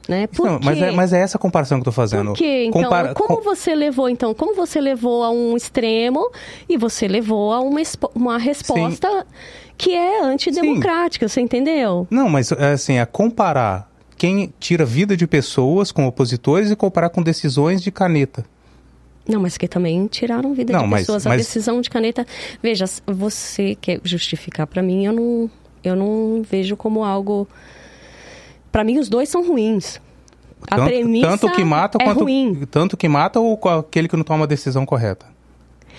Né? 0.09 0.25
Por 0.25 0.43
não, 0.43 0.59
mas, 0.63 0.81
é, 0.81 0.89
mas 0.89 1.13
é 1.13 1.19
essa 1.19 1.37
comparação 1.37 1.77
que 1.77 1.81
eu 1.81 1.85
tô 1.85 1.91
fazendo. 1.91 2.29
Por 2.29 2.37
quê? 2.37 2.65
Então, 2.67 2.81
Compara... 2.81 3.13
como 3.13 3.43
você 3.43 3.75
levou, 3.75 4.09
então, 4.09 4.33
como 4.33 4.55
você 4.55 4.81
levou 4.81 5.23
a 5.23 5.29
um 5.29 5.55
extremo 5.55 6.31
e 6.67 6.77
você 6.77 7.07
levou 7.07 7.53
a 7.53 7.59
uma, 7.59 7.79
uma 8.15 8.39
resposta 8.39 9.07
Sim. 9.07 9.25
que 9.77 9.93
é 9.93 10.23
antidemocrática, 10.23 11.27
Sim. 11.27 11.33
você 11.33 11.41
entendeu? 11.41 12.07
Não, 12.09 12.27
mas 12.27 12.51
assim, 12.51 12.97
é 12.97 13.05
comparar 13.05 13.87
quem 14.17 14.51
tira 14.59 14.83
vida 14.83 15.15
de 15.15 15.27
pessoas 15.27 15.91
com 15.91 16.07
opositores 16.07 16.71
e 16.71 16.75
comparar 16.75 17.11
com 17.11 17.21
decisões 17.21 17.79
de 17.79 17.91
caneta. 17.91 18.43
Não, 19.27 19.39
mas 19.39 19.59
que 19.59 19.67
também 19.67 20.07
tiraram 20.07 20.55
vida 20.55 20.73
não, 20.73 20.85
de 20.85 20.87
mas, 20.87 21.01
pessoas. 21.01 21.27
A 21.27 21.35
decisão 21.35 21.81
de 21.81 21.89
caneta. 21.91 22.25
Veja, 22.63 22.85
você 23.05 23.77
quer 23.79 24.01
justificar 24.03 24.65
para 24.65 24.81
mim, 24.81 25.05
eu 25.05 25.13
não, 25.13 25.51
eu 25.83 25.95
não 25.95 26.41
vejo 26.41 26.75
como 26.75 27.03
algo 27.03 27.47
para 28.71 28.83
mim, 28.83 28.99
os 28.99 29.09
dois 29.09 29.29
são 29.29 29.47
ruins. 29.47 29.99
A 30.69 30.75
tanto, 30.75 30.87
premissa 30.87 31.27
tanto 31.27 31.51
que 31.51 31.63
mata 31.63 31.97
é 32.01 32.05
quanto, 32.05 32.19
ruim. 32.21 32.67
Tanto 32.69 32.97
que 32.97 33.07
mata 33.07 33.39
ou 33.39 33.59
aquele 33.79 34.07
que 34.07 34.15
não 34.15 34.23
toma 34.23 34.43
a 34.43 34.47
decisão 34.47 34.85
correta? 34.85 35.25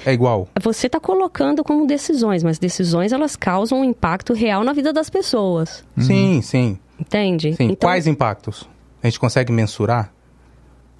É 0.05 0.13
igual. 0.13 0.49
Você 0.63 0.87
está 0.87 0.99
colocando 0.99 1.63
como 1.63 1.87
decisões, 1.87 2.43
mas 2.43 2.59
decisões 2.59 3.13
elas 3.13 3.37
causam 3.37 3.81
um 3.81 3.85
impacto 3.85 4.33
real 4.33 4.65
na 4.65 4.73
vida 4.73 4.93
das 4.93 5.11
pessoas. 5.11 5.85
Sim, 5.99 6.41
sim. 6.43 6.79
Entende? 6.99 7.55
Sim. 7.55 7.65
Então... 7.65 7.89
Quais 7.89 8.07
impactos? 8.07 8.69
A 9.03 9.07
gente 9.07 9.19
consegue 9.19 9.53
mensurar? 9.53 10.13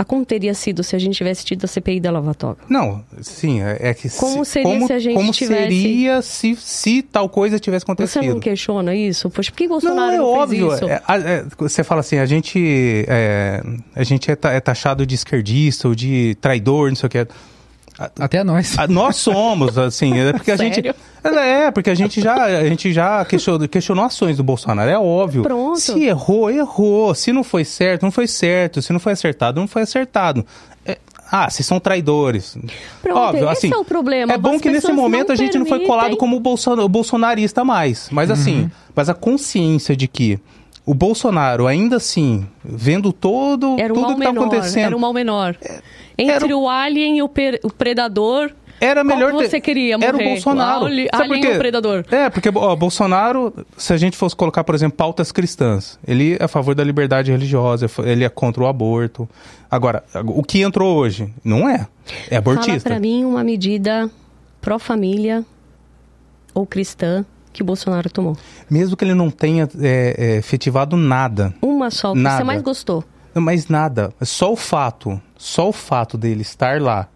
A 0.01 0.05
como 0.05 0.25
teria 0.25 0.55
sido 0.55 0.83
se 0.83 0.97
a 0.97 0.99
gente 0.99 1.15
tivesse 1.15 1.45
tido 1.45 1.65
a 1.65 1.69
CPI 1.69 2.01
da 2.01 2.11
Lava 2.11 2.35
Toga? 2.35 2.57
Não, 2.69 3.05
sim, 3.21 3.61
é 3.63 3.77
é 3.91 3.95
que 3.95 4.09
Como 4.11 4.45
se, 4.45 4.53
seria 4.53 4.69
como, 4.73 4.87
se 4.87 4.93
a 4.95 4.99
gente 4.99 5.15
como 5.15 5.31
tivesse- 5.31 5.63
seria 5.83 6.23
se, 6.23 6.57
se 6.57 7.03
tal 7.03 7.29
coisa 7.29 7.59
tivesse 7.59 7.85
Você 7.85 7.93
acontecido? 7.93 8.25
não 8.25 8.41
questiona 8.41 8.95
isso? 8.95 9.29
Poxa, 9.29 9.51
por 9.51 9.59
que 9.59 9.69
Bolsonaro 9.69 10.07
Não, 10.07 10.13
é 10.15 10.17
não, 10.17 10.25
óbvio. 10.25 10.69
fez 10.71 10.81
isso? 10.83 10.91
É, 10.91 11.03
é, 11.09 11.45
você 11.59 11.85
fala 11.85 12.01
assim, 12.01 12.17
a 12.19 12.25
gente 12.27 13.05
é, 13.07 13.63
a 13.95 14.03
gente 14.03 14.31
é, 14.31 14.37
é 14.45 14.61
taxado 14.61 15.05
de 15.05 15.15
esquerdista 15.15 15.87
ou 15.87 15.95
de 15.95 16.35
traidor, 16.41 16.89
não 16.89 16.97
sei 16.97 17.07
o 17.07 17.11
que. 17.11 17.27
Até 18.19 18.43
nós. 18.43 18.77
Nós 18.89 19.17
somos, 19.17 19.77
assim, 19.77 20.19
é 20.19 20.33
porque 20.33 20.51
a 20.51 20.57
gente. 20.57 20.77
Sério? 20.77 20.95
É, 21.23 21.71
porque 21.71 21.91
a 21.91 21.95
gente 21.95 22.21
já, 22.21 22.35
a 22.45 22.67
gente 22.67 22.93
já 22.93 23.23
questionou, 23.27 23.69
questionou 23.69 24.05
ações 24.05 24.39
do 24.39 24.43
Bolsonaro, 24.43 24.91
é 24.91 24.99
óbvio. 24.99 25.43
Pronto. 25.43 25.79
Se 25.79 26.05
errou, 26.05 26.51
errou. 26.51 27.15
Se 27.15 27.31
não 27.31 27.45
foi 27.45 27.65
certo, 27.65 28.03
não 28.03 28.11
foi 28.11 28.27
certo. 28.27 28.81
Se 28.81 28.91
não 28.93 28.99
foi 28.99 29.13
acertado, 29.13 29.61
não 29.61 29.69
foi 29.69 29.83
acertado. 29.83 30.47
É, 30.87 30.97
ah, 31.31 31.51
vocês 31.51 31.67
são 31.67 31.79
traidores. 31.79 32.57
Pronto, 33.03 33.19
Óbvio, 33.19 33.51
esse 33.51 33.67
assim, 33.67 33.75
é 33.75 33.79
o 33.79 33.85
problema. 33.85 34.33
É 34.33 34.39
bom 34.39 34.55
As 34.55 34.63
que 34.63 34.71
nesse 34.71 34.93
momento 34.93 35.31
a 35.31 35.37
gente 35.37 35.59
não 35.59 35.67
foi 35.67 35.81
permitem. 35.81 35.87
colado 35.87 36.17
como 36.17 36.41
bolsonarista 36.89 37.63
mais. 37.65 38.09
Mas 38.11 38.31
assim, 38.31 38.71
mas 38.95 39.11
a 39.11 39.15
consciência 39.15 39.95
de 39.95 40.09
que 40.09 40.41
o 40.91 40.95
Bolsonaro, 40.95 41.67
ainda 41.67 41.97
assim, 41.97 42.47
vendo 42.65 43.13
todo, 43.13 43.77
Era 43.79 43.93
um 43.93 43.97
tudo 43.97 44.15
que 44.17 44.23
tá 44.23 44.33
menor. 44.33 44.47
acontecendo, 44.47 44.87
Era 44.87 44.97
um 44.97 45.01
mal 45.01 45.13
menor. 45.13 45.57
Entre 46.19 46.33
era 46.47 46.57
o 46.57 46.69
alien 46.69 47.19
e 47.19 47.23
o, 47.23 47.29
per- 47.29 47.61
o 47.63 47.71
predador, 47.71 48.51
era 48.81 49.05
melhor 49.05 49.33
ter- 49.37 49.49
você 49.49 49.61
queria 49.61 49.97
morrer? 49.99 50.09
Era 50.09 50.17
o 50.17 50.25
Bolsonaro. 50.25 50.87
O 50.87 50.89
por 50.89 51.21
alien 51.23 51.41
quê? 51.43 51.49
ou 51.49 51.55
o 51.55 51.59
predador? 51.59 52.05
É, 52.11 52.29
porque 52.31 52.49
ó, 52.55 52.75
Bolsonaro, 52.75 53.55
se 53.77 53.93
a 53.93 53.97
gente 53.97 54.17
fosse 54.17 54.35
colocar, 54.35 54.65
por 54.65 54.75
exemplo, 54.75 54.97
pautas 54.97 55.31
cristãs, 55.31 55.99
ele 56.07 56.37
é 56.41 56.45
a 56.45 56.49
favor 56.49 56.75
da 56.75 56.83
liberdade 56.83 57.31
religiosa, 57.31 57.87
ele 58.05 58.25
é 58.25 58.29
contra 58.29 58.63
o 58.63 58.67
aborto. 58.67 59.29
Agora, 59.71 60.03
o 60.27 60.43
que 60.43 60.61
entrou 60.63 60.97
hoje? 60.97 61.33
Não 61.45 61.69
é. 61.69 61.87
É 62.29 62.41
Fala 62.43 62.57
abortista. 62.57 62.89
pra 62.91 62.99
mim 62.99 63.25
uma 63.25 63.45
medida 63.45 64.11
pró-família 64.61 65.45
ou 66.55 66.67
cristã 66.67 67.25
que 67.53 67.63
Bolsonaro 67.63 68.09
tomou. 68.11 68.37
Mesmo 68.71 68.97
que 68.97 69.05
ele 69.05 69.15
não 69.15 69.31
tenha 69.31 69.69
é, 69.81 70.15
é, 70.17 70.37
efetivado 70.37 70.97
nada, 70.97 71.53
Uma 71.61 71.91
só, 71.91 72.13
o 72.13 72.15
que 72.15 72.21
Nada. 72.21 72.39
você 72.39 72.45
mais 72.45 72.63
gostou. 72.63 73.05
mas 73.35 73.69
nada, 73.69 74.13
só 74.23 74.53
o 74.53 74.57
fato, 74.57 75.21
só 75.37 75.69
o 75.69 75.73
fato 75.73 76.17
dele 76.19 76.43
estar 76.43 76.81
lá 76.81 77.09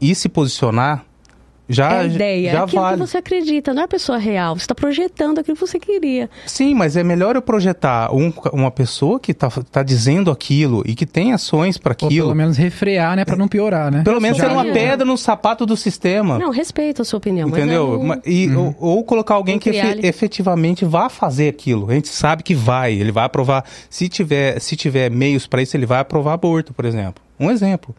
e 0.00 0.14
se 0.14 0.28
posicionar, 0.28 1.04
já, 1.68 1.92
é 1.92 1.98
a 2.00 2.04
ideia, 2.04 2.48
é 2.48 2.52
já 2.52 2.64
aquilo 2.64 2.82
vale. 2.82 3.00
que 3.00 3.06
você 3.08 3.16
acredita, 3.18 3.72
não 3.72 3.82
é 3.82 3.84
a 3.86 3.88
pessoa 3.88 4.18
real. 4.18 4.54
Você 4.56 4.62
está 4.64 4.74
projetando 4.74 5.38
aquilo 5.38 5.56
que 5.56 5.66
você 5.66 5.78
queria. 5.78 6.28
Sim, 6.46 6.74
mas 6.74 6.96
é 6.96 7.02
melhor 7.02 7.36
eu 7.36 7.42
projetar 7.42 8.14
um- 8.14 8.32
uma 8.52 8.70
pessoa 8.70 9.18
que 9.18 9.32
tá, 9.32 9.48
tá 9.70 9.82
dizendo 9.82 10.30
aquilo 10.30 10.82
e 10.86 10.94
que 10.94 11.06
tem 11.06 11.32
ações 11.32 11.78
para 11.78 11.96
Ou 12.00 12.06
aquilo. 12.06 12.26
pelo 12.26 12.34
menos 12.36 12.56
refrear, 12.56 13.16
né? 13.16 13.24
Pra 13.24 13.36
não 13.36 13.48
piorar, 13.48 13.90
né? 13.90 14.02
Pelo 14.04 14.20
menos 14.20 14.36
ser 14.38 14.50
uma 14.50 14.64
pedra 14.64 15.04
no 15.06 15.16
sapato 15.16 15.64
do 15.64 15.76
sistema. 15.76 16.38
Não, 16.38 16.50
respeito 16.50 17.00
a 17.02 17.04
sua 17.04 17.16
opinião. 17.18 17.48
Entendeu? 17.48 17.94
é 17.94 17.96
um- 17.96 18.04
Ma- 18.08 18.18
E, 18.26 18.54
ou, 18.54 18.76
ou 18.78 19.04
colocar 19.04 19.34
alguém 19.34 19.58
que 19.58 19.70
efe- 19.70 20.06
efetivamente 20.06 20.84
vá 20.84 21.08
fazer 21.08 21.48
aquilo. 21.48 21.90
A 21.90 21.94
gente 21.94 22.08
sabe 22.08 22.42
que 22.42 22.54
vai, 22.54 22.92
ele 22.92 23.10
vai 23.12 23.24
aprovar. 23.24 23.64
Se 23.88 24.08
tiver, 24.08 24.60
se 24.60 24.76
tiver 24.76 25.10
meios 25.10 25.46
para 25.46 25.62
isso, 25.62 25.76
ele 25.76 25.86
vai 25.86 26.00
aprovar 26.00 26.34
aborto, 26.34 26.74
por 26.74 26.84
exemplo. 26.84 27.22
Um 27.40 27.50
exemplo. 27.50 27.94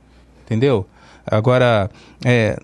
Entendeu? 0.45 0.85
Agora, 1.25 1.89
é, 2.23 2.57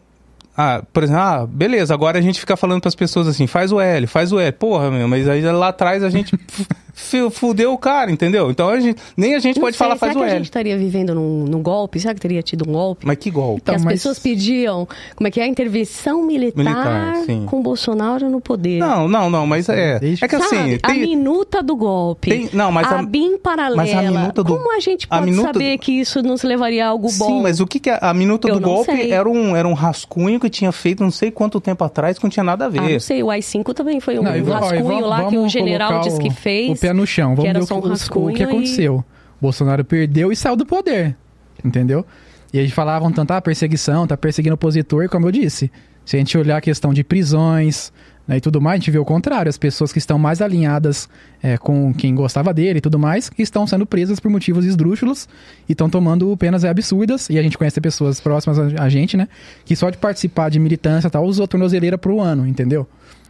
ah, 0.62 0.84
por 0.94 1.04
exemplo, 1.04 1.22
ah, 1.22 1.48
beleza, 1.48 1.92
agora 1.94 2.20
a 2.20 2.22
gente 2.22 2.40
fica 2.40 2.56
falando 2.56 2.82
para 2.82 2.90
as 2.90 2.96
pessoas 2.96 3.28
assim, 3.28 3.48
faz 3.48 3.72
o 3.72 3.80
L, 3.80 4.06
faz 4.06 4.32
o 4.32 4.40
L. 4.40 4.52
Porra, 4.52 4.92
meu, 4.92 5.08
mas 5.08 5.28
aí 5.28 5.42
lá 5.42 5.70
atrás 5.70 6.04
a 6.04 6.10
gente 6.10 6.38
fudeu 7.32 7.74
o 7.74 7.78
cara, 7.78 8.12
entendeu? 8.12 8.50
Então 8.52 8.70
a 8.70 8.80
gente, 8.80 9.00
nem 9.18 9.36
a 9.36 9.40
gente 9.40 9.56
Não 9.58 9.62
pode 9.64 9.76
sei, 9.76 9.86
falar 9.86 9.98
faz 9.98 10.14
será 10.14 10.24
o 10.24 10.28
que 10.28 10.32
a 10.32 10.36
gente 10.38 10.46
estaria 10.46 10.78
vivendo 10.78 11.14
num, 11.16 11.46
num 11.46 11.62
golpe? 11.62 12.00
Será 12.00 12.14
que 12.14 12.20
teria 12.20 12.42
tido 12.42 12.68
um 12.68 12.72
golpe? 12.74 13.06
Mas 13.06 13.18
que 13.18 13.30
golpe. 13.32 13.62
Então, 13.64 13.76
as 13.76 13.84
mas- 13.84 13.94
pessoas 13.94 14.20
pediam, 14.20 14.88
como 15.16 15.28
é 15.28 15.32
que 15.32 15.40
é? 15.40 15.44
A 15.44 15.48
intervenção 15.48 16.24
militar, 16.24 16.64
Militar, 16.64 17.46
com 17.48 17.62
Bolsonaro 17.62 18.30
no 18.30 18.40
poder. 18.42 18.80
Não, 18.80 19.08
não, 19.08 19.30
não, 19.30 19.46
mas 19.48 19.68
é. 19.70 19.96
É 19.96 20.00
que 20.00 20.18
Sabe? 20.40 20.44
assim. 20.44 20.80
a 20.84 20.88
Tem, 20.90 21.00
minuta 21.02 21.62
do 21.64 21.76
golpe. 21.76 22.30
tem- 22.30 22.50
não, 22.54 22.72
mas 22.72 22.92
a, 22.92 23.00
a, 23.00 23.04
BIM 23.04 23.38
paralela. 23.38 23.76
mas 23.78 23.94
a 23.94 24.02
minuta 24.02 24.44
do- 24.44 24.56
Como 24.58 24.76
a 24.76 24.80
gente 24.80 25.08
a 25.10 25.18
pode 25.18 25.32
minuta 25.32 25.54
saber 25.54 25.78
que 25.78 25.92
isso 26.00 26.22
nos 26.22 26.44
levaria 26.44 26.86
a 26.86 26.90
algo 26.90 27.08
bom? 27.18 27.26
Sim, 27.28 27.42
mas 27.42 27.60
o 27.60 27.68
que, 27.68 27.80
que 27.80 27.90
é? 27.90 27.98
A 28.02 28.14
minuta 28.14 28.48
Eu 28.48 28.56
do 28.56 28.62
golpe 28.62 28.92
sei. 28.92 29.12
era 29.12 29.28
um, 29.28 29.56
era 29.56 29.68
um 29.68 29.74
rascunho 29.74 30.40
que 30.40 30.50
tinha 30.50 30.72
feito 30.72 31.04
não 31.04 31.12
sei 31.12 31.32
quanto 31.32 31.60
tempo 31.60 31.84
atrás 31.84 32.18
que 32.18 32.24
não 32.24 32.30
tinha 32.30 32.44
nada 32.44 32.66
a 32.66 32.68
Ah, 32.68 32.72
ver. 32.72 32.94
não 32.94 33.00
sei, 33.00 33.24
o 33.24 33.30
AI-5 33.30 33.74
também 33.74 34.00
foi 34.00 34.20
um 34.20 34.24
Não, 34.24 34.32
rascunho 34.54 34.84
vamos- 34.84 35.08
lá 35.10 35.20
que 35.26 35.36
o 35.36 35.40
vamos 35.40 35.52
general 35.52 36.02
disse 36.02 36.20
que 36.20 36.30
fez. 36.30 36.72
O 36.72 36.76
pé 36.92 36.98
no 36.98 37.06
chão. 37.08 37.36
Vamos 37.36 37.44
ver 37.54 37.60
o, 37.60 37.64
um 37.64 37.66
que- 37.68 38.18
o- 38.32 38.34
que 38.34 38.42
e- 38.44 38.46
aconteceu. 38.46 39.06
Bolsonaro 39.42 39.84
perdeu 39.84 40.32
e 40.32 40.36
saiu 40.36 40.56
do 40.56 40.66
poder. 40.66 41.16
Entendeu? 41.64 42.06
E 42.54 42.58
eles 42.60 42.72
falavam 42.72 43.12
tanto, 43.12 43.32
ah, 43.32 43.42
perseguição, 43.42 44.06
tá 44.06 44.18
perseguindo 44.18 44.56
opositor, 44.56 45.08
como 45.10 45.28
eu 45.28 45.32
disse. 45.32 45.72
Se 46.06 46.16
a 46.16 46.20
gente 46.20 46.38
olhar 46.38 46.58
a 46.58 46.62
questão 46.62 46.94
de 46.94 47.04
prisões 47.04 47.94
né, 48.28 48.38
e 48.38 48.42
tudo 48.42 48.60
mais, 48.60 48.76
a 48.76 48.78
gente 48.80 48.92
vê 48.92 48.98
o 48.98 49.06
contrário. 49.06 49.50
As 49.50 49.58
pessoas 49.58 49.92
que 49.94 50.00
estão 50.00 50.18
mais 50.20 50.42
alinhadas 50.42 51.08
é, 51.42 51.58
com 51.58 51.94
quem 51.94 52.14
gostava 52.14 52.54
dele 52.54 52.80
e 52.80 52.82
tudo 52.82 53.00
mais, 53.00 53.30
que 53.30 53.42
estão 53.42 53.66
sendo 53.66 53.86
presas 53.86 54.20
por 54.20 54.30
motivos 54.30 54.66
esdrúxulos 54.66 55.30
e 55.70 55.72
estão 55.74 55.90
tomando 55.90 56.36
penas 56.36 56.66
absurdas. 56.66 57.30
E 57.30 57.38
a 57.38 57.44
gente 57.44 57.58
conhece 57.58 57.80
pessoas 57.80 58.20
próximas 58.20 58.58
a, 58.60 58.90
gente, 58.90 59.16
né? 59.16 59.28
Que 59.64 59.76
só 59.76 59.90
de 59.90 59.98
participar 59.98 60.50
de 60.50 60.60
militância 60.60 61.08
e 61.08 61.12
tal, 61.12 61.24
usou 61.24 61.48
tornozeleira 61.48 61.98
pro 61.98 62.20
ano, 62.20 62.48
entendeu? 62.48 62.88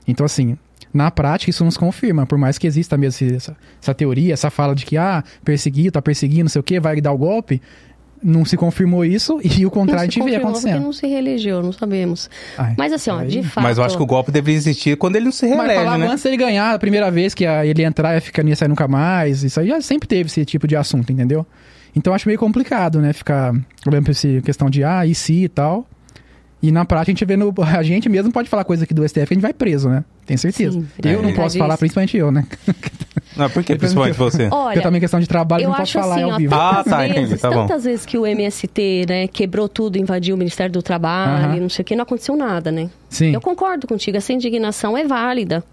Então, 0.08 0.26
assim, 0.26 0.58
na 0.94 1.10
prática, 1.12 1.50
isso 1.50 1.64
nos 1.66 1.78
confirma. 1.78 2.26
Por 2.26 2.38
mais 2.38 2.58
que 2.58 2.68
exista 2.68 2.98
mesmo 2.98 3.28
essa, 3.36 3.56
essa 3.82 3.94
teoria, 3.94 4.34
essa 4.34 4.50
fala 4.50 4.74
de 4.76 4.86
que, 4.86 4.98
ah, 4.98 5.24
perseguir, 5.44 5.92
tá 5.92 6.02
perseguindo, 6.02 6.44
não 6.44 6.50
sei 6.50 6.60
o 6.60 6.64
quê, 6.64 6.80
vai 6.80 7.00
dar 7.02 7.12
o 7.12 7.18
golpe. 7.18 7.62
Não 8.24 8.46
se 8.46 8.56
confirmou 8.56 9.04
isso 9.04 9.40
e 9.44 9.66
o 9.66 9.72
contrário 9.72 10.02
a 10.04 10.06
gente 10.06 10.14
vê 10.20 10.20
confirmou 10.22 10.52
porque 10.52 10.60
acontecendo. 10.68 10.84
não 10.84 10.94
se 10.94 11.08
reelegeu, 11.08 11.64
não 11.64 11.72
sabemos. 11.72 12.30
Ai, 12.56 12.76
Mas 12.78 12.94
assim, 12.94 13.10
ó, 13.10 13.24
de 13.24 13.42
fato... 13.42 13.64
Mas 13.64 13.80
eu 13.80 13.84
acho 13.84 13.98
que 13.98 14.04
o 14.04 14.06
golpe 14.06 14.32
deveria 14.32 14.58
existir 14.58 14.96
quando 14.96 15.16
ele 15.16 15.26
não 15.26 15.32
se 15.32 15.48
Mas 15.48 15.58
reelege, 15.58 15.80
falava 15.80 15.98
né? 15.98 16.08
antes 16.08 16.24
dele 16.24 16.38
ganhar 16.38 16.76
a 16.76 16.78
primeira 16.78 17.10
vez 17.10 17.34
que 17.34 17.48
a- 17.48 17.66
ele 17.66 17.84
entrar 17.84 18.14
ia 18.14 18.22
ficar, 18.22 18.46
ia 18.46 18.56
sair 18.56 18.68
nunca 18.68 18.88
mais. 18.88 19.44
Isso 19.44 19.60
aí 19.60 19.70
já 19.70 19.82
sempre 19.82 20.08
teve 20.08 20.28
esse 20.30 20.46
tipo 20.46 20.68
de 20.68 20.76
assunto, 20.76 21.12
entendeu? 21.12 21.44
Então 21.96 22.14
acho 22.14 22.28
meio 22.28 22.38
complicado, 22.38 23.02
né? 23.02 23.12
Ficar 23.12 23.56
olhando 23.88 24.04
pra 24.04 24.12
essa 24.12 24.28
questão 24.42 24.70
de 24.70 24.84
ah, 24.84 25.04
e 25.04 25.16
se 25.16 25.46
e 25.46 25.50
tal. 25.50 25.88
E 26.62 26.72
na 26.72 26.86
prática 26.86 27.12
a 27.12 27.14
gente 27.14 27.26
vê 27.26 27.36
no. 27.36 27.54
A 27.62 27.84
gente 27.84 28.08
mesmo 28.08 28.32
pode 28.32 28.50
falar 28.50 28.64
coisa 28.64 28.84
aqui 28.84 28.94
do 28.94 29.08
STF 29.08 29.28
que 29.28 29.34
a 29.34 29.36
gente 29.36 29.42
vai 29.42 29.54
preso, 29.54 29.90
né? 29.90 30.04
Tem 30.26 30.38
certeza. 30.38 30.80
Sim, 30.80 30.88
eu 31.04 31.14
não 31.14 31.22
verdade 31.24 31.36
posso 31.36 31.58
falar, 31.58 31.78
principalmente 31.78 32.18
eu, 32.18 32.32
né? 32.32 32.46
Não, 33.36 33.50
por 33.50 33.64
que 33.64 33.76
principalmente 33.78 34.18
você? 34.18 34.50
Porque 34.50 34.56
Olha, 34.56 34.82
também 34.82 35.00
questão 35.00 35.18
de 35.18 35.26
trabalho 35.26 35.64
eu 35.64 35.70
não 35.70 35.78
posso 35.78 35.94
falar 35.94 36.16
assim, 36.16 36.30
ao 36.30 36.38
vivo. 36.38 36.54
Ah, 36.54 36.76
tantas 36.76 36.92
tá, 36.92 37.08
entendi, 37.08 37.26
vezes, 37.28 37.42
tá 37.42 37.50
bom. 37.50 37.62
tantas 37.62 37.86
vezes 37.86 38.06
que 38.06 38.18
o 38.18 38.28
MST, 38.28 39.06
né, 39.08 39.28
quebrou 39.28 39.70
tudo, 39.70 39.98
invadiu 39.98 40.36
o 40.36 40.38
Ministério 40.38 40.72
do 40.72 40.84
Trabalho, 40.84 41.46
Aham. 41.46 41.56
e 41.56 41.60
não 41.62 41.70
sei 41.70 41.82
o 41.82 41.86
que, 41.86 41.96
não 41.96 42.04
aconteceu 42.04 42.36
nada, 42.36 42.74
né? 42.74 42.90
Sim. 43.10 43.34
Eu 43.34 43.40
concordo 43.40 43.88
contigo, 43.88 44.18
essa 44.18 44.34
indignação 44.34 44.98
é 44.98 45.06
válida. 45.06 45.64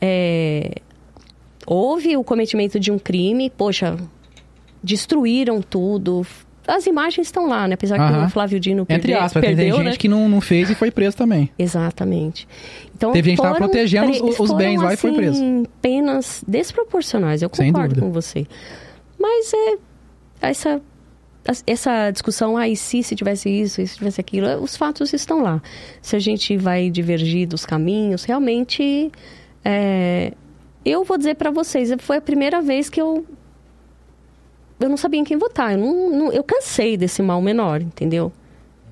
É, 0.00 0.80
Houve 1.66 2.16
o 2.16 2.24
cometimento 2.24 2.80
de 2.80 2.90
um 2.90 2.98
crime, 2.98 3.48
poxa, 3.48 3.96
destruíram 4.82 5.62
tudo. 5.62 6.26
As 6.76 6.86
imagens 6.86 7.26
estão 7.26 7.46
lá, 7.48 7.66
né? 7.68 7.74
Apesar 7.74 7.96
que 7.98 8.26
o 8.26 8.28
Flávio 8.30 8.60
Dino 8.60 8.82
Entre 8.82 9.12
perde- 9.12 9.14
aspas, 9.14 9.40
tem 9.42 9.56
perdeu, 9.56 9.76
gente 9.76 9.84
né? 9.84 9.96
que 9.96 10.08
não, 10.08 10.28
não 10.28 10.40
fez 10.40 10.70
e 10.70 10.74
foi 10.74 10.90
preso 10.90 11.16
também. 11.16 11.50
Exatamente. 11.58 12.46
Então, 12.96 13.12
Teve 13.12 13.30
gente 13.30 13.36
que 13.38 13.42
tava 13.42 13.54
foram 13.56 13.68
protegendo 13.68 14.10
os- 14.26 14.38
os 14.38 14.52
bens 14.52 14.80
lá 14.80 14.92
e 14.94 14.96
foi 14.96 15.12
preso. 15.12 15.32
assim, 15.42 15.64
penas 15.82 16.44
desproporcionais, 16.46 17.42
eu 17.42 17.50
concordo 17.50 18.00
com 18.00 18.12
você. 18.12 18.46
Mas 19.18 19.52
é 19.52 19.76
essa 20.40 20.80
essa 21.66 22.10
discussão, 22.10 22.54
ah, 22.56 22.68
e 22.68 22.76
se, 22.76 23.02
se 23.02 23.16
tivesse 23.16 23.48
isso, 23.48 23.84
se 23.86 23.96
tivesse 23.96 24.20
aquilo, 24.20 24.46
os 24.62 24.76
fatos 24.76 25.12
estão 25.14 25.42
lá. 25.42 25.60
Se 26.02 26.14
a 26.14 26.18
gente 26.18 26.54
vai 26.56 26.90
divergir 26.90 27.48
dos 27.48 27.64
caminhos, 27.64 28.24
realmente, 28.24 29.10
é, 29.64 30.32
eu 30.84 31.02
vou 31.02 31.16
dizer 31.16 31.36
para 31.36 31.50
vocês, 31.50 31.90
foi 31.98 32.18
a 32.18 32.20
primeira 32.20 32.60
vez 32.60 32.90
que 32.90 33.00
eu 33.00 33.24
eu 34.80 34.88
não 34.88 34.96
sabia 34.96 35.20
em 35.20 35.24
quem 35.24 35.36
votar. 35.38 35.72
Eu, 35.72 35.78
não, 35.78 36.10
não- 36.10 36.32
eu 36.32 36.42
cansei 36.42 36.96
desse 36.96 37.22
mal 37.22 37.40
menor, 37.40 37.80
entendeu? 37.80 38.32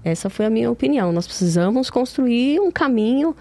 Essa 0.05 0.31
foi 0.31 0.47
a 0.47 0.51
minha 0.51 0.71
opinião. 0.71 1.11
Nós 1.13 1.27
precisamos 1.27 1.91
construir 1.91 2.61
um 2.61 2.71
caminho, 2.71 3.35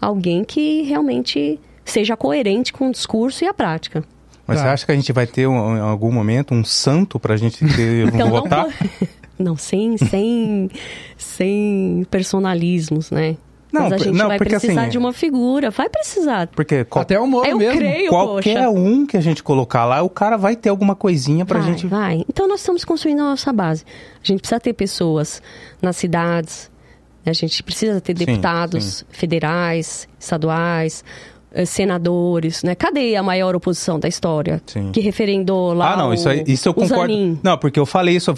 alguém 0.00 0.44
que 0.44 0.82
realmente 0.82 1.58
seja 1.84 2.16
coerente 2.16 2.72
com 2.72 2.88
o 2.88 2.92
discurso 2.92 3.42
e 3.44 3.48
a 3.48 3.54
prática. 3.54 4.04
Mas 4.46 4.58
Tá. 4.58 4.64
você 4.64 4.68
acha 4.70 4.86
que 4.86 4.92
a 4.92 4.94
gente 4.94 5.12
vai 5.12 5.26
ter 5.26 5.46
um- 5.46 5.76
em 5.76 5.80
algum 5.80 6.10
momento 6.12 6.54
um 6.54 6.64
santo 6.64 7.18
pra 7.18 7.36
gente 7.36 7.64
ter, 7.74 8.06
Então, 8.14 8.18
não 8.20 8.30
votar? 8.30 8.66
po- 8.66 9.08
Não, 9.38 9.56
sem, 9.56 9.96
sem, 9.96 10.68
sem 11.16 12.04
personalismos, 12.10 13.10
né? 13.10 13.36
Não, 13.72 13.82
Mas 13.82 13.92
a 13.92 13.98
gente 13.98 14.16
não, 14.16 14.28
vai 14.28 14.38
porque 14.38 14.50
precisar 14.50 14.80
assim- 14.82 14.90
de 14.90 14.98
uma 14.98 15.12
figura. 15.12 15.70
Vai 15.70 15.88
precisar. 15.90 16.46
Porque 16.48 16.84
qual- 16.84 17.02
Até 17.02 17.20
o 17.20 17.26
Moro 17.26 17.46
Eu 17.46 17.58
mesmo. 17.58 17.76
creio, 17.78 18.08
qualquer 18.08 18.64
poxa. 18.66 18.70
um 18.70 19.06
que 19.06 19.16
a 19.16 19.20
gente 19.20 19.42
colocar 19.42 19.84
lá, 19.84 20.02
o 20.02 20.08
cara 20.08 20.36
vai 20.38 20.56
ter 20.56 20.70
alguma 20.70 20.94
coisinha 20.96 21.44
pra 21.44 21.58
vai, 21.60 21.68
gente. 21.68 21.86
vai. 21.86 22.24
Então, 22.28 22.48
nós 22.48 22.60
estamos 22.60 22.84
construindo 22.84 23.20
a 23.20 23.24
nossa 23.24 23.52
base. 23.52 23.84
A 24.22 24.26
gente 24.26 24.40
precisa 24.40 24.58
ter 24.58 24.72
pessoas 24.72 25.42
nas 25.82 25.96
cidades, 25.96 26.70
né? 27.26 27.30
a 27.30 27.34
gente 27.34 27.62
precisa 27.62 28.00
ter 28.00 28.16
Sim, 28.16 28.24
deputados 28.24 29.04
federais, 29.10 30.08
estaduais, 30.18 31.04
senadores, 31.64 32.62
né? 32.62 32.74
Cadê 32.74 33.16
a 33.16 33.22
maior 33.22 33.54
oposição 33.56 33.98
da 33.98 34.06
história? 34.08 34.60
Sim. 34.66 34.90
Que 34.92 35.00
referendou 35.00 35.72
lá 35.72 35.92
Ah, 35.92 35.96
não, 35.96 36.12
isso, 36.14 36.28
aí, 36.28 36.42
o- 36.42 36.50
isso 36.50 36.68
eu 36.68 36.72
o 36.72 36.74
concordo. 36.74 37.12
Zanin. 37.12 37.38
Não, 37.42 37.56
porque 37.58 37.78
eu 37.80 37.86
falei 37.86 38.16
isso. 38.16 38.32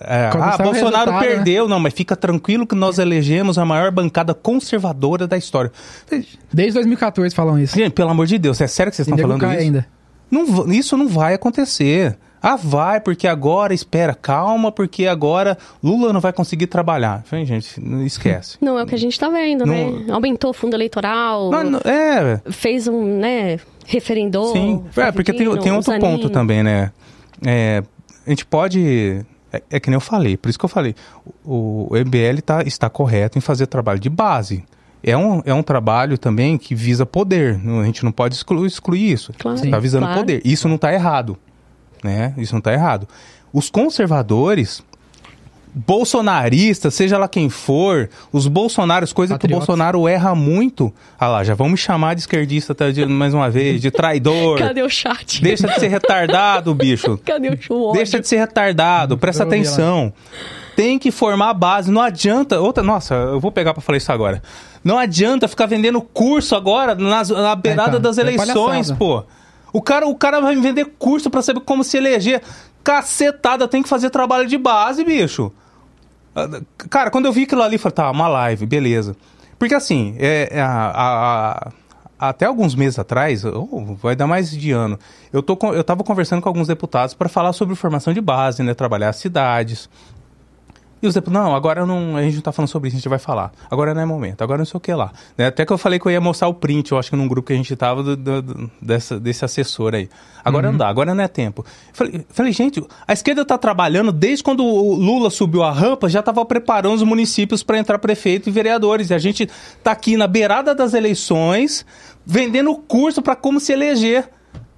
é, 0.00 0.30
ah, 0.32 0.56
o 0.60 0.62
Bolsonaro 0.62 1.12
né? 1.12 1.20
perdeu. 1.20 1.68
Não, 1.68 1.80
mas 1.80 1.92
fica 1.92 2.14
tranquilo 2.16 2.66
que 2.66 2.74
nós 2.74 2.98
elegemos 2.98 3.58
a 3.58 3.64
maior 3.64 3.90
bancada 3.90 4.34
conservadora 4.34 5.26
da 5.26 5.36
história. 5.36 5.70
Desde 6.52 6.74
2014 6.74 7.34
falam 7.34 7.58
isso. 7.58 7.74
Gente, 7.76 7.92
pelo 7.92 8.10
amor 8.10 8.26
de 8.26 8.38
Deus, 8.38 8.60
é 8.60 8.66
sério 8.66 8.90
que 8.90 8.96
vocês 8.96 9.06
estão 9.08 9.18
falando 9.20 9.44
isso? 9.52 9.60
ainda. 9.60 9.86
Não 10.30 10.72
isso 10.72 10.96
não 10.96 11.06
vai 11.08 11.34
acontecer. 11.34 12.16
Ah, 12.46 12.56
vai, 12.56 13.00
porque 13.00 13.26
agora, 13.26 13.72
espera, 13.72 14.14
calma, 14.14 14.70
porque 14.70 15.06
agora 15.06 15.56
Lula 15.82 16.12
não 16.12 16.20
vai 16.20 16.30
conseguir 16.30 16.66
trabalhar. 16.66 17.22
Falei, 17.24 17.46
gente, 17.46 17.80
não 17.80 18.04
esquece. 18.04 18.58
Não 18.60 18.78
é 18.78 18.82
o 18.82 18.86
que 18.86 18.94
a 18.94 18.98
gente 18.98 19.18
tá 19.18 19.30
vendo, 19.30 19.64
Não- 19.64 19.72
né? 19.74 20.12
Aumentou 20.12 20.50
o 20.50 20.52
fundo 20.52 20.74
eleitoral, 20.76 21.50
Não, 21.50 21.64
não- 21.64 21.80
é, 21.84 22.42
fez 22.50 22.86
um, 22.86 23.18
né? 23.18 23.58
Referendou. 23.86 24.52
sim. 24.52 24.84
É, 24.94 25.10
porque 25.10 25.32
tem, 25.32 25.56
tem 25.58 25.72
outro 25.72 25.98
ponto 25.98 26.28
também, 26.28 26.62
né? 26.62 26.92
É, 27.46 27.82
a 28.26 28.30
gente 28.30 28.44
pode. 28.44 29.24
É, 29.50 29.62
é 29.70 29.80
que 29.80 29.88
nem 29.88 29.94
eu 29.94 30.00
falei, 30.00 30.36
por 30.36 30.50
isso 30.50 30.58
que 30.58 30.64
eu 30.66 30.68
falei. 30.68 30.94
O, 31.42 31.88
o 31.90 31.96
MBL 31.96 32.42
tá, 32.44 32.62
está 32.62 32.90
correto 32.90 33.38
em 33.38 33.40
fazer 33.40 33.66
trabalho 33.68 33.98
de 33.98 34.10
base. 34.10 34.64
É 35.02 35.16
um, 35.16 35.40
é 35.46 35.54
um 35.54 35.62
trabalho 35.62 36.18
também 36.18 36.56
que 36.58 36.74
visa 36.74 37.06
poder. 37.06 37.58
A 37.80 37.84
gente 37.84 38.04
não 38.04 38.12
pode 38.12 38.34
excluir, 38.34 38.66
excluir 38.66 39.12
isso. 39.12 39.32
Claro, 39.38 39.58
Está 39.62 39.78
visando 39.78 40.06
claro. 40.06 40.20
poder. 40.20 40.40
Isso 40.44 40.66
não 40.68 40.76
está 40.76 40.92
errado. 40.92 41.38
Né? 42.04 42.34
Isso 42.36 42.52
não 42.52 42.58
está 42.58 42.70
errado. 42.72 43.08
Os 43.50 43.70
conservadores, 43.70 44.84
bolsonaristas, 45.74 46.94
seja 46.94 47.18
lá 47.18 47.26
quem 47.26 47.48
for, 47.48 48.08
os 48.32 48.46
bolsonaros, 48.46 49.12
coisa 49.12 49.34
que 49.34 49.36
o 49.36 49.40
Patriotas. 49.40 49.66
Bolsonaro 49.66 50.06
erra 50.06 50.34
muito. 50.34 50.92
Ah 51.18 51.28
lá, 51.28 51.44
já 51.44 51.54
vamos 51.54 51.72
me 51.72 51.78
chamar 51.78 52.14
de 52.14 52.20
esquerdista 52.20 52.74
tá, 52.74 52.90
de- 52.90 53.06
mais 53.06 53.34
uma 53.34 53.50
vez, 53.50 53.80
de 53.80 53.90
traidor. 53.90 54.58
Cadê 54.60 54.82
o 54.82 54.88
chat? 54.90 55.42
Deixa 55.42 55.66
de 55.66 55.80
ser 55.80 55.88
retardado, 55.88 56.74
bicho. 56.74 57.18
Cadê 57.24 57.48
o 57.48 57.60
show? 57.60 57.92
Deixa 57.92 58.20
de 58.20 58.28
ser 58.28 58.36
retardado, 58.36 59.16
presta 59.18 59.42
Eu 59.42 59.48
atenção. 59.48 60.12
Tem 60.76 60.98
que 60.98 61.10
formar 61.10 61.50
a 61.50 61.54
base, 61.54 61.90
não 61.90 62.00
adianta. 62.02 62.60
Outra, 62.60 62.82
nossa, 62.82 63.14
eu 63.14 63.40
vou 63.40 63.50
pegar 63.52 63.72
pra 63.72 63.80
falar 63.80 63.96
isso 63.98 64.12
agora. 64.12 64.42
Não 64.82 64.98
adianta 64.98 65.48
ficar 65.48 65.66
vendendo 65.66 66.00
curso 66.02 66.54
agora 66.54 66.94
nas- 66.94 67.30
na 67.30 67.54
beirada 67.56 67.92
cara, 67.92 68.00
das 68.00 68.18
é 68.18 68.20
eleições, 68.22 68.56
palhaçada. 68.90 68.96
pô. 68.96 69.24
O 69.74 69.82
cara, 69.82 70.06
o 70.06 70.14
cara 70.14 70.40
vai 70.40 70.54
me 70.54 70.62
vender 70.62 70.84
curso 70.98 71.28
pra 71.28 71.42
saber 71.42 71.60
como 71.60 71.82
se 71.84 71.96
eleger. 71.96 72.40
Cacetada, 72.84 73.66
tem 73.66 73.82
que 73.82 73.88
fazer 73.88 74.08
trabalho 74.08 74.46
de 74.46 74.56
base, 74.56 75.02
bicho. 75.04 75.50
Ah, 76.34 76.48
Cara, 76.88 77.10
quando 77.10 77.26
eu 77.26 77.32
vi 77.32 77.42
aquilo 77.42 77.62
ali, 77.62 77.76
falei, 77.76 77.94
tá, 77.94 78.10
uma 78.10 78.28
live, 78.28 78.66
beleza. 78.66 79.16
Porque 79.58 79.74
assim, 79.74 80.14
é, 80.18 80.48
é, 80.52 80.60
a- 80.60 80.92
a- 80.94 81.70
a- 82.18 82.28
até 82.28 82.46
alguns 82.46 82.74
meses 82.74 82.98
atrás, 82.98 83.44
ou 83.44 83.96
vai 84.00 84.14
dar 84.14 84.26
mais 84.26 84.50
de 84.50 84.70
ano, 84.70 84.98
eu, 85.32 85.42
tô, 85.42 85.58
eu 85.72 85.82
tava 85.82 86.04
conversando 86.04 86.40
com 86.40 86.48
alguns 86.48 86.68
deputados 86.68 87.14
para 87.14 87.28
falar 87.28 87.52
sobre 87.52 87.74
formação 87.74 88.12
de 88.12 88.20
base, 88.20 88.62
né? 88.62 88.74
Trabalhar 88.74 89.08
as 89.08 89.16
cidades. 89.16 89.88
E 91.04 91.06
os 91.06 91.12
deputados, 91.12 91.46
não, 91.50 91.54
agora 91.54 91.84
não, 91.84 92.16
a 92.16 92.22
gente 92.22 92.36
não 92.36 92.40
tá 92.40 92.50
falando 92.50 92.70
sobre 92.70 92.88
isso, 92.88 92.96
a 92.96 92.98
gente 92.98 93.08
vai 93.10 93.18
falar. 93.18 93.52
Agora 93.70 93.92
não 93.92 94.00
é 94.00 94.06
momento, 94.06 94.40
agora 94.42 94.56
não 94.56 94.64
sei 94.64 94.78
o 94.78 94.80
que 94.80 94.90
lá. 94.94 95.12
Né, 95.36 95.48
Até 95.48 95.66
que 95.66 95.70
eu 95.70 95.76
falei 95.76 95.98
que 95.98 96.06
eu 96.06 96.10
ia 96.12 96.20
mostrar 96.20 96.48
o 96.48 96.54
print, 96.54 96.92
eu 96.92 96.98
acho 96.98 97.10
que 97.10 97.16
num 97.16 97.28
grupo 97.28 97.48
que 97.48 97.52
a 97.52 97.56
gente 97.56 97.76
tava, 97.76 98.02
do- 98.02 98.16
do- 98.16 98.40
do- 98.40 98.70
dessa- 98.80 99.20
desse 99.20 99.44
assessor 99.44 99.94
aí. 99.94 100.08
Agora 100.42 100.70
não 100.70 100.78
dá, 100.78 100.88
agora 100.88 101.14
não 101.14 101.22
é 101.22 101.28
tempo. 101.28 101.62
Falei, 101.92 102.24
falei, 102.30 102.52
gente, 102.52 102.82
a 103.06 103.12
esquerda 103.12 103.44
tá 103.44 103.58
trabalhando 103.58 104.10
desde 104.12 104.42
quando 104.42 104.64
o 104.64 104.94
Lula 104.94 105.28
subiu 105.28 105.62
a 105.62 105.70
rampa, 105.70 106.08
já 106.08 106.22
tava 106.22 106.42
preparando 106.46 106.94
os 106.94 107.02
municípios 107.02 107.62
para 107.62 107.78
entrar 107.78 107.98
prefeito 107.98 108.48
e 108.48 108.52
vereadores. 108.52 109.10
E 109.10 109.14
a 109.14 109.18
gente 109.18 109.46
tá 109.82 109.92
aqui 109.92 110.16
na 110.16 110.26
beirada 110.26 110.74
das 110.74 110.94
eleições, 110.94 111.84
vendendo 112.24 112.74
curso 112.76 113.20
para 113.20 113.36
como 113.36 113.60
se 113.60 113.72
eleger. 113.74 114.30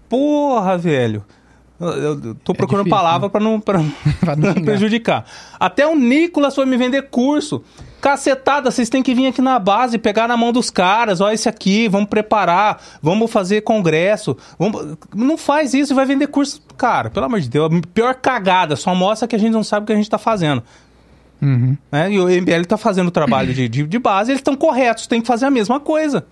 Porra, 0.08 0.76
velho. 0.76 1.24
Eu, 1.78 1.88
eu 1.88 2.34
tô 2.36 2.54
procurando 2.54 2.84
difícil, 2.84 3.04
palavra 3.04 3.28
para 3.28 3.40
não, 3.40 3.60
pra 3.60 3.80
Pra 4.20 4.34
não 4.34 4.54
prejudicar. 4.64 5.24
Até 5.60 5.86
o 5.86 5.94
Nicolas 5.94 6.54
foi 6.54 6.64
me 6.64 6.76
vender 6.76 7.02
curso. 7.10 7.62
Cacetada, 8.00 8.70
vocês 8.70 8.88
têm 8.88 9.02
que 9.02 9.14
vir 9.14 9.26
aqui 9.26 9.42
na 9.42 9.58
base, 9.58 9.98
pegar 9.98 10.28
na 10.28 10.36
mão 10.36 10.52
dos 10.52 10.70
caras. 10.70 11.20
Ó, 11.20 11.30
esse 11.30 11.48
aqui, 11.48 11.88
vamos 11.88 12.08
preparar, 12.08 12.80
vamos 13.02 13.30
fazer 13.30 13.62
congresso. 13.62 14.36
Vamos... 14.58 14.96
Não 15.14 15.36
faz 15.36 15.74
isso, 15.74 15.94
vai 15.94 16.06
vender 16.06 16.28
curso. 16.28 16.62
Cara, 16.76 17.10
pelo 17.10 17.26
amor 17.26 17.40
de 17.40 17.48
Deus, 17.48 17.70
a 17.72 17.80
pior 17.92 18.14
cagada, 18.14 18.76
só 18.76 18.94
mostra 18.94 19.26
que 19.26 19.34
a 19.36 19.38
gente 19.38 19.52
não 19.52 19.64
sabe 19.64 19.84
o 19.84 19.86
que 19.86 19.92
a 19.92 19.96
gente 19.96 20.08
tá 20.08 20.18
fazendo. 20.18 20.62
Uhum. 21.42 21.76
Né? 21.92 22.12
E 22.12 22.20
o 22.20 22.28
MBL 22.28 22.64
tá 22.66 22.76
fazendo 22.76 23.08
o 23.08 23.10
trabalho 23.10 23.52
de, 23.52 23.68
de, 23.68 23.82
de 23.82 23.98
base, 23.98 24.30
eles 24.30 24.40
estão 24.40 24.56
corretos, 24.56 25.06
tem 25.06 25.20
que 25.20 25.26
fazer 25.26 25.46
a 25.46 25.50
mesma 25.50 25.78
coisa. 25.80 26.26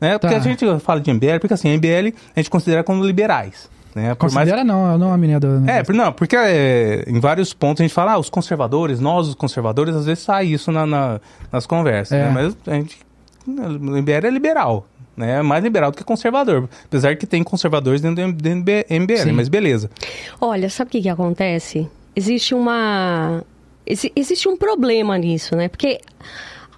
Né? 0.00 0.16
Porque 0.18 0.34
Tá. 0.34 0.40
a 0.40 0.42
gente 0.42 0.64
fala 0.80 1.00
de 1.00 1.12
MBL, 1.12 1.38
porque 1.40 1.54
assim, 1.54 1.76
MBL 1.76 2.14
a 2.34 2.40
gente 2.40 2.48
considera 2.50 2.84
como 2.84 3.04
liberais. 3.04 3.68
Né? 4.02 4.14
Por 4.14 4.30
mais 4.32 4.48
Considera 4.48 4.64
não, 4.64 4.92
eu 4.92 4.98
não 4.98 5.12
a 5.12 5.16
menina 5.18 5.40
do... 5.40 5.68
é, 5.68 5.82
não, 5.92 6.12
porque 6.12 6.36
é, 6.36 7.04
em 7.06 7.20
vários 7.20 7.52
pontos 7.52 7.80
a 7.80 7.84
gente 7.84 7.92
fala, 7.94 8.12
ah, 8.12 8.18
os 8.18 8.30
conservadores, 8.30 9.00
nós 9.00 9.28
os 9.28 9.34
conservadores, 9.34 9.94
às 9.94 10.06
vezes 10.06 10.22
sai 10.24 10.46
isso 10.46 10.70
na, 10.72 10.86
na- 10.86 11.20
nas 11.52 11.66
conversas, 11.66 12.18
É. 12.18 12.24
né? 12.24 12.30
Mas 12.30 12.56
a 12.66 12.74
gente, 12.74 12.98
o 13.46 13.50
MBL 14.00 14.26
é 14.26 14.30
liberal, 14.30 14.86
né? 15.16 15.38
É 15.38 15.42
mais 15.42 15.62
liberal 15.64 15.90
do 15.90 15.96
que 15.96 16.04
conservador. 16.04 16.68
Apesar 16.84 17.16
que 17.16 17.26
tem 17.26 17.42
conservadores 17.42 18.00
dentro 18.00 18.32
do 18.32 18.48
MBL, 18.48 19.16
Sim. 19.22 19.32
mas 19.32 19.48
beleza. 19.48 19.90
Olha, 20.40 20.68
sabe 20.70 20.88
o 20.88 20.92
que, 20.92 21.02
que 21.02 21.08
acontece? 21.08 21.88
Existe 22.14 22.54
uma. 22.54 23.42
exi- 23.86 24.12
Existe 24.14 24.48
um 24.48 24.56
problema 24.56 25.16
nisso, 25.18 25.54
né? 25.56 25.68
Porque 25.68 26.00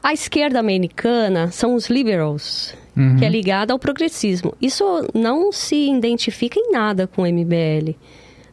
a 0.02 0.12
esquerda 0.12 0.58
americana 0.58 1.50
são 1.50 1.74
os 1.74 1.88
liberals, 1.90 2.74
Uhum. 3.00 3.16
que 3.16 3.24
é 3.24 3.28
ligada 3.30 3.72
ao 3.72 3.78
progressismo. 3.78 4.54
Isso 4.60 4.84
não 5.14 5.50
se 5.50 5.88
identifica 5.90 6.60
em 6.60 6.70
nada 6.70 7.06
com 7.06 7.22
o 7.22 7.26
MBL. 7.26 7.96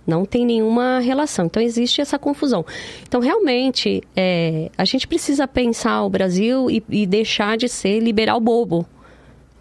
Não 0.05 0.23
tem 0.23 0.45
nenhuma 0.45 0.99
relação. 0.99 1.47
Então, 1.47 1.61
existe 1.61 1.99
essa 1.99 2.17
confusão. 2.17 2.65
Então, 3.05 3.19
realmente, 3.19 4.01
é, 4.15 4.71
a 4.77 4.85
gente 4.85 5.05
precisa 5.05 5.45
pensar 5.45 6.01
o 6.03 6.09
Brasil 6.09 6.71
e, 6.71 6.81
e 6.89 7.05
deixar 7.05 7.57
de 7.57 7.67
ser 7.67 7.99
liberal 7.99 8.39
bobo. 8.39 8.85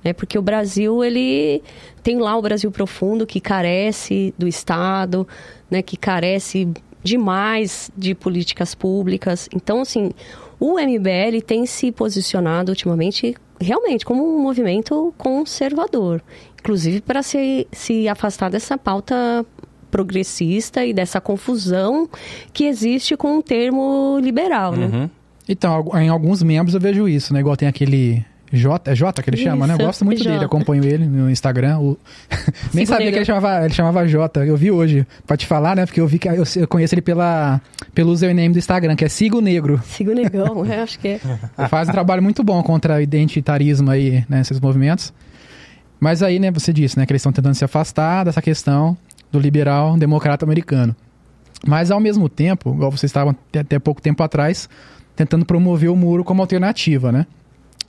Né? 0.04 0.12
Porque 0.12 0.38
o 0.38 0.42
Brasil, 0.42 1.02
ele 1.02 1.60
tem 2.00 2.18
lá 2.18 2.36
o 2.36 2.42
Brasil 2.42 2.70
profundo, 2.70 3.26
que 3.26 3.40
carece 3.40 4.32
do 4.38 4.46
Estado, 4.46 5.26
né? 5.68 5.82
que 5.82 5.96
carece 5.96 6.68
demais 7.02 7.90
de 7.96 8.14
políticas 8.14 8.72
públicas. 8.72 9.48
Então, 9.52 9.80
assim, 9.80 10.12
o 10.60 10.74
MBL 10.78 11.40
tem 11.44 11.66
se 11.66 11.90
posicionado 11.90 12.70
ultimamente 12.70 13.34
realmente 13.60 14.04
como 14.04 14.24
um 14.24 14.40
movimento 14.40 15.14
conservador. 15.16 16.22
Inclusive 16.60 17.00
para 17.00 17.22
se, 17.22 17.66
se 17.72 18.08
afastar 18.08 18.50
dessa 18.50 18.76
pauta 18.76 19.44
progressista 19.90 20.84
e 20.84 20.92
dessa 20.92 21.20
confusão 21.20 22.08
que 22.52 22.64
existe 22.64 23.16
com 23.16 23.38
o 23.38 23.42
termo 23.42 24.18
liberal, 24.20 24.72
né? 24.72 24.86
Uhum. 24.86 25.10
Então, 25.48 25.84
em 25.94 26.08
alguns 26.08 26.42
membros 26.42 26.74
eu 26.74 26.80
vejo 26.80 27.08
isso, 27.08 27.32
né? 27.32 27.40
Igual 27.40 27.56
tem 27.56 27.68
aquele 27.68 28.24
J, 28.52 28.90
é 28.90 28.94
J 28.94 29.22
que 29.22 29.28
ele 29.30 29.36
chama, 29.36 29.66
né? 29.66 29.74
Eu 29.74 29.78
Isso, 29.78 29.86
gosto 29.86 30.04
muito 30.04 30.22
dele, 30.22 30.36
J. 30.36 30.44
acompanho 30.46 30.84
ele 30.84 31.04
no 31.06 31.28
Instagram. 31.30 31.78
o- 31.80 31.98
Nem 32.72 32.86
sabia 32.86 33.10
que 33.10 33.18
ele 33.18 33.24
chamava, 33.24 33.64
ele 33.64 33.74
chamava 33.74 34.06
J. 34.06 34.44
Eu 34.44 34.56
vi 34.56 34.70
hoje, 34.70 35.06
pra 35.26 35.36
te 35.36 35.46
falar, 35.46 35.74
né? 35.76 35.84
Porque 35.84 36.00
eu 36.00 36.06
vi 36.06 36.18
que 36.18 36.28
eu, 36.28 36.44
eu 36.56 36.68
conheço 36.68 36.94
ele 36.94 37.02
pela, 37.02 37.60
pelo 37.94 38.12
username 38.12 38.50
do 38.52 38.58
Instagram, 38.58 38.94
que 38.94 39.04
é 39.04 39.08
Sigo 39.08 39.40
Negro. 39.40 39.80
Sigo 39.84 40.12
negão, 40.12 40.64
eu 40.64 40.72
acho 40.82 40.98
que 40.98 41.08
é. 41.08 41.20
Ele 41.58 41.68
faz 41.68 41.88
um 41.88 41.92
trabalho 41.92 42.22
muito 42.22 42.44
bom 42.44 42.62
contra 42.62 42.96
o 42.96 43.00
identitarismo 43.00 43.90
aí, 43.90 44.24
né? 44.28 44.40
Esses 44.40 44.60
movimentos. 44.60 45.12
Mas 45.98 46.22
aí, 46.22 46.38
né, 46.38 46.50
você 46.50 46.72
disse, 46.72 46.98
né? 46.98 47.06
Que 47.06 47.12
eles 47.12 47.20
estão 47.20 47.32
tentando 47.32 47.54
se 47.54 47.64
afastar 47.64 48.24
dessa 48.24 48.40
questão 48.42 48.96
do 49.32 49.38
liberal 49.40 49.96
democrata 49.96 50.44
americano. 50.44 50.94
Mas, 51.66 51.90
ao 51.90 51.98
mesmo 51.98 52.28
tempo, 52.28 52.72
igual 52.74 52.90
vocês 52.90 53.10
estavam 53.10 53.34
até 53.58 53.78
pouco 53.78 54.00
tempo 54.00 54.22
atrás, 54.22 54.68
tentando 55.16 55.44
promover 55.44 55.90
o 55.90 55.96
muro 55.96 56.22
como 56.22 56.42
alternativa, 56.42 57.10
né? 57.10 57.26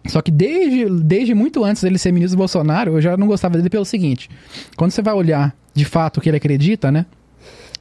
Só 0.05 0.21
que 0.21 0.31
desde, 0.31 0.85
desde 1.01 1.33
muito 1.33 1.63
antes 1.63 1.83
dele 1.83 1.97
ser 1.97 2.11
ministro 2.11 2.37
do 2.37 2.39
Bolsonaro, 2.39 2.93
eu 2.93 3.01
já 3.01 3.17
não 3.17 3.27
gostava 3.27 3.57
dele 3.57 3.69
pelo 3.69 3.85
seguinte. 3.85 4.29
Quando 4.77 4.91
você 4.91 5.01
vai 5.01 5.13
olhar, 5.13 5.55
de 5.73 5.83
fato, 5.85 6.17
o 6.17 6.21
que 6.21 6.29
ele 6.29 6.37
acredita, 6.37 6.91
né? 6.91 7.05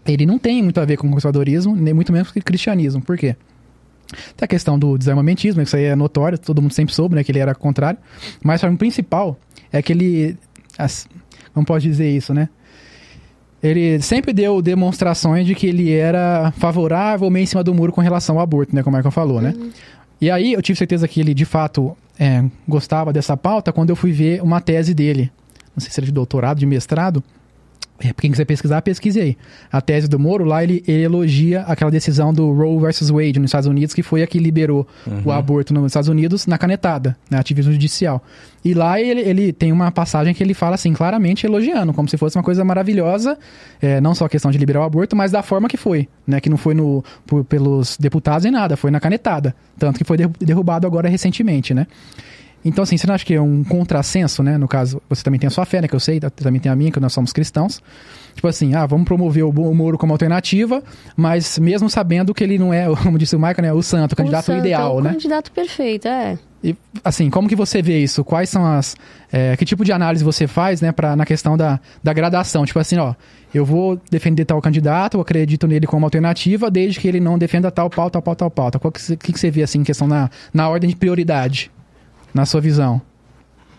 Ele 0.04 0.26
não 0.26 0.38
tem 0.38 0.62
muito 0.62 0.80
a 0.80 0.84
ver 0.84 0.96
com 0.96 1.10
conservadorismo, 1.10 1.74
nem 1.74 1.92
muito 1.92 2.12
menos 2.12 2.30
com 2.30 2.40
cristianismo. 2.40 3.02
Por 3.02 3.16
quê? 3.16 3.36
Tem 4.36 4.44
a 4.44 4.46
questão 4.46 4.78
do 4.78 4.96
desarmamentismo, 4.96 5.62
isso 5.62 5.76
aí 5.76 5.84
é 5.84 5.96
notório, 5.96 6.38
todo 6.38 6.62
mundo 6.62 6.72
sempre 6.72 6.94
soube, 6.94 7.16
né, 7.16 7.24
que 7.24 7.32
ele 7.32 7.40
era 7.40 7.54
contrário. 7.54 7.98
Mas 8.42 8.62
o 8.62 8.76
principal 8.76 9.38
é 9.72 9.82
que 9.82 9.92
ele. 9.92 10.36
Não 11.54 11.64
pode 11.64 11.88
dizer 11.88 12.08
isso, 12.08 12.32
né? 12.34 12.48
Ele 13.62 14.00
sempre 14.00 14.32
deu 14.32 14.60
demonstrações 14.60 15.46
de 15.46 15.54
que 15.54 15.66
ele 15.66 15.90
era 15.92 16.52
favorável 16.58 17.28
meio 17.30 17.44
em 17.44 17.46
cima 17.46 17.64
do 17.64 17.74
muro 17.74 17.90
com 17.90 18.00
relação 18.00 18.36
ao 18.36 18.42
aborto, 18.42 18.76
né? 18.76 18.82
Como 18.82 18.96
é 18.96 19.00
que 19.00 19.06
eu 19.06 19.10
falou, 19.10 19.40
né? 19.40 19.54
E 20.20 20.30
aí 20.30 20.52
eu 20.52 20.62
tive 20.62 20.78
certeza 20.78 21.06
que 21.06 21.20
ele, 21.20 21.34
de 21.34 21.44
fato, 21.44 21.96
é, 22.18 22.44
gostava 22.66 23.12
dessa 23.12 23.36
pauta 23.36 23.72
quando 23.72 23.90
eu 23.90 23.96
fui 23.96 24.12
ver 24.12 24.42
uma 24.42 24.60
tese 24.60 24.94
dele. 24.94 25.30
Não 25.74 25.80
sei 25.80 25.90
se 25.90 26.00
era 26.00 26.06
de 26.06 26.12
doutorado, 26.12 26.58
de 26.58 26.66
mestrado. 26.66 27.22
É, 28.00 28.12
Quem 28.12 28.30
quiser 28.30 28.44
pesquisar, 28.44 28.82
pesquise 28.82 29.20
aí. 29.20 29.36
A 29.72 29.80
tese 29.80 30.08
do 30.08 30.18
Moro, 30.18 30.44
lá 30.44 30.62
ele, 30.62 30.82
ele 30.86 31.02
elogia 31.02 31.62
aquela 31.62 31.90
decisão 31.90 32.32
do 32.32 32.52
Roe 32.52 32.78
versus 32.80 33.10
Wade 33.10 33.38
nos 33.38 33.48
Estados 33.48 33.66
Unidos, 33.68 33.94
que 33.94 34.02
foi 34.02 34.22
a 34.22 34.26
que 34.26 34.38
liberou 34.38 34.86
o 35.24 35.32
aborto 35.32 35.72
nos 35.72 35.86
Estados 35.86 36.08
Unidos 36.08 36.46
na 36.46 36.58
canetada, 36.58 37.16
na 37.30 37.38
ativismo 37.40 37.72
judicial. 37.72 38.22
E 38.64 38.74
lá 38.74 39.00
ele, 39.00 39.20
ele 39.20 39.52
tem 39.52 39.70
uma 39.72 39.90
passagem 39.92 40.34
que 40.34 40.42
ele 40.42 40.52
fala 40.54 40.74
assim, 40.74 40.92
claramente 40.92 41.46
elogiando, 41.46 41.92
como 41.92 42.08
se 42.08 42.16
fosse 42.16 42.36
uma 42.36 42.42
coisa 42.42 42.64
maravilhosa, 42.64 43.38
é, 43.80 44.00
não 44.00 44.14
só 44.14 44.24
a 44.24 44.28
questão 44.28 44.50
de 44.50 44.58
liberar 44.58 44.80
o 44.80 44.84
aborto, 44.84 45.14
mas 45.16 45.30
da 45.30 45.42
forma 45.42 45.68
que 45.68 45.76
foi, 45.76 46.08
né? 46.26 46.40
Que 46.40 46.50
não 46.50 46.56
foi 46.56 46.74
no, 46.74 47.04
por- 47.26 47.44
pelos 47.44 47.96
deputados 47.96 48.42
nem 48.44 48.52
nada, 48.52 48.76
foi 48.76 48.90
na 48.90 48.98
canetada. 49.00 49.54
Tanto 49.78 49.98
que 49.98 50.04
foi 50.04 50.16
derru- 50.16 50.32
derrubado 50.40 50.86
agora 50.86 51.08
recentemente, 51.08 51.72
né? 51.72 51.86
Então, 52.66 52.82
assim, 52.82 52.96
você 52.96 53.06
não 53.06 53.14
acha 53.14 53.24
que 53.24 53.32
é 53.32 53.40
um 53.40 53.62
contrassenso, 53.62 54.42
né? 54.42 54.58
No 54.58 54.66
caso, 54.66 55.00
você 55.08 55.22
também 55.22 55.38
tem 55.38 55.46
a 55.46 55.50
sua 55.50 55.64
fé, 55.64 55.80
né? 55.80 55.86
Que 55.86 55.94
eu 55.94 56.00
sei, 56.00 56.18
também 56.18 56.60
tem 56.60 56.70
a 56.70 56.74
minha, 56.74 56.90
que 56.90 56.98
nós 56.98 57.12
somos 57.12 57.32
cristãos. 57.32 57.80
Tipo 58.34 58.48
assim, 58.48 58.74
ah, 58.74 58.84
vamos 58.84 59.06
promover 59.06 59.44
o 59.44 59.50
o 59.50 59.74
Moro 59.74 59.96
como 59.96 60.12
alternativa, 60.12 60.82
mas 61.16 61.58
mesmo 61.58 61.88
sabendo 61.88 62.34
que 62.34 62.42
ele 62.42 62.58
não 62.58 62.74
é, 62.74 62.86
como 63.02 63.16
disse 63.16 63.36
o 63.36 63.38
Michael, 63.38 63.62
né? 63.62 63.72
O 63.72 63.82
santo, 63.82 64.12
o 64.12 64.16
candidato 64.16 64.46
santo 64.46 64.56
é 64.56 64.60
ideal, 64.60 64.96
o 64.96 65.00
né? 65.00 65.12
candidato 65.12 65.52
perfeito, 65.52 66.08
é. 66.08 66.36
E, 66.62 66.74
assim, 67.04 67.30
como 67.30 67.48
que 67.48 67.54
você 67.54 67.80
vê 67.80 67.98
isso? 68.00 68.24
Quais 68.24 68.48
são 68.48 68.66
as... 68.66 68.96
é, 69.32 69.56
que 69.56 69.64
tipo 69.64 69.84
de 69.84 69.92
análise 69.92 70.24
você 70.24 70.48
faz, 70.48 70.80
né? 70.80 70.90
Pra, 70.90 71.14
na 71.14 71.24
questão 71.24 71.56
da, 71.56 71.78
da 72.02 72.12
gradação? 72.12 72.66
Tipo 72.66 72.80
assim, 72.80 72.98
ó... 72.98 73.14
Eu 73.54 73.64
vou 73.64 73.98
defender 74.10 74.44
tal 74.44 74.60
candidato, 74.60 75.16
eu 75.16 75.20
acredito 75.22 75.66
nele 75.66 75.86
como 75.86 76.04
alternativa, 76.04 76.70
desde 76.70 77.00
que 77.00 77.08
ele 77.08 77.20
não 77.20 77.38
defenda 77.38 77.70
tal 77.70 77.88
pauta, 77.88 78.20
tal 78.20 78.22
pauta, 78.22 78.38
tal 78.40 78.50
pauta. 78.50 78.78
Que 78.90 79.00
você, 79.00 79.16
que, 79.16 79.32
que 79.32 79.40
você 79.40 79.50
vê, 79.50 79.62
assim, 79.62 79.78
em 79.78 79.84
questão 79.84 80.06
na, 80.06 80.28
na 80.52 80.68
ordem 80.68 80.90
de 80.90 80.96
prioridade, 80.96 81.70
na 82.36 82.46
sua 82.46 82.60
visão? 82.60 83.00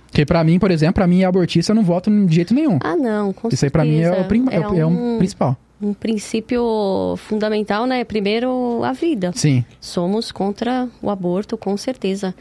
Porque 0.09 0.25
pra 0.25 0.43
mim, 0.43 0.57
por 0.57 0.71
exemplo, 0.71 0.95
pra 0.95 1.07
mim, 1.07 1.23
abortista, 1.23 1.71
eu 1.71 1.75
não 1.75 1.84
voto 1.84 2.09
de 2.25 2.34
jeito 2.35 2.53
nenhum. 2.53 2.79
Ah, 2.84 2.95
não, 2.95 3.31
com 3.34 3.49
Isso 3.49 3.63
aí 3.65 3.69
pra 3.71 3.84
mim 3.85 4.01
é 4.01 4.11
o, 4.21 4.25
prim, 4.25 4.45
é, 4.49 4.59
o- 4.59 4.73
é 4.79 4.85
um 4.85 5.15
um, 5.15 5.17
principal. 5.17 5.55
um 5.81 5.93
princípio 5.93 7.15
fundamental, 7.17 7.85
né? 7.85 8.03
Primeiro, 8.03 8.84
a 8.84 8.93
vida. 8.93 9.31
Sim, 9.35 9.63
Somos 9.79 10.31
contra 10.31 10.88
o 11.01 11.09
aborto, 11.09 11.57
com 11.57 11.75
certeza. 11.77 12.34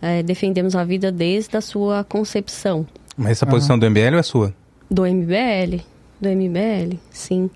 É, 0.00 0.22
defendemos 0.22 0.74
a 0.74 0.82
vida 0.84 1.10
desde 1.12 1.56
a 1.56 1.60
sua 1.60 2.04
concepção. 2.04 2.84
Mas 3.16 3.32
essa 3.32 3.46
posição 3.46 3.78
do 3.78 3.86
MBL 3.88 4.14
ou 4.14 4.18
é 4.18 4.22
sua? 4.22 4.54
Do 4.90 5.02
MBL? 5.06 5.80
Do 6.20 6.28
MBL, 6.28 6.98
sim. 7.10 7.48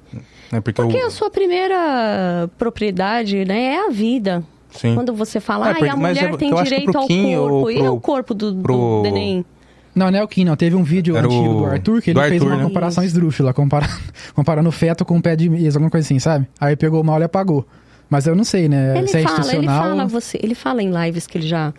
É 0.53 0.61
porque, 0.61 0.81
Porque 0.81 0.97
eu... 0.97 1.09
a 1.09 1.11
sua 1.11 1.29
primeira 1.29 2.49
propriedade, 2.57 3.45
né, 3.45 3.75
é 3.75 3.87
a 3.87 3.91
vida. 3.91 4.45
Sim. 4.71 4.95
Quando 4.95 5.13
você 5.15 5.41
fala, 5.41 5.71
É, 5.71 5.89
ah, 5.89 5.93
a 5.93 5.97
mulher 5.97 6.31
eu- 6.31 6.37
tem 6.37 6.55
direito 6.63 6.91
pro 6.93 7.01
ao 7.01 7.07
Kim 7.07 7.35
corpo. 7.37 7.55
ou 7.55 7.71
E 7.71 7.77
é 7.77 7.81
pro- 7.83 7.95
o 7.95 8.01
corpo 8.01 8.35
do, 8.35 8.53
do 8.53 8.63
pro- 8.63 9.03
neném? 9.03 9.45
Não, 9.95 10.11
não 10.11 10.19
é 10.19 10.23
o 10.23 10.29
Kim, 10.29 10.45
não. 10.45 10.55
Teve 10.57 10.77
um 10.77 10.83
vídeo 10.83 11.17
Era 11.17 11.27
antigo 11.27 11.43
o- 11.43 11.59
do 11.61 11.65
Arthur 11.67 12.03
que 12.03 12.11
ele 12.11 12.21
do 12.21 12.29
fez 12.29 12.33
Arthur, 12.43 12.47
uma 12.53 12.57
né? 12.59 12.65
comparação 12.65 13.03
esdrúxula, 13.03 13.55
compara... 13.55 13.87
comparando 14.35 14.71
feto 14.71 15.05
com 15.05 15.21
pé 15.21 15.35
de 15.35 15.49
mesa, 15.49 15.79
alguma 15.79 15.91
coisa 15.91 16.05
assim, 16.07 16.19
sabe? 16.19 16.47
Aí 16.61 16.77
pegou 16.77 17.03
mal 17.03 17.19
e 17.21 17.25
apagou. 17.25 17.67
Mas 18.11 18.27
eu 18.27 18.37
não 18.37 18.45
sei, 18.45 18.69
né? 18.69 18.99
Ele 18.99 19.09
Se 19.09 19.19
é 19.19 19.23
fala, 19.23 19.35
ele 19.37 19.41
institucional. 19.41 19.83
fala, 19.83 20.07
você, 20.07 20.39
ele 20.43 20.55
fala 20.55 20.83
em 20.83 20.91
lives 21.05 21.27
que 21.27 21.39
ele 21.39 21.47
já 21.49 21.73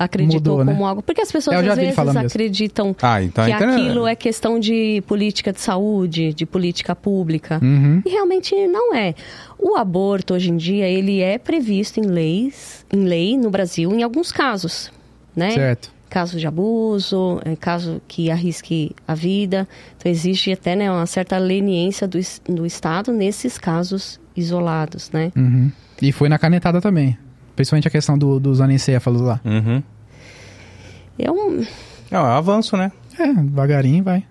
acreditou 0.00 0.54
Mudou, 0.54 0.64
né? 0.64 0.72
como 0.72 0.86
algo. 0.86 1.02
Porque 1.02 1.20
as 1.20 1.30
pessoas 1.30 1.54
É, 1.54 1.68
às 1.68 1.76
vezes 1.76 1.98
acreditam 1.98 2.96
Ah, 3.02 3.22
então... 3.22 3.44
que 3.44 3.50
então 3.52 3.70
aquilo 3.70 4.06
é 4.06 4.16
questão 4.16 4.58
de 4.58 5.02
política 5.06 5.52
de 5.52 5.60
saúde, 5.60 6.32
de 6.32 6.46
política 6.46 6.96
pública. 6.96 7.60
Uhum. 7.62 8.02
E 8.04 8.08
realmente 8.08 8.54
não 8.66 8.94
é. 8.94 9.14
O 9.58 9.76
aborto, 9.76 10.32
hoje 10.32 10.50
em 10.50 10.56
dia, 10.56 10.88
ele 10.88 11.20
é 11.20 11.36
previsto 11.36 12.00
em 12.00 12.04
leis, 12.06 12.86
em 12.90 13.04
lei 13.04 13.36
no 13.36 13.50
Brasil, 13.50 13.92
em 13.92 14.02
alguns 14.02 14.32
casos, 14.32 14.90
né? 15.36 15.50
Certo. 15.50 15.92
Casos 16.08 16.40
de 16.40 16.46
abuso, 16.46 17.40
é, 17.44 17.54
caso 17.54 18.00
que 18.08 18.30
arrisque 18.30 18.96
a 19.06 19.14
vida. 19.14 19.68
Então, 19.98 20.10
existe 20.10 20.50
até 20.50 20.74
né, 20.74 20.90
uma 20.90 21.06
certa 21.06 21.36
leniência 21.36 22.08
do, 22.08 22.18
do 22.48 22.64
Estado 22.64 23.12
nesses 23.12 23.58
casos 23.58 24.18
isolados, 24.34 25.10
né? 25.12 25.30
Uhum. 25.36 25.70
E 26.00 26.10
foi 26.10 26.30
na 26.30 26.38
canetada 26.38 26.80
também. 26.80 27.18
Principalmente 27.60 27.88
a 27.88 27.90
questão 27.90 28.16
do, 28.16 28.40
dos 28.40 28.58
anencéfalos 28.62 29.20
lá. 29.20 29.38
Uhum. 29.44 29.82
É 31.18 31.30
um... 31.30 31.62
É 32.10 32.18
um 32.18 32.24
avanço, 32.24 32.74
né? 32.74 32.90
É, 33.18 33.34
devagarinho 33.34 34.02
vai. 34.02 34.24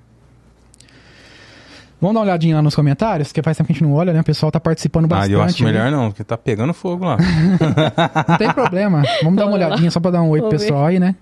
Vamos 2.02 2.16
dar 2.16 2.22
uma 2.22 2.26
olhadinha 2.26 2.56
lá 2.56 2.62
nos 2.64 2.74
comentários, 2.74 3.28
porque 3.28 3.44
faz 3.44 3.56
tempo 3.56 3.68
que 3.68 3.74
a 3.74 3.76
gente 3.76 3.84
não 3.84 3.94
olha, 3.94 4.12
né? 4.14 4.22
O 4.22 4.24
pessoal 4.24 4.52
tá 4.52 4.60
participando 4.60 5.06
Ah, 5.06 5.10
bastante. 5.10 5.34
eu 5.34 5.44
acho 5.44 5.64
né? 5.64 5.72
melhor 5.72 5.92
não, 5.92 6.10
porque 6.10 6.24
tá 6.24 6.36
pegando 6.36 6.74
fogo 6.74 7.06
lá. 7.06 7.18
Não 8.28 8.38
tem 8.40 8.52
problema. 8.52 9.04
Vamos 9.22 9.38
dar 9.38 9.46
uma 9.46 9.58
lá. 9.60 9.68
olhadinha 9.68 9.92
só 9.92 10.00
pra 10.00 10.10
dar 10.10 10.24
um 10.24 10.30
oi 10.30 10.40
pro 10.40 10.50
pessoal 10.50 10.86
aí, 10.88 11.00
né? 11.00 11.16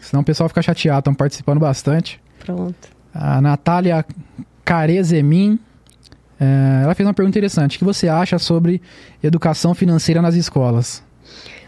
Senão 0.00 0.22
o 0.22 0.24
pessoal 0.24 0.48
fica 0.48 0.62
chateado, 0.62 1.00
estão 1.00 1.14
participando 1.14 1.58
bastante. 1.60 2.18
Pronto. 2.42 2.88
A 3.12 3.38
Natália 3.42 4.02
Carezemin, 4.64 5.58
eh, 6.40 6.80
ela 6.84 6.94
fez 6.94 7.06
uma 7.06 7.12
pergunta 7.12 7.36
interessante. 7.36 7.76
O 7.76 7.78
que 7.80 7.84
você 7.84 8.08
acha 8.08 8.38
sobre 8.38 8.80
educação 9.22 9.74
financeira 9.74 10.22
nas 10.22 10.34
escolas? 10.36 11.04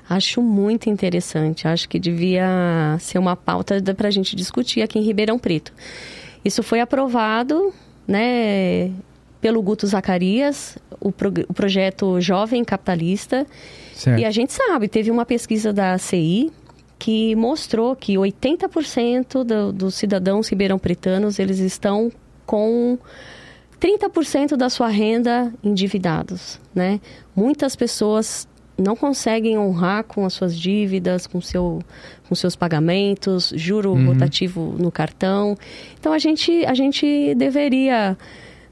Acho 0.08 0.42
muito 0.42 0.88
interessante. 0.90 1.66
Acho 1.66 1.88
que 1.88 1.98
devia 1.98 2.96
ser 3.00 3.18
uma 3.18 3.36
pauta 3.36 3.80
para 3.94 4.08
a 4.08 4.10
gente 4.10 4.34
discutir 4.36 4.82
aqui 4.82 4.98
em 4.98 5.02
Ribeirão 5.02 5.38
Preto. 5.38 5.72
Isso 6.44 6.62
foi 6.62 6.80
aprovado, 6.80 7.72
né, 8.06 8.90
pelo 9.40 9.62
Guto 9.62 9.86
Zacarias, 9.86 10.76
o, 11.00 11.10
prog- 11.12 11.44
o 11.48 11.54
projeto 11.54 12.20
Jovem 12.20 12.64
Capitalista. 12.64 13.46
Certo. 13.94 14.20
E 14.20 14.24
a 14.24 14.30
gente 14.30 14.52
sabe, 14.52 14.88
teve 14.88 15.10
uma 15.10 15.24
pesquisa 15.24 15.72
da 15.72 15.96
CI 15.98 16.50
que 16.98 17.34
mostrou 17.34 17.96
que 17.96 18.14
80% 18.16 19.42
do- 19.44 19.72
dos 19.72 19.94
cidadãos 19.94 20.48
ribeirão-pretanos, 20.48 21.38
eles 21.38 21.58
estão 21.58 22.10
com 22.46 22.98
30% 23.80 24.56
da 24.56 24.68
sua 24.70 24.88
renda 24.88 25.52
endividados, 25.64 26.60
né? 26.74 27.00
Muitas 27.34 27.74
pessoas 27.74 28.46
não 28.78 28.96
conseguem 28.96 29.58
honrar 29.58 30.04
com 30.04 30.24
as 30.24 30.32
suas 30.32 30.58
dívidas, 30.58 31.26
com, 31.26 31.40
seu, 31.40 31.80
com 32.28 32.34
seus 32.34 32.56
pagamentos, 32.56 33.52
juro 33.54 33.92
Uhum. 33.92 34.06
rotativo 34.06 34.74
no 34.78 34.90
cartão. 34.90 35.56
Então, 35.98 36.12
a 36.12 36.18
gente, 36.18 36.64
a 36.66 36.74
gente 36.74 37.34
deveria, 37.34 38.16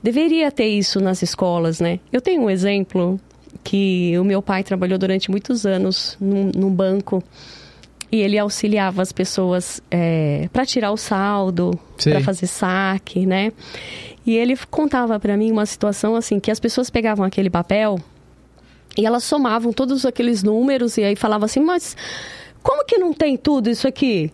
deveria 0.02 0.51
ter 0.51 0.66
isso 0.68 1.01
nas 1.01 1.22
escolas, 1.22 1.81
né? 1.81 2.01
Eu 2.12 2.20
tenho 2.20 2.43
um 2.43 2.51
exemplo 2.51 3.20
que 3.62 4.14
o 4.18 4.24
meu 4.24 4.40
pai 4.40 4.62
trabalhou 4.64 4.98
durante 4.98 5.31
muitos 5.31 5.66
anos 5.66 6.16
num, 6.20 6.51
num 6.56 6.70
banco 6.70 7.22
e 8.10 8.20
ele 8.20 8.39
auxiliava 8.39 9.02
as 9.02 9.12
pessoas 9.12 9.81
para 10.52 10.64
tirar 10.66 10.90
o 10.90 10.97
saldo, 10.97 11.78
para 12.02 12.20
fazer 12.24 12.47
saque, 12.47 13.27
né? 13.27 13.52
E 14.27 14.36
ele 14.36 14.56
contava 14.70 15.20
para 15.20 15.36
mim 15.36 15.51
uma 15.52 15.66
situação 15.66 16.16
assim 16.16 16.40
que 16.40 16.51
as 16.51 16.59
pessoas 16.59 16.90
pegavam 16.90 17.24
aquele 17.24 17.51
papel 17.51 17.98
e 18.96 19.06
elas 19.06 19.24
somavam 19.24 19.72
todos 19.72 20.04
aqueles 20.04 20.42
números 20.42 20.96
e 20.96 21.04
aí 21.04 21.16
falavam 21.16 21.46
assim, 21.46 21.60
mas 21.60 21.96
como 22.62 22.84
que 22.84 22.98
não 22.98 23.12
tem 23.12 23.36
tudo 23.36 23.70
isso 23.70 23.86
aqui, 23.86 24.30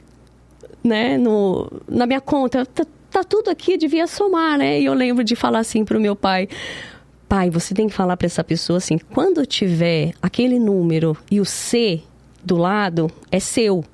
né? 0.83 1.19
No, 1.19 1.71
na 1.89 2.07
minha 2.07 2.21
conta 2.21 2.65
tá, 2.67 2.85
tá 3.11 3.25
tudo 3.25 3.51
aqui, 3.51 3.77
devia 3.77 4.07
somar, 4.07 4.59
né? 4.59 4.81
E 4.81 4.85
eu 4.85 4.95
lembro 4.95 5.23
de 5.23 5.37
falar 5.37 5.61
assim 5.61 5.85
pro 5.85 6.01
meu 6.01 6.17
pai, 6.17 6.49
pai, 7.29 7.51
você 7.51 7.75
tem 7.75 7.89
que 7.89 7.95
falar 7.95 8.17
para 8.17 8.27
essa 8.27 8.43
pessoa 8.43 8.79
assim, 8.79 8.99
quando 8.99 9.45
tiver 9.45 10.13
aquele 10.23 10.59
número 10.59 11.17
e 11.31 11.41
o 11.41 11.45
C 11.45 12.03
do 12.45 12.57
lado 12.57 13.11
é 13.31 13.41
seu. 13.41 13.85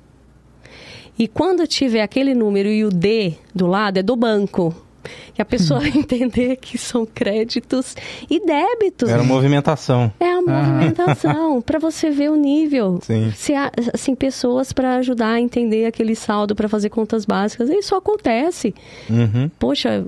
E 1.17 1.27
quando 1.27 1.67
tiver 1.67 2.01
aquele 2.01 2.33
número 2.33 2.69
e 2.69 2.83
o 2.83 2.89
D 2.89 3.33
do 3.53 3.67
lado 3.67 3.97
é 3.99 4.03
do 4.03 4.15
banco. 4.15 4.75
Que 5.33 5.41
a 5.41 5.45
pessoa 5.45 5.79
vai 5.79 5.89
entender 5.95 6.55
que 6.57 6.77
são 6.77 7.05
créditos 7.05 7.95
e 8.29 8.45
débitos. 8.45 9.09
Era 9.09 9.23
movimentação. 9.23 10.11
É 10.19 10.29
a 10.31 10.41
movimentação, 10.41 11.61
para 11.61 11.79
você 11.79 12.09
ver 12.09 12.29
o 12.31 12.35
nível. 12.35 12.99
Sim. 13.01 13.31
Se 13.35 13.53
há, 13.53 13.71
assim, 13.93 14.15
pessoas 14.15 14.71
para 14.73 14.95
ajudar 14.97 15.33
a 15.33 15.39
entender 15.41 15.85
aquele 15.85 16.15
saldo 16.15 16.55
para 16.55 16.67
fazer 16.69 16.89
contas 16.89 17.25
básicas. 17.25 17.69
Isso 17.69 17.95
acontece. 17.95 18.73
Uhum. 19.09 19.49
Poxa, 19.59 20.05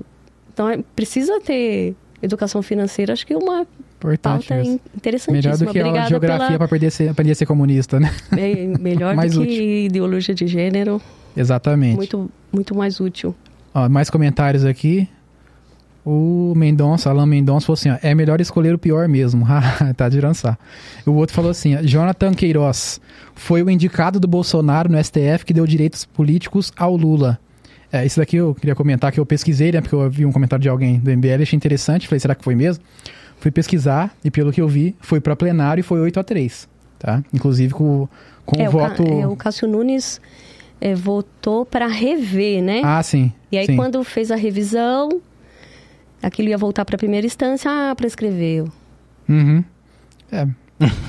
então 0.52 0.68
é- 0.68 0.78
precisa 0.94 1.40
ter 1.40 1.94
educação 2.22 2.62
financeira, 2.62 3.12
acho 3.12 3.26
que 3.26 3.32
é 3.34 3.36
uma 3.36 3.66
Importante 3.98 4.48
pauta 4.48 4.60
isso. 4.62 4.80
interessantíssima. 4.96 5.52
Melhor 5.54 5.58
do 5.58 5.72
que 5.72 5.78
a 5.78 5.82
Obrigada 5.82 6.08
geografia 6.08 6.46
pela... 6.46 6.58
para 6.58 6.64
aprender, 6.64 6.86
a 6.86 6.90
ser- 6.90 7.08
aprender 7.08 7.32
a 7.32 7.34
ser 7.34 7.46
comunista, 7.46 8.00
né? 8.00 8.10
É, 8.36 8.54
melhor 8.78 9.14
do 9.16 9.20
que 9.22 9.38
útil. 9.38 9.62
ideologia 9.86 10.34
de 10.34 10.46
gênero, 10.46 11.00
Exatamente. 11.36 11.96
muito, 11.96 12.30
muito 12.52 12.74
mais 12.76 13.00
útil. 13.00 13.34
Ó, 13.76 13.90
mais 13.90 14.08
comentários 14.08 14.64
aqui. 14.64 15.06
O 16.02 16.54
Mendonça, 16.56 17.10
Alan 17.10 17.26
Mendonça, 17.26 17.66
falou 17.66 17.74
assim: 17.74 17.90
ó, 17.90 17.98
é 18.00 18.14
melhor 18.14 18.40
escolher 18.40 18.74
o 18.74 18.78
pior 18.78 19.06
mesmo. 19.06 19.46
tá 19.96 20.08
de 20.08 20.18
lançar. 20.18 20.58
O 21.04 21.10
outro 21.12 21.34
falou 21.34 21.50
assim: 21.50 21.76
ó, 21.76 21.82
Jonathan 21.82 22.32
Queiroz 22.32 23.00
foi 23.34 23.62
o 23.62 23.68
indicado 23.68 24.18
do 24.18 24.26
Bolsonaro 24.26 24.90
no 24.90 25.02
STF 25.04 25.44
que 25.44 25.52
deu 25.52 25.66
direitos 25.66 26.06
políticos 26.06 26.72
ao 26.76 26.96
Lula. 26.96 27.38
É, 27.92 28.06
isso 28.06 28.18
daqui 28.18 28.36
eu 28.36 28.54
queria 28.54 28.74
comentar 28.74 29.12
que 29.12 29.20
eu 29.20 29.26
pesquisei, 29.26 29.70
né? 29.72 29.82
Porque 29.82 29.94
eu 29.94 30.08
vi 30.08 30.24
um 30.24 30.32
comentário 30.32 30.62
de 30.62 30.68
alguém 30.68 30.98
do 30.98 31.10
MBL, 31.10 31.42
achei 31.42 31.56
interessante. 31.56 32.08
Falei, 32.08 32.20
será 32.20 32.34
que 32.34 32.42
foi 32.42 32.54
mesmo? 32.54 32.82
Fui 33.38 33.50
pesquisar 33.50 34.16
e 34.24 34.30
pelo 34.30 34.52
que 34.52 34.60
eu 34.60 34.68
vi, 34.68 34.96
foi 35.00 35.20
para 35.20 35.36
plenário 35.36 35.80
e 35.80 35.84
foi 35.84 36.00
8 36.00 36.18
a 36.18 36.24
3 36.24 36.68
tá? 36.98 37.22
Inclusive 37.32 37.72
com, 37.72 38.08
com 38.44 38.60
é, 38.60 38.66
o 38.66 38.68
o, 38.68 38.72
voto. 38.72 39.02
é, 39.02 39.26
o 39.26 39.36
Cássio 39.36 39.68
Nunes 39.68 40.20
é, 40.80 40.94
votou 40.94 41.64
para 41.64 41.86
rever, 41.86 42.62
né? 42.62 42.82
Ah, 42.84 43.02
sim. 43.02 43.32
E 43.56 43.58
aí, 43.58 43.66
sim. 43.66 43.76
quando 43.76 44.02
fez 44.04 44.30
a 44.30 44.36
revisão, 44.36 45.08
Aquilo 46.22 46.48
ia 46.48 46.58
voltar 46.58 46.84
para 46.84 46.96
a 46.96 46.98
primeira 46.98 47.26
instância, 47.26 47.70
ah, 47.70 47.94
prescreveu. 47.94 48.68
Uhum. 49.28 49.62
É. 50.32 50.46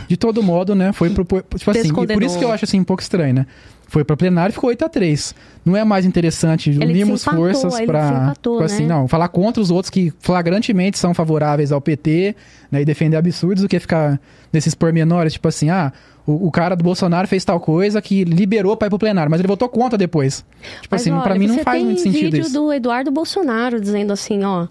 De 0.08 0.16
todo 0.16 0.42
modo, 0.44 0.76
né? 0.76 0.94
Foi 0.94 1.10
pro. 1.10 1.26
Tipo 1.26 1.72
assim, 1.72 1.92
por 1.92 2.24
isso 2.24 2.38
que 2.38 2.46
eu 2.46 2.52
acho 2.52 2.66
assim 2.66 2.80
um 2.80 2.84
pouco 2.84 3.02
estranho, 3.02 3.34
né? 3.34 3.46
Foi 3.90 4.04
pra 4.04 4.18
plenário 4.18 4.52
e 4.52 4.54
ficou 4.54 4.70
8 4.70 4.84
a 4.84 4.90
3 4.90 5.34
Não 5.64 5.76
é 5.76 5.84
mais 5.86 6.06
interessante 6.06 6.72
unirmos 6.72 7.24
forças 7.24 7.74
tipo 7.74 8.62
assim, 8.62 8.84
né? 8.84 8.90
não, 8.90 9.08
falar 9.08 9.30
contra 9.30 9.62
os 9.62 9.72
outros 9.72 9.90
que 9.90 10.12
flagrantemente 10.20 11.00
são 11.00 11.14
favoráveis 11.14 11.72
ao 11.72 11.80
PT, 11.80 12.36
né? 12.70 12.82
E 12.82 12.86
defender 12.86 13.16
absurdos 13.16 13.64
do 13.64 13.70
que 13.70 13.80
ficar 13.80 14.20
nesses 14.52 14.76
pormenores, 14.76 15.34
tipo 15.34 15.48
assim, 15.48 15.70
ah. 15.70 15.92
O, 16.28 16.48
o 16.48 16.52
cara 16.52 16.76
do 16.76 16.84
Bolsonaro 16.84 17.26
fez 17.28 17.46
tal 17.46 17.58
coisa 17.60 18.02
que 18.02 18.26
liberou 18.26 18.76
pra 18.76 18.88
ir 18.88 18.90
pro 18.90 19.00
plenário, 19.00 19.32
mas 19.32 19.40
ele 19.40 19.48
votou 19.48 19.70
contra 19.70 19.98
depois. 19.98 20.44
Tipo 20.82 20.88
Mas, 20.92 21.02
assim, 21.02 21.18
pra 21.22 21.36
mim 21.36 21.48
não 21.48 21.60
faz 21.60 21.78
tem 21.78 21.86
muito 21.86 22.02
sentido 22.02 22.24
vídeo 22.32 22.42
isso. 22.42 22.54
do 22.54 22.74
Eduardo 22.74 23.10
Bolsonaro 23.10 23.80
dizendo 23.80 24.12
assim, 24.12 24.44
ó. 24.44 24.68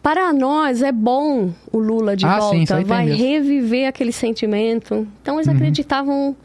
Para 0.00 0.32
nós 0.32 0.80
é 0.80 0.92
bom 0.92 1.50
o 1.72 1.78
Lula 1.78 2.16
de 2.16 2.24
Ah, 2.24 2.40
sim, 2.40 2.58
volta, 2.58 2.76
tem 2.76 2.84
vai 2.84 3.04
mesmo. 3.06 3.22
reviver 3.22 3.88
aquele 3.88 4.12
sentimento. 4.12 5.06
Então 5.20 5.34
eles 5.34 5.48
Uhum. 5.48 5.54
acreditavam 5.54 6.36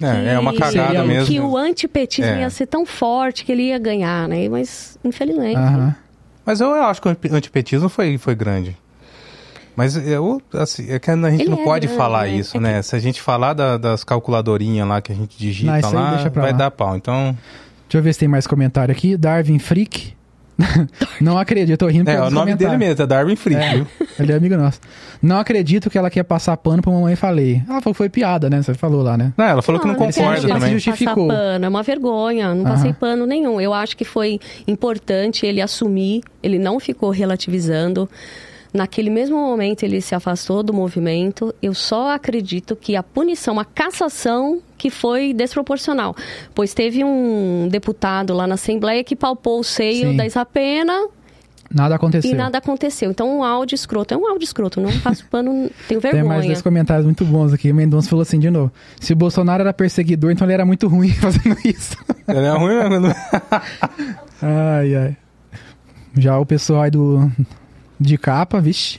É, 0.00 0.32
é 0.34 0.38
uma 0.38 0.52
que- 0.52 0.58
cagada 0.58 1.04
mesmo. 1.04 1.26
que 1.26 1.38
o 1.38 1.56
antipetismo 1.56 2.32
É. 2.32 2.40
ia 2.40 2.48
ser 2.50 2.66
tão 2.66 2.86
forte 2.86 3.44
que 3.44 3.52
ele 3.52 3.64
ia 3.64 3.78
ganhar, 3.78 4.26
né? 4.26 4.48
Mas 4.48 4.98
infelizmente. 5.04 5.56
Aham. 5.58 5.94
Mas 6.46 6.60
eu 6.62 6.72
acho 6.72 7.02
que 7.02 7.06
o 7.08 7.10
anti- 7.10 7.28
antipetismo 7.30 7.88
foi, 7.90 8.16
foi 8.16 8.34
grande. 8.34 8.74
Mas 9.80 9.96
eu, 9.96 10.42
assim, 10.52 10.90
é 10.90 10.98
que 10.98 11.10
a 11.10 11.16
gente 11.30 11.40
Ele 11.40 11.50
não 11.50 11.60
é 11.60 11.64
pode 11.64 11.86
grande, 11.86 11.98
falar 11.98 12.22
né? 12.26 12.34
isso, 12.34 12.56
É 12.58 12.60
né? 12.60 12.82
Se 12.82 12.94
a 12.94 12.98
gente 12.98 13.22
falar 13.22 13.54
da- 13.54 13.78
das 13.78 14.04
calculadorinhas 14.04 14.86
lá 14.86 15.00
que 15.00 15.10
a 15.10 15.14
gente 15.14 15.38
digita 15.38 15.80
Não, 15.80 15.92
lá, 15.92 16.16
vai 16.34 16.52
lá. 16.52 16.58
dar 16.58 16.70
pau. 16.70 16.94
Então, 16.96 17.34
Deixa 17.88 17.98
eu 17.98 18.02
ver 18.02 18.12
se 18.12 18.20
tem 18.20 18.28
mais 18.28 18.46
comentário 18.46 18.92
aqui. 18.92 19.16
Darwin 19.16 19.58
Freak. 19.58 20.12
não 21.22 21.38
acredito, 21.38 21.70
eu 21.70 21.78
tô 21.78 21.86
rindo 21.86 22.10
é, 22.10 22.20
o 22.20 22.30
nome 22.30 22.54
dele 22.54 22.76
mesmo, 22.76 23.02
é 23.02 23.06
Darwin 23.06 23.34
Freak, 23.34 23.58
É. 23.62 23.74
viu? 23.76 23.86
Ele 24.18 24.30
é 24.32 24.36
amigo 24.36 24.54
nosso. 24.58 24.78
Não 25.22 25.38
acredito 25.38 25.88
que 25.88 25.96
ela 25.96 26.10
quer 26.10 26.22
passar 26.22 26.54
pano 26.58 26.82
pra 26.82 26.92
mamãe 26.92 27.16
falei. 27.16 27.62
Ela 27.66 27.80
falou 27.80 27.94
que 27.94 27.98
foi 27.98 28.10
piada, 28.10 28.50
né? 28.50 28.60
Você 28.62 28.74
falou 28.74 29.02
lá, 29.02 29.16
né? 29.16 29.32
Não, 29.38 29.44
ela 29.46 29.62
falou 29.62 29.80
que 29.80 29.86
não 29.86 29.94
concorda 29.94 30.32
ele 30.36 30.40
se 30.42 30.48
também. 30.48 30.72
justificou. 30.78 31.28
Passar 31.28 31.40
pano, 31.40 31.64
é 31.64 31.68
uma 31.68 31.82
vergonha, 31.82 32.54
não 32.54 32.64
passei 32.64 32.92
pano 32.92 33.24
nenhum. 33.24 33.58
Eu 33.58 33.72
acho 33.72 33.96
que 33.96 34.04
foi 34.04 34.38
importante 34.68 35.46
ele 35.46 35.62
assumir, 35.62 36.20
ele 36.42 36.58
não 36.58 36.78
ficou 36.78 37.08
relativizando. 37.10 38.06
Naquele 38.72 39.10
mesmo 39.10 39.36
momento 39.36 39.82
ele 39.82 40.00
se 40.00 40.14
afastou 40.14 40.62
do 40.62 40.72
movimento. 40.72 41.54
Eu 41.60 41.74
só 41.74 42.12
acredito 42.12 42.76
que 42.76 42.94
a 42.94 43.02
punição, 43.02 43.58
a 43.58 43.64
cassação 43.64 44.60
que 44.78 44.90
foi 44.90 45.32
desproporcional. 45.32 46.14
Pois 46.54 46.72
teve 46.72 47.04
um 47.04 47.68
deputado 47.68 48.32
lá 48.32 48.46
na 48.46 48.54
Assembleia 48.54 49.02
que 49.02 49.16
palpou 49.16 49.60
o 49.60 49.64
seio 49.64 50.10
Sim. 50.10 50.16
da 50.16 50.24
Isapena 50.24 51.08
Nada 51.72 51.94
aconteceu. 51.94 52.32
e 52.32 52.34
nada 52.34 52.58
aconteceu. 52.58 53.10
Então, 53.12 53.38
um 53.38 53.44
áudio 53.44 53.76
escroto. 53.76 54.12
É 54.12 54.16
um 54.16 54.26
áudio 54.28 54.44
escroto, 54.44 54.80
não 54.80 54.90
passo 55.00 55.24
pano, 55.26 55.70
tenho 55.86 56.00
Tem 56.00 56.12
mais 56.12 56.26
vergonha. 56.26 56.46
dois 56.46 56.62
comentários 56.62 57.04
muito 57.04 57.24
bons 57.24 57.52
aqui. 57.52 57.70
O 57.70 57.74
Mendonça 57.74 58.08
falou 58.08 58.22
assim 58.22 58.40
de 58.40 58.50
novo. 58.50 58.72
Se 59.00 59.12
o 59.12 59.16
Bolsonaro 59.16 59.60
era 59.62 59.72
perseguidor, 59.72 60.32
então 60.32 60.44
ele 60.46 60.54
era 60.54 60.64
muito 60.66 60.88
ruim 60.88 61.10
fazendo 61.14 61.56
isso. 61.64 61.96
Ele 62.26 62.38
é 62.46 62.50
ruim 62.50 62.74
mesmo. 62.88 63.14
Ai, 64.42 64.94
ai. 64.96 65.16
Já 66.16 66.38
o 66.38 66.46
pessoal 66.46 66.82
aí 66.82 66.90
do... 66.90 67.30
De 68.00 68.16
capa, 68.16 68.60
vixe. 68.60 68.98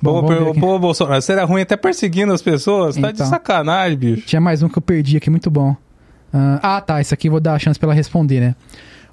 Bom, 0.00 0.22
Pô, 0.26 0.54
pô, 0.60 0.78
Bolsonaro, 0.78 1.20
você 1.22 1.32
era 1.32 1.44
ruim 1.44 1.62
até 1.62 1.76
perseguindo 1.76 2.32
as 2.32 2.42
pessoas? 2.42 2.96
Tá 2.96 3.08
de 3.08 3.14
Então. 3.14 3.26
sacanagem, 3.26 3.96
bicho. 3.96 4.26
Tinha 4.26 4.40
mais 4.40 4.62
um 4.62 4.68
que 4.68 4.76
eu 4.76 4.82
perdi 4.82 5.16
aqui, 5.16 5.30
muito 5.30 5.50
bom. 5.50 5.74
Ah, 6.32 6.76
ah, 6.76 6.80
tá. 6.80 7.00
Esse 7.00 7.14
aqui 7.14 7.28
eu 7.28 7.32
vou 7.32 7.40
dar 7.40 7.54
a 7.54 7.58
chance 7.58 7.78
pra 7.78 7.86
ela 7.86 7.94
responder, 7.94 8.40
né? 8.40 8.54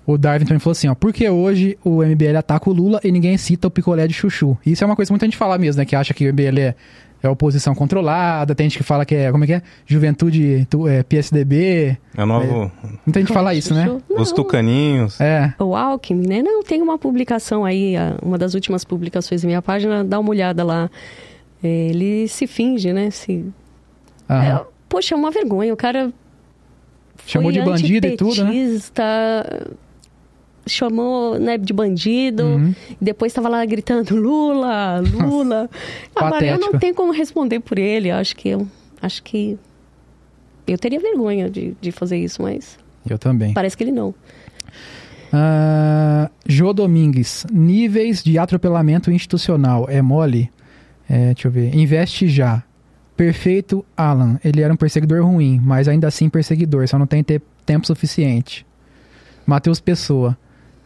O 0.06 0.18
Darwin 0.18 0.46
também 0.46 0.60
falou 0.60 0.72
assim, 0.72 0.88
ó. 0.88 0.96
Por 0.96 1.14
que 1.14 1.30
hoje 1.30 1.78
o 1.84 2.04
MBL 2.04 2.36
ataca 2.38 2.70
o 2.70 2.74
Lula 2.74 3.00
e 3.04 3.12
ninguém 3.12 3.38
cita 3.38 3.68
o 3.68 3.72
picolé 3.72 4.08
de 4.08 4.14
chuchu? 4.14 4.58
Isso 4.66 4.84
é 4.84 4.88
uma 4.88 4.96
coisa 4.96 5.08
que 5.10 5.14
muita 5.14 5.26
gente 5.28 5.38
fala 5.38 5.58
mesmo, 5.58 5.80
né? 5.80 5.86
Que 5.86 5.96
acha 5.96 6.14
que 6.14 6.28
o 6.28 6.34
MBL 6.34 6.60
é, 6.60 6.76
é 7.24 7.30
oposição 7.30 7.74
controlada. 7.76 8.56
Tem 8.56 8.70
gente 8.70 8.78
que 8.78 8.84
fala 8.84 9.06
que 9.06 9.14
é, 9.16 9.32
como 9.32 9.44
é 9.44 9.48
que 9.48 9.54
é? 9.54 9.62
Juventude 9.86 10.66
tu- 10.70 10.88
é, 10.88 11.04
PSDB. 11.04 11.98
É 12.18 12.24
o 12.24 12.26
novo. 12.26 12.72
Muita 13.06 13.20
gente 13.20 13.32
fala 13.32 13.54
isso, 13.54 13.74
né? 13.74 13.86
Não, 14.10 14.22
Os 14.22 14.32
tucaninhos. 14.32 15.20
É. 15.22 15.54
O 15.60 15.76
Alckmin, 15.76 16.28
né? 16.28 16.42
Não, 16.42 16.64
tem 16.64 16.82
uma 16.82 16.98
publicação 16.98 17.64
aí, 17.64 17.96
uma 18.22 18.38
das 18.38 18.54
últimas 18.54 18.84
publicações 18.84 19.42
da 19.42 19.48
minha 19.48 19.62
página, 19.62 20.04
dá 20.04 20.20
uma 20.20 20.30
olhada 20.30 20.64
lá. 20.64 20.90
É, 21.64 21.68
Ele 21.68 22.28
se 22.28 22.48
finge, 22.48 22.92
né? 22.92 23.12
Se... 23.12 23.46
aham. 24.30 24.58
É, 24.58 24.66
poxa, 24.90 25.14
é 25.14 25.18
uma 25.18 25.30
vergonha. 25.32 25.74
O 25.74 25.78
cara. 25.78 26.12
Chamou 27.28 27.52
de 27.52 27.62
bandido 27.62 28.08
e 28.08 28.18
tudo, 28.18 28.44
né? 28.44 28.52
Chamou 30.68 31.40
né, 31.40 31.58
de 31.58 31.74
bandido, 31.74 32.44
Uhum. 32.44 32.76
depois 33.02 33.32
estava 33.32 33.50
lá 33.50 33.66
gritando 33.66 34.16
Lula, 34.16 35.00
Lula. 35.00 35.70
Agora 36.16 36.46
eu 36.46 36.60
não 36.60 36.74
tenho 36.78 36.94
como 36.94 37.12
responder 37.12 37.60
por 37.60 37.80
ele. 37.80 38.12
Acho 38.12 38.36
que 38.36 38.50
eu 38.50 38.68
acho 39.02 39.24
que 39.24 39.58
eu 40.68 40.78
teria 40.78 41.00
vergonha 41.00 41.50
de, 41.50 41.76
de 41.82 41.92
fazer 41.92 42.18
isso, 42.18 42.42
mas 42.44 42.78
Eu 43.10 43.18
também. 43.18 43.54
parece 43.54 43.76
que 43.76 43.84
ele 43.84 43.92
não. 43.92 44.14
Ah, 45.34 46.30
Jô 46.46 46.74
Domingues. 46.74 47.46
Níveis 47.52 48.24
de 48.24 48.38
atropelamento 48.38 49.12
institucional. 49.12 49.88
É 49.90 50.02
mole? 50.02 50.50
É, 51.10 51.34
deixa 51.34 51.48
eu 51.48 51.52
ver. 51.52 51.76
Investe 51.76 52.28
já. 52.28 52.64
Perfeito, 53.16 53.86
Alan. 53.96 54.40
Ele 54.44 54.62
era 54.62 54.74
um 54.74 54.78
perseguidor 54.78 55.24
ruim, 55.26 55.60
mas 55.64 55.88
ainda 55.88 56.08
assim 56.08 56.30
perseguidor. 56.30 56.88
Só 56.88 56.98
não 57.00 57.08
tem 57.08 57.24
te- 57.24 57.42
tempo 57.66 57.86
suficiente. 57.88 58.66
Matheus 59.46 59.80
Pessoa. 59.80 60.38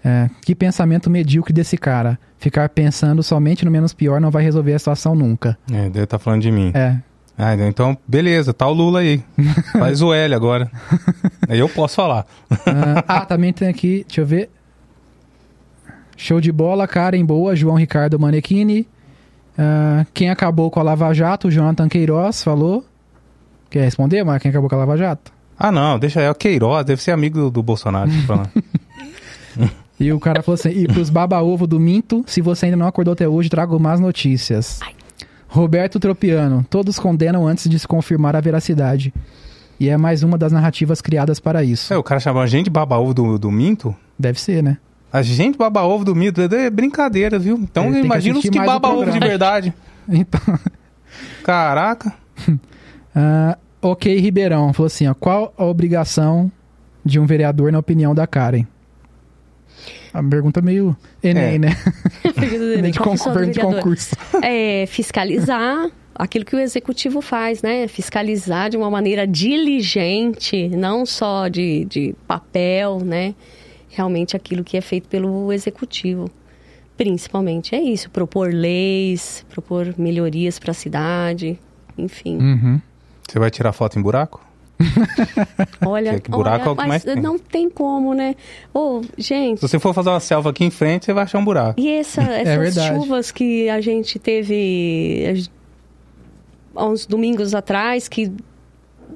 É, 0.07 0.29
que 0.41 0.53
pensamento 0.53 1.09
medíocre 1.09 1.51
desse 1.51 1.77
cara. 1.77 2.19
Ficar 2.37 2.69
pensando 2.69 3.23
somente 3.23 3.65
no 3.65 3.71
menos 3.71 3.91
pior 3.91 4.21
não 4.21 4.29
vai 4.29 4.43
resolver 4.43 4.75
a 4.75 4.77
situação 4.77 5.15
nunca. 5.15 5.57
É, 5.71 5.89
deve 5.89 6.05
tá 6.05 6.19
falando 6.19 6.43
de 6.43 6.51
mim. 6.51 6.71
É. 6.75 6.97
Ah, 7.35 7.55
então, 7.55 7.97
beleza, 8.07 8.53
tá 8.53 8.67
o 8.67 8.73
Lula 8.73 8.99
aí. 8.99 9.23
Faz 9.73 10.03
o 10.03 10.13
L 10.13 10.35
agora. 10.35 10.69
Aí 11.49 11.57
eu 11.57 11.67
posso 11.67 11.95
falar. 11.95 12.27
Ah, 12.51 13.03
ah, 13.07 13.25
também 13.25 13.51
tem 13.51 13.67
aqui, 13.67 14.05
deixa 14.07 14.21
eu 14.21 14.25
ver. 14.27 14.51
Show 16.15 16.39
de 16.39 16.51
bola, 16.51 16.87
Karen 16.87 17.25
Boa, 17.25 17.55
João 17.55 17.75
Ricardo 17.75 18.19
Manequini. 18.19 18.87
Ah, 19.57 20.05
quem 20.13 20.29
acabou 20.29 20.69
com 20.69 20.79
a 20.79 20.83
Lava 20.83 21.11
Jato, 21.13 21.49
Jonathan 21.49 21.89
Queiroz 21.89 22.43
falou. 22.43 22.85
Quer 23.71 23.83
responder, 23.85 24.23
mas 24.23 24.39
quem 24.39 24.49
acabou 24.49 24.69
com 24.69 24.75
a 24.75 24.79
Lava 24.79 24.95
Jato? 24.95 25.33
Ah, 25.57 25.71
não, 25.71 25.97
deixa 25.97 26.21
aí. 26.21 26.29
O 26.29 26.35
Queiroz 26.35 26.85
deve 26.85 27.01
ser 27.01 27.09
amigo 27.09 27.39
do, 27.39 27.49
do 27.49 27.63
Bolsonaro. 27.63 28.11
E 29.99 30.11
o 30.11 30.19
cara 30.19 30.41
falou 30.41 30.55
assim: 30.55 30.69
e 30.69 30.87
pros 30.87 31.09
baba-ovo 31.09 31.65
do 31.65 31.79
Minto, 31.79 32.23
se 32.27 32.41
você 32.41 32.65
ainda 32.65 32.77
não 32.77 32.87
acordou 32.87 33.13
até 33.13 33.27
hoje, 33.27 33.49
trago 33.49 33.79
más 33.79 33.99
notícias. 33.99 34.79
Roberto 35.47 35.99
Tropiano, 35.99 36.65
todos 36.69 36.99
condenam 36.99 37.47
antes 37.47 37.69
de 37.69 37.79
se 37.79 37.87
confirmar 37.87 38.35
a 38.35 38.41
veracidade. 38.41 39.13
E 39.79 39.89
é 39.89 39.97
mais 39.97 40.23
uma 40.23 40.37
das 40.37 40.51
narrativas 40.51 41.01
criadas 41.01 41.39
para 41.39 41.63
isso. 41.63 41.93
É, 41.93 41.97
o 41.97 42.03
cara 42.03 42.19
chamou 42.19 42.41
a 42.41 42.47
gente 42.47 42.65
de 42.65 42.69
baba-ovo 42.69 43.13
do, 43.13 43.37
do 43.37 43.51
Minto? 43.51 43.95
Deve 44.17 44.39
ser, 44.39 44.63
né? 44.63 44.77
A 45.11 45.21
gente 45.21 45.57
baba-ovo 45.57 46.03
do 46.03 46.15
Minto 46.15 46.41
é 46.41 46.69
brincadeira, 46.69 47.39
viu? 47.39 47.57
Então 47.57 47.85
Ele 47.85 47.93
tem 47.93 48.01
que 48.01 48.07
imagina 48.07 48.39
os 48.39 48.49
que 48.49 48.59
baba-ovo 48.59 49.11
de 49.11 49.19
verdade. 49.19 49.73
Então. 50.07 50.39
Caraca. 51.43 52.13
Ah, 53.17 53.57
ok, 53.81 54.19
Ribeirão 54.19 54.73
falou 54.73 54.87
assim: 54.87 55.07
ó, 55.07 55.13
qual 55.13 55.53
a 55.57 55.63
obrigação 55.63 56.51
de 57.03 57.17
um 57.17 57.25
vereador 57.25 57.71
na 57.71 57.79
opinião 57.79 58.13
da 58.13 58.27
Karen? 58.27 58.65
A 60.17 60.23
pergunta 60.23 60.61
meio 60.61 60.95
Enem, 61.23 61.55
É. 61.55 61.59
né? 61.59 61.69
Enem 62.77 62.91
de, 62.91 62.97
Qual 62.99 63.09
con- 63.09 63.17
função 63.17 63.33
do 63.33 63.39
pergunta 63.39 63.59
de 63.59 63.75
concurso. 63.75 64.15
É 64.41 64.85
fiscalizar 64.87 65.89
aquilo 66.13 66.45
que 66.45 66.55
o 66.55 66.59
executivo 66.59 67.19
faz, 67.21 67.61
né? 67.61 67.87
Fiscalizar 67.87 68.69
de 68.69 68.77
uma 68.77 68.89
maneira 68.89 69.27
diligente, 69.27 70.69
não 70.69 71.05
só 71.05 71.47
de, 71.47 71.85
de 71.85 72.15
papel, 72.27 72.99
né? 73.03 73.35
Realmente 73.89 74.35
aquilo 74.35 74.63
que 74.63 74.77
é 74.77 74.81
feito 74.81 75.07
pelo 75.09 75.51
executivo. 75.51 76.29
Principalmente 76.95 77.75
é 77.75 77.81
isso, 77.81 78.09
propor 78.09 78.53
leis, 78.53 79.45
propor 79.49 79.93
melhorias 79.97 80.57
para 80.59 80.71
a 80.71 80.73
cidade, 80.73 81.59
enfim. 81.97 82.37
Uhum. 82.37 82.81
Você 83.27 83.37
vai 83.39 83.49
tirar 83.51 83.73
foto 83.73 83.99
em 83.99 84.01
buraco? 84.01 84.44
Olha, 85.85 86.19
que 86.19 86.29
buraco 86.29 86.71
olha, 86.71 86.81
é 86.83 86.87
mas 86.87 87.03
tem. 87.03 87.15
não 87.15 87.37
tem 87.39 87.69
como, 87.69 88.13
né? 88.13 88.35
Ô, 88.73 89.01
gente, 89.17 89.59
Se 89.61 89.67
você 89.67 89.79
for 89.79 89.93
fazer 89.93 90.09
uma 90.09 90.19
selva 90.19 90.49
aqui 90.49 90.65
em 90.65 90.69
frente, 90.71 91.05
você 91.05 91.13
vai 91.13 91.23
achar 91.23 91.37
um 91.39 91.45
buraco. 91.45 91.79
E 91.79 91.89
essa- 91.89 92.21
essas 92.33 92.77
É 92.77 92.93
chuvas 92.93 93.31
que 93.31 93.69
a 93.69 93.79
gente 93.81 94.19
teve 94.19 95.23
eh, 95.25 95.43
há 96.75 96.85
uns 96.85 97.05
domingos 97.05 97.53
atrás, 97.55 98.07
que 98.07 98.29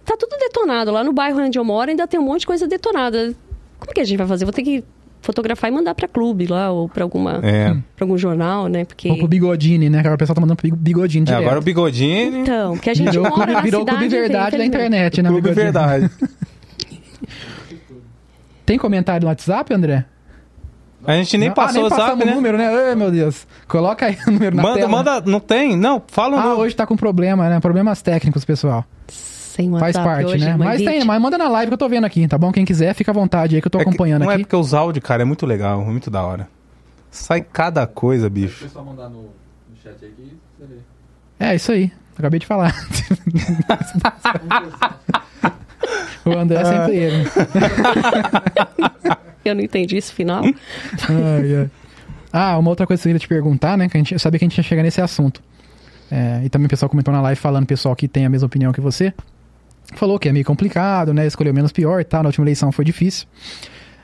tá 0.05 0.15
tudo 0.17 0.37
detonado. 0.39 0.91
Lá 0.91 1.03
no 1.03 1.11
bairro 1.13 1.39
onde 1.41 1.59
eu 1.59 1.63
moro 1.65 1.89
ainda 1.89 2.07
tem 2.07 2.19
um 2.19 2.23
monte 2.23 2.41
de 2.41 2.47
coisa 2.47 2.67
detonada. 2.67 3.35
Como 3.79 3.93
que 3.93 4.01
a 4.01 4.05
gente 4.05 4.17
vai 4.17 4.27
fazer? 4.27 4.45
Vou 4.45 4.53
ter 4.53 4.63
que 4.63 4.83
fotografar 5.21 5.69
e 5.69 5.73
mandar 5.73 5.93
pra 5.95 6.07
clube 6.07 6.47
lá, 6.47 6.71
ou 6.71 6.87
pra, 6.89 7.03
alguma, 7.03 7.39
É. 7.43 7.73
pra 7.95 8.05
algum 8.05 8.17
jornal, 8.17 8.67
né? 8.67 8.85
Porque... 8.85 9.09
Ou 9.09 9.17
pro 9.17 9.27
Bigodini, 9.27 9.89
né? 9.89 9.99
Agora 9.99 10.15
o 10.15 10.17
pessoal 10.17 10.35
tá 10.35 10.41
mandando 10.41 10.57
pro 10.57 10.75
Bigodini 10.75 11.23
É, 11.23 11.25
direto. 11.25 11.41
agora 11.43 11.59
o 11.59 11.61
bigodinho. 11.63 12.37
Então, 12.41 12.73
porque 12.73 12.89
a 12.89 12.93
gente 12.93 13.09
virou 13.11 13.25
o 13.25 13.29
mora 13.29 13.35
clube, 13.37 13.53
na 13.53 13.61
virou 13.61 13.81
cidade... 13.81 13.97
clube 13.99 14.15
verdade 14.15 14.57
da 14.57 14.65
internet, 14.65 15.21
né? 15.21 15.29
o 15.29 15.33
Clube 15.33 15.49
Bigodini? 15.49 15.63
verdade. 15.71 16.09
Tem 18.65 18.77
comentário 18.77 19.21
no 19.23 19.27
WhatsApp, 19.29 19.73
André? 19.73 20.05
A 21.05 21.13
gente 21.15 21.37
nem 21.37 21.47
Não- 21.49 21.55
passou 21.55 21.83
ah, 21.83 21.85
o 21.85 21.89
nem 21.89 21.97
passamos 21.97 22.25
né? 22.25 22.31
o 22.31 22.35
número, 22.35 22.57
né? 22.57 22.67
Ai, 22.89 22.95
meu 22.95 23.09
Deus. 23.09 23.47
Coloca 23.67 24.05
aí 24.05 24.17
o 24.27 24.31
número 24.31 24.55
na 24.55 24.61
Manda, 24.63 24.75
tela. 24.77 24.89
manda. 24.89 25.21
Não 25.21 25.39
tem? 25.39 25.75
Não, 25.77 26.01
fala 26.07 26.35
um 26.35 26.39
Ah, 26.39 26.43
número. 26.43 26.61
hoje 26.61 26.75
tá 26.75 26.85
com 26.85 26.95
problema, 26.95 27.49
né? 27.49 27.59
Problemas 27.59 28.01
técnicos, 28.01 28.43
pessoal. 28.45 28.85
Sem 29.59 29.69
Faz 29.71 29.81
WhatsApp 29.95 30.05
parte, 30.07 30.25
hoje, 30.25 30.45
né? 30.45 30.55
Mas 30.57 30.81
tem, 30.81 31.03
mas 31.03 31.21
manda 31.21 31.37
na 31.37 31.49
live 31.49 31.69
que 31.69 31.73
eu 31.73 31.77
tô 31.77 31.89
vendo 31.89 32.05
aqui, 32.05 32.25
tá 32.29 32.37
bom? 32.37 32.49
Quem 32.49 32.63
quiser, 32.63 32.93
fica 32.93 33.11
à 33.11 33.13
vontade 33.13 33.55
aí 33.55 33.61
que 33.61 33.67
eu 33.67 33.71
tô 33.71 33.79
É 33.79 33.83
que- 33.83 33.89
acompanhando 33.89 34.23
não 34.23 34.31
é 34.31 34.35
aqui. 34.35 34.43
porque 34.45 34.55
os 34.55 34.73
áudios, 34.73 35.03
cara, 35.03 35.23
é 35.23 35.25
muito 35.25 35.45
legal, 35.45 35.81
é 35.81 35.85
muito 35.85 36.09
da 36.09 36.23
hora. 36.23 36.47
Sai 37.11 37.41
cada 37.41 37.85
coisa, 37.85 38.29
bicho. 38.29 38.63
pessoal 38.63 38.85
mandar 38.85 39.09
no, 39.09 39.23
no 39.23 39.29
chat 39.83 39.95
aqui, 39.95 40.37
você 40.57 40.65
vê. 40.65 41.45
É, 41.45 41.55
isso 41.55 41.73
aí. 41.73 41.91
Acabei 42.17 42.39
de 42.39 42.45
falar. 42.45 42.73
o 46.25 46.31
André 46.31 46.61
é 46.61 46.65
sempre 46.65 46.95
ele. 46.95 47.25
Eu 49.43 49.55
não 49.55 49.61
entendi 49.63 49.97
esse 49.97 50.11
final. 50.13 50.43
Ai, 50.43 51.55
ai. 51.55 51.69
Ah, 52.31 52.57
uma 52.59 52.69
outra 52.69 52.85
coisa 52.85 53.01
que 53.01 53.07
eu 53.07 53.11
queria 53.13 53.19
te 53.19 53.27
perguntar, 53.27 53.75
né? 53.77 53.89
Que 53.89 53.97
a 53.97 53.99
gente, 53.99 54.13
eu 54.13 54.19
sabia 54.19 54.37
que 54.37 54.45
a 54.45 54.49
gente 54.49 54.57
ia 54.57 54.63
chegar 54.63 54.83
nesse 54.83 55.01
assunto. 55.01 55.41
É, 56.11 56.41
e 56.43 56.49
também 56.49 56.67
o 56.67 56.69
pessoal 56.69 56.89
comentou 56.89 57.11
na 57.13 57.21
live 57.21 57.39
falando, 57.39 57.65
pessoal 57.65 57.95
que 57.95 58.07
tem 58.07 58.25
a 58.25 58.29
mesma 58.29 58.45
opinião 58.45 58.71
que 58.71 58.81
você. 58.81 59.13
Falou 59.95 60.19
que 60.19 60.29
é 60.29 60.31
meio 60.31 60.45
complicado, 60.45 61.13
né? 61.13 61.25
Escolheu 61.25 61.53
menos 61.53 61.71
pior 61.71 61.99
e 61.99 62.03
tal. 62.03 62.23
Na 62.23 62.29
última 62.29 62.45
eleição 62.45 62.71
foi 62.71 62.85
difícil. 62.85 63.27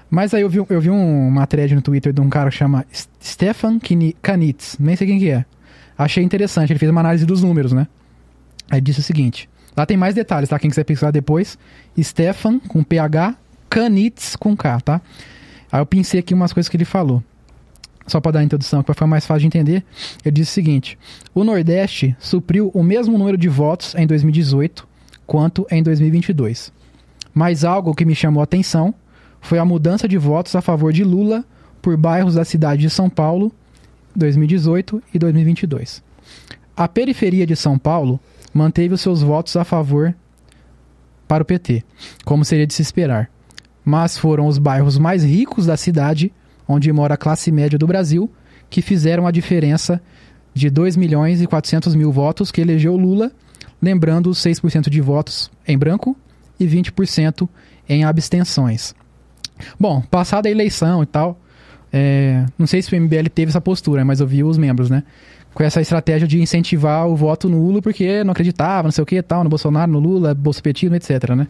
Mas 0.10 0.34
aí 0.34 0.42
eu 0.42 0.50
vi, 0.50 0.58
eu 0.58 0.82
vi 0.82 0.90
um- 0.90 1.28
uma 1.28 1.46
thread 1.48 1.74
no 1.76 1.82
Twitter 1.82 2.12
de 2.14 2.22
um 2.22 2.30
cara 2.30 2.50
que 2.50 2.56
chama 2.58 2.86
Stefan 3.24 3.80
Kanitz. 4.22 4.78
Nem 4.80 4.96
sei 4.96 5.08
quem 5.08 5.20
que 5.20 5.30
é. 5.30 5.46
Achei 5.98 6.24
interessante. 6.24 6.72
Ele 6.72 6.80
fez 6.80 6.92
uma 6.92 7.02
análise 7.02 7.26
dos 7.26 7.42
números, 7.44 7.72
né? 7.72 7.88
Aí 8.70 8.82
disse 8.82 9.00
o 9.00 9.04
seguinte. 9.04 9.50
Lá 9.76 9.86
tem 9.86 9.98
mais 9.98 10.16
detalhes, 10.16 10.50
tá? 10.50 10.58
Quem 10.58 10.70
quiser 10.70 10.84
pesquisar 10.84 11.12
depois. 11.12 11.58
Stefan 12.02 12.60
com 12.60 12.84
PH, 12.84 13.36
Kanitz 13.70 14.36
com 14.36 14.56
K, 14.56 14.80
tá? 14.82 15.02
Aí 15.72 15.82
eu 15.82 15.86
pensei 15.86 16.20
aqui 16.20 16.34
umas 16.34 16.54
coisas 16.54 16.70
que 16.70 16.78
ele 16.78 16.86
falou. 16.86 17.24
Só 18.08 18.22
para 18.22 18.34
dar 18.34 18.40
a 18.40 18.44
introdução, 18.44 18.82
que 18.84 18.88
vai 18.88 18.94
ficar 18.94 19.08
mais 19.08 19.26
fácil 19.26 19.42
de 19.42 19.48
entender. 19.48 19.84
Ele 20.24 20.34
disse 20.34 20.52
o 20.52 20.54
seguinte: 20.54 20.98
o 21.34 21.44
Nordeste 21.44 22.16
supriu 22.20 22.70
o 22.74 22.84
mesmo 22.84 23.18
número 23.18 23.38
de 23.38 23.50
votos 23.50 23.96
em 23.96 24.06
2018 24.06 24.88
quanto 25.26 25.66
em 25.70 25.82
2022. 25.82 26.72
Mas 27.34 27.64
algo 27.64 27.94
que 27.94 28.06
me 28.06 28.16
chamou 28.16 28.42
a 28.42 28.46
atenção 28.46 28.94
foi 29.42 29.60
a 29.60 29.66
mudança 29.66 30.08
de 30.08 30.18
votos 30.18 30.56
a 30.56 30.62
favor 30.62 30.92
de 30.92 31.04
Lula 31.04 31.46
por 31.82 31.96
bairros 31.98 32.36
da 32.36 32.46
cidade 32.46 32.82
de 32.82 32.90
São 32.90 33.10
Paulo 33.10 33.52
2018 34.16 35.04
e 35.14 35.20
2022. 35.20 36.04
A 36.76 36.88
periferia 36.88 37.46
de 37.46 37.56
São 37.56 37.78
Paulo 37.78 38.20
manteve 38.54 38.94
os 38.94 39.02
seus 39.02 39.22
votos 39.22 39.56
a 39.56 39.64
favor 39.64 40.16
para 41.28 41.44
o 41.44 41.46
PT, 41.46 41.84
como 42.24 42.46
seria 42.46 42.66
de 42.66 42.74
se 42.74 42.82
esperar. 42.82 43.30
Mas 43.84 44.18
foram 44.18 44.48
os 44.48 44.58
bairros 44.58 44.98
mais 44.98 45.24
ricos 45.24 45.66
da 45.66 45.78
cidade, 45.78 46.32
onde 46.68 46.92
mora 46.92 47.14
a 47.14 47.18
classe 47.18 47.52
média 47.52 47.78
do 47.78 47.86
Brasil, 47.86 48.32
que 48.70 48.82
fizeram 48.82 49.28
a 49.28 49.32
diferença 49.32 50.02
de 50.54 50.70
2 50.70 50.96
milhões 50.96 51.42
e 51.42 51.48
400 51.48 51.94
mil 51.96 52.12
votos 52.12 52.52
que 52.52 52.62
elegeu 52.62 52.96
Lula, 52.96 53.32
lembrando 53.82 54.30
os 54.30 54.40
6% 54.40 54.90
de 54.90 55.02
votos 55.02 55.52
em 55.68 55.78
branco 55.78 56.16
e 56.60 56.66
20% 56.66 57.48
em 57.88 58.04
abstenções. 58.04 58.94
Bom, 59.80 60.02
passada 60.02 60.48
a 60.48 60.52
eleição 60.52 61.04
e 61.04 61.06
tal, 61.06 61.40
é, 61.92 62.46
não 62.58 62.68
sei 62.68 62.82
se 62.82 62.94
o 62.96 63.02
MBL 63.02 63.30
teve 63.34 63.50
essa 63.50 63.62
postura, 63.62 64.04
mas 64.04 64.20
eu 64.20 64.28
vi 64.28 64.44
os 64.44 64.58
membros, 64.58 64.90
né? 64.90 65.04
Com 65.54 65.64
essa 65.64 65.80
estratégia 65.80 66.28
de 66.28 66.42
incentivar 66.42 67.08
o 67.08 67.16
voto 67.16 67.48
nulo 67.48 67.82
porque 67.82 68.24
não 68.24 68.32
acreditava, 68.32 68.84
não 68.88 68.92
sei 68.92 69.02
o 69.02 69.06
que 69.06 69.22
tal, 69.22 69.44
no 69.44 69.50
Bolsonaro, 69.50 69.90
no 69.92 70.00
Lula, 70.00 70.34
Bolsopetismo, 70.34 70.96
etc, 70.96 71.30
né? 71.36 71.48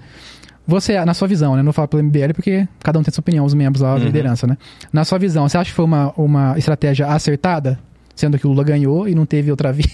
Você, 0.68 1.04
na 1.06 1.14
sua 1.14 1.28
visão, 1.28 1.56
né? 1.56 1.64
Não 1.64 1.72
falo 1.74 1.88
pelo 1.88 2.04
MBL 2.04 2.34
porque 2.36 2.68
cada 2.80 3.00
um 3.00 3.04
tem 3.04 3.12
sua 3.14 3.22
opinião, 3.22 3.46
os 3.46 3.54
membros 3.54 3.82
lá 3.82 3.94
da 3.94 4.00
Uhum. 4.00 4.06
liderança, 4.06 4.46
né? 4.48 4.58
Na 4.94 5.04
sua 5.06 5.18
visão, 5.18 5.48
você 5.48 5.58
acha 5.58 5.70
que 5.70 5.76
foi 5.76 5.86
uma, 5.86 6.12
uma 6.18 6.58
estratégia 6.58 7.08
acertada? 7.08 7.80
Sendo 8.16 8.38
que 8.40 8.46
o 8.48 8.50
Lula 8.50 8.64
ganhou 8.64 9.08
e 9.08 9.14
não 9.16 9.26
teve 9.26 9.50
outra 9.52 9.72
via? 9.74 9.86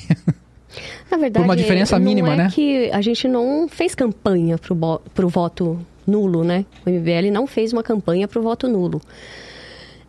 Na 1.09 1.17
verdade, 1.17 1.45
uma 1.45 1.55
diferença 1.55 1.99
mínima, 1.99 2.33
é 2.33 2.35
né? 2.37 2.49
que 2.53 2.89
a 2.91 3.01
gente 3.01 3.27
não 3.27 3.67
fez 3.67 3.93
campanha 3.95 4.57
bo- 4.71 5.01
pro 5.13 5.27
voto 5.27 5.79
nulo, 6.07 6.43
né? 6.43 6.65
O 6.85 6.89
MBL 6.89 7.31
não 7.31 7.45
fez 7.47 7.71
uma 7.73 7.83
campanha 7.83 8.27
pro 8.27 8.41
voto 8.41 8.67
nulo. 8.67 9.01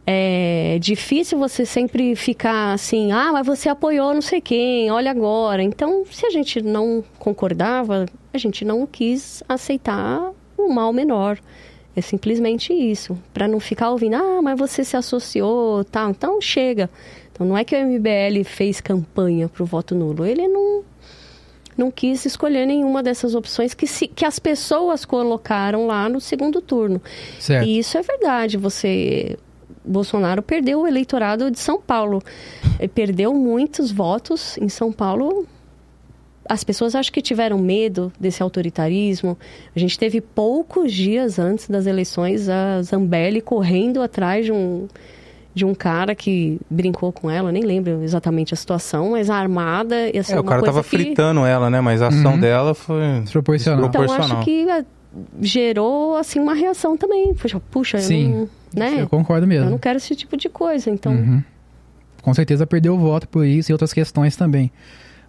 É 0.04 0.78
difícil 0.80 1.38
você 1.38 1.64
sempre 1.64 2.16
ficar 2.16 2.72
assim, 2.72 3.12
ah, 3.12 3.30
mas 3.32 3.46
você 3.46 3.68
apoiou 3.68 4.12
não 4.12 4.20
sei 4.22 4.40
quem, 4.40 4.90
olha 4.90 5.10
agora. 5.10 5.62
Então, 5.62 6.04
se 6.10 6.26
a 6.26 6.30
gente 6.30 6.60
não 6.60 7.04
concordava, 7.20 8.06
a 8.34 8.38
gente 8.38 8.64
não 8.64 8.84
quis 8.84 9.44
aceitar 9.48 10.32
o 10.58 10.68
mal 10.72 10.92
menor. 10.92 11.38
É 11.94 12.00
simplesmente 12.00 12.72
isso. 12.72 13.16
Para 13.32 13.46
não 13.46 13.60
ficar 13.60 13.90
ouvindo, 13.90 14.16
ah, 14.16 14.40
mas 14.42 14.58
você 14.58 14.82
se 14.82 14.96
associou, 14.96 15.84
tal. 15.84 16.10
Então, 16.10 16.40
chega. 16.40 16.90
Então, 17.32 17.46
não 17.46 17.56
é 17.56 17.64
que 17.64 17.74
o 17.74 17.86
MBL 17.86 18.44
fez 18.44 18.80
campanha 18.80 19.48
pro 19.48 19.64
voto 19.64 19.94
nulo. 19.94 20.24
Ele 20.24 20.46
não, 20.46 20.84
não 21.76 21.90
quis 21.90 22.24
escolher 22.26 22.66
nenhuma 22.66 23.02
dessas 23.02 23.34
opções 23.34 23.72
que, 23.72 23.86
se, 23.86 24.06
que 24.06 24.24
as 24.24 24.38
pessoas 24.38 25.04
colocaram 25.04 25.86
lá 25.86 26.08
no 26.08 26.20
segundo 26.20 26.60
turno. 26.60 27.00
Certo. 27.40 27.66
E 27.66 27.78
isso 27.78 27.96
é 27.96 28.02
verdade. 28.02 28.56
Você. 28.56 29.38
Bolsonaro 29.84 30.42
perdeu 30.42 30.82
o 30.82 30.86
eleitorado 30.86 31.50
de 31.50 31.58
São 31.58 31.80
Paulo. 31.80 32.22
Perdeu 32.94 33.34
muitos 33.34 33.90
votos 33.90 34.56
em 34.58 34.68
São 34.68 34.92
Paulo. 34.92 35.46
As 36.48 36.62
pessoas 36.62 36.94
acho 36.94 37.10
que 37.12 37.22
tiveram 37.22 37.58
medo 37.58 38.12
desse 38.20 38.42
autoritarismo. 38.42 39.36
A 39.74 39.78
gente 39.78 39.98
teve 39.98 40.20
poucos 40.20 40.92
dias 40.92 41.38
antes 41.38 41.68
das 41.68 41.86
eleições 41.86 42.48
a 42.48 42.82
Zambelli 42.82 43.40
correndo 43.40 44.02
atrás 44.02 44.44
de 44.44 44.52
um, 44.52 44.86
de 45.54 45.64
um 45.64 45.74
cara 45.74 46.14
que 46.14 46.58
brincou 46.70 47.12
com 47.12 47.30
ela, 47.30 47.52
nem 47.52 47.62
lembro 47.62 48.02
exatamente 48.02 48.54
a 48.54 48.56
situação, 48.56 49.10
mas 49.10 49.28
armada. 49.28 50.08
E, 50.08 50.18
assim, 50.18 50.32
É, 50.34 50.40
o 50.40 50.44
cara 50.44 50.60
coisa 50.60 50.72
tava 50.74 50.82
que... 50.82 50.88
fritando 50.88 51.44
ela, 51.44 51.68
né? 51.68 51.80
Mas 51.80 52.00
a 52.00 52.08
ação 52.08 52.32
Uhum. 52.32 52.40
dela 52.40 52.74
foi 52.74 53.20
Desproporcional. 53.22 53.86
Então, 53.86 54.02
acho 54.14 54.40
que 54.44 54.68
eh, 54.68 54.84
gerou, 55.40 56.16
assim, 56.16 56.40
uma 56.40 56.54
reação 56.54 56.96
também. 56.96 57.34
Puxa, 57.34 57.60
puxa 57.70 57.96
eu 57.98 58.02
Sim. 58.02 58.28
não... 58.32 58.48
Né? 58.74 59.02
Eu 59.02 59.08
concordo 59.08 59.46
mesmo. 59.46 59.66
Eu 59.66 59.70
não 59.70 59.78
quero 59.78 59.98
esse 59.98 60.16
tipo 60.16 60.36
de 60.36 60.48
coisa, 60.48 60.88
então... 60.90 61.12
Uhum. 61.12 61.42
Com 62.22 62.32
certeza 62.32 62.66
perdeu 62.66 62.94
o 62.94 62.98
voto 62.98 63.28
por 63.28 63.44
isso 63.44 63.70
e 63.70 63.74
outras 63.74 63.92
questões 63.92 64.36
também. 64.36 64.70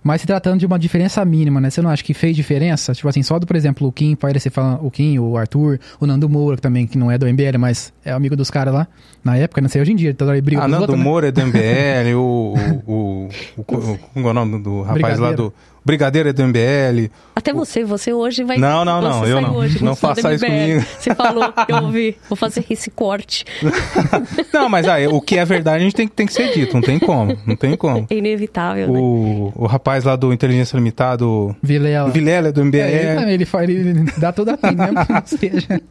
Mas 0.04 0.22
se 0.22 0.28
tratando 0.28 0.60
de 0.60 0.66
uma 0.66 0.78
diferença 0.78 1.24
mínima, 1.24 1.62
né? 1.62 1.70
Você 1.70 1.82
não 1.82 1.90
acha 1.90 2.04
que 2.04 2.14
fez 2.14 2.36
diferença? 2.36 2.94
Tipo 2.94 3.08
assim, 3.08 3.24
só 3.24 3.40
do, 3.40 3.48
por 3.48 3.56
exemplo, 3.56 3.88
o 3.88 3.92
Kim, 3.92 4.16
pode 4.16 4.40
ser 4.40 4.50
falando 4.50 4.86
o 4.86 4.92
Kim, 4.92 5.18
o 5.18 5.38
Arthur, 5.38 5.80
o 6.00 6.06
Nando 6.06 6.28
Moura, 6.28 6.58
que 6.58 6.62
também, 6.62 6.86
que 6.86 6.98
não 6.98 7.10
é 7.10 7.18
do 7.18 7.26
MBL, 7.26 7.58
mas 7.58 7.94
é 8.04 8.12
amigo 8.12 8.36
dos 8.36 8.52
caras 8.52 8.74
lá. 8.74 8.88
Na 9.24 9.38
época, 9.38 9.62
não 9.62 9.70
sei 9.70 9.82
hoje 9.82 9.94
em 9.94 9.96
dia, 9.96 10.14
toda 10.14 10.32
hora 10.32 10.38
ele 10.38 10.46
briga 10.46 10.62
Ah, 10.62 10.66
com 10.66 10.72
Nando 10.72 10.82
outros, 10.82 11.00
né? 11.00 11.04
Moura 11.06 11.28
é 11.30 11.32
do 11.32 11.42
MBL, 11.42 12.16
o, 12.18 12.54
o, 12.86 13.30
o, 13.58 13.64
o, 13.64 13.98
Como 14.14 14.28
é 14.28 14.32
o 14.32 14.34
nome 14.34 14.62
do 14.62 14.82
rapaz 14.82 15.18
lá 15.20 15.32
do. 15.32 15.54
Brigadeiro 15.86 16.30
é 16.30 16.34
do 16.34 16.44
MBL. 16.48 17.10
Até 17.36 17.52
você, 17.52 17.84
você 17.84 18.14
hoje 18.14 18.44
vai... 18.44 18.58
Não, 18.58 18.86
não, 18.86 19.02
não, 19.02 19.20
você 19.20 19.32
eu 19.32 19.36
saiu 19.36 19.42
não. 19.42 19.56
Hoje, 19.56 19.84
Não 19.84 19.92
é 19.92 19.96
faça 19.96 20.34
isso 20.34 20.46
comigo. 20.46 20.86
Você 21.00 21.16
falou, 21.16 21.54
eu 21.68 21.76
ouvi. 21.84 22.16
Vou 22.30 22.36
fazer 22.36 22.66
esse 22.70 22.90
corte. 22.92 23.44
Não, 24.54 24.70
mas 24.70 24.88
aí, 24.88 25.08
o 25.08 25.20
que 25.20 25.38
é 25.38 25.44
verdade 25.46 25.78
a 25.78 25.80
gente 25.80 25.96
tem, 25.96 26.08
que- 26.08 26.14
tem 26.14 26.26
que 26.28 26.34
ser 26.34 26.54
dito, 26.54 26.74
não 26.76 26.82
tem 26.82 27.00
como. 27.00 27.36
Não 27.46 27.56
tem 27.56 27.76
como. 27.76 28.06
É 28.10 28.16
inevitável, 28.16 28.88
né? 28.88 29.00
O, 29.00 29.52
o 29.56 29.66
rapaz 29.66 30.04
lá 30.04 30.16
do 30.16 30.32
Inteligência 30.32 30.78
Limitada, 30.78 31.26
o 31.26 31.56
Vilela. 31.62 32.10
Vilela 32.12 32.50
é 32.50 32.52
do 32.52 32.64
MBL. 32.64 32.78
É, 32.78 33.18
ele, 33.24 33.32
ele, 33.34 33.46
fa- 33.46 33.64
ele 33.64 34.06
dá 34.18 34.32
toda 34.32 34.54
a 34.54 34.58
pinta, 34.58 34.86
mesmo 34.92 35.06
que 35.06 35.12
não 35.12 35.24
seja. 35.26 35.82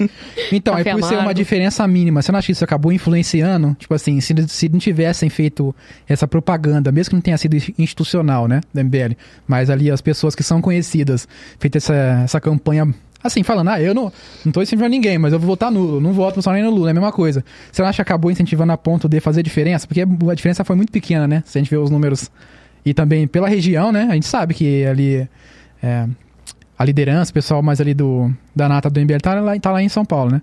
Então, 0.52 0.74
aí 0.74 0.82
Café 0.84 0.98
por 0.98 1.06
ser 1.08 1.18
uma 1.18 1.32
diferença 1.34 1.86
mínima, 1.86 2.20
você 2.22 2.32
não 2.32 2.38
acha 2.38 2.46
que 2.46 2.52
isso 2.52 2.64
acabou 2.64 2.92
influenciando? 2.92 3.76
Tipo 3.78 3.94
assim, 3.94 4.20
se, 4.20 4.34
se 4.48 4.68
não 4.68 4.78
tivessem 4.78 5.28
feito 5.30 5.74
essa 6.08 6.26
propaganda, 6.26 6.90
mesmo 6.90 7.10
que 7.10 7.14
não 7.14 7.20
tenha 7.22 7.38
sido 7.38 7.56
institucional, 7.78 8.48
né, 8.48 8.60
do 8.74 8.82
MBL, 8.84 9.14
mas 9.46 9.70
ali 9.70 9.90
as 9.90 10.00
pessoas 10.00 10.34
que 10.34 10.42
são 10.42 10.60
conhecidas, 10.60 11.26
feita 11.58 11.78
essa, 11.78 11.94
essa 12.24 12.40
campanha, 12.40 12.92
assim, 13.22 13.42
falando, 13.42 13.68
ah, 13.68 13.80
eu 13.80 13.94
não, 13.94 14.12
não 14.44 14.52
tô 14.52 14.62
incentivando 14.62 14.90
ninguém, 14.90 15.18
mas 15.18 15.32
eu 15.32 15.38
vou 15.38 15.48
votar 15.48 15.70
nulo, 15.70 16.00
não 16.00 16.12
voto 16.12 16.40
só 16.40 16.52
nem 16.52 16.62
no 16.62 16.70
Lula, 16.70 16.90
é 16.90 16.92
a 16.92 16.94
mesma 16.94 17.12
coisa. 17.12 17.44
Você 17.70 17.82
não 17.82 17.88
acha 17.88 17.96
que 17.96 18.02
acabou 18.02 18.30
incentivando 18.30 18.72
a 18.72 18.78
ponto 18.78 19.08
de 19.08 19.20
fazer 19.20 19.42
diferença? 19.42 19.86
Porque 19.86 20.02
a 20.02 20.34
diferença 20.34 20.64
foi 20.64 20.76
muito 20.76 20.92
pequena, 20.92 21.26
né, 21.26 21.42
se 21.46 21.58
a 21.58 21.60
gente 21.60 21.70
vê 21.70 21.76
os 21.76 21.90
números 21.90 22.30
e 22.84 22.94
também 22.94 23.26
pela 23.26 23.48
região, 23.48 23.92
né, 23.92 24.08
a 24.10 24.14
gente 24.14 24.26
sabe 24.26 24.54
que 24.54 24.84
ali... 24.86 25.28
É, 25.82 26.06
a 26.80 26.84
liderança, 26.84 27.30
o 27.30 27.34
pessoal 27.34 27.62
mais 27.62 27.78
ali 27.78 27.92
do, 27.92 28.32
da 28.56 28.66
nata 28.66 28.88
do 28.88 28.98
MBL 28.98 29.18
tá 29.20 29.34
lá, 29.38 29.60
tá 29.60 29.70
lá 29.70 29.82
em 29.82 29.88
São 29.90 30.02
Paulo, 30.02 30.30
né? 30.30 30.42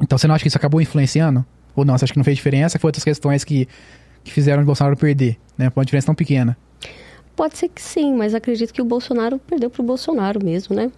Então 0.00 0.16
você 0.16 0.26
não 0.26 0.34
acha 0.34 0.40
que 0.40 0.48
isso 0.48 0.56
acabou 0.56 0.80
influenciando? 0.80 1.44
Ou 1.76 1.84
não? 1.84 1.98
Você 1.98 2.06
acha 2.06 2.14
que 2.14 2.18
não 2.18 2.24
fez 2.24 2.38
diferença? 2.38 2.78
Foi 2.78 2.88
outras 2.88 3.04
questões 3.04 3.44
que, 3.44 3.68
que 4.24 4.32
fizeram 4.32 4.62
o 4.62 4.64
Bolsonaro 4.64 4.96
perder, 4.96 5.36
né? 5.58 5.68
Por 5.68 5.80
uma 5.80 5.84
diferença 5.84 6.06
tão 6.06 6.14
pequena. 6.14 6.56
Pode 7.40 7.56
ser 7.56 7.70
que 7.70 7.80
sim, 7.80 8.14
mas 8.14 8.34
acredito 8.34 8.70
que 8.70 8.82
o 8.82 8.84
Bolsonaro 8.84 9.38
perdeu 9.38 9.70
pro 9.70 9.82
Bolsonaro 9.82 10.44
mesmo, 10.44 10.76
né? 10.76 10.92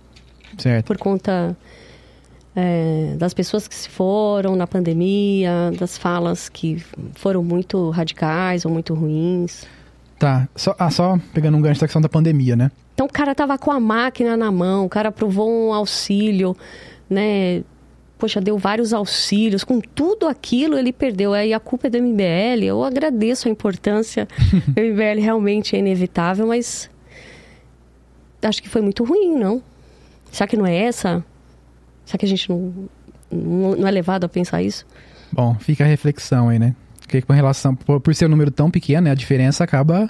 Certo. 0.59 0.87
Por 0.89 0.99
conta 0.99 1.57
é, 2.57 3.15
das 3.17 3.33
pessoas 3.33 3.69
que 3.69 3.75
se 3.77 3.89
foram 3.89 4.57
na 4.57 4.67
pandemia, 4.67 5.71
das 5.79 5.97
falas 5.97 6.49
que 6.49 6.85
foram 7.15 7.45
muito 7.45 7.91
radicais 7.91 8.65
ou 8.65 8.73
muito 8.73 8.93
ruins. 8.93 9.69
Tá. 10.19 10.49
Só, 10.57 10.75
ah, 10.81 10.91
só 10.91 11.17
pegando 11.33 11.57
um 11.57 11.63
gancho 11.63 11.81
da 11.81 11.87
questão 11.87 12.03
da 12.03 12.09
pandemia, 12.09 12.57
né? 12.57 12.73
Então 12.93 13.07
o 13.07 13.13
cara 13.13 13.37
tava 13.37 13.57
com 13.57 13.71
a 13.71 13.79
máquina 13.79 14.37
na 14.37 14.51
mão, 14.51 14.85
o 14.85 14.89
cara 14.89 15.11
aprovou 15.11 15.49
um 15.49 15.73
auxílio, 15.73 16.57
né? 17.09 17.63
Poxa, 18.23 18.41
deu 18.41 18.57
vários 18.57 18.93
auxílios, 18.93 19.65
com 19.65 19.81
tudo 19.81 20.29
aquilo 20.29 20.79
ele 20.79 20.93
perdeu. 20.93 21.33
Aí 21.35 21.53
a 21.53 21.59
culpa 21.59 21.89
é 21.89 21.91
do 21.91 21.99
MBL. 22.01 22.63
Eu 22.63 22.85
agradeço 22.85 23.49
a 23.49 23.51
importância. 23.51 24.29
o 24.77 24.81
MBL 24.81 25.21
realmente 25.21 25.75
é 25.75 25.81
inevitável, 25.81 26.47
mas 26.47 26.89
acho 28.41 28.63
que 28.63 28.69
foi 28.69 28.81
muito 28.81 29.03
ruim, 29.03 29.35
não? 29.35 29.61
Será 30.31 30.47
que 30.47 30.57
não 30.57 30.65
é 30.65 30.85
essa? 30.85 31.25
Será 32.05 32.17
que 32.17 32.25
a 32.25 32.29
gente 32.29 32.49
não, 32.49 32.89
não, 33.29 33.89
é 33.89 33.91
levado 33.91 34.23
a 34.23 34.29
pensar 34.29 34.63
isso? 34.63 34.87
Bom, 35.33 35.57
fica 35.59 35.83
a 35.83 35.87
reflexão 35.89 36.49
aí, 36.49 36.61
né? 36.61 36.77
Porque 37.01 37.23
com 37.23 37.33
relação, 37.33 37.75
por, 37.75 38.01
por 38.01 38.15
ser 38.15 38.27
um 38.27 38.29
número 38.29 38.53
tão 38.53 38.71
pequeno, 38.71 39.07
né, 39.07 39.11
a 39.11 39.17
diferença 39.17 39.65
acaba 39.65 40.09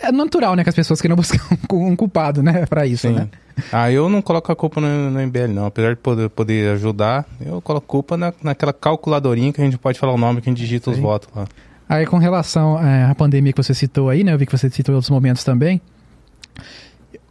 é 0.00 0.12
natural, 0.12 0.54
né, 0.54 0.62
que 0.62 0.68
as 0.68 0.74
pessoas 0.74 1.00
queiram 1.00 1.16
buscar 1.16 1.40
um, 1.72 1.88
um 1.88 1.96
culpado, 1.96 2.42
né, 2.42 2.66
para 2.66 2.86
isso, 2.86 3.08
Sim. 3.08 3.14
né? 3.14 3.28
Ah, 3.72 3.90
eu 3.90 4.08
não 4.08 4.20
coloco 4.20 4.50
a 4.50 4.56
culpa 4.56 4.80
no, 4.80 5.10
no 5.10 5.20
MBL, 5.26 5.52
não. 5.54 5.66
Apesar 5.66 5.90
de 5.90 6.00
poder, 6.00 6.28
poder 6.28 6.72
ajudar, 6.72 7.24
eu 7.40 7.62
coloco 7.62 7.86
culpa 7.86 8.16
na, 8.16 8.32
naquela 8.42 8.72
calculadorinha 8.72 9.52
que 9.52 9.60
a 9.60 9.64
gente 9.64 9.78
pode 9.78 9.98
falar 9.98 10.12
o 10.12 10.18
nome 10.18 10.40
que 10.40 10.48
a 10.48 10.52
gente 10.52 10.58
digita 10.58 10.90
os 10.90 10.96
Sim. 10.96 11.02
votos 11.02 11.28
lá. 11.34 11.46
Aí 11.88 12.06
com 12.06 12.18
relação 12.18 12.82
é, 12.82 13.04
à 13.04 13.14
pandemia 13.14 13.52
que 13.52 13.62
você 13.62 13.74
citou 13.74 14.08
aí, 14.08 14.24
né, 14.24 14.32
eu 14.32 14.38
vi 14.38 14.46
que 14.46 14.56
você 14.56 14.68
citou 14.70 14.92
em 14.92 14.96
outros 14.96 15.10
momentos 15.10 15.44
também. 15.44 15.80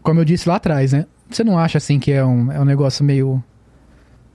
Como 0.02 0.20
eu 0.20 0.26
disse 0.26 0.48
lá 0.48 0.56
atrás, 0.56 0.94
né, 0.94 1.06
você 1.30 1.44
não 1.44 1.58
acha 1.58 1.78
assim 1.78 2.00
que 2.00 2.12
é 2.12 2.24
um, 2.24 2.52
é 2.52 2.60
um 2.60 2.66
negócio 2.66 3.04
meio 3.04 3.44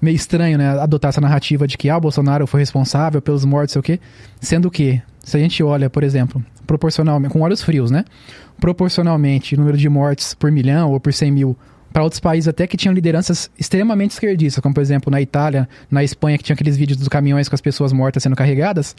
meio 0.00 0.14
estranho, 0.14 0.56
né, 0.56 0.78
adotar 0.78 1.08
essa 1.08 1.20
narrativa 1.20 1.66
de 1.66 1.76
que 1.76 1.90
ah, 1.90 1.96
o 1.96 2.00
Bolsonaro 2.00 2.46
foi 2.46 2.60
responsável 2.60 3.20
pelos 3.20 3.44
mortos, 3.44 3.72
sei 3.72 3.80
o 3.80 3.82
quê, 3.82 4.00
sendo 4.40 4.70
que 4.70 5.02
se 5.24 5.36
a 5.36 5.40
gente 5.40 5.60
olha, 5.62 5.90
por 5.90 6.04
exemplo, 6.04 6.42
proporcionalmente 6.68 7.32
com 7.32 7.40
olhos 7.40 7.62
frios, 7.62 7.90
né, 7.90 8.04
proporcionalmente 8.60 9.56
o 9.56 9.58
número 9.58 9.76
de 9.76 9.88
mortes 9.88 10.34
por 10.34 10.52
milhão 10.52 10.92
ou 10.92 11.00
por 11.00 11.12
100 11.12 11.32
mil 11.32 11.56
para 11.92 12.02
outros 12.02 12.20
países 12.20 12.46
até 12.46 12.66
que 12.66 12.76
tinham 12.76 12.94
lideranças 12.94 13.50
extremamente 13.58 14.10
esquerdistas, 14.10 14.62
como 14.62 14.74
por 14.74 14.82
exemplo 14.82 15.10
na 15.10 15.20
Itália, 15.20 15.66
na 15.90 16.04
Espanha, 16.04 16.36
que 16.36 16.44
tinha 16.44 16.54
aqueles 16.54 16.76
vídeos 16.76 16.98
dos 16.98 17.08
caminhões 17.08 17.48
com 17.48 17.54
as 17.54 17.62
pessoas 17.62 17.92
mortas 17.94 18.22
sendo 18.22 18.36
carregadas. 18.36 18.94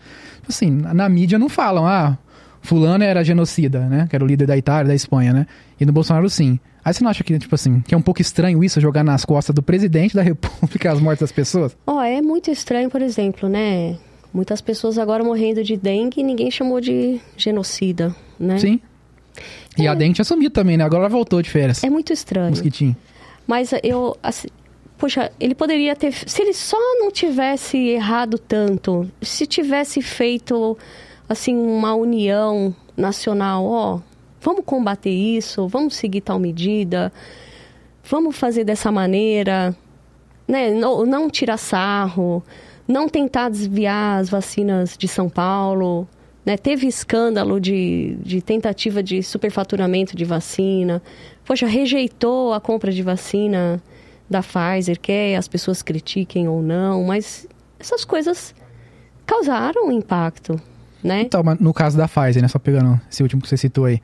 Assim, 0.47 0.71
na 0.71 1.07
mídia 1.07 1.37
não 1.37 1.47
falam, 1.47 1.85
ah, 1.85 2.17
fulano 2.61 3.03
era 3.03 3.23
genocida, 3.23 3.81
né? 3.87 4.07
Que 4.09 4.15
era 4.15 4.25
o 4.25 4.27
líder 4.27 4.47
da 4.47 4.57
Itália, 4.57 4.87
da 4.87 4.95
Espanha, 4.95 5.31
né? 5.31 5.47
E 5.79 5.85
no 5.85 5.93
Bolsonaro 5.93 6.27
sim. 6.29 6.59
Aí 6.83 6.93
você 6.93 7.03
não 7.03 7.11
acha 7.11 7.23
que, 7.23 7.37
tipo 7.37 7.53
assim, 7.53 7.81
que 7.81 7.93
é 7.93 7.97
um 7.97 8.01
pouco 8.01 8.21
estranho 8.21 8.63
isso, 8.63 8.81
jogar 8.81 9.03
nas 9.03 9.23
costas 9.23 9.53
do 9.53 9.61
presidente 9.61 10.15
da 10.15 10.23
república 10.23 10.91
as 10.91 10.99
mortes 10.99 11.21
das 11.21 11.31
pessoas? 11.31 11.77
Ó, 11.85 12.01
é 12.01 12.21
muito 12.21 12.49
estranho, 12.49 12.89
por 12.89 13.01
exemplo, 13.01 13.47
né? 13.47 13.97
Muitas 14.33 14.61
pessoas 14.61 14.97
agora 14.97 15.23
morrendo 15.23 15.63
de 15.63 15.75
dengue 15.75 16.21
e 16.21 16.23
ninguém 16.23 16.51
chamou 16.51 16.79
de 16.79 17.19
genocida, 17.35 18.15
né? 18.39 18.59
Sim. 18.59 18.79
E 19.77 19.87
a 19.87 19.93
dengue 19.93 20.15
tinha 20.15 20.25
sumido 20.25 20.51
também, 20.51 20.77
né? 20.77 20.83
Agora 20.83 21.09
voltou 21.09 21.41
de 21.41 21.49
férias. 21.49 21.83
É 21.83 21.89
muito 21.89 22.13
estranho. 22.13 22.49
Mosquitinho. 22.49 22.95
Mas 23.47 23.71
eu, 23.83 24.15
assim, 24.21 24.47
poxa, 24.97 25.31
ele 25.39 25.55
poderia 25.55 25.95
ter. 25.95 26.13
Se 26.13 26.41
ele 26.41 26.53
só 26.53 26.77
não 26.99 27.09
tivesse 27.09 27.77
errado 27.77 28.37
tanto, 28.37 29.09
se 29.21 29.47
tivesse 29.47 30.01
feito, 30.01 30.77
assim, 31.27 31.55
uma 31.55 31.95
união 31.95 32.75
nacional, 32.95 33.65
ó, 33.65 33.99
vamos 34.41 34.63
combater 34.65 35.09
isso, 35.09 35.67
vamos 35.67 35.95
seguir 35.95 36.21
tal 36.21 36.37
medida, 36.37 37.11
vamos 38.03 38.35
fazer 38.35 38.63
dessa 38.63 38.91
maneira, 38.91 39.75
né? 40.47 40.69
Não, 40.71 41.05
não 41.05 41.29
tirar 41.29 41.57
sarro, 41.57 42.43
não 42.89 43.07
tentar 43.07 43.49
desviar 43.49 44.19
as 44.19 44.29
vacinas 44.29 44.97
de 44.97 45.07
São 45.07 45.29
Paulo. 45.29 46.07
Né? 46.43 46.57
Teve 46.57 46.87
escândalo 46.87 47.61
de, 47.61 48.17
de 48.23 48.41
tentativa 48.41 49.03
de 49.03 49.21
superfaturamento 49.21 50.17
de 50.17 50.25
vacina. 50.25 50.99
Poxa, 51.45 51.67
rejeitou 51.67 52.51
a 52.51 52.59
compra 52.59 52.91
de 52.91 53.03
vacina 53.03 53.81
da 54.27 54.41
Pfizer, 54.41 54.99
quer 54.99 55.35
as 55.35 55.47
pessoas 55.47 55.83
critiquem 55.83 56.47
ou 56.47 56.61
não, 56.61 57.03
mas 57.03 57.47
essas 57.79 58.03
coisas 58.03 58.53
causaram 59.25 59.91
impacto, 59.91 60.59
né? 61.03 61.21
Então, 61.21 61.43
mas 61.43 61.59
no 61.59 61.73
caso 61.73 61.97
da 61.97 62.07
Pfizer, 62.07 62.41
né? 62.41 62.47
Só 62.47 62.59
pegando 62.59 62.99
esse 63.09 63.21
último 63.23 63.41
que 63.41 63.47
você 63.47 63.57
citou 63.57 63.85
aí. 63.85 64.01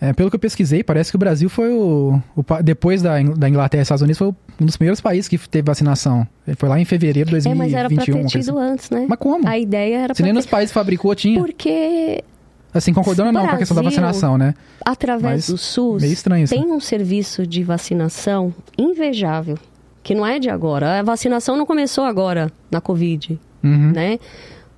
É, 0.00 0.12
pelo 0.14 0.30
que 0.30 0.36
eu 0.36 0.40
pesquisei, 0.40 0.82
parece 0.82 1.10
que 1.10 1.16
o 1.16 1.18
Brasil 1.18 1.48
foi 1.50 1.70
o. 1.72 2.18
o 2.34 2.62
depois 2.62 3.02
da, 3.02 3.20
da 3.22 3.48
Inglaterra 3.48 3.80
e 3.80 3.82
Estados 3.82 4.00
Unidos, 4.02 4.16
foi 4.18 4.28
um 4.60 4.64
dos 4.64 4.76
primeiros 4.76 5.00
países 5.00 5.28
que 5.28 5.36
teve 5.36 5.66
vacinação. 5.66 6.26
Foi 6.56 6.68
lá 6.70 6.80
em 6.80 6.84
fevereiro 6.86 7.28
de 7.28 7.36
É, 7.36 7.40
2021. 7.40 7.58
mas 7.58 7.74
era 7.74 7.88
pra 7.88 8.04
ter 8.04 8.26
tido 8.30 8.58
assim. 8.58 8.72
antes, 8.72 8.90
né? 8.90 9.04
Mas 9.08 9.18
como? 9.18 9.46
A 9.46 9.58
ideia 9.58 9.98
era 9.98 10.14
Se 10.14 10.22
nem 10.22 10.32
ter... 10.32 10.36
nos 10.36 10.46
países 10.46 10.72
fabricou 10.72 11.14
tinha. 11.14 11.38
Porque 11.38 12.24
Assim, 12.72 12.92
concordando 12.94 13.28
ou 13.28 13.32
não 13.32 13.46
com 13.48 13.54
a 13.56 13.58
questão 13.58 13.74
da 13.74 13.82
vacinação, 13.82 14.38
né? 14.38 14.54
através 14.86 15.22
Mas 15.22 15.46
do 15.48 15.58
SUS 15.58 16.02
Meio 16.02 16.12
estranho 16.14 16.46
tem 16.48 16.70
um 16.70 16.78
serviço 16.80 17.44
de 17.46 17.64
vacinação 17.64 18.54
invejável, 18.78 19.58
que 20.04 20.14
não 20.14 20.24
é 20.24 20.38
de 20.38 20.48
agora. 20.48 21.00
A 21.00 21.02
vacinação 21.02 21.56
não 21.56 21.66
começou 21.66 22.04
agora 22.04 22.50
na 22.70 22.80
Covid, 22.80 23.38
Uhum. 23.62 23.90
né? 23.92 24.18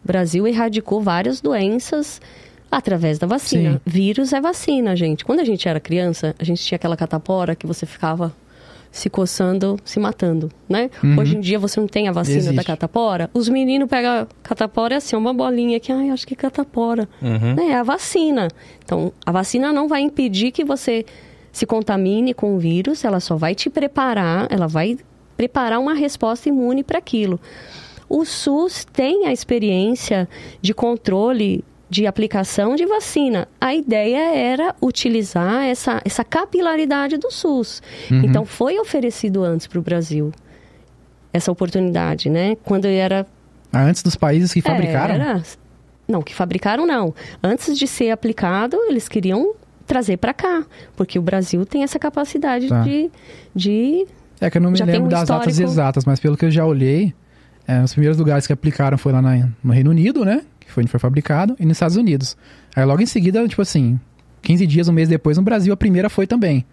O 0.02 0.06
Brasil 0.08 0.46
erradicou 0.48 1.00
várias 1.02 1.40
doenças 1.40 2.20
através 2.72 3.18
da 3.18 3.26
vacina. 3.26 3.74
Sim. 3.74 3.80
Vírus 3.84 4.32
é 4.32 4.40
vacina, 4.40 4.96
gente. 4.96 5.26
Quando 5.26 5.40
a 5.40 5.44
gente 5.44 5.68
era 5.68 5.78
criança, 5.78 6.34
a 6.38 6.44
gente 6.44 6.64
tinha 6.64 6.76
aquela 6.76 6.96
catapora 6.96 7.54
que 7.54 7.66
você 7.66 7.84
ficava 7.84 8.34
se 8.90 9.10
coçando, 9.10 9.78
se 9.84 10.00
matando, 10.00 10.50
né? 10.68 10.90
Uhum. 11.04 11.18
Hoje 11.18 11.36
em 11.36 11.40
dia 11.40 11.58
você 11.58 11.78
não 11.78 11.86
tem 11.86 12.08
a 12.08 12.12
vacina 12.12 12.44
da 12.44 12.50
Existe. 12.50 12.64
catapora. 12.64 13.30
Os 13.34 13.48
meninos 13.48 13.88
pegam 13.88 14.10
a 14.22 14.26
catapora 14.42 14.94
é 14.94 14.96
assim, 14.96 15.16
uma 15.16 15.34
bolinha 15.34 15.78
que, 15.78 15.92
ai, 15.92 16.10
acho 16.10 16.26
que 16.26 16.32
é 16.32 16.36
catapora. 16.36 17.08
Uhum. 17.20 17.58
É 17.58 17.74
a 17.74 17.82
vacina. 17.82 18.48
Então, 18.84 19.12
a 19.24 19.32
vacina 19.32 19.72
não 19.72 19.86
vai 19.86 20.00
impedir 20.00 20.50
que 20.50 20.64
você 20.64 21.04
se 21.50 21.66
contamine 21.66 22.32
com 22.32 22.56
o 22.56 22.58
vírus, 22.58 23.04
ela 23.04 23.20
só 23.20 23.36
vai 23.36 23.54
te 23.54 23.68
preparar, 23.68 24.46
ela 24.50 24.66
vai 24.66 24.96
preparar 25.36 25.78
uma 25.78 25.94
resposta 25.94 26.48
imune 26.48 26.82
para 26.82 26.98
aquilo. 26.98 27.38
O 28.08 28.24
SUS 28.24 28.86
tem 28.90 29.26
a 29.26 29.32
experiência 29.32 30.28
de 30.60 30.74
controle 30.74 31.64
de 31.93 32.06
aplicação 32.06 32.74
de 32.74 32.86
vacina. 32.86 33.47
A 33.60 33.74
ideia 33.74 34.35
era 34.35 34.74
utilizar 34.81 35.64
essa, 35.64 36.01
essa 36.06 36.24
capilaridade 36.24 37.19
do 37.19 37.31
SUS. 37.31 37.82
Uhum. 38.10 38.23
Então, 38.24 38.47
foi 38.47 38.78
oferecido 38.78 39.44
antes 39.44 39.66
para 39.66 39.78
o 39.78 39.82
Brasil 39.82 40.32
essa 41.35 41.52
oportunidade, 41.52 42.31
né? 42.31 42.56
Quando 42.64 42.86
era 42.86 43.27
Ah, 43.70 43.82
Antes 43.85 44.02
dos 44.02 44.16
países 44.16 44.52
que 44.55 44.62
fabricaram? 44.62 45.14
era. 45.14 45.43
Não, 46.09 46.23
que 46.23 46.35
fabricaram 46.35 46.86
não. 46.86 47.14
Antes 47.43 47.77
de 47.78 47.86
ser 47.86 48.10
aplicado, 48.10 48.77
eles 48.89 49.06
queriam 49.06 49.55
trazer 49.86 50.16
para 50.16 50.32
cá, 50.32 50.64
porque 50.97 51.19
o 51.19 51.23
Brasil 51.23 51.66
tem 51.66 51.82
essa 51.82 51.98
capacidade 51.98 52.69
Tá. 52.69 52.82
de, 52.82 53.10
de 53.55 54.06
É 54.40 54.48
que 54.51 54.56
eu 54.56 54.62
não 54.62 54.70
me 54.70 54.78
Já 54.78 54.86
tem 54.86 54.94
lembro 54.94 55.09
um 55.09 55.10
das 55.10 55.28
datas 55.28 55.48
histórico. 55.52 55.73
exatas, 55.73 56.05
mas 56.06 56.19
pelo 56.19 56.39
que 56.39 56.47
eu 56.47 56.51
já 56.51 56.64
olhei, 56.64 57.12
é, 57.69 57.82
os 57.82 57.93
primeiros 57.93 58.16
lugares 58.19 58.47
que 58.47 58.52
aplicaram 58.52 58.97
foi 58.97 59.12
lá 59.12 59.20
na- 59.20 59.48
no 59.62 59.73
Reino 59.74 59.90
Unido, 59.90 60.24
né? 60.24 60.40
Que 60.72 60.74
foi 60.74 60.82
onde 60.84 60.90
foi 60.90 60.98
fabricado, 60.98 61.54
e 61.60 61.66
nos 61.66 61.76
Estados 61.76 61.96
Unidos. 61.96 62.34
Aí 62.74 62.82
logo 62.84 63.02
em 63.02 63.06
seguida, 63.06 63.46
tipo 63.46 63.60
assim, 63.60 64.00
15 64.40 64.66
dias, 64.66 64.88
um 64.88 64.92
mês 64.92 65.06
depois, 65.06 65.36
no 65.36 65.42
Brasil, 65.42 65.70
a 65.72 65.76
primeira 65.76 66.08
foi 66.08 66.26
também. 66.26 66.64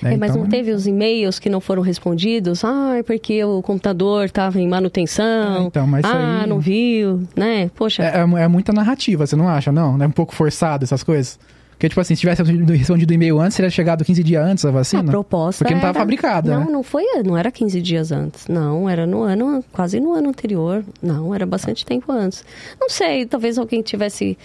né? 0.00 0.14
É, 0.14 0.16
mas 0.16 0.30
Então, 0.30 0.42
não 0.42 0.48
teve 0.48 0.70
os 0.70 0.86
e-mails 0.86 1.40
que 1.40 1.50
não 1.50 1.60
foram 1.60 1.82
respondidos? 1.82 2.64
Ah, 2.64 2.98
é 2.98 3.02
porque 3.02 3.42
o 3.42 3.60
computador 3.60 4.26
estava 4.26 4.60
em 4.60 4.66
é, 4.66 4.68
manutenção. 4.68 5.66
Então, 5.66 5.84
mas 5.84 6.04
ah, 6.04 6.42
aí... 6.42 6.48
não 6.48 6.60
viu, 6.60 7.26
né? 7.34 7.70
Poxa, 7.74 8.04
É, 8.04 8.18
é- 8.18 8.42
é 8.44 8.46
muita 8.48 8.72
narrativa, 8.72 9.26
você 9.26 9.34
não 9.34 9.48
acha, 9.48 9.72
não? 9.72 10.00
É 10.00 10.06
um 10.06 10.12
pouco 10.12 10.32
forçado 10.32 10.84
essas 10.84 11.02
coisas? 11.02 11.36
Porque, 11.80 11.88
tipo 11.88 12.00
assim, 12.02 12.14
se 12.14 12.20
tivesse 12.20 12.42
respondido 12.42 13.10
o 13.10 13.14
e-mail 13.14 13.40
antes, 13.40 13.56
teria 13.56 13.70
chegado 13.70 14.04
15 14.04 14.22
dias 14.22 14.44
antes 14.44 14.66
a 14.66 14.68
a 14.68 14.70
vacina? 14.70 15.02
proposta 15.10 15.64
Porque 15.64 15.72
não 15.72 15.80
estava 15.80 15.98
fabricada, 15.98 16.52
Não, 16.52 16.66
né? 16.66 16.70
não 16.70 16.82
foi, 16.82 17.04
não 17.24 17.38
era 17.38 17.50
15 17.50 17.80
dias 17.80 18.12
antes. 18.12 18.46
Não, 18.48 18.86
era 18.86 19.06
no 19.06 19.22
ano, 19.22 19.64
quase 19.72 19.98
no 19.98 20.12
ano 20.12 20.28
anterior. 20.28 20.84
Não, 21.02 21.34
era 21.34 21.46
bastante 21.46 21.86
tempo 21.86 22.12
antes. 22.12 22.44
Não 22.78 22.90
sei, 22.90 23.24
talvez 23.24 23.56
alguém 23.56 23.80
tivesse 23.80 24.36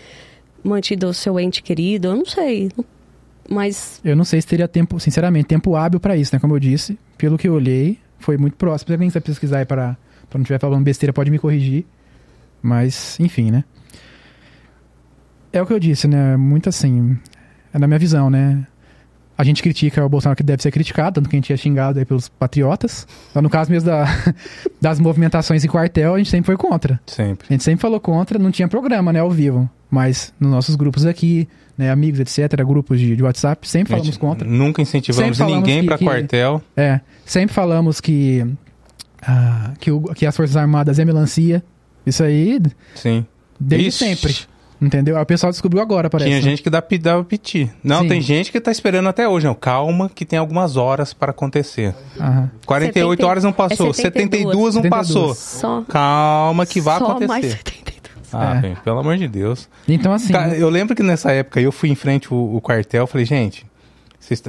mantido 0.63 1.07
o 1.09 1.13
seu 1.13 1.37
ente 1.37 1.61
querido, 1.61 2.07
eu 2.07 2.15
não 2.15 2.25
sei. 2.25 2.71
Mas 3.49 3.99
Eu 4.01 4.15
não 4.15 4.23
sei 4.23 4.39
se 4.39 4.47
teria 4.47 4.65
tempo, 4.65 4.97
sinceramente, 4.97 5.47
tempo 5.47 5.75
hábil 5.75 5.99
pra 5.99 6.15
isso, 6.15 6.33
né? 6.33 6.39
Como 6.39 6.55
eu 6.55 6.59
disse, 6.59 6.97
pelo 7.17 7.37
que 7.37 7.49
eu 7.49 7.53
olhei, 7.53 7.99
foi 8.17 8.37
muito 8.37 8.55
próximo. 8.55 8.87
Se 8.87 8.93
alguém 8.93 9.09
quiser 9.09 9.19
pesquisar 9.19 9.57
aí 9.57 9.65
para 9.65 9.97
não 10.33 10.39
estiver 10.41 10.57
falando 10.57 10.85
besteira, 10.85 11.11
pode 11.11 11.29
me 11.29 11.37
corrigir. 11.37 11.85
Mas, 12.61 13.19
enfim, 13.19 13.51
né? 13.51 13.65
É 15.57 15.61
o 15.61 15.65
que 15.65 15.73
eu 15.73 15.79
disse, 15.79 16.07
né? 16.07 16.35
Muito 16.37 16.69
assim, 16.69 17.17
é 17.73 17.79
na 17.79 17.87
minha 17.87 17.99
visão, 17.99 18.29
né? 18.29 18.65
A 19.37 19.43
gente 19.43 19.61
critica 19.61 20.03
o 20.05 20.07
Bolsonaro 20.07 20.37
que 20.37 20.43
deve 20.43 20.61
ser 20.63 20.71
criticado, 20.71 21.15
tanto 21.15 21.29
que 21.29 21.35
a 21.35 21.39
gente 21.39 21.51
é 21.51 21.57
xingado 21.57 21.99
aí 21.99 22.05
pelos 22.05 22.29
patriotas. 22.29 23.05
Mas 23.33 23.43
no 23.43 23.49
caso 23.49 23.69
mesmo 23.69 23.89
da, 23.89 24.05
das 24.81 24.97
movimentações 24.99 25.63
em 25.63 25.67
quartel, 25.67 26.15
a 26.15 26.17
gente 26.17 26.29
sempre 26.29 26.45
foi 26.45 26.55
contra. 26.57 26.99
Sempre. 27.05 27.47
A 27.49 27.53
gente 27.53 27.63
sempre 27.63 27.81
falou 27.81 27.99
contra, 27.99 28.39
não 28.39 28.49
tinha 28.51 28.67
programa, 28.67 29.11
né, 29.11 29.19
ao 29.19 29.29
vivo. 29.29 29.69
Mas 29.91 30.33
nos 30.39 30.49
nossos 30.51 30.75
grupos 30.75 31.05
aqui, 31.05 31.49
né, 31.77 31.91
amigos, 31.91 32.19
etc., 32.21 32.63
grupos 32.65 32.97
de, 32.99 33.13
de 33.15 33.23
WhatsApp, 33.23 33.67
sempre 33.67 33.91
falamos 33.91 34.07
gente 34.07 34.19
contra. 34.19 34.47
Nunca 34.47 34.81
incentivamos 34.81 35.37
falamos 35.37 35.67
ninguém 35.67 35.85
que- 35.85 36.05
quartel. 36.05 36.61
É, 36.77 37.01
sempre 37.25 37.53
falamos 37.53 37.99
que, 37.99 38.45
ah, 39.21 39.73
que, 39.79 39.91
o- 39.91 40.01
que 40.13 40.25
as 40.25 40.35
Forças 40.35 40.55
Armadas 40.55 40.97
é 40.97 41.03
melancia. 41.03 41.61
Isso 42.05 42.23
aí, 42.23 42.61
Sim. 42.95 43.25
desde 43.59 43.87
Ixi, 43.89 43.97
sempre. 43.97 44.35
Entendeu? 44.85 45.17
O 45.19 45.25
pessoal 45.25 45.51
descobriu 45.51 45.81
agora, 45.81 46.09
parece. 46.09 46.29
Tinha 46.29 46.37
né? 46.41 46.43
gente 46.43 46.61
que 46.61 46.69
dá, 46.69 46.83
dava 47.01 47.23
piti. 47.23 47.71
Não, 47.83 48.01
Sim. 48.01 48.07
tem 48.09 48.21
gente 48.21 48.51
que 48.51 48.59
tá 48.61 48.71
esperando 48.71 49.09
até 49.09 49.27
hoje. 49.27 49.45
Não, 49.47 49.55
calma, 49.55 50.09
que 50.13 50.25
tem 50.25 50.37
algumas 50.37 50.77
horas 50.77 51.13
para 51.13 51.31
acontecer. 51.31 51.95
Aham. 52.19 52.51
48 52.65 53.09
70 53.21 53.27
horas 53.27 53.43
não 53.43 53.51
passou, 53.51 53.89
é 53.89 53.93
72 53.93 54.75
não 54.75 54.83
72. 54.83 54.89
passou. 54.89 55.33
Só, 55.35 55.81
Calma 55.87 56.65
que 56.65 56.79
vai 56.79 56.99
só 56.99 57.05
acontecer. 57.05 57.27
mais 57.27 57.45
72. 57.45 57.95
Ah, 58.31 58.55
É. 58.57 58.61
bem, 58.61 58.75
pelo 58.83 58.99
amor 58.99 59.17
de 59.17 59.27
Deus. 59.27 59.67
Então, 59.87 60.11
assim. 60.13 60.31
Cara, 60.33 60.55
eu 60.55 60.69
lembro 60.69 60.95
que 60.95 61.01
nessa 61.03 61.31
época 61.31 61.59
eu 61.61 61.71
fui 61.71 61.89
em 61.89 61.95
frente 61.95 62.33
o, 62.33 62.55
o 62.55 62.61
quartel, 62.61 63.07
falei, 63.07 63.25
gente, 63.25 63.65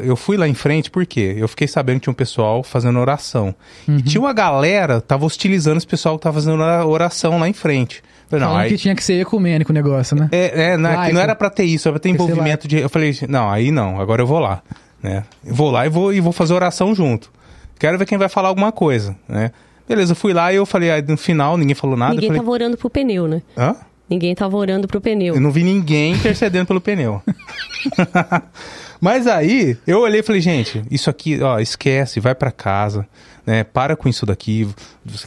eu 0.02 0.16
fui 0.16 0.36
lá 0.36 0.48
em 0.48 0.54
frente 0.54 0.90
porque 0.90 1.34
eu 1.38 1.46
fiquei 1.46 1.68
sabendo 1.68 1.96
que 1.96 2.04
tinha 2.04 2.12
um 2.12 2.14
pessoal 2.14 2.62
fazendo 2.62 2.98
oração. 2.98 3.54
uhum. 3.86 3.98
E 3.98 4.02
tinha 4.02 4.20
uma 4.20 4.32
galera 4.32 5.00
tava 5.00 5.24
hostilizando 5.24 5.76
esse 5.76 5.86
pessoal 5.86 6.16
que 6.18 6.22
tava 6.22 6.34
fazendo 6.34 6.60
ora- 6.62 6.84
oração 6.86 7.38
lá 7.38 7.48
em 7.48 7.52
frente. 7.52 8.02
Falei, 8.28 8.44
não, 8.44 8.56
aí, 8.56 8.68
que 8.68 8.76
tinha 8.76 8.94
que 8.94 9.04
ser 9.04 9.20
ecumênico 9.20 9.70
o 9.70 9.74
negócio, 9.74 10.16
né? 10.16 10.28
é, 10.32 10.72
é, 10.72 10.76
não, 10.76 10.90
é 10.90 10.92
que 10.92 10.98
Laico. 10.98 11.14
não 11.14 11.20
era 11.20 11.34
pra 11.34 11.48
ter 11.48 11.64
isso, 11.64 11.88
era 11.88 11.92
pra 11.94 12.00
ter 12.00 12.08
envolvimento 12.08 12.66
de. 12.66 12.78
Eu 12.78 12.88
falei, 12.88 13.16
não, 13.28 13.48
aí 13.48 13.70
não, 13.70 14.00
agora 14.00 14.22
eu 14.22 14.26
vou 14.26 14.40
lá. 14.40 14.62
Né? 15.02 15.22
Eu 15.44 15.54
Vou 15.54 15.70
lá 15.70 15.86
e 15.86 15.88
vou, 15.88 16.12
e 16.12 16.20
vou 16.20 16.32
fazer 16.32 16.52
oração 16.54 16.94
junto. 16.94 17.30
Quero 17.78 17.98
ver 17.98 18.06
quem 18.06 18.18
vai 18.18 18.28
falar 18.28 18.48
alguma 18.48 18.72
coisa, 18.72 19.16
né? 19.28 19.52
Beleza, 19.88 20.12
eu 20.12 20.16
fui 20.16 20.32
lá 20.32 20.52
e 20.52 20.56
eu 20.56 20.66
falei, 20.66 20.90
aí 20.90 21.02
no 21.02 21.16
final 21.16 21.56
ninguém 21.56 21.74
falou 21.74 21.96
nada. 21.96 22.14
Ninguém 22.14 22.28
eu 22.28 22.34
falei, 22.34 22.40
tava 22.40 22.50
orando 22.50 22.76
pro 22.76 22.90
pneu, 22.90 23.28
né? 23.28 23.42
hã? 23.56 23.76
Ninguém 24.08 24.34
tava 24.34 24.56
orando 24.56 24.86
pro 24.86 25.00
pneu. 25.00 25.34
Eu 25.34 25.40
não 25.40 25.50
vi 25.50 25.62
ninguém 25.64 26.12
intercedendo 26.16 26.66
pelo 26.66 26.80
pneu. 26.80 27.20
Mas 29.00 29.26
aí, 29.26 29.76
eu 29.86 30.00
olhei 30.00 30.20
e 30.20 30.22
falei, 30.22 30.40
gente, 30.40 30.82
isso 30.90 31.10
aqui, 31.10 31.40
ó, 31.42 31.58
esquece, 31.58 32.18
vai 32.18 32.34
pra 32.34 32.50
casa, 32.50 33.06
né? 33.44 33.62
Para 33.62 33.94
com 33.94 34.08
isso 34.08 34.24
daqui. 34.24 34.68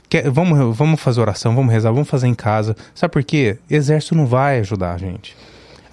Quer- 0.09 0.29
vamos, 0.29 0.75
vamos 0.75 0.99
fazer 0.99 1.21
oração, 1.21 1.55
vamos 1.55 1.71
rezar, 1.71 1.91
vamos 1.91 2.09
fazer 2.09 2.27
em 2.27 2.33
casa. 2.33 2.75
Sabe 2.95 3.11
por 3.13 3.23
quê? 3.23 3.57
Exército 3.69 4.15
não 4.15 4.25
vai 4.25 4.59
ajudar 4.59 4.93
a 4.93 4.97
gente. 4.97 5.35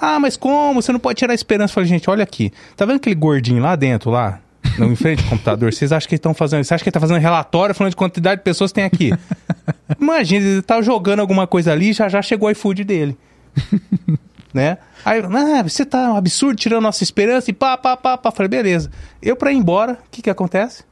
Ah, 0.01 0.19
mas 0.19 0.37
como? 0.37 0.81
Você 0.81 0.91
não 0.93 1.01
pode 1.01 1.19
tirar 1.19 1.33
a 1.33 1.35
esperança. 1.35 1.73
Eu 1.73 1.75
falei, 1.75 1.89
gente, 1.89 2.09
olha 2.09 2.23
aqui. 2.23 2.53
Tá 2.77 2.85
vendo 2.85 2.97
aquele 2.97 3.15
gordinho 3.15 3.63
lá 3.63 3.77
dentro, 3.77 4.11
lá? 4.11 4.41
Não, 4.79 4.93
em 4.93 4.97
frente 4.97 5.23
ao 5.23 5.31
computador. 5.31 5.73
Vocês 5.73 5.93
acham 5.93 6.09
que 6.09 6.15
estão 6.15 6.35
fazendo. 6.35 6.65
Você 6.65 6.75
acha 6.75 6.83
que 6.83 6.89
ele 6.89 6.95
tá 6.95 7.01
fazendo 7.01 7.19
relatório 7.19 7.75
falando 7.75 7.91
de 7.91 7.97
quantidade 7.97 8.41
de 8.41 8.45
pessoas 8.45 8.71
que 8.71 8.77
tem 8.77 8.85
aqui? 8.85 9.13
Imagina, 10.01 10.47
ele 10.47 10.63
tá 10.63 10.81
jogando 10.83 11.21
alguma 11.21 11.47
coisa 11.47 11.73
ali 11.73 11.93
já 11.93 12.09
já 12.09 12.21
chegou 12.23 12.49
o 12.49 12.51
iFood 12.51 12.85
dele. 12.85 13.17
né? 14.53 14.79
Aí, 15.05 15.21
ah, 15.21 15.63
você 15.63 15.85
tá 15.85 16.13
um 16.13 16.17
absurdo 16.17 16.57
tirando 16.57 16.83
nossa 16.83 17.03
esperança 17.03 17.51
e 17.51 17.55
pá, 17.55 17.77
pá, 17.77 17.97
pá, 17.97 18.17
pá. 18.19 18.31
Falei, 18.31 18.49
beleza. 18.49 18.91
Eu 19.23 19.37
pra 19.37 19.53
ir 19.53 19.57
embora, 19.57 19.95
o 19.95 20.11
que 20.11 20.23
que 20.23 20.31
acontece? 20.31 20.85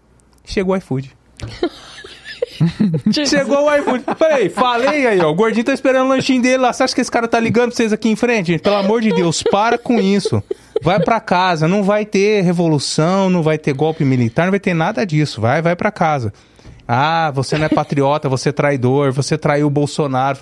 Chegou 0.44 0.74
o 0.74 0.78
iFood. 0.78 1.10
Chegou 3.26 3.66
o 3.66 3.76
iFood. 3.76 4.04
Falei, 4.18 4.48
falei 4.48 5.06
aí, 5.06 5.20
ó. 5.20 5.30
O 5.30 5.34
gordinho 5.34 5.64
tá 5.64 5.72
esperando 5.72 6.06
o 6.06 6.08
lanchinho 6.08 6.42
dele 6.42 6.58
lá. 6.58 6.72
Você 6.72 6.82
acha 6.82 6.94
que 6.94 7.00
esse 7.00 7.10
cara 7.10 7.28
tá 7.28 7.38
ligando 7.40 7.68
pra 7.68 7.76
vocês 7.76 7.92
aqui 7.92 8.08
em 8.08 8.16
frente? 8.16 8.58
Pelo 8.58 8.76
amor 8.76 9.00
de 9.00 9.12
Deus, 9.12 9.42
para 9.42 9.78
com 9.78 10.00
isso. 10.00 10.42
Vai 10.82 11.00
pra 11.00 11.20
casa. 11.20 11.66
Não 11.68 11.82
vai 11.82 12.04
ter 12.04 12.42
revolução, 12.42 13.30
não 13.30 13.42
vai 13.42 13.58
ter 13.58 13.72
golpe 13.72 14.04
militar, 14.04 14.44
não 14.44 14.50
vai 14.50 14.60
ter 14.60 14.74
nada 14.74 15.04
disso. 15.04 15.40
Vai, 15.40 15.62
vai 15.62 15.74
pra 15.74 15.90
casa. 15.90 16.32
Ah, 16.86 17.30
você 17.34 17.56
não 17.56 17.66
é 17.66 17.68
patriota, 17.68 18.28
você 18.28 18.50
é 18.50 18.52
traidor, 18.52 19.12
você 19.12 19.38
traiu 19.38 19.66
o 19.66 19.70
Bolsonaro. 19.70 20.38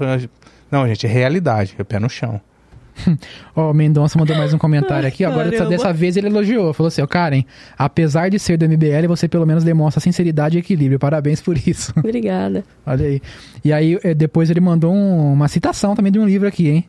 Não, 0.70 0.86
gente, 0.88 1.06
é 1.06 1.08
realidade. 1.08 1.74
É 1.78 1.84
pé 1.84 1.98
no 1.98 2.10
chão. 2.10 2.40
Ó, 3.56 3.70
o 3.70 3.74
Mendonça 3.74 4.18
mandou 4.18 4.36
mais 4.36 4.52
um 4.52 4.58
comentário 4.58 5.08
aqui. 5.08 5.24
Agora, 5.24 5.50
dessa, 5.50 5.66
dessa 5.66 5.92
vez, 5.92 6.16
ele 6.16 6.26
elogiou. 6.28 6.72
Falou 6.72 6.88
assim: 6.88 7.02
ó, 7.02 7.06
Karen, 7.06 7.42
apesar 7.78 8.28
de 8.30 8.38
ser 8.38 8.56
do 8.56 8.66
MBL, 8.68 9.06
você 9.08 9.26
pelo 9.28 9.46
menos 9.46 9.64
demonstra 9.64 10.00
sinceridade 10.00 10.56
e 10.56 10.60
equilíbrio. 10.60 10.98
Parabéns 10.98 11.40
por 11.40 11.56
isso. 11.56 11.92
Obrigada. 11.98 12.64
Olha 12.86 13.06
aí. 13.06 13.22
E 13.64 13.72
aí, 13.72 13.98
eh, 14.02 14.14
depois 14.14 14.50
ele 14.50 14.60
mandou 14.60 14.92
um- 14.92 15.32
uma 15.32 15.48
citação 15.48 15.94
também 15.96 16.12
de 16.12 16.18
um 16.18 16.26
livro 16.26 16.46
aqui, 16.46 16.68
hein? 16.68 16.84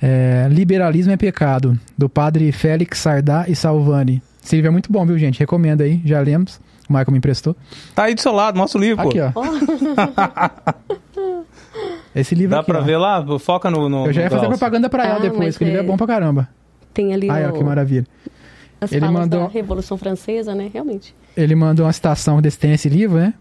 É, 0.00 0.48
Liberalismo 0.50 1.12
é 1.12 1.16
Pecado, 1.16 1.78
do 1.96 2.08
padre 2.08 2.50
Félix 2.50 2.98
Sardá 2.98 3.44
e 3.46 3.54
Salvani. 3.54 4.20
Esse 4.44 4.56
livro 4.56 4.68
é 4.68 4.72
muito 4.72 4.90
bom, 4.92 5.06
viu, 5.06 5.16
gente? 5.16 5.38
Recomendo 5.38 5.82
aí, 5.82 6.00
já 6.04 6.20
lemos. 6.20 6.60
O 6.92 6.98
Michael 6.98 7.12
me 7.12 7.18
emprestou. 7.18 7.56
Tá 7.94 8.04
aí 8.04 8.14
do 8.14 8.20
seu 8.20 8.32
lado, 8.32 8.56
mostra 8.58 8.78
o 8.78 8.82
livro, 8.84 9.08
Aqui, 9.08 9.18
pô. 9.32 9.40
ó. 9.40 9.44
Esse 12.14 12.34
livro 12.34 12.50
Dá 12.50 12.60
aqui, 12.60 12.70
pra 12.70 12.80
ó. 12.80 12.82
ver 12.82 12.96
lá? 12.98 13.24
Foca 13.38 13.70
no. 13.70 13.88
no 13.88 14.06
Eu 14.06 14.12
já 14.12 14.22
ia 14.22 14.30
fazer 14.30 14.46
propaganda 14.46 14.88
pra 14.90 15.04
ela 15.06 15.16
Ah, 15.16 15.20
depois, 15.20 15.56
que 15.56 15.64
o 15.64 15.66
livro 15.66 15.80
é 15.80 15.84
é- 15.84 15.86
bom 15.86 15.96
pra 15.96 16.06
caramba. 16.06 16.48
Tem 16.92 17.14
ali 17.14 17.30
Ai, 17.30 17.46
ó, 17.46 17.50
o- 17.50 17.52
que 17.54 17.64
maravilha. 17.64 18.06
as 18.80 18.92
Ele 18.92 19.00
falas 19.00 19.14
mandou- 19.20 19.40
da 19.44 19.48
Revolução 19.48 19.96
Francesa, 19.96 20.54
né? 20.54 20.70
Realmente. 20.72 21.14
ele 21.36 21.54
mandou 21.54 21.86
uma 21.86 21.92
citação 21.92 22.42
desse, 22.42 22.58
tem 22.58 22.72
esse 22.72 22.88
livro, 22.90 23.16
né? 23.18 23.32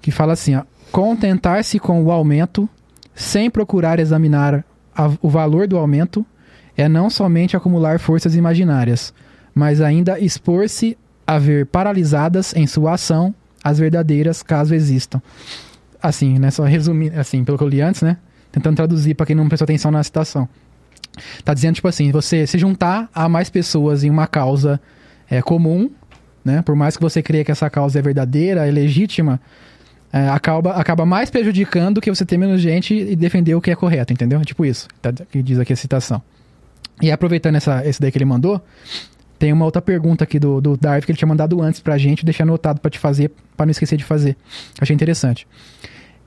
Que 0.00 0.10
fala 0.12 0.32
assim, 0.34 0.54
ó. 0.54 0.62
Contentar-se 0.92 1.78
com 1.80 2.02
o 2.04 2.10
aumento, 2.12 2.68
sem 3.14 3.50
procurar 3.50 3.98
examinar 3.98 4.64
a- 4.96 5.10
o 5.20 5.28
valor 5.28 5.66
do 5.66 5.76
aumento, 5.76 6.24
é 6.76 6.88
não 6.88 7.10
somente 7.10 7.56
acumular 7.56 7.98
forças 7.98 8.36
imaginárias, 8.36 9.12
mas 9.52 9.80
ainda 9.80 10.18
expor-se 10.20 10.96
a 11.30 11.38
ver 11.38 11.66
paralisadas 11.66 12.52
em 12.56 12.66
sua 12.66 12.94
ação 12.94 13.32
as 13.62 13.78
verdadeiras, 13.78 14.42
caso 14.42 14.74
existam. 14.74 15.22
Assim, 16.02 16.38
né? 16.38 16.50
Só 16.50 16.64
resumindo, 16.64 17.20
assim, 17.20 17.44
pelo 17.44 17.56
que 17.56 17.62
eu 17.62 17.68
li 17.68 17.80
antes, 17.80 18.02
né? 18.02 18.16
Tentando 18.50 18.76
traduzir 18.76 19.14
para 19.14 19.26
quem 19.26 19.36
não 19.36 19.46
prestou 19.46 19.64
atenção 19.64 19.92
na 19.92 20.02
citação. 20.02 20.48
Tá 21.44 21.54
dizendo, 21.54 21.74
tipo 21.74 21.86
assim, 21.86 22.10
você 22.10 22.46
se 22.46 22.58
juntar 22.58 23.08
a 23.14 23.28
mais 23.28 23.48
pessoas 23.48 24.02
em 24.02 24.10
uma 24.10 24.26
causa 24.26 24.80
é, 25.30 25.40
comum, 25.40 25.90
né? 26.44 26.62
Por 26.62 26.74
mais 26.74 26.96
que 26.96 27.02
você 27.02 27.22
creia 27.22 27.44
que 27.44 27.52
essa 27.52 27.70
causa 27.70 27.98
é 27.98 28.02
verdadeira, 28.02 28.66
é 28.66 28.70
legítima, 28.70 29.40
é, 30.12 30.28
acaba, 30.28 30.72
acaba 30.72 31.06
mais 31.06 31.30
prejudicando 31.30 31.96
do 31.96 32.00
que 32.00 32.10
você 32.10 32.24
ter 32.24 32.38
menos 32.38 32.60
gente 32.60 32.92
e 32.94 33.14
defender 33.14 33.54
o 33.54 33.60
que 33.60 33.70
é 33.70 33.76
correto, 33.76 34.12
entendeu? 34.12 34.40
É 34.40 34.44
Tipo 34.44 34.64
isso, 34.64 34.88
tá, 35.00 35.12
que 35.12 35.42
diz 35.42 35.60
aqui 35.60 35.72
a 35.72 35.76
citação. 35.76 36.20
E 37.00 37.12
aproveitando 37.12 37.54
essa, 37.56 37.86
esse 37.86 38.00
daí 38.00 38.10
que 38.10 38.18
ele 38.18 38.24
mandou, 38.24 38.60
tem 39.40 39.54
uma 39.54 39.64
outra 39.64 39.80
pergunta 39.80 40.22
aqui 40.22 40.38
do, 40.38 40.60
do 40.60 40.76
Darth 40.76 41.06
que 41.06 41.10
ele 41.10 41.16
tinha 41.16 41.26
mandado 41.26 41.62
antes 41.62 41.80
pra 41.80 41.96
gente, 41.96 42.26
deixar 42.26 42.44
anotado 42.44 42.78
pra 42.78 42.90
te 42.90 42.98
fazer, 42.98 43.32
pra 43.56 43.64
não 43.64 43.70
esquecer 43.70 43.96
de 43.96 44.04
fazer. 44.04 44.36
Achei 44.78 44.94
interessante. 44.94 45.48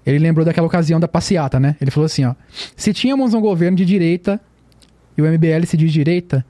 Ele 0.03 0.17
lembrou 0.17 0.43
daquela 0.43 0.65
ocasião 0.65 0.99
da 0.99 1.07
passeata, 1.07 1.59
né? 1.59 1.75
Ele 1.79 1.91
falou 1.91 2.07
assim, 2.07 2.25
ó. 2.25 2.33
Se 2.75 2.91
tínhamos 2.91 3.35
um 3.35 3.39
governo 3.39 3.77
de 3.77 3.85
direita 3.85 4.41
e 5.15 5.21
o 5.21 5.25
MBL 5.31 5.63
se 5.67 5.77
diz 5.77 5.93
direita, 5.93 6.43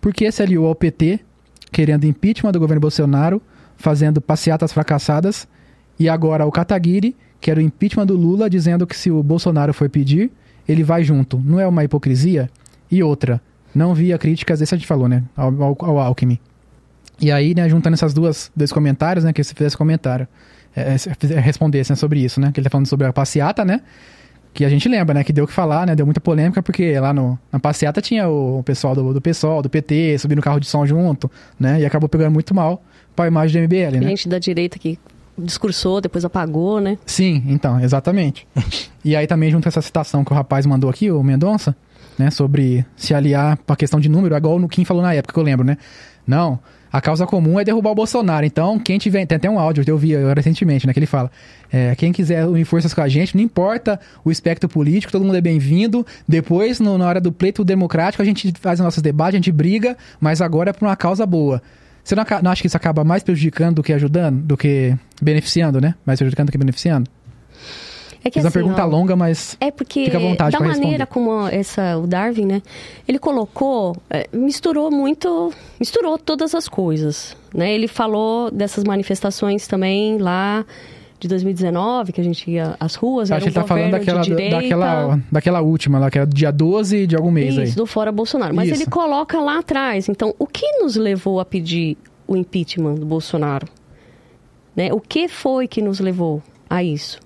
por 0.00 0.12
que 0.12 0.28
se 0.32 0.42
aliou 0.42 0.66
ao 0.66 0.74
PT, 0.74 1.20
querendo 1.70 2.04
impeachment 2.04 2.50
do 2.50 2.58
governo 2.58 2.80
Bolsonaro, 2.80 3.40
fazendo 3.76 4.20
passeatas 4.20 4.72
fracassadas, 4.72 5.46
e 6.00 6.08
agora 6.08 6.42
ao 6.42 6.50
Kataguiri, 6.50 7.14
que 7.40 7.48
era 7.48 7.60
o 7.60 7.62
impeachment 7.62 8.06
do 8.06 8.16
Lula, 8.16 8.50
dizendo 8.50 8.88
que 8.88 8.96
se 8.96 9.08
o 9.08 9.22
Bolsonaro 9.22 9.72
for 9.72 9.88
pedir, 9.88 10.32
ele 10.68 10.82
vai 10.82 11.04
junto. 11.04 11.38
Não 11.38 11.60
é 11.60 11.66
uma 11.68 11.84
hipocrisia? 11.84 12.50
E 12.90 13.04
outra, 13.04 13.40
não 13.78 13.94
via 13.94 14.18
críticas, 14.18 14.60
esse 14.60 14.74
a 14.74 14.78
gente 14.78 14.86
falou, 14.86 15.08
né? 15.08 15.22
Ao, 15.36 15.48
ao, 15.62 15.76
ao 15.80 15.98
Alckmin. 15.98 16.38
E 17.20 17.32
aí, 17.32 17.54
né, 17.54 17.68
juntando 17.68 17.94
essas 17.94 18.14
duas 18.14 18.50
dois 18.54 18.72
comentários, 18.72 19.24
né, 19.24 19.32
que 19.32 19.42
você 19.42 19.52
fizesse 19.52 19.76
comentário, 19.76 20.28
é, 20.76 20.96
é, 21.34 21.40
respondesse 21.40 21.90
né, 21.90 21.96
sobre 21.96 22.20
isso, 22.20 22.40
né? 22.40 22.52
Que 22.52 22.60
ele 22.60 22.64
tá 22.64 22.70
falando 22.70 22.86
sobre 22.86 23.06
a 23.06 23.12
passeata, 23.12 23.64
né? 23.64 23.80
Que 24.54 24.64
a 24.64 24.68
gente 24.68 24.88
lembra, 24.88 25.14
né? 25.14 25.24
Que 25.24 25.32
deu 25.32 25.44
o 25.44 25.46
que 25.46 25.52
falar, 25.52 25.86
né? 25.86 25.96
Deu 25.96 26.06
muita 26.06 26.20
polêmica, 26.20 26.62
porque 26.62 26.98
lá 26.98 27.12
no, 27.12 27.38
na 27.50 27.58
passeata 27.58 28.00
tinha 28.00 28.28
o 28.28 28.62
pessoal 28.62 28.94
do, 28.94 29.12
do 29.12 29.20
PSOL, 29.20 29.62
do 29.62 29.68
PT, 29.68 30.18
subindo 30.18 30.42
carro 30.42 30.60
de 30.60 30.66
som 30.66 30.86
junto, 30.86 31.30
né? 31.58 31.80
E 31.80 31.86
acabou 31.86 32.08
pegando 32.08 32.32
muito 32.32 32.54
mal 32.54 32.82
para 33.16 33.24
a 33.24 33.28
imagem 33.28 33.62
do 33.62 33.64
MBL, 33.66 34.00
né? 34.00 34.08
Gente 34.08 34.28
da 34.28 34.38
direita 34.38 34.78
que 34.78 34.98
discursou, 35.36 36.00
depois 36.00 36.24
apagou, 36.24 36.80
né? 36.80 36.98
Sim, 37.06 37.42
então, 37.46 37.80
exatamente. 37.80 38.46
e 39.04 39.14
aí 39.14 39.26
também 39.26 39.50
junto 39.50 39.64
com 39.64 39.68
essa 39.68 39.82
citação 39.82 40.24
que 40.24 40.32
o 40.32 40.34
rapaz 40.34 40.66
mandou 40.66 40.90
aqui, 40.90 41.10
o 41.10 41.22
Mendonça, 41.22 41.76
né, 42.18 42.30
sobre 42.30 42.84
se 42.96 43.14
aliar 43.14 43.56
pra 43.58 43.76
questão 43.76 44.00
de 44.00 44.08
número, 44.08 44.36
igual 44.36 44.56
o 44.58 44.68
Kim 44.68 44.84
falou 44.84 45.02
na 45.02 45.14
época 45.14 45.32
que 45.34 45.38
eu 45.38 45.44
lembro, 45.44 45.64
né? 45.64 45.76
Não, 46.26 46.58
a 46.92 47.00
causa 47.00 47.26
comum 47.26 47.58
é 47.58 47.64
derrubar 47.64 47.90
o 47.90 47.94
Bolsonaro. 47.94 48.44
Então, 48.44 48.78
quem 48.78 48.98
tiver. 48.98 49.24
Tem 49.26 49.36
até 49.36 49.48
um 49.48 49.58
áudio 49.58 49.82
que 49.84 49.90
eu 49.90 49.96
vi 49.96 50.14
recentemente, 50.34 50.86
né? 50.86 50.92
Que 50.92 50.98
ele 50.98 51.06
fala: 51.06 51.30
é, 51.72 51.94
quem 51.94 52.12
quiser 52.12 52.46
unir 52.46 52.64
forças 52.64 52.92
com 52.92 53.00
a 53.00 53.08
gente, 53.08 53.34
não 53.36 53.42
importa 53.42 53.98
o 54.24 54.30
espectro 54.30 54.68
político, 54.68 55.10
todo 55.12 55.24
mundo 55.24 55.36
é 55.36 55.40
bem-vindo. 55.40 56.06
Depois, 56.26 56.80
no- 56.80 56.98
na 56.98 57.06
hora 57.06 57.20
do 57.20 57.32
pleito 57.32 57.64
democrático, 57.64 58.22
a 58.22 58.26
gente 58.26 58.52
faz 58.60 58.78
os 58.78 58.84
nossos 58.84 59.02
debates, 59.02 59.34
a 59.34 59.38
gente 59.38 59.52
briga, 59.52 59.96
mas 60.20 60.42
agora 60.42 60.70
é 60.70 60.72
por 60.72 60.84
uma 60.86 60.96
causa 60.96 61.24
boa. 61.24 61.62
Você 62.04 62.14
não, 62.14 62.24
não 62.42 62.50
acha 62.50 62.60
que 62.62 62.66
isso 62.66 62.76
acaba 62.76 63.04
mais 63.04 63.22
prejudicando 63.22 63.76
do 63.76 63.82
que 63.82 63.92
ajudando, 63.92 64.40
do 64.42 64.56
que 64.56 64.94
beneficiando, 65.20 65.80
né? 65.80 65.94
Mais 66.06 66.18
prejudicando 66.18 66.46
do 66.48 66.52
que 66.52 66.58
beneficiando? 66.58 67.10
É 68.28 68.30
que 68.30 68.34
Fiz 68.34 68.44
uma 68.44 68.48
assim, 68.48 68.58
pergunta 68.58 68.84
ó, 68.84 68.86
longa, 68.86 69.16
mas. 69.16 69.56
É 69.60 69.70
porque 69.70 70.04
Fica 70.04 70.18
à 70.18 70.20
vontade 70.20 70.52
da 70.52 70.60
maneira 70.60 71.04
responder. 71.04 71.06
como 71.06 71.46
essa 71.48 71.98
o 71.98 72.06
Darwin, 72.06 72.46
né? 72.46 72.62
Ele 73.06 73.18
colocou, 73.18 73.96
é, 74.10 74.28
misturou 74.32 74.90
muito, 74.90 75.52
misturou 75.80 76.18
todas 76.18 76.54
as 76.54 76.68
coisas, 76.68 77.36
né? 77.54 77.74
Ele 77.74 77.88
falou 77.88 78.50
dessas 78.50 78.84
manifestações 78.84 79.66
também 79.66 80.18
lá 80.18 80.64
de 81.18 81.26
2019 81.26 82.12
que 82.12 82.20
a 82.20 82.24
gente 82.24 82.48
ia 82.50 82.76
às 82.78 82.94
ruas, 82.94 83.30
Eu 83.30 83.36
era 83.36 83.44
acho 83.44 83.50
um 83.50 83.52
que 83.52 83.58
ele 83.58 83.64
tá 83.64 83.68
falando 83.68 83.90
daquela, 83.90 84.20
daquela, 84.50 85.20
daquela 85.32 85.60
última 85.60 85.98
lá, 85.98 86.10
que 86.10 86.18
era 86.18 86.26
dia 86.26 86.52
12 86.52 87.06
de 87.06 87.16
algum 87.16 87.30
mês 87.30 87.54
Isso, 87.54 87.60
aí. 87.60 87.70
do 87.72 87.86
Fora 87.86 88.12
Bolsonaro. 88.12 88.54
Mas 88.54 88.68
Isso. 88.70 88.82
ele 88.82 88.90
coloca 88.90 89.40
lá 89.40 89.58
atrás. 89.58 90.08
Então, 90.08 90.34
o 90.38 90.46
que 90.46 90.66
nos 90.80 90.94
levou 90.96 91.40
a 91.40 91.44
pedir 91.44 91.96
o 92.26 92.36
impeachment 92.36 92.94
do 92.94 93.06
Bolsonaro? 93.06 93.66
Né? 94.76 94.92
O 94.92 95.00
que 95.00 95.26
foi 95.26 95.66
que 95.66 95.82
nos 95.82 95.98
levou 95.98 96.40
a 96.70 96.84
isso? 96.84 97.18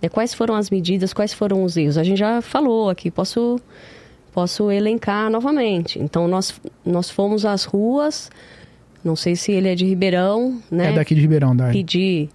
Né? 0.00 0.08
Quais 0.08 0.34
foram 0.34 0.54
as 0.54 0.70
medidas, 0.70 1.12
quais 1.12 1.32
foram 1.32 1.64
os 1.64 1.76
erros? 1.76 1.98
A 1.98 2.02
gente 2.02 2.18
já 2.18 2.40
falou 2.40 2.90
aqui, 2.90 3.10
posso 3.10 3.60
posso 4.32 4.70
elencar 4.70 5.30
novamente. 5.30 5.98
Então, 5.98 6.28
nós, 6.28 6.60
nós 6.84 7.10
fomos 7.10 7.44
às 7.44 7.64
ruas, 7.64 8.30
não 9.02 9.16
sei 9.16 9.34
se 9.34 9.52
ele 9.52 9.68
é 9.68 9.74
de 9.74 9.84
Ribeirão, 9.84 10.60
né? 10.70 10.90
É 10.90 10.94
daqui 10.94 11.14
de 11.14 11.20
Ribeirão, 11.20 11.54
da 11.54 11.64
área. 11.64 11.72
pedir 11.72 12.28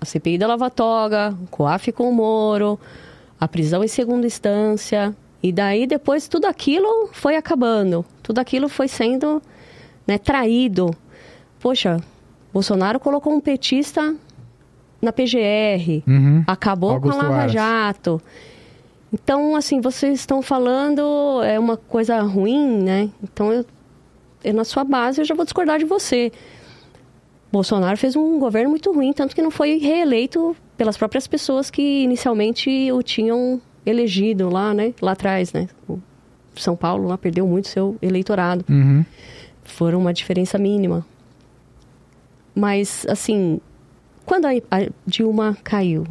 a 0.00 0.04
CPI 0.04 0.38
da 0.38 0.46
Lava 0.46 0.70
Toga, 0.70 1.34
o 1.42 1.46
COAF 1.48 1.92
com 1.92 2.08
o 2.08 2.14
Moro, 2.14 2.78
a 3.38 3.46
prisão 3.46 3.84
em 3.84 3.88
segunda 3.88 4.26
instância. 4.26 5.14
E 5.42 5.52
daí, 5.52 5.86
depois, 5.86 6.26
tudo 6.28 6.46
aquilo 6.46 7.10
foi 7.12 7.36
acabando. 7.36 8.04
Tudo 8.22 8.38
aquilo 8.38 8.68
foi 8.68 8.88
sendo 8.88 9.42
né, 10.06 10.16
traído. 10.16 10.94
Poxa, 11.60 12.00
Bolsonaro 12.52 12.98
colocou 12.98 13.34
um 13.34 13.40
petista 13.40 14.14
na 15.04 15.12
PGR, 15.12 16.02
Uhum. 16.06 16.42
acabou 16.46 16.90
Augusto 16.92 17.18
com 17.18 17.24
a 17.24 17.28
Lava 17.28 17.40
Aras. 17.42 17.52
Jato. 17.52 18.20
Então, 19.12 19.54
assim, 19.54 19.80
vocês 19.80 20.18
estão 20.20 20.42
falando 20.42 21.40
é 21.44 21.58
uma 21.58 21.76
coisa 21.76 22.20
ruim, 22.22 22.82
né? 22.82 23.08
Então, 23.22 23.52
eu, 23.52 23.64
eu, 24.42 24.54
na 24.54 24.64
sua 24.64 24.82
base, 24.82 25.20
eu 25.20 25.24
já 25.24 25.34
vou 25.34 25.44
discordar 25.44 25.78
de 25.78 25.84
você. 25.84 26.32
Bolsonaro 27.52 27.96
fez 27.96 28.16
um 28.16 28.40
governo 28.40 28.70
muito 28.70 28.92
ruim, 28.92 29.12
tanto 29.12 29.32
que 29.34 29.40
não 29.40 29.50
foi 29.52 29.78
reeleito 29.78 30.56
pelas 30.76 30.96
próprias 30.96 31.28
pessoas 31.28 31.70
que 31.70 32.02
inicialmente 32.02 32.90
o 32.90 33.00
tinham 33.02 33.60
elegido 33.86 34.48
lá, 34.48 34.74
né? 34.74 34.92
Lá 35.00 35.12
atrás, 35.12 35.52
né? 35.52 35.68
O 35.88 36.00
São 36.56 36.74
Paulo 36.74 37.06
lá 37.06 37.16
perdeu 37.16 37.46
muito 37.46 37.68
seu 37.68 37.96
eleitorado. 38.02 38.64
Uhum. 38.68 39.04
Foram 39.62 40.00
uma 40.00 40.12
diferença 40.12 40.58
mínima. 40.58 41.06
Mas, 42.54 43.06
assim, 43.08 43.60
quando 44.24 44.46
a 44.46 44.50
Dilma 45.06 45.56
caiu, 45.62 46.04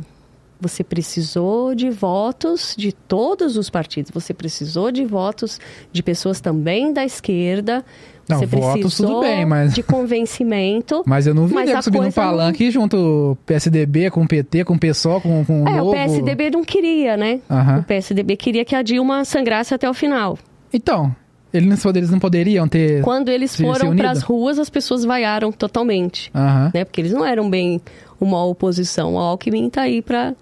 você 0.59 0.83
precisou 0.83 1.75
de 1.75 1.89
votos 1.89 2.73
de 2.77 2.93
todos 2.93 3.57
os 3.57 3.69
partidos. 3.69 4.11
Você 4.13 4.33
precisou 4.33 4.91
de 4.91 5.03
votos 5.03 5.59
de 5.91 6.01
pessoas 6.01 6.39
também 6.39 6.93
da 6.93 7.03
esquerda. 7.03 7.83
Não, 8.29 8.39
você 8.39 8.45
votos, 8.45 8.79
precisou 8.81 9.07
tudo 9.07 9.19
bem, 9.21 9.45
mas- 9.45 9.73
de 9.73 9.83
convencimento. 9.83 11.03
Mas 11.07 11.27
eu 11.27 11.33
não 11.33 11.45
vi 11.47 11.53
Mas 11.53 11.65
nego 11.65 11.79
a 11.79 11.81
subindo 11.81 12.03
no 12.03 12.11
coisa 12.13 12.21
não- 12.21 12.29
palanque 12.37 12.71
junto 12.71 13.37
PSDB 13.45 14.09
com 14.09 14.25
PT, 14.25 14.63
com 14.63 14.77
PSOL, 14.77 15.19
com, 15.19 15.43
com 15.43 15.67
É, 15.67 15.75
Novo. 15.77 15.89
o 15.89 15.91
PSDB 15.93 16.49
não 16.51 16.63
queria, 16.63 17.17
né? 17.17 17.41
Aham. 17.51 17.79
O 17.79 17.83
PSDB 17.83 18.37
queria 18.37 18.63
que 18.63 18.75
a 18.75 18.81
Dilma 18.81 19.25
sangrasse 19.25 19.73
até 19.73 19.89
o 19.89 19.93
final. 19.93 20.37
Então, 20.71 21.13
eles, 21.53 21.85
eles 21.85 22.09
não 22.09 22.19
poderiam 22.19 22.67
ter... 22.67 23.01
Quando 23.03 23.29
eles 23.29 23.55
foram 23.55 23.95
para 23.95 24.09
as 24.09 24.21
ruas, 24.23 24.57
as 24.57 24.69
pessoas 24.69 25.03
vaiaram 25.05 25.51
totalmente. 25.51 26.31
Aham. 26.33 26.71
né? 26.73 26.83
Porque 26.83 26.99
eles 26.99 27.11
não 27.11 27.23
eram 27.23 27.49
bem 27.49 27.79
uma 28.19 28.43
oposição. 28.43 29.13
O 29.15 29.19
Alckmin 29.19 29.69
tá 29.69 29.81
aí 29.81 30.01
para 30.01 30.33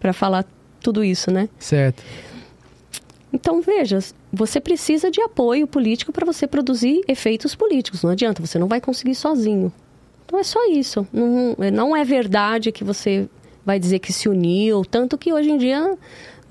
para 0.00 0.12
falar 0.12 0.44
tudo 0.80 1.04
isso, 1.04 1.30
né? 1.30 1.48
Certo. 1.60 2.02
Então, 3.32 3.62
veja, 3.62 4.00
você 4.32 4.60
precisa 4.60 5.12
de 5.12 5.22
apoio 5.22 5.64
político 5.64 6.12
para 6.12 6.26
você 6.26 6.44
produzir 6.44 7.02
efeitos 7.06 7.54
políticos. 7.54 8.02
Não 8.02 8.10
adianta, 8.10 8.44
você 8.44 8.58
não 8.58 8.66
vai 8.66 8.80
conseguir 8.80 9.14
sozinho. 9.14 9.72
Então, 10.26 10.40
é 10.40 10.42
só 10.42 10.58
isso. 10.68 11.06
Não, 11.12 11.56
não 11.72 11.96
é 11.96 12.04
verdade 12.04 12.72
que 12.72 12.82
você 12.82 13.28
vai 13.64 13.78
dizer 13.78 14.00
que 14.00 14.12
se 14.12 14.28
uniu, 14.28 14.84
tanto 14.84 15.16
que 15.16 15.32
hoje 15.32 15.50
em 15.50 15.56
dia 15.56 15.96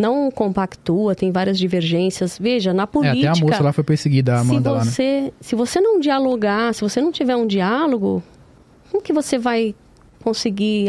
não 0.02 0.32
compactua, 0.32 1.16
tem 1.16 1.32
várias 1.32 1.58
divergências. 1.58 2.38
Veja, 2.40 2.74
na 2.74 2.84
É, 2.84 2.86
política... 2.88 3.32
até 3.32 3.40
a 3.40 3.46
moça 3.46 3.64
lá 3.64 3.72
foi 3.74 3.84
perseguida, 3.84 4.36
a 4.36 4.40
Amanda 4.42 4.70
se 4.70 4.76
lá, 4.76 4.86
né? 4.86 4.92
você, 4.92 5.34
Se 5.40 5.56
você 5.56 5.80
não 5.80 6.00
dialogar, 6.00 6.74
se 6.74 6.82
você 6.82 7.00
não 7.00 7.12
tiver 7.12 7.36
um 7.36 7.46
diálogo, 7.48 8.22
como 8.90 9.02
que 9.02 9.14
você 9.14 9.38
vai 9.38 9.74
conseguir 10.24 10.88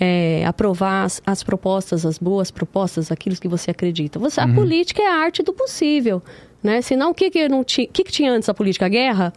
é, 0.00 0.44
aprovar 0.46 1.04
as, 1.04 1.20
as 1.26 1.42
propostas, 1.42 2.06
as 2.06 2.18
boas 2.18 2.50
propostas, 2.50 3.10
aquilo 3.10 3.36
que 3.36 3.48
você 3.48 3.70
acredita? 3.70 4.18
Você, 4.18 4.40
Uhum. 4.40 4.50
A 4.50 4.54
política 4.54 5.02
é 5.02 5.06
a 5.06 5.14
arte 5.16 5.42
do 5.42 5.52
possível, 5.52 6.22
né? 6.62 6.80
Senão, 6.82 7.10
o 7.10 7.14
que 7.14 7.30
que, 7.30 7.48
não 7.48 7.62
tinha, 7.64 7.86
o 7.86 7.90
que, 7.90 8.04
que 8.04 8.12
tinha 8.12 8.32
antes 8.32 8.46
da 8.46 8.54
política? 8.54 8.86
A 8.86 8.88
guerra, 8.88 9.32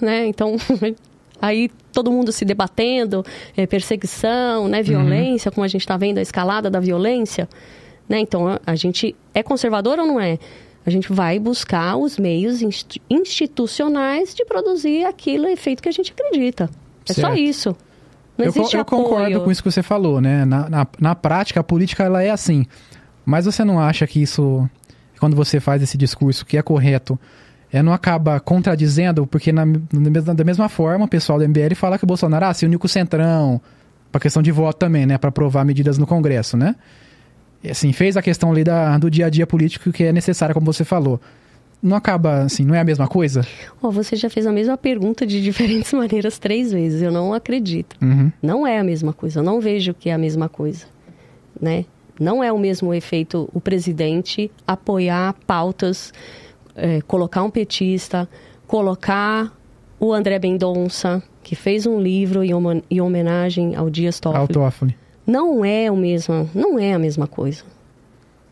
né? 0.00 0.26
Então, 0.26 0.56
aí 1.40 1.70
todo 1.92 2.10
mundo 2.12 2.30
se 2.32 2.44
debatendo, 2.44 3.24
é, 3.56 3.66
perseguição, 3.66 4.62
Uhum. 4.62 4.68
né? 4.68 4.82
Violência, 4.82 5.50
como 5.50 5.64
a 5.64 5.68
gente 5.68 5.80
está 5.82 5.96
vendo, 5.96 6.18
a 6.18 6.22
escalada 6.22 6.70
da 6.70 6.78
violência. 6.80 7.48
Né? 8.08 8.18
Então, 8.20 8.58
a- 8.66 8.74
gente 8.74 9.14
é 9.32 9.42
conservador 9.42 9.98
ou 9.98 10.06
não 10.06 10.20
é? 10.20 10.38
A 10.84 10.90
gente 10.90 11.12
vai 11.12 11.38
buscar 11.38 11.96
os 11.96 12.18
meios 12.18 12.60
inst- 12.60 12.98
institucionais 13.08 14.34
de 14.34 14.44
produzir 14.44 15.04
aquilo 15.04 15.46
efeito 15.46 15.82
que 15.82 15.88
a 15.88 15.92
gente 15.92 16.12
acredita. 16.12 16.68
É 17.08 17.12
só 17.12 17.22
Certo. 17.28 17.36
isso. 17.38 17.76
Não 18.36 18.46
eu, 18.46 18.52
eu 18.72 18.84
concordo 18.84 19.40
com 19.42 19.50
isso 19.50 19.62
que 19.62 19.70
você 19.70 19.82
falou, 19.82 20.20
né? 20.20 20.44
Na, 20.44 20.68
na, 20.68 20.86
na 20.98 21.14
prática, 21.14 21.60
a 21.60 21.64
política 21.64 22.02
ela 22.02 22.22
é 22.22 22.30
assim. 22.30 22.66
Mas 23.24 23.44
você 23.44 23.62
não 23.64 23.78
acha 23.78 24.06
que 24.06 24.20
isso, 24.20 24.68
quando 25.20 25.36
você 25.36 25.60
faz 25.60 25.82
esse 25.82 25.96
discurso 25.96 26.44
que 26.44 26.56
é 26.56 26.62
correto, 26.62 27.18
é, 27.72 27.82
não 27.82 27.92
acaba 27.92 28.40
contradizendo? 28.40 29.26
Porque 29.26 29.52
na, 29.52 29.64
na 29.64 30.32
da 30.34 30.44
mesma 30.44 30.68
forma, 30.68 31.04
o 31.04 31.08
pessoal 31.08 31.38
do 31.38 31.44
MBL 31.48 31.74
fala 31.76 31.96
que 31.98 32.04
o 32.04 32.06
Bolsonaro 32.06 32.46
ah, 32.46 32.54
se 32.54 32.66
uniu 32.66 32.78
com 32.78 32.86
o 32.86 32.88
Centrão, 32.88 33.60
pra 34.10 34.20
questão 34.20 34.42
de 34.42 34.50
voto 34.50 34.78
também, 34.78 35.06
né? 35.06 35.16
Pra 35.18 35.28
aprovar 35.28 35.64
medidas 35.64 35.96
no 35.98 36.06
Congresso, 36.06 36.56
né? 36.56 36.74
E, 37.62 37.70
assim, 37.70 37.92
fez 37.92 38.16
a 38.16 38.22
questão 38.22 38.50
ali 38.50 38.64
da, 38.64 38.98
do 38.98 39.10
dia 39.10 39.26
a 39.26 39.30
dia 39.30 39.46
político 39.46 39.92
que 39.92 40.04
é 40.04 40.12
necessária, 40.12 40.54
como 40.54 40.66
você 40.66 40.84
falou. 40.84 41.20
Não 41.82 41.96
acaba, 41.96 42.42
assim, 42.42 42.64
não 42.64 42.74
é 42.74 42.80
a 42.80 42.84
mesma 42.84 43.08
coisa? 43.08 43.44
Ó, 43.82 43.90
você 43.90 44.14
já 44.14 44.30
fez 44.30 44.46
a 44.46 44.52
mesma 44.52 44.76
pergunta 44.76 45.26
de 45.26 45.42
diferentes 45.42 45.92
maneiras 45.92 46.38
três 46.38 46.72
vezes. 46.72 47.02
Eu 47.02 47.10
não 47.10 47.34
acredito. 47.34 47.96
Uhum. 48.00 48.30
Não 48.42 48.66
é 48.66 48.78
a 48.78 48.84
mesma 48.84 49.12
coisa. 49.12 49.40
Eu 49.40 49.44
não 49.44 49.60
vejo 49.60 49.92
que 49.94 50.08
é 50.08 50.12
a 50.12 50.18
mesma 50.18 50.48
coisa, 50.48 50.86
né? 51.60 51.84
Não 52.20 52.44
é 52.44 52.52
o 52.52 52.58
mesmo 52.58 52.92
efeito 52.94 53.48
o 53.52 53.60
presidente 53.60 54.50
apoiar 54.66 55.34
pautas, 55.46 56.12
eh, 56.76 57.00
colocar 57.02 57.42
um 57.42 57.50
petista, 57.50 58.28
colocar 58.66 59.50
o 59.98 60.12
André 60.12 60.38
Mendonça, 60.38 61.22
que 61.42 61.56
fez 61.56 61.86
um 61.86 62.00
livro 62.00 62.42
em 62.44 63.00
homenagem 63.00 63.74
ao 63.74 63.90
Dias 63.90 64.20
Toffoli. 64.20 64.40
Ao 64.40 64.48
Toffoli. 64.48 64.96
Não 65.32 65.64
é 65.64 65.90
o 65.90 65.96
mesmo, 65.96 66.48
não 66.54 66.78
é 66.78 66.92
a 66.92 66.98
mesma 66.98 67.26
coisa. 67.26 67.62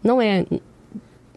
Não 0.03 0.21
é, 0.23 0.47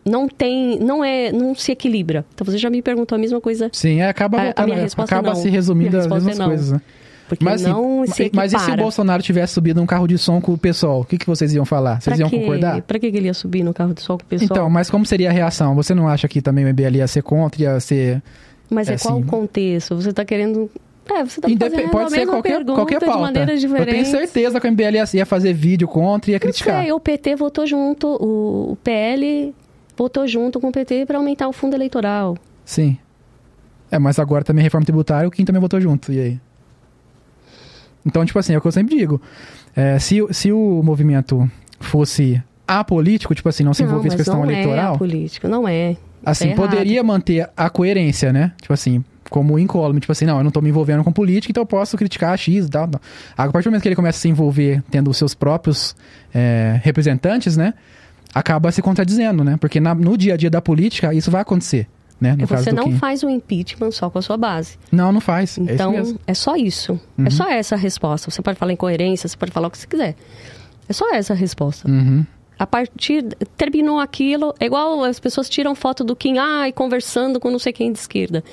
não 0.05 0.27
tem, 0.27 0.79
não 0.79 1.03
é, 1.03 1.31
não 1.31 1.53
se 1.55 1.71
equilibra. 1.71 2.25
Então 2.33 2.45
você 2.45 2.57
já 2.57 2.69
me 2.69 2.81
perguntou 2.81 3.15
a 3.15 3.19
mesma 3.19 3.39
coisa, 3.41 3.69
Sim, 3.73 3.99
é, 4.01 4.07
acaba, 4.07 4.37
A- 4.41 4.53
a 4.63 4.65
minha 4.65 4.77
é, 4.77 4.81
resposta 4.81 5.13
acaba 5.15 5.29
não. 5.29 5.35
se 5.35 5.49
resumindo 5.49 5.97
às 5.97 6.07
mesmas 6.07 6.39
é 6.39 6.43
coisas, 6.45 6.71
né? 6.71 6.81
porque 7.27 7.43
Mas, 7.43 7.61
assim, 7.63 7.71
não 7.71 8.05
se 8.05 8.29
mas 8.33 8.53
e 8.53 8.59
se 8.59 8.71
o. 8.71 8.75
Bolsonaro 8.75 9.23
tivesse 9.23 9.53
subido 9.53 9.79
num 9.79 9.85
carro 9.87 10.07
de 10.07 10.17
som 10.17 10.39
com 10.41 10.53
o 10.53 10.57
pessoal? 10.57 11.01
O 11.01 11.05
que, 11.05 11.17
que 11.17 11.25
vocês 11.25 11.53
iam 11.53 11.65
falar? 11.65 11.99
Vocês 12.01 12.15
Pra 12.15 12.23
iam 12.23 12.29
quê? 12.29 12.39
concordar? 12.39 12.81
Pra 12.83 12.99
que 12.99 13.09
que 13.11 13.17
ele 13.17 13.27
ia 13.27 13.33
subir 13.33 13.63
no 13.63 13.73
carro 13.73 13.93
de 13.93 14.01
sol 14.01 14.17
com 14.17 14.23
o 14.23 14.27
pessoal? 14.27 14.49
Então, 14.51 14.69
mas 14.69 14.89
como 14.89 15.05
seria 15.05 15.29
a 15.29 15.33
reação? 15.33 15.73
Você 15.75 15.93
não 15.95 16.07
acha 16.07 16.27
que 16.27 16.41
também 16.41 16.63
o 16.65 16.67
MBL 16.69 16.97
ia 16.97 17.07
ser 17.07 17.23
contra, 17.23 17.61
ia 17.61 17.79
ser... 17.79 18.21
Mas 18.69 18.87
é, 18.89 18.93
é 18.93 18.97
qual 18.97 19.15
assim- 19.15 19.23
o 19.23 19.25
contexto? 19.27 19.95
Você 19.95 20.09
está 20.09 20.23
querendo. 20.25 20.69
É, 21.09 21.23
você 21.25 21.39
está 21.39 21.49
Indep- 21.49 21.71
fazendo 21.71 21.91
Pode 21.91 22.11
ser 22.11 22.25
qualquer, 22.25 22.49
pergunta 22.55 22.73
qualquer 22.75 22.99
de 22.99 23.05
pauta. 23.05 23.19
maneiras 23.21 23.63
Eu 23.63 23.85
tenho 23.85 24.05
certeza 24.05 24.59
que 24.59 24.67
o 24.67 24.71
MBL 24.71 24.95
ia, 24.95 25.03
ia 25.13 25.25
fazer 25.25 25.53
vídeo 25.53 25.87
contra 25.87 26.31
e 26.31 26.33
ia 26.33 26.37
Não 26.37 26.41
criticar. 26.41 26.81
sei, 26.81 26.91
o 26.93 26.99
PT 26.99 27.35
votou 27.35 27.67
junto, 27.67 28.07
o, 28.07 28.77
PL 28.83 29.53
votou 29.97 30.25
junto 30.27 30.59
com 30.59 30.69
o 30.69 30.71
PT 30.71 31.05
para 31.05 31.17
aumentar 31.17 31.47
o 31.47 31.53
fundo 31.53 31.75
eleitoral. 31.75 32.37
Sim. 32.63 32.97
É, 33.91 33.99
mas 33.99 34.17
agora 34.17 34.43
também 34.43 34.63
reforma 34.63 34.85
tributária, 34.85 35.27
o 35.27 35.31
Kim 35.31 35.43
também 35.45 35.61
votou 35.61 35.79
junto. 35.79 36.11
E 36.11 36.19
aí? 36.19 36.39
Então, 38.05 38.25
tipo 38.25 38.39
assim, 38.39 38.53
é 38.53 38.57
o 38.57 38.61
que 38.61 38.67
eu 38.67 38.71
sempre 38.71 38.97
digo. 38.97 39.21
É, 39.75 39.97
se, 39.99 40.19
se 40.31 40.51
o 40.51 40.81
movimento 40.83 41.49
fosse 41.79 42.41
apolítico, 42.67 43.35
tipo 43.35 43.49
assim, 43.49 43.63
não 43.63 43.73
se 43.73 43.83
não, 43.83 43.89
envolvesse 43.89 44.15
questão 44.15 44.39
não 44.39 44.49
eleitoral, 44.49 44.95
é 44.95 44.97
político, 44.97 45.47
não 45.47 45.67
é. 45.67 45.95
assim, 46.25 46.47
errado. 46.49 46.57
poderia 46.57 47.03
manter 47.03 47.49
a 47.55 47.69
coerência, 47.69 48.31
né? 48.33 48.53
Tipo 48.61 48.73
assim, 48.73 49.03
como 49.33 49.57
incólume, 49.57 49.99
tipo 49.99 50.11
assim, 50.11 50.25
não, 50.25 50.37
eu 50.37 50.43
não 50.43 50.51
tô 50.51 50.61
me 50.61 50.69
envolvendo 50.69 51.03
com 51.03 51.11
política, 51.11 51.51
então 51.51 51.63
eu 51.63 51.65
posso 51.65 51.97
criticar 51.97 52.37
X 52.37 52.67
e 52.67 52.69
tal. 52.69 52.87
tal. 52.87 53.01
A 53.35 53.49
partir 53.51 53.63
do 53.65 53.71
momento 53.71 53.81
que 53.81 53.87
ele 53.87 53.95
começa 53.95 54.19
a 54.19 54.21
se 54.21 54.29
envolver 54.29 54.83
tendo 54.91 55.09
os 55.09 55.17
seus 55.17 55.33
próprios 55.33 55.95
é, 56.31 56.79
representantes, 56.83 57.57
né? 57.57 57.73
Acaba 58.31 58.71
se 58.71 58.79
contradizendo, 58.83 59.43
né? 59.43 59.57
Porque 59.59 59.79
na- 59.79 59.95
no 59.95 60.15
dia 60.15 60.35
a 60.35 60.37
dia 60.37 60.51
da 60.51 60.61
política, 60.61 61.11
isso 61.15 61.31
vai 61.31 61.41
acontecer, 61.41 61.87
né? 62.21 62.37
Caso 62.47 62.63
Você 62.63 62.71
não 62.71 62.91
faz 62.99 63.23
o 63.23 63.29
impeachment 63.29 63.89
só 63.89 64.07
com 64.07 64.19
a 64.19 64.21
sua 64.21 64.37
base. 64.37 64.77
Não, 64.91 65.11
não 65.11 65.19
faz. 65.19 65.57
é 65.57 65.61
Então, 65.61 65.91
mesmo. 65.93 66.19
é 66.27 66.33
só 66.35 66.55
isso. 66.55 66.99
Uhum. 67.17 67.25
É 67.25 67.29
só 67.31 67.49
essa 67.49 67.73
a 67.73 67.77
resposta. 67.77 68.29
Você 68.29 68.39
pode 68.43 68.59
falar 68.59 68.71
em 68.71 68.75
coerência, 68.75 69.27
você 69.27 69.35
pode 69.35 69.51
falar 69.51 69.67
o 69.67 69.71
que 69.71 69.79
você 69.79 69.87
quiser. 69.87 70.15
É 70.87 70.93
só 70.93 71.11
essa 71.15 71.33
a 71.33 71.35
resposta. 71.35 71.89
Uhum. 71.89 72.23
A 72.59 72.67
partir. 72.67 73.23
Terminou 73.57 73.99
aquilo. 73.99 74.53
É 74.59 74.65
igual 74.67 75.03
as 75.03 75.19
pessoas 75.19 75.49
tiram 75.49 75.73
foto 75.73 76.03
do 76.03 76.15
Kim, 76.15 76.37
ai, 76.37 76.71
conversando 76.71 77.39
com 77.39 77.49
não 77.49 77.57
sei 77.59 77.73
quem 77.73 77.91
de 77.91 77.97
esquerda. 77.97 78.43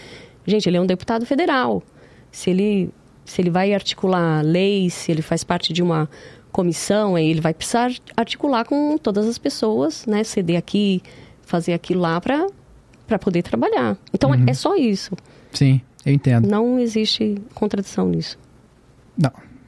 Gente, 0.46 0.68
ele 0.68 0.76
é 0.76 0.80
um 0.80 0.86
deputado 0.86 1.24
federal. 1.26 1.82
Se 2.30 2.50
ele, 2.50 2.90
se 3.24 3.40
ele 3.40 3.50
vai 3.50 3.72
articular 3.74 4.42
leis, 4.42 4.94
se 4.94 5.10
ele 5.12 5.22
faz 5.22 5.44
parte 5.44 5.72
de 5.72 5.82
uma 5.82 6.08
comissão, 6.52 7.16
ele 7.16 7.40
vai 7.40 7.54
precisar 7.54 7.92
articular 8.16 8.64
com 8.64 8.98
todas 8.98 9.26
as 9.28 9.38
pessoas, 9.38 10.04
né? 10.06 10.24
Ceder 10.24 10.58
aqui, 10.58 11.02
fazer 11.42 11.72
aquilo 11.72 12.00
lá 12.00 12.20
para 12.20 13.18
poder 13.20 13.42
trabalhar. 13.42 13.96
Então, 14.12 14.30
Uhum. 14.30 14.44
é 14.46 14.54
só 14.54 14.74
isso. 14.76 15.14
Sim, 15.52 15.80
eu 16.04 16.12
entendo. 16.12 16.48
Não 16.48 16.78
existe 16.78 17.36
contradição 17.54 18.08
nisso. 18.08 18.38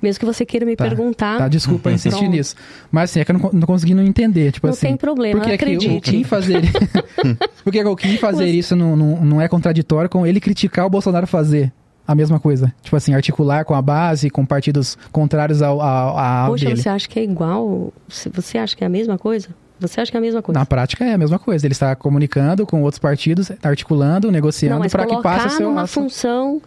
Mesmo 0.03 0.19
que 0.21 0.27
você 0.27 0.45
queira 0.45 0.67
me 0.67 0.75
Tá, 0.75 0.85
perguntar, 0.85 1.39
Tá, 1.39 1.49
desculpa 1.49 1.91
insistir 1.93 2.19
Pronto. 2.19 2.33
nisso. 2.33 2.57
Mas 2.91 3.11
assim, 3.11 3.21
é 3.21 3.25
que 3.25 3.31
eu 3.31 3.39
não, 3.39 3.51
não 3.53 3.67
consegui 3.67 3.95
não 3.95 4.03
entender. 4.03 4.51
Tipo 4.53 4.67
não 4.67 4.73
assim. 4.75 4.89
tem 4.89 4.97
problema, 4.97 5.41
Por 5.41 5.49
que, 5.49 5.57
que 5.57 5.65
o 5.65 5.69
acredite. 5.69 6.11
Kim 6.11 6.25
fazer. 6.25 6.63
Por 7.65 7.73
que 7.73 7.83
que 7.83 7.89
o 7.89 7.97
Kim 7.97 8.17
fazer 8.17 8.45
Você- 8.47 8.51
isso 8.51 8.75
não, 8.77 8.97
não, 8.97 9.25
não 9.25 9.41
é 9.41 9.49
contraditório 9.49 10.11
com 10.11 10.27
ele 10.27 10.41
criticar 10.41 10.87
o 10.87 10.91
Bolsonaro 10.91 11.27
fazer 11.27 11.73
a 12.07 12.15
mesma 12.15 12.41
coisa? 12.41 12.75
Tipo 12.83 12.97
assim, 12.97 13.15
articular 13.15 13.65
com 13.65 13.75
a 13.75 13.83
base, 13.83 14.29
com 14.29 14.45
partidos 14.45 14.99
contrários 15.13 15.63
ao, 15.63 15.81
ao, 15.81 16.19
ao 16.19 16.51
Poxa, 16.51 16.65
dele. 16.67 16.77
você 16.83 16.89
acha 16.89 17.09
que 17.09 17.19
é 17.21 17.23
igual? 17.25 17.93
Você- 18.09 18.59
acha 18.59 18.75
que 18.77 18.83
é 18.83 18.87
a 18.87 18.91
mesma 18.91 19.17
coisa? 19.17 19.49
Você 19.79 20.01
acha 20.01 20.11
que 20.13 20.17
é 20.17 20.19
a 20.19 20.23
mesma 20.23 20.41
coisa? 20.43 20.59
Na 20.59 20.65
prática 20.67 21.05
é 21.05 21.13
a 21.15 21.19
mesma 21.19 21.39
coisa. 21.41 21.67
Ele 21.67 21.73
está 21.73 21.95
comunicando 21.97 22.65
com 22.65 22.83
outros 22.83 23.01
partidos, 23.01 23.51
articulando, 23.63 24.31
negociando 24.31 24.89
para 24.89 25.07
que 25.07 25.21
passe 25.23 25.47
o 25.49 25.51
seu. 25.51 25.69
numa 25.69 25.83
a 25.83 25.87
sua- 25.89 26.03
função 26.05 26.63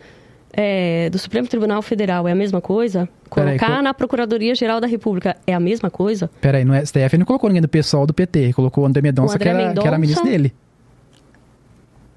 é, 0.55 1.09
do 1.09 1.17
Supremo 1.19 1.47
Tribunal 1.47 1.81
Federal 1.81 2.27
é 2.27 2.31
a 2.31 2.35
mesma 2.35 2.61
coisa? 2.61 3.07
Colocar 3.29 3.75
co- 3.77 3.81
na 3.81 3.93
Procuradoria-Geral 3.93 4.79
da 4.79 4.87
República 4.87 5.35
é 5.45 5.53
a 5.53 5.59
mesma 5.59 5.89
coisa? 5.89 6.29
Peraí, 6.39 6.63
no 6.63 6.73
STF 6.75 6.99
ele 7.15 7.17
não 7.19 7.25
colocou 7.25 7.49
ninguém 7.49 7.61
do 7.61 7.67
pessoal 7.67 8.07
do 8.07 8.13
PT, 8.13 8.53
colocou 8.53 8.83
o 8.83 8.87
André 8.87 9.01
Mendonça, 9.01 9.33
O 9.33 9.35
André 9.35 9.53
que, 9.53 9.61
era, 9.61 9.73
que 9.73 9.87
era 9.87 9.97
ministro 9.97 10.23
dele. 10.25 10.53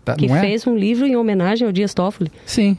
Tá, 0.04 0.14
que 0.14 0.26
é? 0.30 0.40
fez 0.40 0.66
um 0.66 0.76
livro 0.76 1.06
em 1.06 1.16
homenagem 1.16 1.66
ao 1.66 1.72
Dias 1.72 1.92
Toffoli. 1.92 2.30
Sim. 2.46 2.78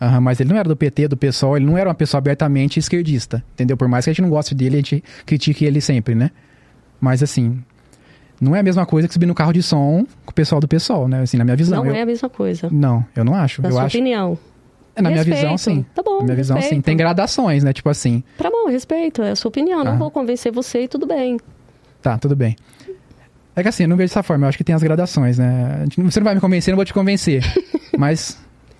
Aham, 0.00 0.20
mas 0.20 0.38
ele 0.38 0.50
não 0.50 0.56
era 0.56 0.68
do 0.68 0.76
PT, 0.76 1.08
do 1.08 1.16
PSOL, 1.16 1.56
ele 1.56 1.66
não 1.66 1.76
era 1.76 1.88
uma 1.88 1.94
pessoa 1.94 2.18
abertamente 2.20 2.78
esquerdista, 2.78 3.42
entendeu? 3.54 3.76
Por 3.76 3.88
mais 3.88 4.04
que 4.04 4.10
a 4.10 4.12
gente 4.12 4.22
não 4.22 4.30
goste 4.30 4.54
dele, 4.54 4.76
a 4.76 4.78
gente 4.78 5.02
critique 5.26 5.64
ele 5.64 5.80
sempre, 5.80 6.14
né? 6.14 6.30
Mas 7.00 7.20
assim, 7.20 7.58
não 8.40 8.54
é 8.54 8.60
a 8.60 8.62
mesma 8.62 8.86
coisa 8.86 9.08
que 9.08 9.14
subir 9.14 9.26
no 9.26 9.34
carro 9.34 9.52
de 9.52 9.60
som 9.62 10.06
com 10.24 10.30
o 10.30 10.34
pessoal 10.34 10.60
do 10.60 10.68
PSOL, 10.68 11.08
né? 11.08 11.22
Assim, 11.22 11.36
na 11.36 11.44
minha 11.44 11.56
visão. 11.56 11.82
não 11.82 11.90
eu... 11.90 11.96
é 11.96 12.02
a 12.02 12.06
mesma 12.06 12.28
coisa. 12.28 12.68
Não, 12.70 13.04
eu 13.16 13.24
não 13.24 13.34
acho. 13.34 13.60
Na 13.60 13.68
eu 13.68 13.72
sua 13.72 13.82
acho. 13.84 13.96
opinião. 13.96 14.38
Na 15.02 15.10
minha 15.10 15.22
Respeito. 15.22 15.40
visão, 15.42 15.58
sim. 15.58 15.84
Tá 15.94 16.02
bom, 16.02 16.18
Na 16.18 16.24
minha 16.24 16.36
visão, 16.36 16.60
sim. 16.62 16.80
Tem 16.80 16.96
gradações, 16.96 17.62
né? 17.64 17.72
Tipo 17.72 17.88
assim, 17.88 18.22
Tá 18.36 18.50
bom, 18.50 18.68
respeito, 18.68 19.22
é 19.22 19.30
a 19.30 19.36
sua 19.36 19.48
opinião. 19.48 19.82
Não 19.84 19.92
Ah. 19.92 19.96
vou 19.96 20.10
convencer 20.10 20.52
você 20.52 20.82
e 20.84 20.88
tudo 20.88 21.06
bem. 21.06 21.38
tá, 22.02 22.16
tudo 22.18 22.34
bem. 22.36 22.56
É 23.56 23.62
que 23.62 23.68
assim, 23.68 23.82
eu 23.84 23.88
não 23.88 23.96
vejo 23.96 24.10
dessa 24.10 24.22
forma, 24.22 24.44
eu 24.44 24.48
acho 24.48 24.56
que 24.58 24.62
tem 24.64 24.74
as 24.74 24.82
gradações, 24.82 25.36
né? 25.38 25.84
Você 25.96 26.20
não 26.20 26.24
vai 26.24 26.34
me 26.34 26.40
convencer, 26.40 26.70
eu 26.70 26.74
não 26.74 26.78
vou 26.78 26.84
te 26.84 26.94
convencer. 26.94 27.42
Mas, 27.98 28.38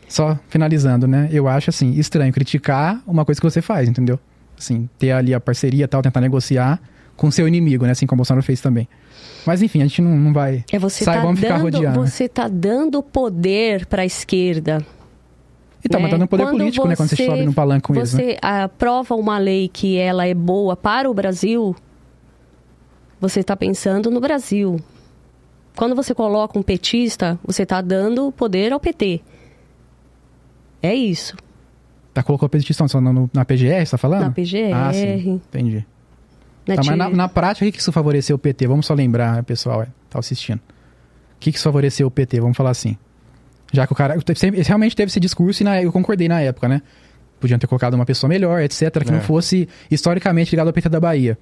só 0.08 0.38
finalizando, 0.48 1.06
né? 1.08 1.28
Eu 1.32 1.48
acho, 1.48 1.68
assim, 1.70 1.90
estranho 1.94 2.32
criticar 2.32 3.02
uma 3.06 3.24
coisa 3.24 3.40
que 3.40 3.44
você 3.50 3.60
faz, 3.60 3.88
entendeu? 3.88 4.20
Assim, 4.56 4.88
ter 4.98 5.10
ali 5.10 5.34
a 5.34 5.40
parceria 5.40 5.84
e 5.84 5.88
tal, 5.88 6.00
tentar 6.00 6.20
negociar 6.20 6.80
com 7.16 7.28
seu 7.30 7.48
inimigo, 7.48 7.84
né? 7.84 7.90
Assim 7.90 8.06
como 8.06 8.18
o 8.18 8.20
Bolsonaro 8.22 8.44
fez 8.44 8.60
também. 8.60 8.88
Mas, 9.44 9.62
enfim, 9.62 9.80
a 9.80 9.84
gente 9.84 10.00
não, 10.00 10.16
não 10.16 10.32
vai... 10.32 10.64
É 10.70 10.78
você 10.78 11.04
Sai, 11.04 11.16
tá 11.16 11.22
vamos 11.22 11.40
ficar 11.40 11.54
dando, 11.54 11.62
rodeando, 11.64 12.00
né? 12.00 12.06
você 12.06 12.28
tá 12.28 12.46
dando 12.46 13.02
poder 13.02 13.84
para 13.86 14.02
a 14.02 14.06
esquerda. 14.06 14.84
E 15.88 15.90
tá 15.90 15.98
né? 15.98 16.04
matando 16.04 16.24
o 16.24 16.28
poder 16.28 16.44
Quando 16.44 16.58
político, 16.58 16.86
né? 16.86 16.94
Quando 16.96 17.08
você 17.08 17.16
você- 17.16 17.26
sobe 17.26 17.44
no 17.44 17.52
palanque 17.54 17.86
com 17.88 17.94
eles, 17.94 18.12
né? 18.14 18.22
você 18.22 18.38
aprova 18.42 19.14
uma 19.14 19.38
lei 19.38 19.68
que 19.68 19.96
ela 19.96 20.26
é 20.26 20.34
boa 20.34 20.76
para 20.76 21.10
o 21.10 21.14
Brasil, 21.14 21.74
você 23.20 23.40
está 23.40 23.56
pensando 23.56 24.10
no 24.10 24.20
Brasil. 24.20 24.78
Quando 25.76 25.94
você 25.94 26.14
coloca 26.14 26.58
um 26.58 26.62
petista, 26.62 27.38
você 27.44 27.62
está 27.62 27.80
dando 27.80 28.30
poder 28.32 28.72
ao 28.72 28.80
PT. 28.80 29.20
É 30.82 30.94
isso. 30.94 31.36
Tá, 32.12 32.22
colocou 32.22 32.46
a 32.46 32.48
petição 32.50 32.86
só 32.88 33.00
no- 33.00 33.30
na 33.32 33.44
PGR, 33.44 33.84
você 33.84 33.90
tá 33.92 33.98
falando? 33.98 34.22
Na 34.22 34.30
PGR, 34.30 34.72
Ah, 34.72 34.92
sim. 34.92 35.40
Entendi. 35.48 35.86
na 36.66 36.74
Tá, 36.76 36.82
mas 36.84 36.96
na, 36.98 37.08
na 37.10 37.28
prática, 37.28 37.64
o 37.64 37.68
que 37.68 37.72
que 37.76 37.80
isso 37.80 37.92
favoreceu 37.92 38.36
o 38.36 38.38
PT? 38.38 38.66
Vamos 38.66 38.86
só 38.86 38.92
lembrar, 38.94 39.36
né, 39.36 39.42
pessoal, 39.42 39.82
é, 39.82 39.86
tá 40.10 40.18
assistindo. 40.18 40.58
O 40.58 41.38
que 41.40 41.50
que 41.52 41.56
isso 41.58 41.64
favoreceu 41.64 42.06
o 42.06 42.10
PT? 42.10 42.40
Vamos 42.40 42.56
falar 42.56 42.70
assim. 42.70 42.96
Já 43.72 43.86
que 43.86 43.92
o 43.92 43.96
cara 43.96 44.16
realmente 44.66 44.96
teve 44.96 45.10
esse 45.10 45.20
discurso 45.20 45.62
e 45.62 45.64
na- 45.64 45.82
eu 45.82 45.92
concordei 45.92 46.28
na 46.28 46.40
época, 46.40 46.68
né? 46.68 46.82
Podiam 47.40 47.58
ter 47.58 47.66
colocado 47.66 47.94
uma 47.94 48.06
pessoa 48.06 48.28
melhor, 48.28 48.60
etc., 48.62 49.02
que 49.04 49.10
É. 49.10 49.12
não 49.12 49.20
fosse 49.20 49.68
historicamente 49.90 50.50
ligado 50.52 50.66
ao 50.68 50.72
PT 50.72 50.88
da 50.88 50.98
Bahia. 51.00 51.38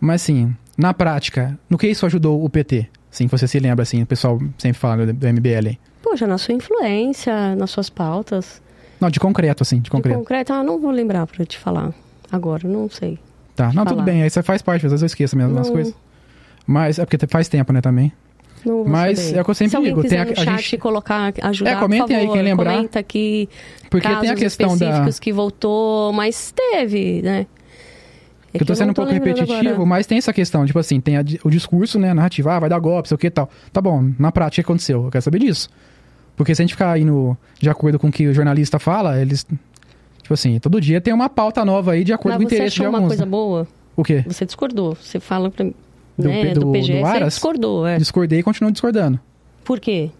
Mas, 0.00 0.22
assim, 0.22 0.54
na 0.78 0.94
prática, 0.94 1.58
no 1.68 1.76
que 1.76 1.86
isso 1.88 2.06
ajudou 2.06 2.44
o 2.44 2.48
PT? 2.48 2.86
Sim, 3.10 3.26
você 3.26 3.46
se 3.48 3.58
lembra, 3.58 3.82
assim, 3.82 4.02
o 4.02 4.06
pessoal 4.06 4.38
sempre 4.58 4.78
fala 4.78 5.06
do, 5.06 5.26
MBL 5.26 5.68
aí. 5.68 5.78
Poxa, 6.02 6.26
na 6.26 6.38
sua 6.38 6.54
influência, 6.54 7.56
nas 7.56 7.70
suas 7.70 7.88
pautas. 7.90 8.62
Não, 9.00 9.10
de 9.10 9.18
concreto, 9.18 9.62
assim, 9.62 9.76
de 9.76 9.82
De 9.84 9.90
concreto. 9.90 10.18
concreto, 10.18 10.52
ah, 10.52 10.62
não 10.62 10.78
vou 10.80 10.90
lembrar 10.90 11.26
para 11.26 11.44
te 11.44 11.58
falar 11.58 11.92
agora, 12.30 12.66
não 12.68 12.88
sei. 12.88 13.18
Tá, 13.54 13.66
não, 13.72 13.84
tudo 13.84 13.94
falar. 13.96 14.02
bem, 14.04 14.22
aí 14.22 14.30
você 14.30 14.42
faz 14.42 14.60
parte, 14.62 14.84
às 14.86 14.92
vezes 14.92 15.02
eu 15.02 15.06
esqueço 15.06 15.36
mesmo 15.36 15.52
Não. 15.54 15.62
as 15.62 15.70
coisas. 15.70 15.94
Mas 16.66 16.98
é 16.98 17.04
porque 17.06 17.26
faz 17.26 17.48
tempo, 17.48 17.72
né, 17.72 17.80
também. 17.80 18.12
Não 18.66 18.82
vou 18.82 18.88
Mas 18.88 19.18
saber. 19.20 19.38
é 19.38 19.40
o 19.40 19.44
que 19.44 19.50
eu 19.50 19.54
sempre 19.54 19.76
Se 19.78 19.82
digo, 19.84 20.02
tem 20.02 20.18
a- 20.18 20.24
no 20.24 20.32
a 20.32 20.34
chat 20.34 20.56
gente- 20.62 20.78
colocar, 20.78 21.32
ajudar, 21.42 21.70
É, 21.70 21.76
comentem 21.76 22.16
aí, 22.16 22.28
quem 22.28 22.42
lembrar. 22.42 22.74
Comenta 22.74 22.98
aqui 22.98 23.48
Porque 23.88 24.06
casos 24.08 24.20
tem 24.22 24.30
a 24.30 24.34
questão 24.34 24.68
da. 24.76 24.86
específicos 24.86 25.18
que 25.20 25.32
voltou, 25.32 26.12
mas 26.12 26.52
teve, 26.52 27.22
né? 27.22 27.46
É 28.52 28.60
eu 28.62 28.66
tô 28.66 28.74
sendo 28.74 28.90
um 28.90 28.94
pouco 28.94 29.12
repetitivo, 29.12 29.52
agora. 29.68 29.86
mas 29.86 30.06
tem 30.06 30.18
essa 30.18 30.32
questão, 30.32 30.64
tipo 30.66 30.78
assim, 30.78 30.98
tem 31.00 31.16
a 31.16 31.24
o 31.44 31.50
discurso, 31.50 31.98
né, 31.98 32.10
a 32.10 32.14
narrativa, 32.14 32.54
ah, 32.54 32.58
vai 32.60 32.68
dar 32.70 32.78
golpe, 32.78 33.08
sei 33.08 33.14
o 33.14 33.18
que 33.18 33.26
e 33.26 33.30
tal. 33.30 33.48
Tá 33.72 33.80
bom, 33.80 34.10
na 34.18 34.32
prática, 34.32 34.62
o 34.62 34.64
que 34.64 34.70
aconteceu? 34.72 35.04
Eu 35.04 35.10
quero 35.10 35.22
saber 35.22 35.38
disso. 35.38 35.68
Porque 36.36 36.54
se 36.54 36.62
a 36.62 36.64
gente 36.64 36.72
ficar 36.74 36.98
indo 36.98 37.36
de 37.60 37.68
acordo 37.70 37.98
com 37.98 38.08
o 38.08 38.12
que 38.12 38.26
o 38.26 38.34
jornalista 38.34 38.78
fala, 38.78 39.20
eles. 39.20 39.46
Tipo 40.22 40.34
assim, 40.34 40.58
todo 40.58 40.80
dia 40.80 41.00
tem 41.00 41.14
uma 41.14 41.28
pauta 41.28 41.64
nova 41.64 41.92
aí 41.92 42.02
de 42.02 42.12
acordo 42.12 42.34
Mas 42.34 42.42
com 42.42 42.46
o 42.46 42.48
você 42.48 42.54
interesse 42.56 42.74
de 42.76 42.80
achou 42.82 42.90
uma 42.90 42.98
alguns. 42.98 43.08
coisa 43.10 43.24
boa? 43.26 43.68
O 43.94 44.02
quê? 44.02 44.24
Você 44.26 44.44
discordou. 44.44 44.96
Você 45.00 45.20
fala 45.20 45.50
pra 45.50 45.64
mim, 45.64 45.74
Do 46.18 46.28
né, 46.28 46.54
do, 46.54 46.60
do- 46.60 46.72
PGS, 46.72 46.92
do 46.92 46.98
você 47.06 47.16
Aras? 47.16 47.34
discordou, 47.34 47.86
é. 47.86 47.98
Discordei 47.98 48.38
e 48.38 48.42
continuo 48.42 48.70
discordando. 48.72 49.20
Por 49.64 49.78
quê? 49.80 50.10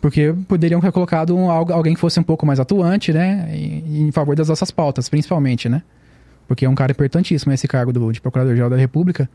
Porque 0.00 0.34
poderiam 0.46 0.80
ter 0.80 0.92
colocado 0.92 1.34
um- 1.36 1.50
algu- 1.50 1.72
alguém 1.72 1.94
que 1.94 2.00
fosse 2.00 2.20
um 2.20 2.22
pouco 2.22 2.44
mais 2.46 2.60
atuante, 2.60 3.12
né? 3.12 3.48
Em, 3.52 4.08
em 4.08 4.12
favor 4.12 4.36
das 4.36 4.48
nossas 4.48 4.70
pautas, 4.70 5.08
principalmente, 5.08 5.68
né? 5.68 5.82
Porque 6.46 6.64
é 6.64 6.68
um 6.68 6.74
cara 6.74 6.92
importantíssimo 6.92 7.52
esse 7.52 7.66
cargo 7.66 7.92
do, 7.92 8.12
de 8.12 8.20
Procurador-Geral 8.20 8.70
da 8.70 8.76
República, 8.76 9.28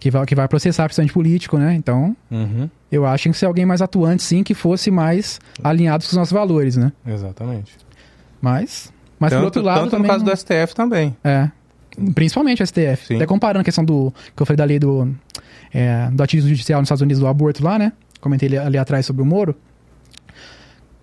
que 0.00 0.10
vai, 0.10 0.24
que 0.24 0.34
vai 0.34 0.46
processar 0.48 0.84
principalmente 0.84 1.12
político, 1.12 1.58
né? 1.58 1.74
Então, 1.74 2.16
Uhum, 2.30 2.70
eu 2.90 3.04
acho 3.04 3.22
que 3.22 3.24
tem 3.24 3.32
que 3.32 3.38
ser 3.38 3.46
alguém 3.46 3.66
mais 3.66 3.82
atuante, 3.82 4.22
sim, 4.22 4.42
que 4.42 4.54
fosse 4.54 4.90
mais 4.90 5.40
alinhado 5.62 6.04
com 6.04 6.08
os 6.08 6.16
nossos 6.16 6.32
valores, 6.32 6.76
né? 6.76 6.92
exatamente. 7.06 7.76
Mas, 8.40 8.90
mas 9.18 9.30
tanto 9.30 9.40
por 9.40 9.44
outro 9.46 9.62
lado 9.62 9.80
tanto 9.80 9.90
também... 9.90 10.02
no 10.06 10.08
caso 10.14 10.24
não- 10.24 10.32
do 10.32 10.36
STF 10.38 10.74
também. 10.74 11.16
É, 11.24 11.50
principalmente 12.14 12.62
o 12.62 12.66
STF. 12.66 13.06
Sim. 13.06 13.16
Até 13.16 13.26
comparando 13.26 13.60
a 13.60 13.64
questão 13.64 13.84
do... 13.84 14.12
que 14.34 14.42
eu 14.42 14.46
falei 14.46 14.56
da 14.56 14.64
lei 14.64 14.78
do... 14.78 15.08
é, 15.72 16.08
do 16.10 16.22
ativismo 16.22 16.50
judicial 16.50 16.80
nos 16.80 16.86
Estados 16.86 17.02
Unidos, 17.02 17.20
do 17.20 17.26
aborto 17.26 17.62
lá, 17.62 17.78
né? 17.78 17.92
Comentei 18.20 18.48
ali, 18.48 18.58
ali 18.58 18.78
atrás 18.78 19.06
sobre 19.06 19.22
o 19.22 19.26
Moro. 19.26 19.54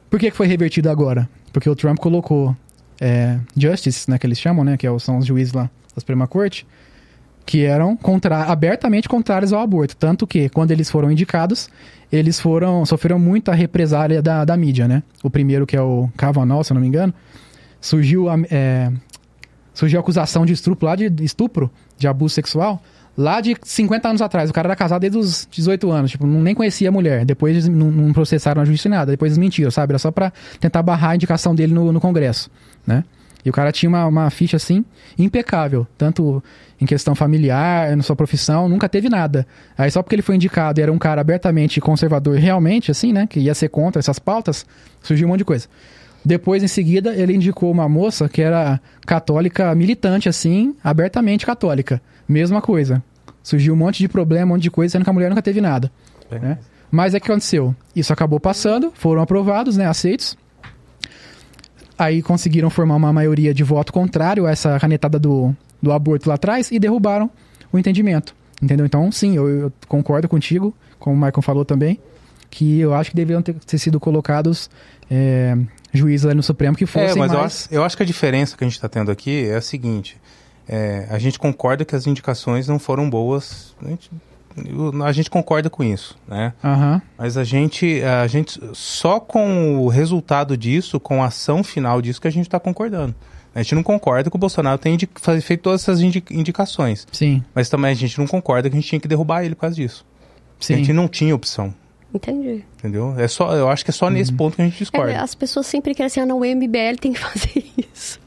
Por 0.10 0.20
que, 0.20 0.32
que 0.32 0.38
foi 0.38 0.48
revertido 0.48 0.90
agora? 0.90 1.28
Porque 1.52 1.70
o 1.70 1.76
Trump 1.76 1.98
colocou 2.00 2.56
é, 3.00 3.38
justices, 3.56 4.08
né, 4.08 4.18
que 4.18 4.26
eles 4.26 4.40
chamam, 4.40 4.64
né, 4.64 4.78
que 4.78 4.88
é 4.88 5.00
são 5.00 5.18
os 5.18 5.26
juízes 5.26 5.54
lá 5.54 5.64
da 5.94 6.00
Suprema 6.00 6.28
Corte, 6.28 6.66
que 7.46 7.64
eram 7.64 7.96
contra, 7.96 8.44
abertamente 8.44 9.08
contrários 9.08 9.54
ao 9.54 9.62
aborto. 9.62 9.96
Tanto 9.96 10.26
que, 10.26 10.50
quando 10.50 10.72
eles 10.72 10.90
foram 10.90 11.12
indicados, 11.12 11.70
eles 12.12 12.40
foram 12.40 12.86
sofreram 12.86 13.20
muita 13.20 13.54
represália 13.54 14.22
da, 14.22 14.44
da 14.44 14.58
mídia, 14.58 14.88
né? 14.88 15.04
O 15.24 15.30
primeiro, 15.30 15.66
que 15.66 15.76
é 15.76 15.82
o 15.82 16.10
Kavanaugh, 16.18 16.64
se 16.64 16.72
eu 16.72 16.76
não 16.76 16.82
me 16.82 16.88
engano, 16.88 17.14
surgiu 17.80 18.30
a, 18.30 18.36
é, 18.50 18.92
surgiu 19.76 20.00
a 20.00 20.02
acusação 20.02 20.46
de 20.46 20.54
estupro 20.54 20.88
lá, 20.88 20.96
de 20.96 21.12
estupro, 21.24 21.70
de 21.98 22.08
abuso 22.08 22.34
sexual, 22.34 22.82
lá 23.16 23.40
de 23.42 23.56
50 23.62 24.10
anos 24.10 24.22
atrás. 24.22 24.50
O 24.50 24.54
cara 24.54 24.70
era 24.70 24.76
casado 24.76 25.02
desde 25.02 25.20
os 25.20 25.48
18 25.52 25.92
anos, 25.92 26.12
tipo, 26.12 26.26
nem 26.26 26.56
conhecia 26.56 26.90
a 26.90 26.92
mulher. 26.92 27.26
Depois 27.26 27.68
não, 27.68 27.92
não 27.92 28.14
processaram 28.14 28.62
a 28.62 28.66
justiça 28.66 28.90
nada. 28.90 29.12
Depois 29.12 29.38
mentiram, 29.38 29.70
sabe? 29.70 29.92
Era 29.92 30.00
só 30.00 30.10
pra 30.10 30.34
tentar 30.60 30.82
barrar 30.82 31.12
a 31.12 31.16
indicação 31.16 31.54
dele 31.54 31.74
no, 31.74 31.92
no 31.92 32.02
Congresso, 32.02 32.50
né? 32.88 33.04
E 33.44 33.50
o 33.50 33.54
cara 33.54 33.72
tinha 33.72 33.88
uma, 33.88 34.08
uma 34.08 34.30
ficha, 34.32 34.58
assim, 34.58 34.84
impecável. 35.20 35.86
Tanto 35.96 36.44
em 36.82 36.86
questão 36.86 37.14
familiar, 37.14 37.96
na 37.96 38.02
sua 38.02 38.16
profissão, 38.16 38.68
nunca 38.68 38.90
teve 38.90 39.08
nada. 39.08 39.46
Aí 39.78 39.92
só 39.92 40.02
porque 40.02 40.16
ele 40.16 40.24
foi 40.24 40.36
indicado 40.36 40.80
e 40.80 40.82
era 40.82 40.92
um 40.92 40.98
cara 40.98 41.22
abertamente 41.22 41.80
conservador, 41.80 42.38
realmente, 42.38 42.90
assim, 42.90 43.14
né? 43.14 43.28
Que 43.28 43.40
ia 43.40 43.54
ser 43.54 43.70
contra 43.70 44.00
essas 44.00 44.18
pautas, 44.18 44.66
surgiu 45.04 45.28
um 45.28 45.30
monte 45.30 45.40
de 45.40 45.46
coisa. 45.46 45.68
Depois, 46.26 46.64
em 46.64 46.68
seguida, 46.68 47.14
ele 47.14 47.36
indicou 47.36 47.72
uma 47.72 47.88
moça 47.88 48.28
que 48.28 48.42
era 48.42 48.82
católica 49.06 49.74
militante, 49.76 50.28
assim, 50.28 50.76
abertamente 50.84 51.46
católica. 51.46 52.02
Mesma 52.28 52.62
coisa. 52.62 53.04
Surgiu 53.44 53.76
um 53.76 53.78
monte 53.78 54.00
de 54.00 54.08
problema, 54.08 54.46
um 54.46 54.56
monte 54.56 54.64
de 54.64 54.72
coisa, 54.72 54.94
sendo 54.94 55.04
que 55.04 55.10
a 55.10 55.14
mulher 55.14 55.30
nunca 55.30 55.42
teve 55.44 55.62
nada. 55.62 55.92
né? 56.32 56.58
Mas 56.90 57.14
é 57.14 57.20
que 57.20 57.30
aconteceu? 57.30 57.76
Isso 57.96 58.12
acabou 58.12 58.40
passando, 58.40 58.92
foram 58.96 59.22
aprovados, 59.22 59.78
né? 59.78 59.86
Aceitos. 59.86 60.36
Aí 61.98 62.24
conseguiram 62.24 62.72
formar 62.72 62.96
uma 62.96 63.14
maioria 63.14 63.54
de 63.54 63.64
voto 63.64 63.94
contrário 63.94 64.48
a 64.48 64.52
essa 64.52 64.80
canetada 64.80 65.20
do, 65.20 65.56
do 65.82 65.92
aborto 65.92 66.28
lá 66.28 66.36
atrás 66.36 66.72
e 66.72 66.80
derrubaram 66.80 67.30
o 67.72 67.78
entendimento. 67.78 68.36
Entendeu? 68.62 68.86
Então, 68.86 69.12
sim, 69.12 69.36
eu, 69.36 69.48
eu 69.48 69.74
concordo 69.88 70.28
contigo, 70.28 70.76
como 70.98 71.16
o 71.16 71.20
Michael 71.20 71.42
falou 71.42 71.64
também, 71.64 72.00
que 72.50 72.80
eu 72.80 72.94
acho 72.94 73.12
que 73.12 73.16
deveriam 73.16 73.42
ter, 73.42 73.54
ter 73.54 73.78
sido 73.78 74.00
colocados 74.00 74.70
é, 75.12 75.56
juízes 75.96 76.26
ali 76.26 76.36
no 76.36 76.44
Supremo 76.44 76.76
que 76.78 76.86
fossem 76.86 77.10
É, 77.10 77.16
mas 77.16 77.32
eu 77.32 77.40
mais... 77.40 77.54
acho, 77.66 77.68
eu 77.74 77.84
acho 77.84 77.98
que 77.98 78.04
a 78.04 78.06
diferença 78.06 78.56
que 78.58 78.64
a 78.64 78.68
gente 78.68 78.76
está 78.76 78.88
tendo 78.90 79.12
aqui 79.12 79.48
é 79.48 79.56
a 79.56 79.62
seguinte: 79.62 80.18
é, 80.68 81.08
a 81.10 81.18
gente 81.20 81.38
concorda 81.40 81.84
que 81.86 81.96
as 81.96 82.06
indicações 82.08 82.68
não 82.68 82.78
foram 82.80 83.10
boas. 83.10 83.76
A 83.84 83.88
gente, 83.90 84.10
eu- 84.68 85.04
a 85.04 85.12
gente 85.12 85.30
concorda 85.30 85.70
com 85.70 85.84
isso, 85.84 86.18
né? 86.28 86.54
Aham, 86.64 87.02
Mas 87.18 87.38
a 87.38 87.44
gente, 87.44 88.02
a 88.04 88.26
gente 88.28 88.60
só 88.74 89.20
com 89.20 89.78
o 89.80 89.88
resultado 89.88 90.56
disso, 90.58 91.00
com 91.00 91.22
a 91.24 91.28
ação 91.28 91.64
final 91.64 92.02
disso, 92.02 92.22
que 92.22 92.28
a 92.28 92.32
gente 92.32 92.46
está 92.48 92.60
concordando. 92.60 93.14
A 93.54 93.62
gente 93.62 93.76
não 93.76 93.84
concorda 93.84 94.30
que 94.30 94.36
o 94.36 94.40
Bolsonaro 94.40 94.78
tenha 94.78 94.98
feito 95.42 95.62
todas 95.62 95.82
essas 95.82 96.02
indi- 96.02 96.24
indicações. 96.30 97.08
Sim, 97.12 97.42
Mas 97.54 97.70
também 97.70 97.92
a 97.92 97.94
gente 97.94 98.18
não 98.20 98.28
concorda 98.28 98.70
que 98.70 98.76
a 98.76 98.80
gente 98.80 98.90
tinha 98.90 99.00
que 99.00 99.08
derrubar 99.08 99.46
ele 99.46 99.56
por 99.56 99.62
causa 99.62 99.76
disso. 99.78 100.06
A 100.60 100.64
sim. 100.64 100.76
gente 100.76 100.92
não 100.92 101.08
tinha 101.08 101.34
opção, 101.34 101.74
Entendi. 102.16 102.64
entendeu? 102.80 103.14
É 103.18 103.28
só, 103.28 103.54
eu 103.56 103.70
acho 103.70 103.84
que 103.84 103.92
é 103.92 103.94
só 103.94 104.10
nesse 104.10 104.32
Uhum. 104.32 104.38
ponto 104.38 104.56
que 104.56 104.62
a 104.62 104.66
gente 104.66 104.78
discorda. 104.78 105.12
É, 105.12 105.18
as 105.18 105.36
pessoas 105.36 105.68
sempre 105.68 105.94
querem 105.94 106.08
assim, 106.08 106.22
ah, 106.22 106.26
não, 106.26 106.40
o 106.40 106.46
MBL 106.46 106.96
tem 107.00 107.12
que 107.14 107.20
fazer 107.22 107.66
isso. 107.78 108.20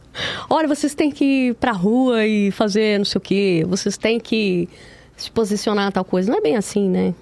Olha, 0.51 0.69
vocês 0.69 0.95
têm 0.95 1.11
que 1.11 1.25
ir 1.25 1.55
pra 1.55 1.73
rua 1.73 2.27
e 2.27 2.51
fazer 2.51 2.99
não 2.99 3.05
sei 3.05 3.19
o 3.19 3.21
quê. 3.21 3.65
Vocês 3.69 3.97
têm 3.97 4.19
que 4.21 4.69
se 5.17 5.31
posicionar 5.31 5.91
tal 5.93 6.05
coisa. 6.05 6.31
Não 6.31 6.39
é 6.39 6.41
bem 6.41 6.57
assim, 6.57 6.89
né? 6.89 7.15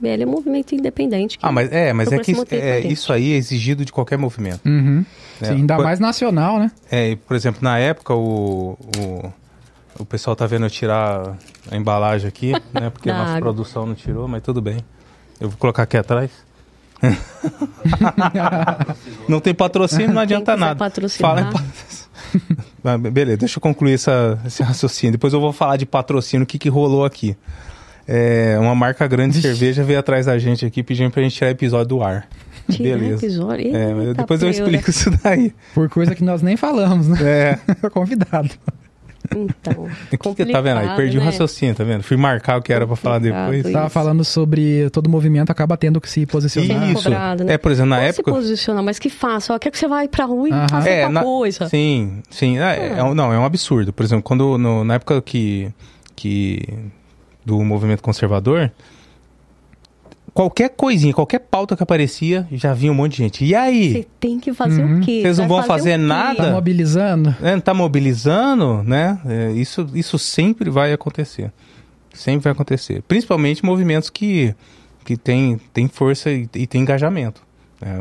O 0.00 0.04
MBL 0.06 0.22
é 0.22 0.26
um 0.26 0.30
movimento 0.30 0.74
independente. 0.74 1.38
Ah, 1.42 1.50
mas 1.50 1.70
é, 1.72 1.92
mas 1.92 2.10
é 2.12 2.18
que 2.18 2.32
é, 2.54 2.80
isso 2.86 3.12
aí 3.12 3.32
é 3.32 3.36
exigido 3.36 3.84
de 3.84 3.92
qualquer 3.92 4.16
movimento. 4.18 4.60
Uhum. 4.66 5.04
É, 5.40 5.44
Sim, 5.46 5.52
ainda 5.54 5.76
por- 5.76 5.84
mais 5.84 5.98
nacional, 5.98 6.58
né? 6.58 6.70
É, 6.90 7.10
e, 7.10 7.16
por 7.16 7.34
exemplo, 7.36 7.60
na 7.62 7.78
época 7.78 8.14
o, 8.14 8.78
o, 8.98 9.32
o 9.98 10.04
pessoal 10.04 10.36
tá 10.36 10.46
vendo 10.46 10.66
eu 10.66 10.70
tirar 10.70 11.36
a 11.70 11.76
embalagem 11.76 12.28
aqui, 12.28 12.52
né? 12.72 12.90
Porque 12.90 13.10
a 13.10 13.14
nossa 13.18 13.30
água. 13.32 13.40
produção 13.40 13.86
não 13.86 13.94
tirou, 13.94 14.28
mas 14.28 14.42
tudo 14.42 14.60
bem. 14.62 14.76
Eu 15.40 15.48
vou 15.50 15.58
colocar 15.58 15.82
aqui 15.82 15.96
atrás. 15.96 16.30
não 19.28 19.40
tem 19.40 19.54
patrocínio, 19.54 20.12
não 20.12 20.20
adianta 20.22 20.56
nada. 20.56 20.76
patrocinar. 20.76 21.36
Fala 21.36 21.48
em 21.48 21.52
pa- 21.52 21.62
Ah, 22.84 22.98
Beleza, 22.98 23.38
deixa 23.38 23.58
eu 23.58 23.60
concluir 23.60 23.94
essa, 23.94 24.38
esse 24.46 24.62
raciocínio. 24.62 25.12
Depois 25.12 25.32
eu 25.32 25.40
vou 25.40 25.52
falar 25.52 25.76
de 25.76 25.86
patrocínio, 25.86 26.44
o 26.44 26.46
que, 26.46 26.58
que 26.58 26.68
rolou 26.68 27.04
aqui. 27.04 27.36
É, 28.08 28.56
uma 28.60 28.74
marca 28.74 29.06
grande 29.08 29.34
de 29.36 29.42
cerveja 29.42 29.82
veio 29.82 29.98
atrás 29.98 30.26
da 30.26 30.38
gente 30.38 30.64
aqui 30.64 30.80
pedindo 30.82 31.10
pra 31.10 31.22
gente 31.22 31.34
tirar 31.34 31.50
episódio 31.50 31.86
do 31.88 32.02
ar. 32.02 32.28
Tirar 32.70 32.98
Beleza. 32.98 33.24
episódio. 33.26 33.76
É, 33.76 33.92
Eita, 33.92 34.14
depois 34.14 34.42
eu 34.42 34.48
explico 34.48 34.90
isso 34.90 35.10
daí. 35.22 35.52
Por 35.74 35.88
coisa 35.88 36.14
que 36.14 36.22
nós 36.22 36.40
nem 36.40 36.56
falamos, 36.56 37.08
né? 37.08 37.18
É, 37.20 37.58
Convidado. 37.90 38.50
Então, 39.34 39.84
o 40.30 40.34
que, 40.34 40.44
que 40.44 40.52
tá 40.52 40.60
vendo 40.60 40.78
aí? 40.78 40.96
Perdi 40.96 41.16
o 41.16 41.20
né? 41.20 41.26
raciocínio, 41.26 41.74
tá 41.74 41.84
vendo? 41.84 42.02
Fui 42.02 42.16
marcar 42.16 42.58
o 42.58 42.62
que 42.62 42.72
era 42.72 42.86
pra 42.86 42.96
falar 42.96 43.18
depois. 43.18 43.60
isso. 43.64 43.72
Tava 43.72 43.88
falando 43.88 44.24
sobre 44.24 44.88
todo 44.90 45.08
movimento 45.08 45.50
acaba 45.50 45.76
tendo 45.76 46.00
que 46.00 46.08
se 46.08 46.26
posicionar. 46.26 46.90
Isso. 46.90 47.04
cobrado, 47.04 47.44
né? 47.44 47.54
É, 47.54 47.58
por 47.58 47.72
exemplo, 47.72 47.90
na 47.90 47.96
Pode 47.96 48.08
época. 48.10 48.30
se 48.30 48.36
posicionar, 48.36 48.82
mas 48.84 48.98
que 48.98 49.08
faça. 49.10 49.54
Ó, 49.54 49.58
quer 49.58 49.70
que 49.70 49.78
você 49.78 49.88
vai 49.88 50.08
pra 50.08 50.24
rua 50.24 50.48
e 50.48 50.52
Aham. 50.52 50.68
faça 50.68 50.88
É, 50.88 51.08
na- 51.08 51.22
coisa. 51.22 51.68
Sim, 51.68 52.22
sim. 52.30 52.58
É, 52.58 52.94
é 52.98 53.02
um- 53.04 53.14
não, 53.14 53.32
é 53.32 53.38
um 53.38 53.44
absurdo. 53.44 53.92
Por 53.92 54.04
exemplo, 54.04 54.22
quando 54.22 54.56
no- 54.58 54.84
na 54.84 54.94
época 54.94 55.20
que, 55.22 55.72
que 56.14 56.62
do 57.44 57.62
movimento 57.62 58.02
conservador, 58.02 58.70
qualquer 60.36 60.68
coisinha, 60.68 61.14
qualquer 61.14 61.38
pauta 61.40 61.74
que 61.74 61.82
aparecia, 61.82 62.46
já 62.52 62.74
vinha 62.74 62.92
um 62.92 62.94
monte 62.94 63.12
de 63.12 63.18
gente. 63.18 63.44
E 63.44 63.54
aí? 63.54 63.92
Você 63.94 64.06
tem 64.20 64.38
que 64.38 64.52
fazer 64.52 64.84
Uhum. 64.84 64.98
o 64.98 65.00
quê? 65.00 65.22
Vocês 65.22 65.38
não 65.38 65.48
Vai 65.48 65.58
vão 65.58 65.66
fazer 65.66 65.92
quê? 65.92 65.96
nada? 65.96 66.44
Tá 66.44 66.50
mobilizando? 66.52 67.34
É, 67.42 67.52
não 67.52 67.60
tá 67.60 67.72
mobilizando, 67.72 68.82
né? 68.82 69.18
É, 69.24 69.52
isso, 69.52 69.86
isso 69.94 70.18
sempre 70.18 70.68
vai 70.68 70.92
acontecer. 70.92 71.50
Sempre 72.12 72.44
vai 72.44 72.52
acontecer. 72.52 73.02
Principalmente 73.08 73.64
movimentos 73.64 74.10
que, 74.10 74.54
que 75.06 75.16
tem, 75.16 75.58
tem 75.72 75.88
força 75.88 76.30
e, 76.30 76.46
e 76.54 76.66
tem 76.66 76.82
engajamento. 76.82 77.40
É, 77.80 77.94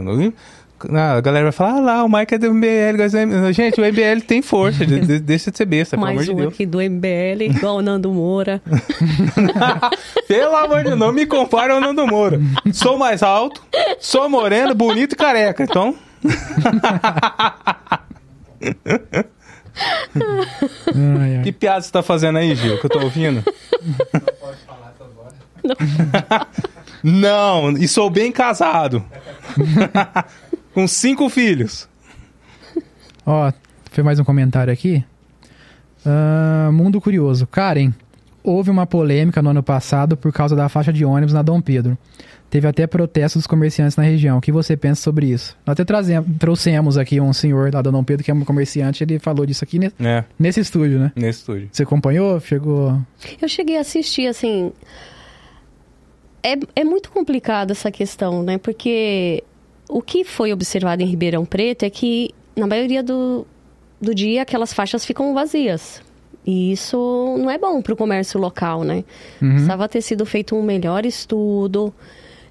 a 0.80 1.22
galera 1.22 1.44
vai 1.46 1.52
falar, 1.52 1.78
ah 1.78 1.80
lá, 1.80 2.04
o 2.04 2.10
Mike 2.10 2.36
é 2.36 2.38
do 2.38 2.54
MBL. 2.54 2.98
gosta 2.98 3.18
do 3.26 3.28
MBL." 3.32 3.54
Gente, 3.54 3.80
o 3.80 3.86
MBL 3.86 4.22
tem 4.28 4.42
força, 4.42 4.86
de- 4.86 5.00
de- 5.00 5.20
deixa 5.20 5.50
de 5.52 5.58
ser 5.58 5.66
besta, 5.66 5.96
pelo 5.96 6.06
Mais 6.06 6.18
amor 6.18 6.26
de 6.26 6.32
um 6.32 6.36
Deus. 6.36 6.54
aqui 6.54 6.66
do 6.66 6.80
MBL, 6.82 7.44
igual 7.46 7.78
o 7.78 7.82
Nando 7.82 8.12
Moura. 8.12 8.62
Pelo 10.28 10.56
amor 10.56 10.80
de 10.80 10.84
Deus, 10.90 11.00
não 11.00 11.12
me 11.14 11.26
compara 11.26 11.74
ao 11.74 11.80
Nando 11.82 12.06
Moura. 12.08 12.40
Sou 12.74 12.98
mais 12.98 13.24
alto, 13.24 13.62
sou 14.00 14.28
moreno, 14.30 14.74
bonito 14.76 15.14
e 15.14 15.16
careca, 15.16 15.64
então... 15.64 15.96
Ai, 20.96 21.38
ai. 21.38 21.44
Que 21.44 21.52
piada 21.52 21.82
você 21.82 21.92
tá 21.92 22.02
fazendo 22.04 22.38
aí, 22.38 22.56
Gil, 22.56 22.78
que 22.80 22.86
eu 22.86 22.90
tô 22.90 23.00
ouvindo? 23.00 23.44
Não, 27.04 27.72
e 27.72 27.88
sou 27.88 28.10
bem 28.10 28.32
casado. 28.32 29.04
Com 30.76 30.88
cinco 30.88 31.30
filhos. 31.30 31.88
Ó, 33.26 33.52
foi 33.92 34.04
mais 34.04 34.20
um 34.20 34.24
comentário 34.24 34.72
aqui. 34.72 35.04
Ah, 36.06 36.70
Mundo 36.72 37.00
Curioso. 37.02 37.48
Karen, 37.48 37.92
houve 38.44 38.70
uma 38.70 38.86
polêmica 38.86 39.42
no 39.42 39.50
ano 39.52 39.64
passado 39.64 40.16
por 40.18 40.32
causa 40.32 40.56
da 40.56 40.70
faixa 40.70 40.94
de 40.94 41.04
ônibus 41.06 41.34
na 41.34 41.42
Dom 41.42 41.60
Pedro. 41.62 41.98
Teve 42.50 42.68
até 42.68 42.86
protesto 42.86 43.40
dos 43.40 43.48
comerciantes 43.48 43.98
na 43.98 44.04
região. 44.04 44.38
O 44.38 44.42
que 44.42 44.52
você 44.52 44.78
pensa 44.78 45.02
sobre 45.02 45.28
isso? 45.28 45.58
Nós 45.66 45.74
até 45.74 45.84
trazemos, 45.84 46.30
trouxemos 46.38 46.98
aqui 46.98 47.20
um 47.20 47.34
senhor 47.34 47.74
lá 47.74 47.82
da 47.82 47.90
Dom 47.90 48.04
Pedro, 48.04 48.24
que 48.24 48.30
é 48.30 48.34
um 48.34 48.46
comerciante, 48.46 49.04
ele 49.04 49.18
falou 49.18 49.46
disso 49.46 49.64
aqui 49.64 49.80
ne- 49.80 49.92
É, 50.00 50.24
nesse 50.38 50.60
estúdio, 50.60 51.00
né? 51.00 51.12
nesse 51.16 51.40
estúdio. 51.40 51.70
Você 51.72 51.84
acompanhou? 51.84 52.40
Chegou. 52.40 53.02
Eu 53.42 53.48
cheguei 53.50 53.78
a 53.78 53.82
assistir, 53.82 54.28
assim. 54.28 54.72
É, 56.44 56.56
é 56.76 56.84
muito 56.84 57.10
complicado 57.12 57.72
essa 57.72 57.90
questão, 57.90 58.44
né? 58.44 58.58
Porque 58.60 59.42
o 59.88 60.02
que 60.02 60.24
foi 60.24 60.52
observado 60.52 61.02
em 61.02 61.06
Ribeirão 61.06 61.46
Preto 61.46 61.84
é 61.84 61.90
que, 61.90 62.32
na 62.56 62.68
maioria 62.68 63.04
do, 63.04 63.46
do 64.02 64.14
dia, 64.14 64.42
aquelas 64.42 64.74
faixas 64.74 65.06
ficam 65.06 65.34
vazias. 65.34 66.02
E 66.46 66.72
isso 66.72 67.36
não 67.40 67.50
é 67.50 67.58
bom 67.58 67.82
para 67.82 67.94
o 67.94 67.98
comércio 67.98 68.40
local, 68.40 68.84
né? 68.84 69.04
Uhum. 69.42 69.50
Precisava 69.52 69.90
ter 69.90 70.02
sido 70.02 70.26
feito 70.26 70.56
um 70.56 70.62
melhor 70.62 71.06
estudo 71.06 71.94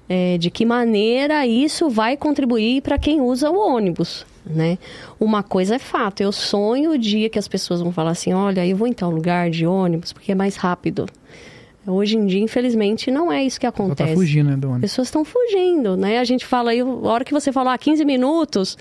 é, 0.09 0.37
de 0.37 0.51
que 0.51 0.65
maneira 0.65 1.47
isso 1.47 1.89
vai 1.89 2.17
contribuir 2.17 2.81
para 2.81 2.97
quem 2.97 3.21
usa 3.21 3.49
o 3.49 3.57
ônibus, 3.57 4.25
né? 4.45 4.77
Uma 5.19 5.41
coisa 5.41 5.75
é 5.75 5.79
fato, 5.79 6.21
eu 6.21 6.31
sonho 6.31 6.91
o 6.91 6.97
dia 6.97 7.29
que 7.29 7.39
as 7.39 7.47
pessoas 7.47 7.81
vão 7.81 7.91
falar 7.91 8.11
assim, 8.11 8.33
olha, 8.33 8.65
eu 8.65 8.75
vou 8.75 8.87
em 8.87 8.93
tal 8.93 9.09
lugar 9.09 9.49
de 9.49 9.65
ônibus 9.65 10.11
porque 10.11 10.31
é 10.31 10.35
mais 10.35 10.57
rápido. 10.57 11.05
Hoje 11.87 12.17
em 12.17 12.25
dia, 12.25 12.41
infelizmente, 12.41 13.11
não 13.11 13.31
é 13.31 13.43
isso 13.43 13.59
que 13.59 13.65
tá 13.65 13.69
acontece. 13.69 14.15
fugindo, 14.15 14.49
né, 14.49 14.55
do 14.55 14.67
As 14.67 14.71
ônibus. 14.71 14.91
pessoas 14.91 15.07
estão 15.07 15.23
fugindo, 15.23 15.95
né? 15.95 16.19
A 16.19 16.23
gente 16.23 16.45
fala 16.45 16.71
aí, 16.71 16.79
a 16.79 16.85
hora 16.85 17.23
que 17.23 17.31
você 17.33 17.51
falou, 17.51 17.71
ah, 17.71 17.77
15 17.77 18.03
minutos, 18.03 18.77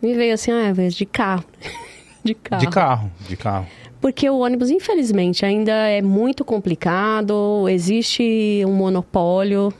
me 0.00 0.14
veio 0.14 0.34
assim, 0.34 0.52
ah, 0.52 0.72
é 0.76 0.88
de 0.88 1.04
carro. 1.06 1.44
de 2.22 2.34
carro. 2.34 2.60
De 2.60 2.68
carro, 2.70 3.12
de 3.28 3.36
carro. 3.36 3.66
Porque 4.00 4.28
o 4.28 4.38
ônibus, 4.38 4.70
infelizmente, 4.70 5.44
ainda 5.46 5.72
é 5.72 6.02
muito 6.02 6.44
complicado, 6.44 7.66
existe 7.68 8.62
um 8.66 8.72
monopólio 8.72 9.72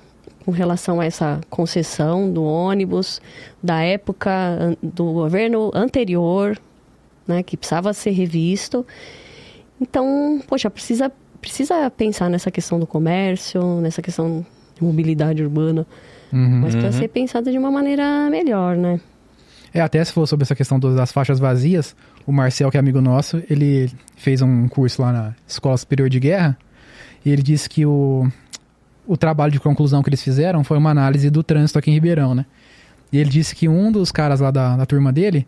com 0.45 0.51
relação 0.51 1.01
a 1.01 1.05
essa 1.05 1.41
concessão 1.49 2.31
do 2.31 2.43
ônibus 2.43 3.21
da 3.63 3.83
época 3.83 4.77
do 4.83 5.05
governo 5.13 5.71
anterior, 5.75 6.59
né, 7.27 7.43
que 7.43 7.57
precisava 7.57 7.93
ser 7.93 8.11
revisto. 8.11 8.87
Então, 9.81 10.41
poxa, 10.47 10.71
precisa, 10.71 11.11
precisa 11.45 11.91
pensar 11.91 12.31
nessa 12.31 12.51
questão 12.51 12.81
do 12.81 12.87
comércio, 12.87 13.63
nessa 13.83 14.01
questão 14.01 14.45
de 14.75 14.83
mobilidade 14.83 15.43
urbana, 15.43 15.87
Uhum. 16.33 16.61
mas 16.63 16.75
para 16.75 16.87
Uhum. 16.87 16.93
ser 16.93 17.09
pensada 17.09 17.51
de 17.53 17.59
uma 17.59 17.71
maneira 17.71 18.29
melhor, 18.31 18.77
né? 18.77 18.99
É, 19.73 19.81
até 19.81 20.03
se 20.05 20.11
for 20.13 20.27
sobre 20.27 20.45
essa 20.45 20.55
questão 20.55 20.81
das 20.81 21.13
faixas 21.13 21.39
vazias, 21.39 21.95
o 22.27 22.33
Marcel, 22.33 22.71
que 22.71 22.77
é 22.77 22.81
amigo 22.81 23.01
nosso, 23.01 23.43
ele 23.51 23.91
fez 24.17 24.41
um 24.41 24.67
curso 24.69 25.03
lá 25.03 25.13
na 25.13 25.35
Escola 25.47 25.77
Superior 25.77 26.09
de 26.09 26.19
Guerra 26.19 26.57
e 27.25 27.31
ele 27.31 27.43
disse 27.43 27.69
que 27.69 27.85
o, 27.85 28.27
o 29.07 29.17
trabalho 29.17 29.53
de 29.53 29.61
conclusão 29.61 30.03
que 30.03 30.09
eles 30.09 30.23
fizeram 30.23 30.65
foi 30.65 30.79
uma 30.79 30.91
análise 30.91 31.29
do 31.29 31.43
trânsito 31.43 31.79
aqui 31.79 31.91
em 31.91 31.95
Ribeirão, 31.95 32.35
né? 32.35 32.47
E 33.13 33.19
ele 33.19 33.29
disse 33.29 33.55
que 33.55 33.69
um 33.69 33.93
dos 33.93 34.11
caras 34.11 34.41
lá 34.41 34.51
da, 34.51 34.77
da 34.77 34.87
turma 34.87 35.13
dele 35.13 35.47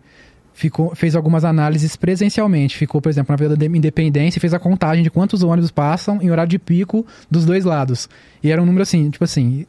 ficou, 0.57 0.95
fez 0.95 1.15
algumas 1.15 1.45
análises 1.45 1.95
presencialmente. 1.97 2.77
Ficou, 2.77 3.01
por 3.01 3.11
exemplo, 3.11 3.31
na 3.31 3.37
Vila 3.37 3.55
da 3.55 3.67
Independência 3.67 4.39
e 4.39 4.41
fez 4.41 4.55
a 4.55 4.59
contagem 4.59 5.05
de 5.05 5.11
quantos 5.11 5.43
ônibus 5.43 5.71
passam 5.71 6.21
em 6.23 6.31
horário 6.31 6.49
de 6.49 6.59
pico 6.59 7.07
dos 7.31 7.45
dois 7.45 7.65
lados. 7.65 8.09
E 8.43 8.51
era 8.51 8.61
um 8.61 8.65
número 8.65 8.83
assim, 8.83 9.11
tipo 9.11 9.23
assim, 9.23 9.67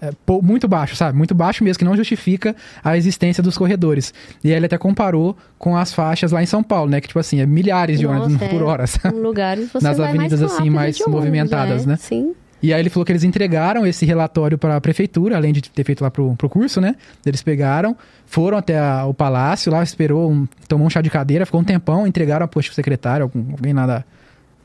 é, 0.00 0.10
muito 0.42 0.68
baixo, 0.68 0.94
sabe? 0.94 1.16
Muito 1.16 1.34
baixo 1.34 1.64
mesmo, 1.64 1.78
que 1.78 1.84
não 1.84 1.96
justifica 1.96 2.54
a 2.84 2.96
existência 2.96 3.42
dos 3.42 3.56
corredores. 3.56 4.12
E 4.44 4.50
aí 4.50 4.56
ele 4.56 4.66
até 4.66 4.76
comparou 4.76 5.34
com 5.58 5.74
as 5.74 5.94
faixas 5.94 6.30
lá 6.30 6.42
em 6.42 6.46
São 6.46 6.62
Paulo, 6.62 6.90
né? 6.90 7.00
Que, 7.00 7.08
tipo 7.08 7.18
assim, 7.18 7.40
é 7.40 7.46
milhares 7.46 7.98
de 7.98 8.06
Nossa, 8.06 8.26
ônibus 8.26 8.46
por 8.48 8.60
é. 8.60 8.64
hora, 8.64 8.86
sabe? 8.86 9.16
Em 9.16 9.20
lugares 9.20 9.72
você 9.72 9.82
Nas 9.82 9.98
avenidas, 9.98 10.40
mais 10.40 10.52
assim, 10.52 10.68
mais 10.68 10.96
de 10.96 11.02
ônibus, 11.04 11.20
movimentadas, 11.20 11.84
é, 11.84 11.88
né? 11.88 11.96
Sim. 11.96 12.34
E 12.62 12.72
aí 12.72 12.80
ele 12.80 12.88
falou 12.90 13.04
que 13.04 13.12
eles 13.12 13.22
entregaram 13.24 13.86
esse 13.86 14.06
relatório 14.06 14.56
para 14.56 14.76
a 14.76 14.80
prefeitura, 14.80 15.36
além 15.36 15.52
de 15.52 15.62
ter 15.62 15.84
feito 15.84 16.02
lá 16.02 16.10
pro, 16.10 16.34
pro 16.36 16.48
curso, 16.48 16.80
né? 16.80 16.94
Eles 17.24 17.42
pegaram, 17.42 17.96
foram 18.24 18.56
até 18.56 18.78
a- 18.78 19.04
o 19.04 19.12
palácio, 19.12 19.70
lá 19.70 19.82
esperou, 19.82 20.30
um- 20.32 20.46
tomou 20.66 20.86
um 20.86 20.90
chá 20.90 21.00
de 21.02 21.10
cadeira, 21.10 21.44
ficou 21.46 21.60
um 21.60 21.64
tempão, 21.64 22.06
entregaram 22.06 22.48
pro 22.48 22.62
secretário, 22.62 23.24
algum, 23.24 23.52
alguém 23.52 23.72
lá 23.74 23.86
da- 23.86 24.04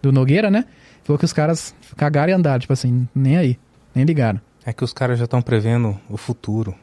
do 0.02 0.12
Nogueira, 0.12 0.50
né? 0.50 0.66
Falou 1.04 1.18
que 1.20 1.26
os 1.26 1.34
caras 1.34 1.76
cagaram 1.98 2.32
e 2.32 2.34
andaram, 2.36 2.60
tipo 2.60 2.72
assim, 2.74 3.08
nem 3.14 3.38
aí, 3.38 3.60
nem 3.94 4.06
ligaram. 4.06 4.40
É 4.66 4.72
que 4.72 4.84
os 4.84 4.94
caras 4.94 5.18
já 5.20 5.26
estão 5.26 5.42
prevendo 5.42 6.00
o 6.10 6.16
futuro. 6.18 6.74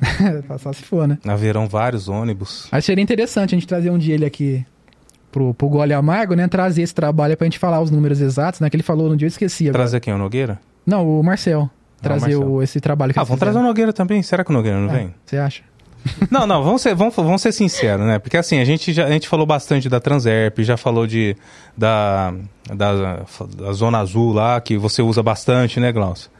Só 0.58 0.72
se 0.72 0.82
for, 0.82 1.06
né? 1.06 1.18
Haverão 1.26 1.68
vários 1.68 2.08
ônibus. 2.08 2.66
Aí 2.72 2.80
seria 2.82 3.02
interessante 3.02 3.54
a 3.54 3.58
gente 3.58 3.66
trazer 3.68 3.90
um 3.90 3.98
dia 3.98 4.14
ele 4.14 4.24
aqui 4.24 4.64
pro, 5.30 5.54
pro 5.54 5.68
Gole 5.68 5.92
Amargo, 5.92 6.34
né? 6.34 6.46
Trazer 6.48 6.82
esse 6.82 6.94
trabalho 6.94 7.36
pra 7.36 7.44
gente 7.44 7.58
falar 7.58 7.80
os 7.80 7.90
números 7.90 8.20
exatos, 8.20 8.60
né? 8.60 8.68
Que 8.70 8.76
ele 8.76 8.82
falou 8.82 9.08
no 9.08 9.16
dia, 9.16 9.26
eu 9.26 9.28
esqueci 9.28 9.64
agora. 9.68 9.84
Trazer 9.84 10.00
quem? 10.00 10.12
O 10.14 10.18
Nogueira? 10.18 10.58
Não, 10.86 11.06
o 11.20 11.22
Marcel. 11.22 11.70
Ah, 11.70 11.98
o 11.98 12.02
Trazer 12.02 12.20
Marcel. 12.36 12.50
o- 12.52 12.62
esse 12.62 12.80
trabalho 12.80 13.12
que 13.12 13.18
Ah, 13.18 13.24
vamos 13.24 13.38
trazer 13.40 13.58
o. 13.58 13.62
Nogueira 13.62 13.92
também. 13.92 14.22
Será 14.22 14.42
que 14.44 14.50
o 14.50 14.52
Nogueira 14.52 14.78
não 14.78 14.88
É, 14.90 14.96
vem? 14.98 15.14
Você 15.24 15.36
acha? 15.36 15.62
Não, 16.30 16.46
não, 16.46 16.64
vamos 16.64 16.80
ser, 16.80 16.94
vamos, 16.94 17.14
vamos 17.14 17.42
ser 17.42 17.52
sinceros, 17.52 18.06
né? 18.06 18.18
Porque 18.18 18.38
assim, 18.38 18.58
a 18.58 18.64
gente, 18.64 18.90
já, 18.90 19.04
a 19.04 19.10
gente 19.10 19.28
falou 19.28 19.44
bastante 19.44 19.86
da 19.86 20.00
Transerp, 20.00 20.60
já 20.60 20.74
falou 20.78 21.06
de, 21.06 21.36
da, 21.76 22.32
da, 22.74 23.18
da 23.54 23.72
Zona 23.74 23.98
Azul 23.98 24.32
lá, 24.32 24.58
que 24.62 24.78
você 24.78 25.02
usa 25.02 25.22
bastante, 25.22 25.78
né, 25.78 25.92
Glaucio? 25.92 26.30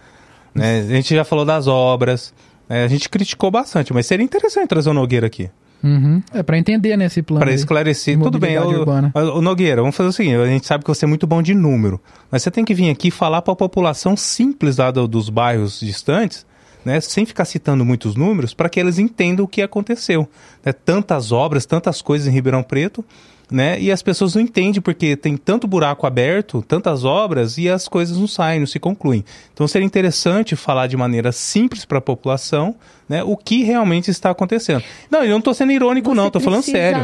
Né? 0.55 0.79
A 0.81 0.95
gente 0.95 1.15
já 1.15 1.25
falou 1.25 1.45
das 1.45 1.67
obras, 1.67 2.33
né? 2.71 2.85
a 2.85 2.89
gente 2.89 3.07
criticou 3.11 3.51
bastante, 3.51 3.93
mas 3.93 4.07
seria 4.07 4.25
interessante 4.25 4.67
trazer 4.67 4.89
o 4.89 4.95
Nogueira 4.95 5.27
aqui. 5.27 5.51
Uhum. 5.82 6.23
É 6.32 6.43
pra 6.43 6.59
entender, 6.59 6.97
né, 6.97 7.07
esse 7.07 7.23
plano. 7.23 7.40
Para 7.40 7.52
esclarecer. 7.55 8.19
Tudo 8.19 8.39
bem, 8.39 8.59
Mobilidade 8.59 9.11
o, 9.15 9.40
Nogueira, 9.40 9.81
vamos 9.81 9.97
fazer 9.97 10.09
o 10.09 10.12
seguinte: 10.12 10.36
a 10.36 10.47
gente 10.47 10.66
sabe 10.66 10.85
que 10.85 10.89
você 10.89 11.05
é 11.05 11.09
muito 11.09 11.27
bom 11.27 11.40
de 11.43 11.55
número, 11.55 12.01
mas 12.31 12.43
você 12.43 12.51
tem 12.51 12.65
que 12.65 12.74
vir 12.74 12.90
aqui 12.90 13.11
falar 13.11 13.40
para 13.43 13.52
a 13.52 13.57
população 13.57 14.16
simples 14.16 14.77
lá 14.77 14.90
do- 14.90 15.09
dos 15.09 15.28
bairros 15.31 15.81
distantes, 15.81 16.44
né, 16.85 17.01
sem 17.01 17.24
ficar 17.27 17.44
citando 17.44 17.85
muitos 17.85 18.15
números, 18.15 18.52
para 18.55 18.69
que 18.69 18.78
eles 18.81 18.98
entendam 18.98 19.44
o 19.44 19.48
que 19.48 19.62
aconteceu. 19.62 20.28
né? 20.65 20.73
Tantas 20.73 21.32
obras, 21.32 21.65
tantas 21.66 22.02
coisas 22.02 22.27
em 22.28 22.31
Ribeirão 22.31 22.62
Preto, 22.62 23.05
né, 23.51 23.81
e 23.81 23.90
as 23.90 24.02
pessoas 24.02 24.35
não 24.35 24.43
entendem 24.43 24.81
porque 24.81 25.16
tem 25.16 25.36
tanto 25.36 25.66
buraco 25.66 26.06
aberto, 26.06 26.62
tantas 26.66 27.05
obras 27.05 27.59
e 27.59 27.68
as 27.68 27.89
coisas 27.89 28.16
não 28.16 28.27
saem, 28.27 28.60
não 28.60 28.66
se 28.66 28.78
concluem. 28.78 29.24
Então 29.52 29.66
seria 29.66 29.85
interessante 29.85 30.55
falar 30.55 30.86
de 30.86 30.97
maneira 30.97 31.32
simples 31.32 31.85
para 31.85 31.98
a 31.98 32.02
população. 32.02 32.74
Né, 33.09 33.24
o 33.24 33.36
que 33.36 33.64
realmente 33.64 34.09
está 34.09 34.31
acontecendo. 34.31 34.85
Não, 35.10 35.24
eu 35.24 35.31
não 35.31 35.39
estou 35.39 35.52
sendo 35.52 35.72
irônico, 35.72 36.14
não, 36.14 36.22
Você 36.22 36.28
estou 36.28 36.40
falando 36.40 36.62
sério. 36.62 37.01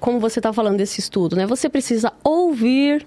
Como 0.00 0.18
você 0.18 0.40
está 0.40 0.52
falando 0.52 0.78
desse 0.78 0.98
estudo, 0.98 1.36
né? 1.36 1.46
Você 1.46 1.68
precisa 1.68 2.12
ouvir, 2.24 3.06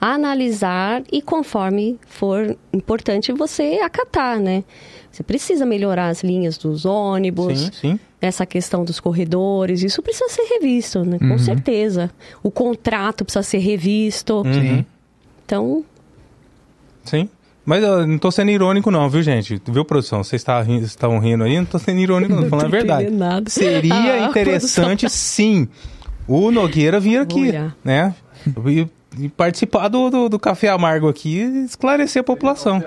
analisar 0.00 1.02
e 1.10 1.20
conforme 1.20 1.98
for 2.06 2.56
importante 2.72 3.32
você 3.32 3.80
acatar, 3.82 4.38
né? 4.38 4.62
Você 5.10 5.22
precisa 5.22 5.64
melhorar 5.64 6.08
as 6.08 6.22
linhas 6.22 6.58
dos 6.58 6.84
ônibus, 6.84 7.58
Sim, 7.58 7.70
sim. 7.72 8.00
Essa 8.26 8.44
questão 8.46 8.84
dos 8.84 9.00
corredores, 9.00 9.82
isso 9.82 10.02
precisa 10.02 10.28
ser 10.28 10.42
revisto, 10.42 11.04
né? 11.04 11.18
Com 11.18 11.26
Uhum. 11.26 11.38
certeza. 11.38 12.10
O 12.42 12.50
contrato 12.50 13.24
precisa 13.24 13.42
ser 13.42 13.58
revisto. 13.58 14.42
Uhum. 14.44 14.84
Então, 15.44 15.84
Sim. 17.04 17.28
Mas 17.64 17.82
eu 17.82 18.06
não 18.06 18.18
tô 18.18 18.30
sendo 18.30 18.50
irônico, 18.50 18.90
não, 18.90 19.08
viu, 19.08 19.22
gente? 19.22 19.60
Viu, 19.66 19.84
produção? 19.84 20.22
Vocês 20.22 20.42
tá 20.44 20.64
estavam 20.82 21.18
rindo 21.18 21.42
aí? 21.44 21.56
Não 21.56 21.64
tô 21.64 21.78
sendo 21.78 21.98
irônico, 22.00 22.32
não. 22.34 22.44
Tô 22.44 22.48
falando 22.50 22.66
a 22.66 22.68
tô 22.68 22.76
verdade. 22.76 23.02
entendendo 23.04 23.18
nada. 23.18 23.50
Seria 23.50 23.94
Ah, 24.24 24.28
interessante, 24.28 25.08
sim, 25.10 25.68
o 26.28 26.50
Nogueira 26.52 27.00
vir 27.00 27.18
aqui, 27.18 27.52
né? 27.84 28.14
E, 28.66 28.86
e 29.18 29.28
participar 29.28 29.88
do, 29.88 30.10
do, 30.10 30.28
do 30.28 30.38
Café 30.38 30.68
Amargo 30.68 31.08
aqui 31.08 31.40
e 31.40 31.64
esclarecer 31.64 32.20
a 32.20 32.24
população. 32.24 32.82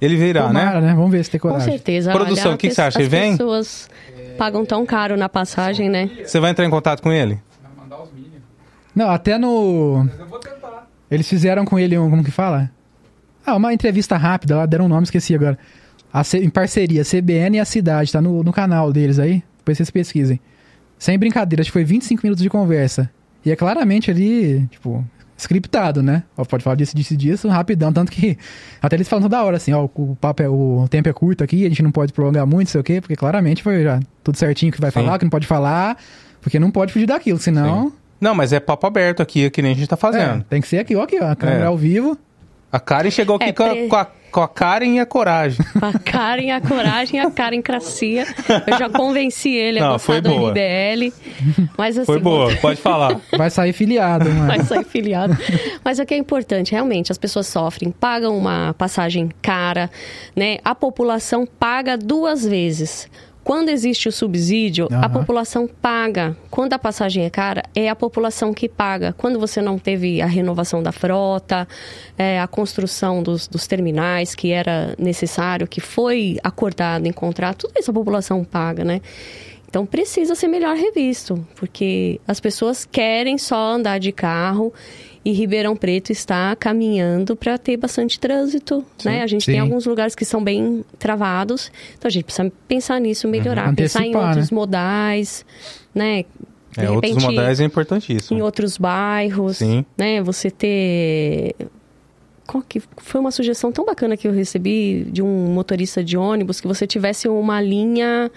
Ele 0.00 0.16
virá, 0.16 0.52
né? 0.52 0.60
Tomara, 0.60 0.80
né? 0.80 0.94
Vamos 0.94 1.10
ver 1.10 1.24
se 1.24 1.30
tem 1.30 1.40
Com 1.40 1.48
coragem. 1.48 1.72
certeza. 1.72 2.12
Produção, 2.12 2.54
o 2.54 2.56
que 2.58 2.68
que 2.68 2.74
você 2.74 2.82
acha? 2.82 2.98
Ele 3.00 3.08
vem? 3.08 3.30
As 3.32 3.38
pessoas 3.38 3.88
pagam 4.36 4.64
tão 4.64 4.84
caro 4.86 5.16
na 5.16 5.28
passagem, 5.28 5.88
né? 5.88 6.10
Você 6.24 6.38
vai 6.40 6.50
entrar 6.50 6.64
em 6.64 6.70
contato 6.70 7.02
com 7.02 7.12
ele? 7.12 7.38
Não, 8.94 9.10
até 9.10 9.36
no. 9.38 10.08
Eles 11.10 11.28
fizeram 11.28 11.64
com 11.64 11.78
ele 11.78 11.96
um. 11.98 12.08
Como 12.10 12.24
que 12.24 12.30
fala? 12.30 12.70
Ah, 13.44 13.54
uma 13.56 13.72
entrevista 13.72 14.16
rápida 14.16 14.56
lá, 14.56 14.66
deram 14.66 14.86
um 14.86 14.88
nome, 14.88 15.04
esqueci 15.04 15.34
agora. 15.34 15.58
A 16.12 16.24
C- 16.24 16.38
em 16.38 16.48
parceria, 16.50 17.02
CBN 17.04 17.58
e 17.58 17.60
a 17.60 17.64
cidade, 17.64 18.10
tá 18.10 18.20
no, 18.20 18.42
no 18.42 18.52
canal 18.52 18.92
deles 18.92 19.18
aí. 19.18 19.42
Depois 19.58 19.76
vocês 19.76 19.90
pesquisem. 19.90 20.40
Sem 20.98 21.18
brincadeira, 21.18 21.60
acho 21.60 21.68
que 21.68 21.72
foi 21.74 21.84
25 21.84 22.22
minutos 22.24 22.42
de 22.42 22.48
conversa. 22.50 23.10
E 23.44 23.50
é 23.50 23.56
claramente 23.56 24.10
ali, 24.10 24.66
tipo, 24.68 25.04
scriptado, 25.36 26.02
né? 26.02 26.22
Ó, 26.36 26.44
Pode 26.44 26.64
falar 26.64 26.76
disso, 26.76 26.96
disso, 26.96 27.16
disso, 27.16 27.48
rapidão. 27.48 27.92
Tanto 27.92 28.10
que 28.10 28.38
até 28.80 28.96
eles 28.96 29.08
falam 29.08 29.22
toda 29.22 29.42
hora 29.42 29.56
assim, 29.56 29.72
ó, 29.72 29.84
o, 29.94 30.16
papo 30.20 30.42
é, 30.42 30.48
o 30.48 30.86
tempo 30.88 31.08
é 31.08 31.12
curto 31.12 31.44
aqui, 31.44 31.64
a 31.66 31.68
gente 31.68 31.82
não 31.82 31.90
pode 31.90 32.12
prolongar 32.12 32.46
muito, 32.46 32.70
sei 32.70 32.80
o 32.80 32.84
quê, 32.84 33.00
porque 33.00 33.16
claramente 33.16 33.62
foi 33.62 33.82
já 33.82 34.00
tudo 34.24 34.36
certinho 34.38 34.72
que 34.72 34.80
vai 34.80 34.90
Sim. 34.90 35.00
falar, 35.00 35.18
que 35.18 35.24
não 35.24 35.30
pode 35.30 35.46
falar, 35.46 35.96
porque 36.40 36.58
não 36.58 36.70
pode 36.70 36.92
fugir 36.92 37.06
daquilo, 37.06 37.38
senão. 37.38 37.92
Não, 38.20 38.34
mas 38.34 38.52
é 38.52 38.58
papo 38.60 38.86
aberto 38.86 39.20
aqui, 39.22 39.50
que 39.50 39.60
nem 39.60 39.72
a 39.72 39.74
gente 39.74 39.88
tá 39.88 39.96
fazendo. 39.96 40.40
É, 40.40 40.44
tem 40.48 40.60
que 40.62 40.68
ser 40.68 40.78
aqui, 40.78 40.96
ó, 40.96 41.02
aqui, 41.02 41.18
ó. 41.20 41.30
A 41.30 41.36
câmera 41.36 41.64
É. 41.64 41.66
ao 41.66 41.76
vivo. 41.76 42.16
A 42.72 42.80
Karen 42.80 43.10
chegou 43.10 43.36
aqui 43.36 43.46
É, 43.46 43.52
com, 43.52 43.62
a, 43.64 43.68
pre- 43.70 43.88
com, 43.88 43.96
a, 43.96 44.06
com 44.32 44.40
a 44.42 44.48
Karen 44.48 44.94
e 44.96 44.98
a 45.00 45.06
coragem. 45.06 45.64
A 45.80 45.98
Karen, 45.98 46.50
a 46.50 46.60
coragem, 46.60 47.20
a 47.20 47.30
Karen 47.30 47.62
cracia. 47.62 48.26
Eu 48.66 48.76
já 48.78 48.90
convenci 48.90 49.50
ele 49.54 49.78
a 49.78 49.82
Não, 49.82 49.92
gostar 49.92 50.06
foi 50.12 50.20
do 50.20 50.30
boa. 50.30 50.50
MBL. 50.50 51.12
Mas 51.78 51.96
assim, 51.96 52.04
Foi 52.06 52.18
boa, 52.18 52.54
pode 52.60 52.80
falar. 52.80 53.18
Vai 53.36 53.48
sair 53.50 53.72
filiado, 53.72 54.28
mano. 54.28 54.46
vai 54.48 54.60
sair 54.64 54.84
filiado. 54.84 55.36
Mas 55.84 55.98
o 55.98 56.04
que 56.04 56.12
é 56.12 56.16
importante, 56.18 56.72
realmente, 56.72 57.10
as 57.12 57.18
pessoas 57.18 57.46
sofrem, 57.46 57.90
pagam 57.90 58.36
uma 58.36 58.74
passagem 58.76 59.30
cara, 59.40 59.88
né? 60.34 60.58
A 60.64 60.74
população 60.74 61.46
paga 61.46 61.96
duas 61.96 62.44
vezes. 62.44 63.08
Quando 63.46 63.68
existe 63.68 64.08
o 64.08 64.12
subsídio, 64.12 64.88
a 64.90 65.06
Aham. 65.06 65.08
população 65.08 65.68
paga. 65.68 66.36
Quando 66.50 66.72
a 66.72 66.80
passagem 66.80 67.24
é 67.24 67.30
cara, 67.30 67.62
é 67.76 67.88
a 67.88 67.94
população 67.94 68.52
que 68.52 68.68
paga. 68.68 69.14
Quando 69.16 69.38
você 69.38 69.62
não 69.62 69.78
teve 69.78 70.20
a 70.20 70.26
renovação 70.26 70.82
da 70.82 70.90
frota, 70.90 71.68
é, 72.18 72.40
a 72.40 72.48
construção 72.48 73.22
dos, 73.22 73.46
dos 73.46 73.64
terminais 73.68 74.34
que 74.34 74.50
era 74.50 74.96
necessário, 74.98 75.68
que 75.68 75.80
foi 75.80 76.38
acordado 76.42 77.06
em 77.06 77.12
contrato, 77.12 77.68
tudo 77.68 77.78
isso 77.78 77.88
a 77.88 77.94
população 77.94 78.42
paga, 78.42 78.84
né? 78.84 79.00
Então 79.68 79.86
precisa 79.86 80.34
ser 80.34 80.48
melhor 80.48 80.74
revisto, 80.74 81.46
porque 81.54 82.20
as 82.26 82.40
pessoas 82.40 82.84
querem 82.84 83.38
só 83.38 83.74
andar 83.74 84.00
de 84.00 84.10
carro 84.10 84.74
e 85.28 85.32
Ribeirão 85.32 85.74
Preto 85.74 86.12
está 86.12 86.54
caminhando 86.54 87.34
para 87.34 87.58
ter 87.58 87.76
bastante 87.76 88.20
trânsito, 88.20 88.84
né? 89.04 89.22
A 89.22 89.26
gente 89.26 89.44
sim. 89.44 89.50
tem 89.52 89.60
alguns 89.60 89.84
lugares 89.84 90.14
que 90.14 90.24
são 90.24 90.40
bem 90.44 90.84
travados, 91.00 91.68
então 91.98 92.08
a 92.08 92.12
gente 92.12 92.22
precisa 92.26 92.52
pensar 92.68 93.00
nisso, 93.00 93.26
melhorar, 93.26 93.70
Uhum. 93.70 93.74
pensar 93.74 94.06
em 94.06 94.14
outros 94.14 94.52
modais, 94.52 95.44
né? 95.92 96.24
De 96.78 96.84
É, 96.84 96.90
outros 96.90 97.14
repente, 97.14 97.24
modais 97.24 97.58
é 97.58 97.64
em 97.64 97.66
importantíssimo. 97.66 98.44
outros 98.44 98.78
bairros, 98.78 99.56
Sim. 99.56 99.84
né? 99.98 100.22
Você 100.22 100.48
ter 100.48 101.56
qual 102.46 102.62
que 102.62 102.80
foi 102.98 103.20
uma 103.20 103.32
sugestão 103.32 103.72
tão 103.72 103.84
bacana 103.84 104.16
que 104.16 104.28
eu 104.28 104.32
recebi 104.32 105.08
de 105.10 105.22
um 105.22 105.46
motorista 105.52 106.04
de 106.04 106.16
ônibus 106.16 106.60
que 106.60 106.68
você 106.68 106.86
tivesse 106.86 107.26
uma 107.26 107.60
linha 107.60 108.30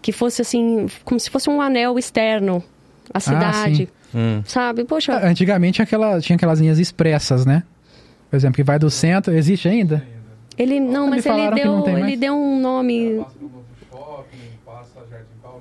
que 0.00 0.12
fosse 0.12 0.40
assim, 0.40 0.86
como 1.04 1.20
se 1.20 1.28
fosse 1.28 1.50
um 1.50 1.60
anel 1.60 1.98
externo 1.98 2.64
à 3.12 3.20
cidade, 3.20 3.88
Hum. 4.14 4.42
sabe? 4.46 4.84
Poxa, 4.84 5.12
Ah, 5.14 5.28
Antigamente 5.28 5.82
aquela, 5.82 6.20
tinha 6.20 6.36
aquelas 6.36 6.60
linhas 6.60 6.78
expressas, 6.78 7.44
né? 7.46 7.62
Por 8.30 8.36
exemplo, 8.36 8.56
que 8.56 8.62
vai 8.62 8.78
do 8.78 8.90
centro. 8.90 9.32
Existe 9.34 9.68
ainda? 9.68 10.02
ele 10.58 10.80
não, 10.80 11.08
mas 11.10 11.24
ele 11.26 11.50
deu, 11.50 11.86
ele 11.86 12.00
mais. 12.00 12.18
deu 12.18 12.34
um 12.34 12.60
nome. 12.60 13.20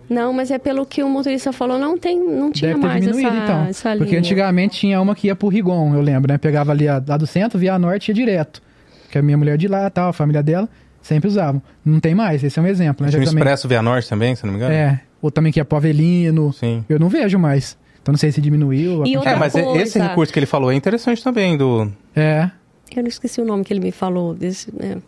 Não, 0.08 0.32
mas 0.32 0.52
é 0.52 0.60
pelo 0.60 0.86
que 0.86 1.02
o 1.02 1.10
motorista 1.10 1.52
falou, 1.52 1.80
não 1.80 1.98
tem, 1.98 2.20
não 2.20 2.52
tinha 2.52 2.70
Deve 2.70 2.82
ter 2.82 2.88
mais 2.88 3.02
diminuído, 3.04 3.28
essa, 3.36 3.44
então. 3.44 3.64
essa 3.66 3.90
Porque 3.98 4.06
linha. 4.12 4.20
antigamente 4.20 4.80
tinha 4.80 5.02
uma 5.02 5.16
que 5.16 5.28
ia 5.28 5.36
pro 5.36 5.48
Rigon, 5.48 5.96
eu 5.96 6.02
lembro, 6.02 6.32
né? 6.32 6.38
Pegava 6.38 6.72
ali 6.72 6.88
a, 6.88 7.04
lá 7.06 7.18
do 7.18 7.26
centro, 7.26 7.58
via 7.58 7.74
a 7.74 7.80
norte 7.80 8.10
e 8.10 8.12
ia 8.12 8.16
direto. 8.16 8.62
Que 9.10 9.18
a 9.18 9.22
minha 9.24 9.38
mulher 9.38 9.58
de 9.58 9.68
lá, 9.68 9.90
tal, 9.90 10.10
a 10.10 10.14
família 10.14 10.44
dela, 10.44 10.70
sempre 11.02 11.28
usavam. 11.28 11.60
Não 11.84 12.00
tem 12.00 12.14
mais, 12.14 12.44
esse 12.44 12.60
é 12.60 12.62
um 12.62 12.68
exemplo, 12.68 13.04
né? 13.04 13.10
Tinha 13.12 13.24
também- 13.26 13.40
Expresso 13.40 13.68
Via 13.68 13.82
Norte 13.82 14.08
também, 14.08 14.36
se 14.36 14.46
não 14.46 14.52
me 14.54 14.58
engano? 14.60 14.74
É, 14.76 15.02
ou 15.22 15.32
também 15.32 15.52
que 15.52 15.60
ia 15.60 15.66
pro 15.66 15.78
Avelino. 15.78 16.54
Sim. 16.54 16.86
Eu 16.88 17.00
não 17.00 17.10
vejo 17.10 17.40
mais. 17.40 17.76
Então 18.06 18.14
não 18.14 18.20
sei 18.20 18.32
se 18.32 18.40
diminuiu. 18.40 19.02
a 19.02 19.08
E 19.08 19.16
É, 19.16 19.36
mas 19.36 19.54
coisa. 19.54 19.82
esse 19.82 19.98
recurso 19.98 20.32
que 20.32 20.38
ele 20.38 20.46
falou 20.46 20.72
é 20.72 20.76
interessante 20.76 21.24
também, 21.24 21.58
do... 21.58 21.92
É. 22.16 22.52
Eu 22.96 23.02
não 23.02 23.10
esqueci 23.10 23.42
o 23.42 23.46
nome 23.46 23.64
que 23.64 23.74
ele 23.74 23.80
me 23.80 23.92
falou 23.92 24.36
desse, 24.36 24.72
né? 24.72 25.02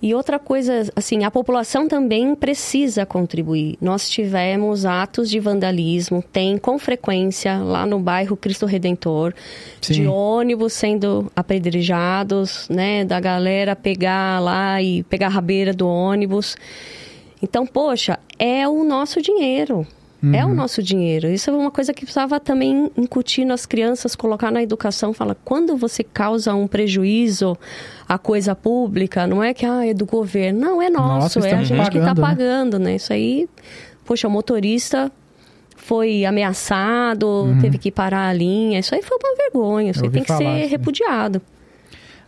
E 0.00 0.14
outra 0.14 0.38
coisa, 0.38 0.90
assim, 0.96 1.24
a 1.24 1.30
população 1.30 1.86
também 1.86 2.34
precisa 2.34 3.04
contribuir. 3.04 3.76
Nós 3.82 4.08
tivemos 4.08 4.86
atos 4.86 5.28
de 5.28 5.38
vandalismo, 5.38 6.24
tem 6.32 6.56
com 6.56 6.78
frequência 6.78 7.58
lá 7.58 7.84
no 7.84 8.00
bairro 8.00 8.34
Cristo 8.34 8.64
Redentor, 8.64 9.34
de 9.82 9.96
Sim. 9.96 10.06
ônibus 10.06 10.72
sendo 10.72 11.30
apedrejados, 11.36 12.66
né, 12.70 13.04
da 13.04 13.20
galera 13.20 13.76
pegar 13.76 14.40
lá 14.40 14.80
e 14.80 15.02
pegar 15.02 15.26
a 15.26 15.30
rabeira 15.30 15.74
do 15.74 15.86
ônibus. 15.86 16.56
Então, 17.42 17.66
poxa, 17.66 18.18
é 18.38 18.66
o 18.66 18.82
nosso 18.84 19.20
dinheiro. 19.20 19.86
É 20.32 20.44
Uhum. 20.44 20.52
o 20.52 20.54
nosso 20.54 20.80
dinheiro. 20.82 21.26
Isso 21.28 21.50
é 21.50 21.52
uma 21.52 21.70
coisa 21.70 21.92
que 21.92 22.02
precisava 22.04 22.38
também 22.38 22.90
incutir 22.96 23.44
nas 23.44 23.66
crianças, 23.66 24.14
colocar 24.14 24.52
na 24.52 24.62
educação. 24.62 25.12
Fala, 25.12 25.36
quando 25.44 25.76
você 25.76 26.04
causa 26.04 26.54
um 26.54 26.68
prejuízo 26.68 27.58
à 28.08 28.16
coisa 28.18 28.54
pública, 28.54 29.26
não 29.26 29.42
é 29.42 29.52
que 29.52 29.66
ah, 29.66 29.84
é 29.84 29.92
do 29.92 30.06
governo. 30.06 30.60
Não, 30.60 30.80
é 30.82 30.88
nosso. 30.88 31.40
Nossa, 31.40 31.48
é 31.48 31.54
a 31.54 31.64
gente 31.64 31.90
que 31.90 31.98
está 31.98 32.14
pagando, 32.14 32.20
né? 32.20 32.22
pagando, 32.22 32.78
né? 32.78 32.94
Isso 32.96 33.12
aí, 33.12 33.48
poxa, 34.04 34.28
o 34.28 34.30
motorista 34.30 35.10
foi 35.76 36.24
ameaçado, 36.24 37.56
teve 37.60 37.76
que 37.76 37.90
parar 37.90 38.28
a 38.28 38.32
linha. 38.32 38.78
Isso 38.78 38.94
aí 38.94 39.02
foi 39.02 39.18
uma 39.20 39.36
vergonha. 39.36 39.90
Isso 39.90 40.00
Uhum. 40.00 40.06
Aí 40.06 40.12
tem 40.12 40.22
que 40.22 40.28
falar, 40.28 40.38
ser 40.38 40.62
sim. 40.62 40.68
repudiado. 40.68 41.42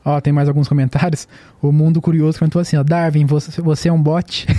Ó, 0.05 0.20
tem 0.20 0.32
mais 0.32 0.48
alguns 0.48 0.68
comentários. 0.68 1.26
O 1.62 1.72
Mundo 1.72 2.01
Curioso 2.01 2.39
cantou 2.39 2.60
assim, 2.60 2.76
ó. 2.76 2.82
Darwin, 2.82 3.24
você, 3.26 3.62
você 3.62 3.89
é 3.89 3.93
um 3.93 4.02
bot. 4.02 4.47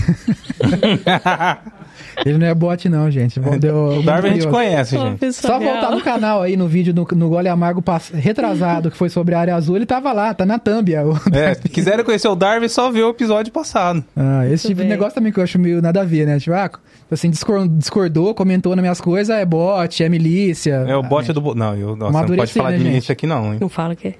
Ele 2.25 2.37
não 2.37 2.47
é 2.47 2.53
bot, 2.55 2.87
não, 2.89 3.09
gente. 3.11 3.39
Vamos- 3.39 3.59
deu- 3.59 3.99
O 3.99 4.03
Darwin 4.03 4.29
a 4.29 4.33
gente 4.33 4.47
conhece, 4.47 4.97
gente. 4.97 5.33
Só 5.33 5.57
real. 5.59 5.73
voltar 5.73 5.91
no 5.91 6.01
canal 6.01 6.41
aí 6.41 6.55
no 6.57 6.67
vídeo 6.67 6.93
no, 6.93 7.05
no 7.15 7.29
Gole 7.29 7.47
Amargo 7.47 7.81
pass- 7.81 8.09
retrasado, 8.13 8.89
que 8.89 8.97
foi 8.97 9.09
sobre 9.09 9.35
a 9.35 9.39
área 9.39 9.55
azul, 9.55 9.75
ele 9.75 9.85
tava 9.85 10.11
lá, 10.13 10.33
tá 10.33 10.45
na 10.45 10.57
thumb. 10.57 10.89
ó. 10.95 11.15
É, 11.35 11.53
se 11.53 11.69
quiserem 11.69 12.03
conhecer 12.03 12.27
o 12.27 12.35
Darwin, 12.35 12.67
só 12.67 12.89
vê 12.89 13.03
o 13.03 13.09
episódio 13.09 13.51
passado. 13.51 14.03
Ah, 14.15 14.45
esse 14.47 14.67
Muito 14.67 14.69
tipo 14.69 14.75
de 14.75 14.81
bem. 14.83 14.87
negócio 14.89 15.13
também 15.15 15.31
que 15.31 15.39
eu 15.39 15.43
acho 15.43 15.59
meio 15.59 15.81
nada 15.81 16.01
a 16.01 16.05
ver, 16.05 16.25
né? 16.25 16.39
Tipo, 16.39 16.55
ah, 16.55 16.71
assim, 17.11 17.29
discor- 17.29 17.67
discordou, 17.67 18.33
comentou 18.33 18.75
nas 18.75 18.81
minhas 18.81 19.01
coisas, 19.01 19.35
é 19.35 19.45
bot, 19.45 20.03
é 20.03 20.09
milícia. 20.09 20.85
É 20.87 20.95
o 20.95 20.99
Ah, 20.99 21.03
bot 21.03 21.31
do... 21.31 21.41
bo- 21.41 21.55
Não, 21.55 21.75
eu, 21.75 21.95
nossa, 21.95 22.25
não 22.27 22.35
pode 22.35 22.53
falar 22.53 22.71
né, 22.71 22.77
de 22.77 22.83
gente? 22.83 22.91
milícia 22.91 23.13
aqui 23.13 23.27
não, 23.27 23.53
hein? 23.53 23.57
Não 23.61 23.69
fala 23.69 23.95
que 23.95 24.07
é. 24.09 24.15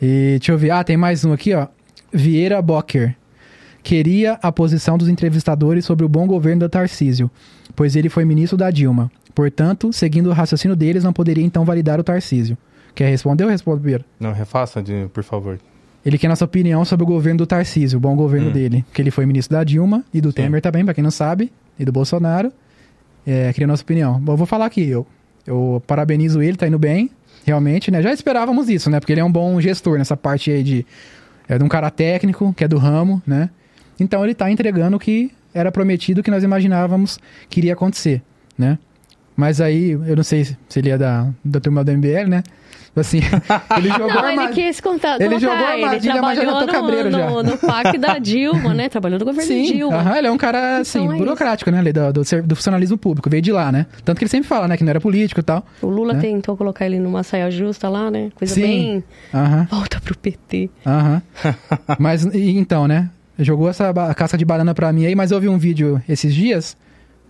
E 0.00 0.36
deixa 0.38 0.52
eu 0.52 0.58
ver. 0.58 0.70
Ah, 0.70 0.84
tem 0.84 0.96
mais 0.96 1.24
um 1.24 1.32
aqui, 1.32 1.54
ó. 1.54 1.66
Vieira 2.12 2.60
Bocker. 2.60 3.14
Queria 3.82 4.38
a 4.42 4.50
posição 4.50 4.98
dos 4.98 5.08
entrevistadores 5.08 5.84
sobre 5.84 6.04
o 6.04 6.08
bom 6.08 6.26
governo 6.26 6.60
da 6.60 6.68
Tarcísio, 6.68 7.30
pois 7.74 7.94
ele 7.94 8.08
foi 8.08 8.24
ministro 8.24 8.56
da 8.58 8.70
Dilma. 8.70 9.10
Portanto, 9.34 9.92
seguindo 9.92 10.28
o 10.28 10.32
raciocínio 10.32 10.74
deles, 10.76 11.04
não 11.04 11.12
poderia 11.12 11.44
então 11.44 11.64
validar 11.64 12.00
o 12.00 12.04
Tarcísio. 12.04 12.56
Quer 12.94 13.08
responder 13.10 13.44
ou 13.44 13.50
responde 13.50 13.80
primeiro? 13.80 14.04
Não, 14.18 14.32
refaça, 14.32 14.82
de- 14.82 15.06
por 15.12 15.22
favor. 15.22 15.58
Ele 16.04 16.18
quer 16.18 16.28
nossa 16.28 16.44
opinião 16.44 16.84
sobre 16.84 17.04
o 17.04 17.06
governo 17.06 17.38
do 17.38 17.46
Tarcísio, 17.46 17.98
o 17.98 18.00
bom 18.00 18.16
governo 18.16 18.48
Hum. 18.48 18.52
dele. 18.52 18.84
Que 18.92 19.02
ele 19.02 19.10
foi 19.10 19.26
ministro 19.26 19.56
da 19.56 19.62
Dilma 19.62 20.04
e 20.12 20.20
do 20.20 20.30
Sim. 20.30 20.36
Temer 20.36 20.60
também, 20.62 20.84
pra 20.84 20.94
quem 20.94 21.04
não 21.04 21.10
sabe, 21.10 21.52
e 21.78 21.84
do 21.84 21.92
Bolsonaro. 21.92 22.50
É, 23.26 23.52
queria 23.52 23.66
nossa 23.66 23.82
opinião. 23.82 24.18
Bom, 24.20 24.32
eu 24.32 24.36
vou 24.36 24.46
falar 24.46 24.66
aqui. 24.66 24.88
Eu, 24.88 25.06
eu 25.46 25.82
parabenizo 25.86 26.40
ele, 26.40 26.56
tá 26.56 26.66
indo 26.66 26.78
bem, 26.78 27.10
realmente, 27.46 27.90
né? 27.92 28.02
Já 28.02 28.12
esperávamos 28.12 28.68
isso, 28.68 28.90
né? 28.90 28.98
Porque 28.98 29.12
ele 29.12 29.20
é 29.20 29.24
um 29.24 29.30
bom 29.30 29.58
gestor 29.60 29.96
nessa 29.96 30.16
parte 30.16 30.50
aí 30.50 30.62
de. 30.62 30.86
É 31.48 31.56
de 31.56 31.62
um 31.62 31.68
cara 31.68 31.90
técnico, 31.92 32.52
que 32.52 32.64
é 32.64 32.68
do 32.68 32.76
ramo, 32.76 33.22
né? 33.24 33.48
Então 34.00 34.24
ele 34.24 34.34
tá 34.34 34.50
entregando 34.50 34.96
o 34.96 35.00
que 35.00 35.30
era 35.54 35.70
prometido, 35.70 36.20
que 36.20 36.30
nós 36.30 36.42
imaginávamos 36.42 37.20
que 37.48 37.60
iria 37.60 37.72
acontecer, 37.72 38.20
né? 38.58 38.76
Mas 39.36 39.60
aí, 39.60 39.90
eu 39.90 40.16
não 40.16 40.24
sei 40.24 40.44
se 40.44 40.56
ele 40.74 40.90
é 40.90 40.98
da, 40.98 41.28
da 41.44 41.60
turma 41.60 41.84
do 41.84 41.92
MBL, 41.92 42.28
né? 42.28 42.42
Assim, 42.96 43.20
ele 43.76 43.90
jogou 43.90 44.08
Não, 44.14 44.24
a 44.24 44.32
ele 44.32 44.48
quis 44.48 44.80
contar. 44.80 45.16
Ele 45.20 45.34
contar, 45.34 45.38
jogou 45.40 45.66
a 45.66 45.74
ele 45.74 45.84
armadilha, 45.84 46.22
mas 46.22 46.36
já 46.38 46.42
trabalhou 46.44 46.66
tô 46.66 46.72
cabreiro 46.72 47.10
no, 47.10 47.18
já. 47.18 47.26
no, 47.30 47.42
no 47.42 47.58
PAC 47.58 47.98
da 47.98 48.18
Dilma, 48.18 48.72
né? 48.74 48.88
Trabalhou 48.88 49.18
no 49.18 49.24
governo 49.24 49.46
Sim, 49.48 49.64
Dilma. 49.64 49.96
aham, 49.98 50.16
ele 50.16 50.26
é 50.26 50.30
um 50.30 50.38
cara, 50.38 50.78
assim, 50.78 51.02
Então 51.04 51.14
é 51.14 51.18
burocrático, 51.18 51.70
né? 51.70 51.82
Do, 51.92 52.12
do, 52.12 52.42
do 52.42 52.56
funcionalismo 52.56 52.96
público, 52.96 53.28
veio 53.28 53.42
de 53.42 53.52
lá, 53.52 53.70
né? 53.70 53.86
Tanto 54.04 54.18
que 54.18 54.24
ele 54.24 54.30
sempre 54.30 54.48
fala, 54.48 54.66
né? 54.66 54.76
Que 54.76 54.84
não 54.84 54.90
era 54.90 55.00
político 55.00 55.40
e 55.40 55.42
tal. 55.42 55.66
O 55.82 55.88
Lula 55.88 56.14
Né? 56.14 56.20
tentou 56.20 56.56
colocar 56.56 56.86
ele 56.86 56.98
numa 56.98 57.22
saia 57.22 57.50
justa 57.50 57.88
lá, 57.88 58.10
né? 58.10 58.30
Coisa 58.34 58.54
Sim. 58.54 58.62
bem. 58.62 59.04
Volta 59.70 60.00
pro 60.00 60.16
PT. 60.16 60.70
aham. 60.86 61.22
mas, 61.98 62.24
e, 62.24 62.56
então, 62.58 62.86
né? 62.88 63.10
Jogou 63.38 63.68
essa 63.68 63.92
casca 64.14 64.38
de 64.38 64.44
banana 64.46 64.74
pra 64.74 64.90
mim 64.92 65.04
aí, 65.04 65.14
mas 65.14 65.30
eu 65.30 65.38
vi 65.38 65.48
um 65.48 65.58
vídeo 65.58 66.00
esses 66.08 66.34
dias, 66.34 66.74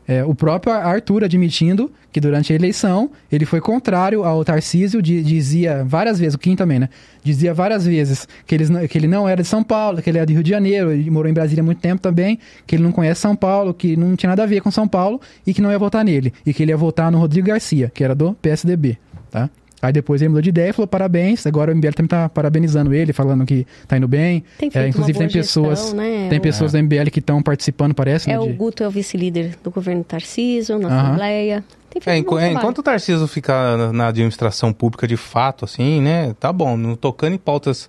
é, 0.08 0.24
o 0.24 0.34
próprio 0.34 0.72
Arthur 0.72 1.24
admitindo 1.24 1.90
que 2.12 2.20
durante 2.20 2.52
a 2.52 2.56
eleição 2.56 3.10
ele 3.30 3.44
foi 3.44 3.60
contrário 3.60 4.24
ao 4.24 4.44
Tarcísio, 4.44 5.02
di- 5.02 5.22
dizia 5.22 5.84
várias 5.84 6.18
vezes, 6.18 6.34
o 6.34 6.38
Kim 6.38 6.54
também, 6.56 6.78
né? 6.78 6.88
Dizia 7.22 7.52
várias 7.52 7.84
vezes 7.86 8.26
que, 8.46 8.54
eles, 8.54 8.70
que 8.88 8.96
ele 8.96 9.06
não 9.08 9.28
era 9.28 9.42
de 9.42 9.48
São 9.48 9.62
Paulo, 9.62 10.00
que 10.00 10.08
ele 10.08 10.18
era 10.18 10.26
de 10.26 10.32
Rio 10.32 10.42
de 10.42 10.50
Janeiro, 10.50 10.92
ele 10.92 11.10
morou 11.10 11.30
em 11.30 11.34
Brasília 11.34 11.62
há 11.62 11.64
muito 11.64 11.80
tempo 11.80 12.00
também, 12.00 12.38
que 12.66 12.76
ele 12.76 12.82
não 12.82 12.92
conhece 12.92 13.20
São 13.20 13.34
Paulo, 13.36 13.74
que 13.74 13.96
não 13.96 14.14
tinha 14.16 14.30
nada 14.30 14.44
a 14.44 14.46
ver 14.46 14.60
com 14.60 14.70
São 14.70 14.86
Paulo 14.88 15.20
e 15.46 15.52
que 15.52 15.60
não 15.60 15.70
ia 15.70 15.78
votar 15.78 16.04
nele. 16.04 16.32
E 16.46 16.54
que 16.54 16.62
ele 16.62 16.72
ia 16.72 16.76
votar 16.76 17.10
no 17.10 17.18
Rodrigo 17.18 17.48
Garcia, 17.48 17.90
que 17.92 18.02
era 18.04 18.14
do 18.14 18.32
PSDB, 18.34 18.96
tá? 19.30 19.50
Aí 19.82 19.92
depois 19.92 20.22
ele 20.22 20.30
mudou 20.30 20.42
de 20.42 20.48
ideia 20.48 20.70
e 20.70 20.72
falou 20.72 20.86
parabéns. 20.86 21.46
Agora 21.46 21.70
o 21.70 21.74
MBL 21.76 21.92
também 21.92 22.08
tá 22.08 22.28
parabenizando 22.28 22.94
ele, 22.94 23.12
falando 23.12 23.44
que 23.44 23.66
tá 23.86 23.96
indo 23.98 24.08
bem. 24.08 24.42
Tem 24.58 24.70
feito 24.70 24.88
inclusive 24.88 25.18
uma 25.18 25.24
boa 25.24 25.32
tem 25.32 25.40
pessoas- 25.42 25.78
gestão, 25.80 25.96
né? 25.98 26.28
Tem 26.30 26.38
O- 26.38 26.42
pessoas 26.42 26.72
do 26.72 26.78
MBL 26.78 27.10
que 27.10 27.18
estão 27.18 27.42
participando, 27.42 27.94
parece, 27.94 28.30
É 28.30 28.32
né? 28.32 28.38
o 28.40 28.46
de- 28.46 28.52
Guto 28.54 28.82
é 28.82 28.88
o 28.88 28.90
vice-líder 28.90 29.54
do 29.62 29.70
governo 29.70 30.02
Tarcísio, 30.02 30.78
na 30.78 30.88
Aham. 30.88 31.00
Assembleia. 31.08 31.64
Tem 31.90 32.00
feito 32.00 32.08
É, 32.08 32.18
um 32.18 32.20
enqu- 32.20 32.38
é, 32.38 32.40
trabalho. 32.40 32.58
enquanto 32.58 32.78
o 32.78 32.82
Tarcísio 32.82 33.26
ficar 33.28 33.76
na- 33.76 33.92
na 33.92 34.08
administração 34.08 34.72
pública 34.72 35.06
de 35.06 35.16
fato, 35.16 35.64
assim, 35.66 36.00
né? 36.00 36.34
Tá 36.40 36.50
bom, 36.52 36.76
não 36.76 36.96
tocando 36.96 37.34
em 37.34 37.38
pautas, 37.38 37.88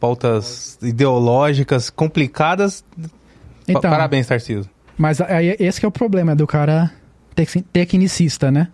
pautas 0.00 0.78
ideológicas 0.82 1.90
complicadas. 1.90 2.84
Então, 3.68 3.80
Parabéns, 3.90 4.26
Tarcísio. 4.26 4.68
mas 4.98 5.20
aí 5.20 5.54
esse 5.60 5.78
que 5.78 5.86
é 5.86 5.88
o 5.88 5.92
problema 5.92 6.34
do 6.34 6.46
cara 6.46 6.90
tec- 7.36 7.64
tecnicista, 7.72 8.50
né? 8.50 8.68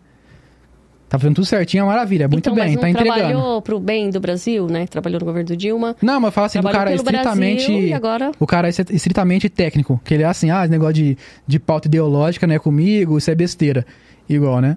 Tá 1.09 1.21
fazendo 1.21 1.37
tudo 1.37 1.45
certinho, 1.45 1.85
é 1.85 1.87
maravilha, 1.87 2.27
muito 2.27 2.41
então, 2.41 2.55
bem, 2.55 2.65
mas 2.65 2.75
não 2.75 2.81
tá 2.81 2.91
entregando. 2.91 3.21
trabalhou 3.21 3.63
pro 3.63 3.79
bem 3.79 4.11
do 4.11 4.19
Brasil, 4.19 4.67
né? 4.67 4.89
Trabalhou 4.89 5.21
no 5.21 5.27
governo 5.27 5.47
do 5.47 5.57
Dilma. 5.57 5.95
Não, 6.03 6.19
mas 6.21 6.35
fala 6.35 6.49
assim, 6.49 6.59
do 6.59 6.63
trabalhou 6.69 6.85
cara 6.85 6.95
estritamente. 6.97 7.67
Brasil 7.67 7.87
e 7.89 7.93
agora... 7.95 8.33
O 8.41 8.47
cara 8.47 8.69
é 8.69 8.71
estritamente 8.91 9.49
técnico. 9.49 10.01
Que 10.05 10.15
ele 10.15 10.25
é 10.25 10.27
assim, 10.27 10.51
ah, 10.51 10.63
esse 10.63 10.71
negócio 10.71 10.95
de, 10.95 11.17
de 11.47 11.61
pauta 11.61 11.87
ideológica 11.87 12.45
não 12.45 12.57
é 12.57 12.59
comigo, 12.59 13.19
isso 13.19 13.31
é 13.31 13.37
besteira. 13.37 13.87
Igual, 14.29 14.61
né? 14.61 14.77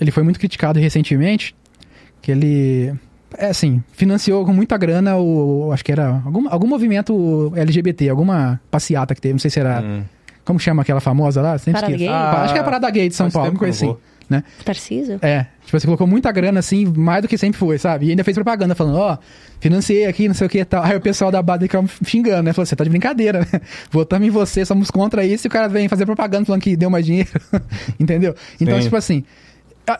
Ele 0.00 0.10
foi 0.10 0.24
muito 0.24 0.40
criticado 0.40 0.80
recentemente, 0.80 1.54
que 2.20 2.32
ele, 2.32 2.92
é 3.38 3.46
assim, 3.46 3.80
financiou 3.92 4.44
com 4.44 4.52
muita 4.52 4.76
grana 4.76 5.16
o, 5.16 5.70
acho 5.72 5.84
que 5.84 5.92
era 5.92 6.20
algum, 6.24 6.48
algum 6.48 6.66
movimento 6.66 7.52
LGBT, 7.54 8.08
alguma 8.08 8.60
passeata 8.72 9.14
que 9.14 9.20
teve, 9.20 9.34
não 9.34 9.38
sei 9.38 9.52
se 9.52 9.60
era, 9.60 9.80
Hum. 9.80 10.02
como 10.44 10.58
chama 10.58 10.82
aquela 10.82 10.98
famosa 11.00 11.40
lá? 11.40 11.56
Sempre 11.58 11.74
Parada 11.80 11.92
esqueço. 11.92 12.10
gay? 12.10 12.20
Ah, 12.20 12.42
acho 12.42 12.52
que 12.54 12.58
é 12.58 12.62
a 12.62 12.64
Parada 12.64 12.90
Gay 12.90 13.08
de 13.08 13.14
São 13.14 13.30
Paulo, 13.30 13.46
alguma 13.50 13.60
coisa 13.60 13.78
que 13.78 13.84
eu 13.84 14.00
não 14.28 14.42
Tarcísio? 14.64 15.18
É, 15.22 15.46
tipo, 15.64 15.78
você 15.78 15.86
colocou 15.86 16.06
muita 16.06 16.30
grana, 16.32 16.60
assim, 16.60 16.84
mais 16.84 17.22
do 17.22 17.28
que 17.28 17.36
sempre 17.36 17.58
foi, 17.58 17.78
sabe? 17.78 18.06
E 18.06 18.10
ainda 18.10 18.24
fez 18.24 18.34
propaganda 18.34 18.74
falando, 18.74 18.98
ó, 18.98 19.18
financiei 19.60 20.06
aqui, 20.06 20.26
não 20.28 20.34
sei 20.34 20.46
o 20.46 20.50
que 20.50 20.58
e 20.58 20.64
tal. 20.64 20.82
Aí 20.82 20.96
o 20.96 21.00
pessoal 21.00 21.30
da 21.30 21.42
base 21.42 21.62
ficava 21.62 21.86
xingando, 22.04 22.42
né? 22.42 22.52
Falou, 22.52 22.66
você 22.66 22.76
tá 22.76 22.84
de 22.84 22.90
brincadeira, 22.90 23.40
né? 23.40 23.60
Votamos 23.90 24.26
em 24.26 24.30
você, 24.30 24.64
somos 24.64 24.90
contra 24.90 25.24
isso, 25.24 25.46
e 25.46 25.48
o 25.48 25.50
cara 25.50 25.68
vem 25.68 25.88
fazer 25.88 26.06
propaganda 26.06 26.44
falando 26.44 26.62
que 26.62 26.76
deu 26.76 26.90
mais 26.90 27.04
dinheiro. 27.06 27.30
Entendeu? 27.98 28.34
Então, 28.60 28.76
Sim. 28.76 28.84
tipo 28.84 28.96
assim. 28.96 29.24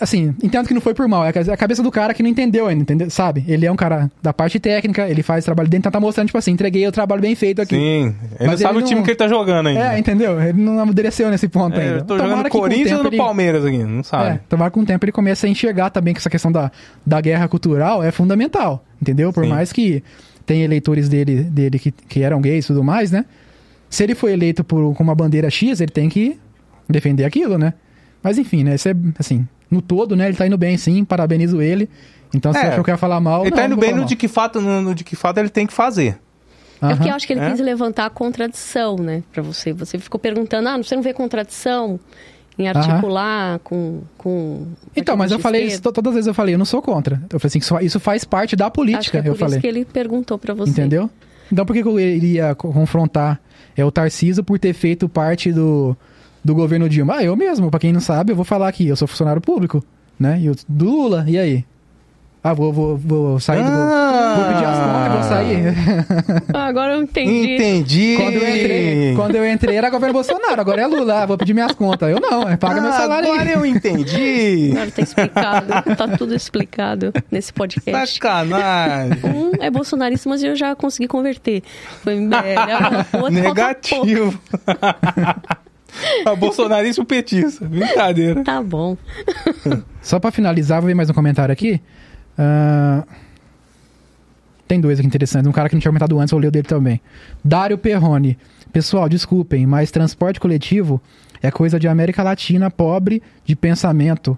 Assim, 0.00 0.34
entendo 0.42 0.66
que 0.66 0.72
não 0.72 0.80
foi 0.80 0.94
por 0.94 1.06
mal, 1.06 1.24
é 1.26 1.28
a 1.28 1.56
cabeça 1.58 1.82
do 1.82 1.90
cara 1.90 2.14
que 2.14 2.22
não 2.22 2.30
entendeu 2.30 2.66
ainda, 2.66 2.82
entendeu? 2.82 3.10
Sabe? 3.10 3.44
Ele 3.46 3.66
é 3.66 3.70
um 3.70 3.76
cara 3.76 4.10
da 4.22 4.32
parte 4.32 4.58
técnica, 4.58 5.06
ele 5.08 5.22
faz 5.22 5.44
trabalho 5.44 5.68
dentro, 5.68 5.80
então 5.82 5.92
tá 5.92 6.00
mostrando, 6.00 6.28
tipo 6.28 6.38
assim, 6.38 6.52
entreguei 6.52 6.86
o 6.88 6.92
trabalho 6.92 7.20
bem 7.20 7.34
feito 7.34 7.60
aqui. 7.60 7.74
Sim, 7.74 8.14
ele 8.40 8.50
não 8.50 8.56
sabe 8.56 8.78
ele 8.78 8.84
o 8.84 8.86
time 8.86 8.96
não- 9.00 9.02
que 9.04 9.10
ele 9.10 9.16
tá 9.18 9.28
jogando 9.28 9.66
ainda. 9.68 9.94
É, 9.94 9.98
entendeu? 9.98 10.40
Ele 10.40 10.58
não 10.62 10.78
amadureceu 10.80 11.28
nesse 11.30 11.48
ponto 11.48 11.78
É, 11.78 11.82
ainda. 11.82 11.94
eu 11.96 12.00
tô 12.00 12.16
Tomara 12.16 12.28
jogando 12.30 12.44
que 12.44 12.50
com 12.50 12.58
o 12.58 12.60
Corinthians 12.62 12.92
ou 12.96 13.02
no 13.02 13.08
ele- 13.10 13.16
Palmeiras 13.18 13.64
aqui, 13.64 13.76
não 13.84 14.02
sabe. 14.02 14.30
é, 14.30 14.40
tomara 14.48 14.70
que 14.70 14.74
com 14.74 14.80
o 14.80 14.86
tempo 14.86 15.04
ele 15.04 15.12
comece 15.12 15.46
a 15.46 15.50
enxergar 15.50 15.90
também 15.90 16.14
que 16.14 16.18
essa 16.20 16.30
questão 16.30 16.50
da, 16.50 16.72
da 17.04 17.20
guerra 17.20 17.46
cultural 17.46 18.02
é 18.02 18.10
fundamental, 18.10 18.82
entendeu? 19.02 19.34
Por 19.34 19.44
Sim. 19.44 19.50
mais 19.50 19.70
que 19.70 20.02
tenha 20.46 20.64
eleitores 20.64 21.10
dele, 21.10 21.42
dele 21.42 21.78
que, 21.78 21.90
que 21.90 22.22
eram 22.22 22.40
gays 22.40 22.64
e 22.64 22.68
tudo 22.68 22.82
mais, 22.82 23.10
né? 23.10 23.26
Se 23.90 24.02
ele 24.02 24.14
foi 24.14 24.32
eleito 24.32 24.64
por, 24.64 24.94
com 24.94 25.02
uma 25.04 25.14
bandeira 25.14 25.50
X, 25.50 25.80
ele 25.82 25.92
tem 25.92 26.08
que 26.08 26.38
defender 26.88 27.24
aquilo, 27.26 27.58
né? 27.58 27.74
Mas 28.22 28.38
enfim, 28.38 28.64
né? 28.64 28.74
Isso 28.74 28.88
é, 28.88 28.94
assim, 29.18 29.46
no 29.70 29.80
todo, 29.82 30.14
né? 30.16 30.28
Ele 30.28 30.36
tá 30.36 30.46
indo 30.46 30.58
bem, 30.58 30.76
sim, 30.76 31.04
parabenizo 31.04 31.60
ele. 31.62 31.88
Então, 32.34 32.52
se 32.52 32.58
É, 32.58 32.62
você 32.62 32.66
achou 32.68 32.84
que 32.84 32.90
eu 32.90 32.94
ia 32.94 32.98
falar 32.98 33.20
mal... 33.20 33.42
Ele 33.42 33.50
não, 33.50 33.56
tá 33.56 33.66
indo 33.66 33.76
bem 33.76 33.94
no 33.94 34.04
de 34.04 34.16
que 34.16 34.26
fato, 34.28 34.60
no, 34.60 34.82
no 34.82 34.94
de 34.94 35.04
que 35.04 35.14
fato 35.16 35.38
ele 35.38 35.48
tem 35.48 35.66
que 35.66 35.72
fazer. 35.72 36.18
É 36.82 36.94
porque 36.94 37.08
eu 37.08 37.14
acho 37.14 37.26
que 37.26 37.32
ele 37.32 37.40
É? 37.40 37.50
quis 37.50 37.60
levantar 37.60 38.06
a 38.06 38.10
contradição, 38.10 38.96
né, 38.96 39.22
pra 39.32 39.42
você. 39.42 39.72
Você 39.72 39.98
ficou 39.98 40.18
perguntando, 40.20 40.68
ah, 40.68 40.76
você 40.76 40.94
não 40.94 41.02
vê 41.02 41.14
contradição 41.14 41.98
em 42.58 42.68
articular 42.68 43.58
com, 43.60 44.02
com. 44.18 44.66
Então, 44.94 45.16
mas 45.16 45.30
eu 45.32 45.38
falei, 45.38 45.64
isso, 45.66 45.80
todas 45.80 46.10
as 46.10 46.14
vezes 46.14 46.26
eu 46.28 46.34
falei, 46.34 46.54
eu 46.54 46.58
não 46.58 46.64
sou 46.64 46.82
contra. 46.82 47.16
Eu 47.32 47.40
falei 47.40 47.48
assim, 47.48 47.58
que 47.58 47.64
isso, 47.64 47.78
isso 47.80 48.00
faz 48.00 48.24
parte 48.24 48.54
da 48.54 48.66
Acho 48.66 48.72
que 48.72 48.76
política, 48.76 49.18
é 49.18 49.22
por 49.22 49.28
eu 49.28 49.32
isso 49.32 49.40
falei. 49.44 49.60
que 49.60 49.66
ele 49.66 49.84
perguntou 49.84 50.38
pra 50.38 50.52
você. 50.54 50.70
Entendeu? 50.70 51.08
Então 51.50 51.64
por 51.64 51.72
que 51.72 51.82
que 51.82 51.88
eu 51.88 51.98
iria 51.98 52.54
co- 52.54 52.72
confrontar 52.72 53.40
é, 53.76 53.84
o 53.84 53.90
Tarcísio 53.90 54.42
por 54.44 54.58
ter 54.58 54.72
feito 54.72 55.08
parte 55.08 55.52
do, 55.52 55.96
do 56.44 56.54
governo 56.54 56.88
Dilma? 56.88 57.16
Ah, 57.16 57.24
eu 57.24 57.34
mesmo, 57.34 57.70
pra 57.70 57.80
quem 57.80 57.92
não 57.92 58.00
sabe, 58.00 58.32
eu 58.32 58.36
vou 58.36 58.44
falar 58.44 58.68
aqui, 58.68 58.86
eu 58.86 58.96
sou 58.96 59.08
funcionário 59.08 59.40
público, 59.40 59.82
né? 60.18 60.38
E 60.40 60.50
o, 60.50 60.54
do 60.68 60.84
Lula, 60.84 61.24
e 61.26 61.38
aí? 61.38 61.64
Ah, 62.46 62.52
vou, 62.52 62.70
vou, 62.70 62.94
vou 62.98 63.40
sair 63.40 63.62
do... 63.64 63.70
Vou 63.70 64.44
pedir 64.52 64.64
as 64.66 64.78
contas, 64.78 65.12
vou 65.14 65.22
sair. 65.22 65.74
Ah, 66.52 66.66
agora 66.66 66.92
eu 66.92 67.02
entendi. 67.02 67.54
Entendi. 67.54 68.16
quando, 68.18 68.34
eu 68.34 68.48
entrei, 68.48 69.14
quando 69.16 69.34
eu 69.36 69.50
entrei 69.50 69.76
era 69.78 69.88
governo 69.88 70.12
Bolsonaro, 70.12 70.60
agora 70.60 70.82
é 70.82 70.86
Lula, 70.86 71.22
ah, 71.22 71.26
vou 71.26 71.38
pedir 71.38 71.54
minhas 71.54 71.72
contas. 71.72 72.10
Eu 72.10 72.20
não, 72.20 72.46
é 72.46 72.58
paga 72.58 72.82
meu 72.82 72.90
Ah, 72.90 72.92
salário 72.98 73.32
Agora 73.32 73.48
aí. 73.48 73.54
eu 73.54 73.64
entendi. 73.64 74.72
Agora 74.72 74.90
tá 74.90 75.00
explicado. 75.02 75.66
tá 75.96 76.08
tudo 76.18 76.34
explicado 76.34 77.12
nesse 77.30 77.50
podcast. 77.50 78.14
Sacanagem. 78.14 79.20
Um 79.24 79.52
é 79.62 79.70
bolsonarista, 79.70 80.28
mas 80.28 80.42
eu 80.42 80.54
já 80.54 80.76
consegui 80.76 81.08
converter. 81.08 81.62
Foi 82.02 82.14
pouco. 83.10 83.30
Negativo. 83.30 84.38
A 86.26 86.34
bolsonarista 86.34 87.00
e 87.00 87.04
o 87.04 87.06
petista. 87.06 87.64
Brincadeira. 87.66 88.42
Tá 88.44 88.62
bom. 88.62 88.96
Só 90.02 90.18
pra 90.18 90.30
finalizar, 90.30 90.80
vou 90.80 90.88
ver 90.88 90.94
mais 90.94 91.08
um 91.10 91.14
comentário 91.14 91.52
aqui. 91.52 91.80
Ah, 92.36 93.04
Tem 94.66 94.80
dois 94.80 94.98
aqui 94.98 95.06
interessantes. 95.06 95.46
Um 95.48 95.52
cara 95.52 95.68
que 95.68 95.74
não 95.74 95.80
tinha 95.80 95.90
comentado 95.90 96.18
antes, 96.18 96.32
ler 96.38 96.48
o 96.48 96.50
dele 96.50 96.66
também. 96.66 97.00
Dário 97.44 97.78
Perrone. 97.78 98.36
Pessoal, 98.72 99.08
desculpem, 99.08 99.66
mas 99.66 99.90
transporte 99.90 100.40
coletivo 100.40 101.00
é 101.40 101.50
coisa 101.50 101.78
de 101.78 101.86
América 101.86 102.22
Latina 102.22 102.70
pobre 102.70 103.22
de 103.44 103.54
pensamento. 103.54 104.36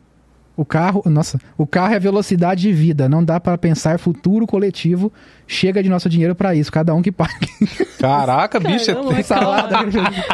O 0.57 0.65
carro, 0.65 1.03
nossa, 1.05 1.39
o 1.59 1.67
carro 1.67 1.95
é 1.95 1.99
velocidade 1.99 2.63
de 2.63 2.73
vida. 2.73 3.09
Não 3.09 3.23
dá 3.23 3.39
pra 3.39 3.59
pensar 3.59 3.99
futuro 3.99 4.47
coletivo. 4.47 5.13
Chega 5.47 5.81
de 5.83 5.89
nosso 5.89 6.09
dinheiro 6.09 6.35
pra 6.35 6.55
isso. 6.55 6.73
Cada 6.73 6.93
um 6.95 7.01
que 7.03 7.13
pague. 7.13 7.47
Caraca, 8.01 8.59
bicho. 8.59 8.87
Caramba, 8.87 9.13
mas 9.13 9.27
Salada. 9.27 9.77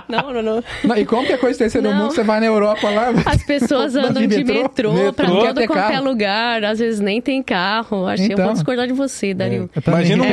Não, 0.09 0.32
não, 0.32 0.43
não. 0.43 0.65
Não, 0.85 0.97
e 0.97 1.05
como 1.05 1.27
que 1.27 1.32
é 1.32 1.36
coisa 1.36 1.59
terceiro 1.59 1.90
Não. 1.90 1.97
mundo? 1.97 2.12
Você 2.15 2.23
vai 2.23 2.40
na 2.40 2.47
Europa 2.47 2.89
lá. 2.89 3.09
As 3.27 3.43
pessoas 3.44 3.94
Andando 3.97 4.11
andam 4.19 4.23
de 4.27 4.28
de 4.28 4.44
metrô? 4.44 4.62
metrô, 4.62 4.93
Metrô, 4.93 5.12
pra 5.12 5.27
quer 5.27 5.55
todo 5.55 5.66
qualquer 5.66 5.93
carro. 5.93 6.05
lugar. 6.05 6.65
Às 6.65 6.78
vezes 6.78 7.01
nem 7.01 7.20
tem 7.20 7.43
carro. 7.43 8.07
Acho 8.07 8.23
que 8.24 8.31
eu 8.31 8.35
Então. 8.35 8.44
vou 8.47 8.55
discordar 8.55 8.86
de 8.86 8.93
você, 8.94 9.35
Dario. 9.35 9.69
Eu 9.74 9.82
também, 9.82 10.01
Imagina 10.01 10.23
um- 10.23 10.27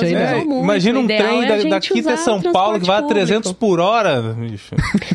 aí, 0.00 0.14
É, 0.14 0.34
muito. 0.44 0.64
imagina 0.64 0.98
um 1.00 1.06
trem 1.06 1.42
é 1.44 1.52
a 1.52 1.56
da- 1.64 1.68
daqui 1.70 2.00
até 2.00 2.16
São 2.16 2.40
Paulo 2.40 2.80
que 2.80 2.86
vai 2.86 2.96
a 2.96 2.98
transporte 3.00 3.14
300 3.26 3.52
público. 3.52 3.76
por 3.76 3.80
hora, 3.80 4.22
bicho. 4.38 4.74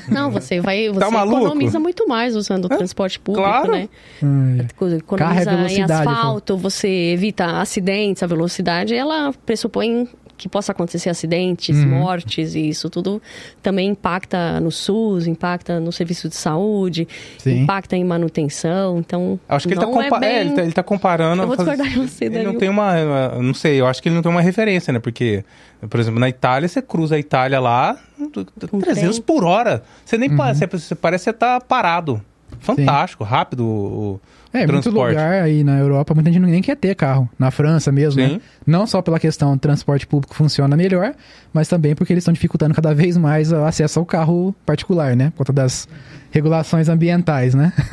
Não, 0.09 0.29
você 0.29 0.59
vai, 0.59 0.87
você 0.89 0.99
Tá 0.99 1.07
economiza 1.25 1.79
muito 1.79 2.07
mais 2.07 2.35
usando 2.35 2.65
o 2.65 2.69
transporte 2.69 3.19
público, 3.19 3.47
claro. 3.47 3.71
né? 3.71 3.89
Ai, 4.21 4.65
Economiza 4.97 5.45
Carro 5.45 5.65
é 5.67 5.73
em 5.73 5.81
asfalto, 5.83 6.57
você 6.57 6.87
evita 7.13 7.59
acidentes, 7.61 8.21
a 8.23 8.27
velocidade, 8.27 8.93
ela 8.95 9.33
pressupõe 9.45 10.07
que 10.37 10.47
possa 10.47 10.71
acontecer 10.71 11.09
acidentes, 11.09 11.75
Uhum. 11.77 11.89
mortes, 11.99 12.55
e 12.55 12.69
isso 12.69 12.89
tudo 12.89 13.21
também 13.61 13.89
impacta 13.89 14.57
no 14.61 14.71
SUS, 14.71 15.27
impacta 15.27 15.81
no 15.81 15.91
serviço 15.91 16.29
de 16.29 16.35
saúde, 16.37 17.05
Sim. 17.37 17.63
impacta 17.63 17.97
em 17.97 18.05
manutenção, 18.05 18.99
então 18.99 19.37
Acho 19.49 19.67
que 19.67 19.73
ele 19.73 19.81
tá, 19.81 19.85
não 19.85 20.01
é 20.01 20.09
compa- 20.09 20.25
é, 20.25 20.45
bem... 20.45 20.59
ele 20.63 20.71
tá, 20.71 20.81
comparando. 20.81 21.41
Eu 21.43 21.47
vou 21.47 21.57
discordar 21.57 21.85
de 21.89 21.99
você, 21.99 22.25
Ele 22.25 22.43
não 22.43 22.55
tem 22.57 22.69
uma. 22.69 23.35
Não 23.41 23.53
sei, 23.53 23.81
eu 23.81 23.85
acho 23.85 24.01
que 24.01 24.07
ele 24.07 24.15
não 24.15 24.21
tem 24.21 24.31
uma 24.31 24.39
referência, 24.41 24.93
né? 24.93 24.99
Porque, 24.99 25.43
por 25.89 25.99
exemplo, 25.99 26.21
na 26.21 26.29
Itália, 26.29 26.69
você 26.69 26.81
cruza 26.81 27.15
a 27.15 27.19
Itália 27.19 27.59
lá, 27.59 27.97
Com 28.71 28.79
300 28.79 29.17
trem. 29.17 29.21
por 29.25 29.43
hora. 29.43 29.83
Você 30.05 30.17
nem 30.17 30.29
Uhum. 30.29 30.37
pa- 30.37 30.53
você, 30.53 30.95
parece 30.95 31.25
que 31.25 31.31
você 31.31 31.33
tá 31.37 31.59
parado. 31.59 32.21
Fantástico, 32.59 33.23
rápido 33.23 33.65
o, 33.65 34.19
É, 34.53 34.59
muito 34.67 34.81
transporte. 34.83 35.09
lugar 35.15 35.43
aí 35.43 35.63
na 35.63 35.77
Europa, 35.79 36.13
muita 36.13 36.31
gente 36.31 36.43
nem 36.43 36.61
quer 36.61 36.75
ter 36.75 36.95
carro. 36.95 37.29
Na 37.37 37.51
França 37.51 37.91
mesmo, 37.91 38.21
né? 38.21 38.29
Sim. 38.29 38.41
Não 38.65 38.85
só 38.87 39.01
pela 39.01 39.19
questão 39.19 39.53
do 39.53 39.59
transporte 39.59 40.05
público 40.07 40.35
funciona 40.35 40.75
melhor, 40.75 41.13
mas 41.53 41.67
também 41.67 41.95
porque 41.95 42.13
eles 42.13 42.21
estão 42.23 42.33
dificultando 42.33 42.73
cada 42.73 42.93
vez 42.93 43.17
mais 43.17 43.51
o 43.51 43.57
acesso 43.63 43.99
ao 43.99 44.05
carro 44.05 44.53
particular, 44.65 45.15
né? 45.15 45.31
Por 45.31 45.39
conta 45.39 45.53
das 45.53 45.87
regulações 46.31 46.89
ambientais, 46.89 47.53
né? 47.55 47.73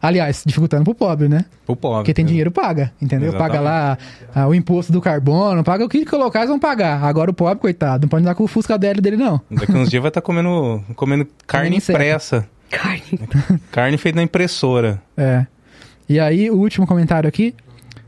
Aliás, 0.00 0.44
dificultando 0.46 0.84
pro 0.84 0.94
pobre, 0.94 1.28
né? 1.28 1.44
O 1.66 1.74
pobre. 1.74 1.98
Porque 2.02 2.14
tem 2.14 2.24
dinheiro, 2.24 2.52
paga, 2.52 2.92
entendeu? 3.02 3.32
Paga 3.32 3.58
lá 3.58 3.98
ah, 4.32 4.46
o 4.46 4.54
imposto 4.54 4.92
do 4.92 5.00
carbono, 5.00 5.64
paga 5.64 5.84
o 5.84 5.88
que 5.88 6.04
colocar, 6.06 6.38
eles 6.40 6.50
vão 6.50 6.58
pagar. 6.58 7.02
Agora 7.02 7.32
o 7.32 7.34
pobre, 7.34 7.58
coitado, 7.58 8.02
não 8.02 8.08
pode 8.08 8.22
andar 8.22 8.36
com 8.36 8.44
o 8.44 8.46
Fusca 8.46 8.78
dele 8.78 9.00
dele, 9.00 9.16
não. 9.16 9.40
Daqui 9.50 9.72
uns 9.72 9.90
dias 9.90 10.00
vai 10.00 10.08
estar 10.10 10.20
comendo, 10.20 10.84
comendo 10.94 11.26
carne 11.48 11.66
Comendo 11.66 11.76
inseto. 11.78 11.98
impressa. 11.98 12.48
Carne. 12.70 13.20
Carne 13.70 13.98
feita 13.98 14.16
na 14.16 14.22
impressora. 14.22 15.02
É. 15.16 15.46
E 16.08 16.18
aí, 16.18 16.50
o 16.50 16.56
último 16.56 16.86
comentário 16.86 17.28
aqui. 17.28 17.54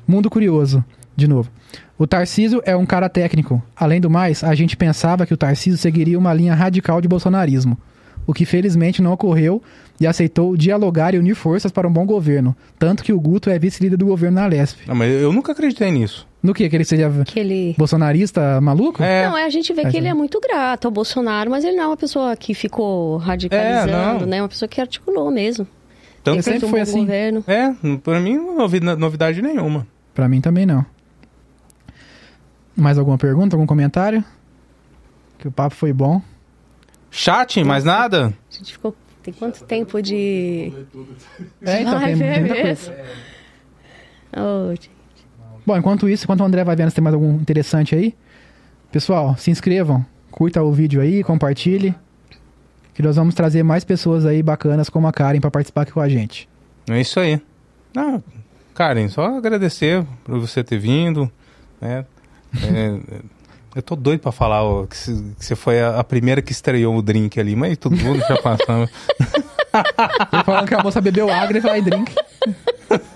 Mundo 0.06 0.28
curioso, 0.30 0.84
de 1.14 1.28
novo. 1.28 1.50
O 1.96 2.06
Tarcísio 2.06 2.62
é 2.64 2.74
um 2.74 2.86
cara 2.86 3.08
técnico. 3.08 3.62
Além 3.76 4.00
do 4.00 4.08
mais, 4.08 4.42
a 4.42 4.54
gente 4.54 4.76
pensava 4.76 5.26
que 5.26 5.34
o 5.34 5.36
Tarcísio 5.36 5.78
seguiria 5.78 6.18
uma 6.18 6.32
linha 6.32 6.54
radical 6.54 7.00
de 7.00 7.06
bolsonarismo. 7.06 7.76
O 8.26 8.32
que 8.32 8.44
felizmente 8.44 9.02
não 9.02 9.12
ocorreu 9.12 9.62
e 10.00 10.06
aceitou 10.06 10.56
dialogar 10.56 11.14
e 11.14 11.18
unir 11.18 11.34
forças 11.34 11.72
para 11.72 11.86
um 11.88 11.92
bom 11.92 12.06
governo. 12.06 12.54
Tanto 12.78 13.02
que 13.02 13.12
o 13.12 13.20
Guto 13.20 13.50
é 13.50 13.58
vice-líder 13.58 13.96
do 13.96 14.06
governo 14.06 14.40
na 14.40 14.46
Lesp. 14.46 14.86
Não, 14.86 14.94
mas 14.94 15.10
eu 15.12 15.32
nunca 15.32 15.52
acreditei 15.52 15.90
nisso. 15.90 16.26
No 16.42 16.54
que? 16.54 16.68
Que 16.70 16.76
ele 16.76 16.84
seja 16.84 17.10
Que 17.26 17.38
ele... 17.40 17.74
bolsonarista 17.76 18.60
maluco? 18.62 19.02
É, 19.02 19.26
Não, 19.28 19.36
é, 19.36 19.44
a 19.44 19.50
gente 19.50 19.72
vê 19.74 19.82
É, 19.82 19.90
que 19.90 19.96
ele 19.96 20.06
sim. 20.06 20.10
é 20.10 20.14
muito 20.14 20.40
grato 20.40 20.86
ao 20.86 20.90
Bolsonaro, 20.90 21.50
mas 21.50 21.64
ele 21.64 21.76
não 21.76 21.84
é 21.84 21.86
uma 21.88 21.96
pessoa 21.96 22.34
que 22.36 22.54
ficou 22.54 23.18
radicalizando, 23.18 24.24
É, 24.24 24.26
né? 24.26 24.40
Uma 24.42 24.48
pessoa 24.48 24.68
que 24.68 24.80
articulou 24.80 25.30
mesmo. 25.30 25.66
tanto 26.24 26.36
Eu 26.38 26.42
que- 26.44 26.50
sempre 26.50 26.66
um 26.66 26.70
bom 26.70 26.76
assim. 26.80 27.00
governo. 27.00 27.44
É, 27.46 27.74
pra 28.02 28.20
mim 28.20 28.36
não 28.36 28.56
no- 28.56 28.96
novidade 28.96 29.42
nenhuma. 29.42 29.86
Pra 30.14 30.28
mim 30.28 30.40
também 30.40 30.64
não. 30.64 30.84
Mais 32.76 32.96
alguma 32.96 33.18
pergunta, 33.18 33.54
algum 33.56 33.66
comentário? 33.66 34.24
Que 35.38 35.48
o 35.48 35.52
papo 35.52 35.74
foi 35.74 35.92
bom. 35.92 36.22
Chat, 37.10 37.62
mais 37.64 37.84
nada? 37.84 38.32
A 38.50 38.54
gente 38.54 38.72
ficou... 38.72 38.94
Tem 39.22 39.34
quanto 39.34 39.64
tempo 39.64 40.00
de... 40.00 40.72
É, 41.62 41.82
então, 41.82 42.00
tem 42.00 42.16
muita 42.16 42.62
coisa. 42.62 42.96
Oh, 44.32 44.70
gente. 44.70 44.88
Bom, 45.66 45.76
enquanto 45.76 46.08
isso, 46.08 46.24
enquanto 46.24 46.40
o 46.40 46.44
André 46.44 46.62
vai 46.62 46.76
vendo 46.76 46.88
se 46.90 46.94
tem 46.94 47.02
mais 47.02 47.14
algum 47.14 47.34
interessante 47.34 47.96
aí, 47.96 48.14
pessoal, 48.92 49.36
se 49.36 49.50
inscrevam, 49.50 50.06
curta 50.30 50.62
o 50.62 50.72
vídeo 50.72 51.00
aí, 51.00 51.24
compartilhe, 51.24 51.94
que 52.94 53.02
nós 53.02 53.16
vamos 53.16 53.34
trazer 53.34 53.62
mais 53.62 53.84
pessoas 53.84 54.24
aí 54.24 54.42
bacanas 54.42 54.88
como 54.88 55.06
a 55.06 55.12
Karen 55.12 55.40
pra 55.40 55.50
participar 55.50 55.82
aqui 55.82 55.92
com 55.92 56.00
a 56.00 56.08
gente. 56.08 56.48
É 56.88 57.00
isso 57.00 57.18
aí. 57.18 57.40
Ah, 57.96 58.20
Karen, 58.74 59.08
só 59.08 59.36
agradecer 59.36 60.06
por 60.24 60.38
você 60.38 60.62
ter 60.62 60.78
vindo. 60.78 61.30
Né? 61.80 62.04
É, 62.62 63.00
eu 63.74 63.82
tô 63.82 63.94
doido 63.94 64.20
pra 64.20 64.32
falar 64.32 64.62
ó, 64.64 64.86
que 64.86 64.96
você 65.38 65.54
foi 65.54 65.80
a, 65.80 66.00
a 66.00 66.04
primeira 66.04 66.42
que 66.42 66.52
estreou 66.52 66.96
o 66.96 67.02
drink 67.02 67.38
ali, 67.38 67.54
mas 67.54 67.76
todo 67.78 67.96
mundo 67.96 68.20
já 68.20 68.36
passamos. 68.42 68.90
Ele 70.32 70.44
falando 70.44 70.68
que 70.68 70.74
a 70.74 70.82
moça 70.82 71.00
bebeu 71.00 71.30
água 71.30 71.56
e 71.56 71.60
vai 71.60 71.80
drink. 71.80 72.12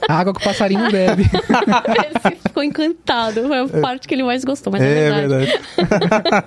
Água 0.09 0.32
que 0.32 0.40
o 0.40 0.44
passarinho 0.44 0.90
bebe. 0.90 1.24
Ele 1.24 2.36
ficou 2.47 2.62
encantado. 2.62 3.43
Foi 3.48 3.59
a 3.59 3.81
parte 3.81 4.06
que 4.06 4.14
ele 4.14 4.22
mais 4.22 4.44
gostou, 4.44 4.72
mas 4.72 4.81
é, 4.81 5.09
é 5.09 5.12
verdade. 5.12 5.52
verdade. 5.76 6.40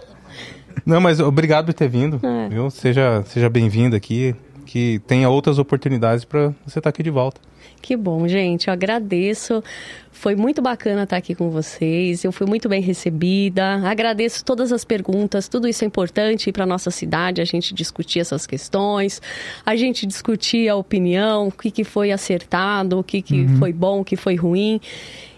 Não, 0.86 1.00
mas 1.00 1.20
obrigado 1.20 1.66
por 1.66 1.74
ter 1.74 1.88
vindo. 1.88 2.18
É. 2.22 2.48
Viu? 2.48 2.70
Seja, 2.70 3.22
seja 3.26 3.50
bem-vindo 3.50 3.94
aqui. 3.94 4.34
Que 4.64 5.00
tenha 5.06 5.28
outras 5.28 5.58
oportunidades 5.58 6.24
pra 6.24 6.52
você 6.66 6.78
estar 6.78 6.88
aqui 6.90 7.02
de 7.02 7.10
volta. 7.10 7.40
Que 7.84 7.98
bom, 7.98 8.26
gente. 8.26 8.68
Eu 8.68 8.72
agradeço. 8.72 9.62
Foi 10.10 10.34
muito 10.34 10.62
bacana 10.62 11.02
estar 11.02 11.18
aqui 11.18 11.34
com 11.34 11.50
vocês. 11.50 12.24
Eu 12.24 12.32
fui 12.32 12.46
muito 12.46 12.66
bem 12.66 12.80
recebida. 12.80 13.74
Agradeço 13.86 14.42
todas 14.42 14.72
as 14.72 14.86
perguntas. 14.86 15.48
Tudo 15.48 15.68
isso 15.68 15.84
é 15.84 15.86
importante 15.86 16.50
para 16.50 16.64
nossa 16.64 16.90
cidade, 16.90 17.42
a 17.42 17.44
gente 17.44 17.74
discutir 17.74 18.20
essas 18.20 18.46
questões, 18.46 19.20
a 19.66 19.76
gente 19.76 20.06
discutir 20.06 20.66
a 20.66 20.76
opinião, 20.76 21.48
o 21.48 21.52
que, 21.52 21.70
que 21.70 21.84
foi 21.84 22.10
acertado, 22.10 23.00
o 23.00 23.04
que, 23.04 23.20
que 23.20 23.46
foi 23.58 23.70
bom, 23.70 24.00
o 24.00 24.04
que 24.04 24.16
foi 24.16 24.34
ruim. 24.34 24.80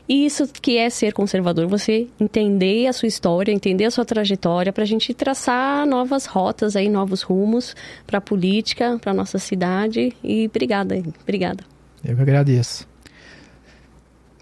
E 0.09 0.25
isso 0.25 0.47
que 0.47 0.77
é 0.77 0.89
ser 0.89 1.13
conservador, 1.13 1.67
você 1.67 2.07
entender 2.21 2.87
a 2.87 2.93
sua 2.93 3.09
história, 3.09 3.51
entender 3.51 3.87
a 3.87 3.91
sua 3.91 4.05
trajetória, 4.05 4.73
para 4.73 4.85
a 4.85 4.87
gente 4.87 5.13
traçar 5.13 5.85
novas 5.85 6.27
rotas 6.27 6.77
aí, 6.77 6.89
novos 6.89 7.23
rumos 7.23 7.75
para 8.07 8.19
a 8.19 8.21
política, 8.21 9.01
para 9.03 9.13
nossa 9.13 9.37
cidade. 9.37 10.13
E 10.23 10.47
obrigada, 10.47 11.03
obrigada. 11.25 11.76
Eu 12.05 12.15
que 12.17 12.23
agradeço. 12.23 12.87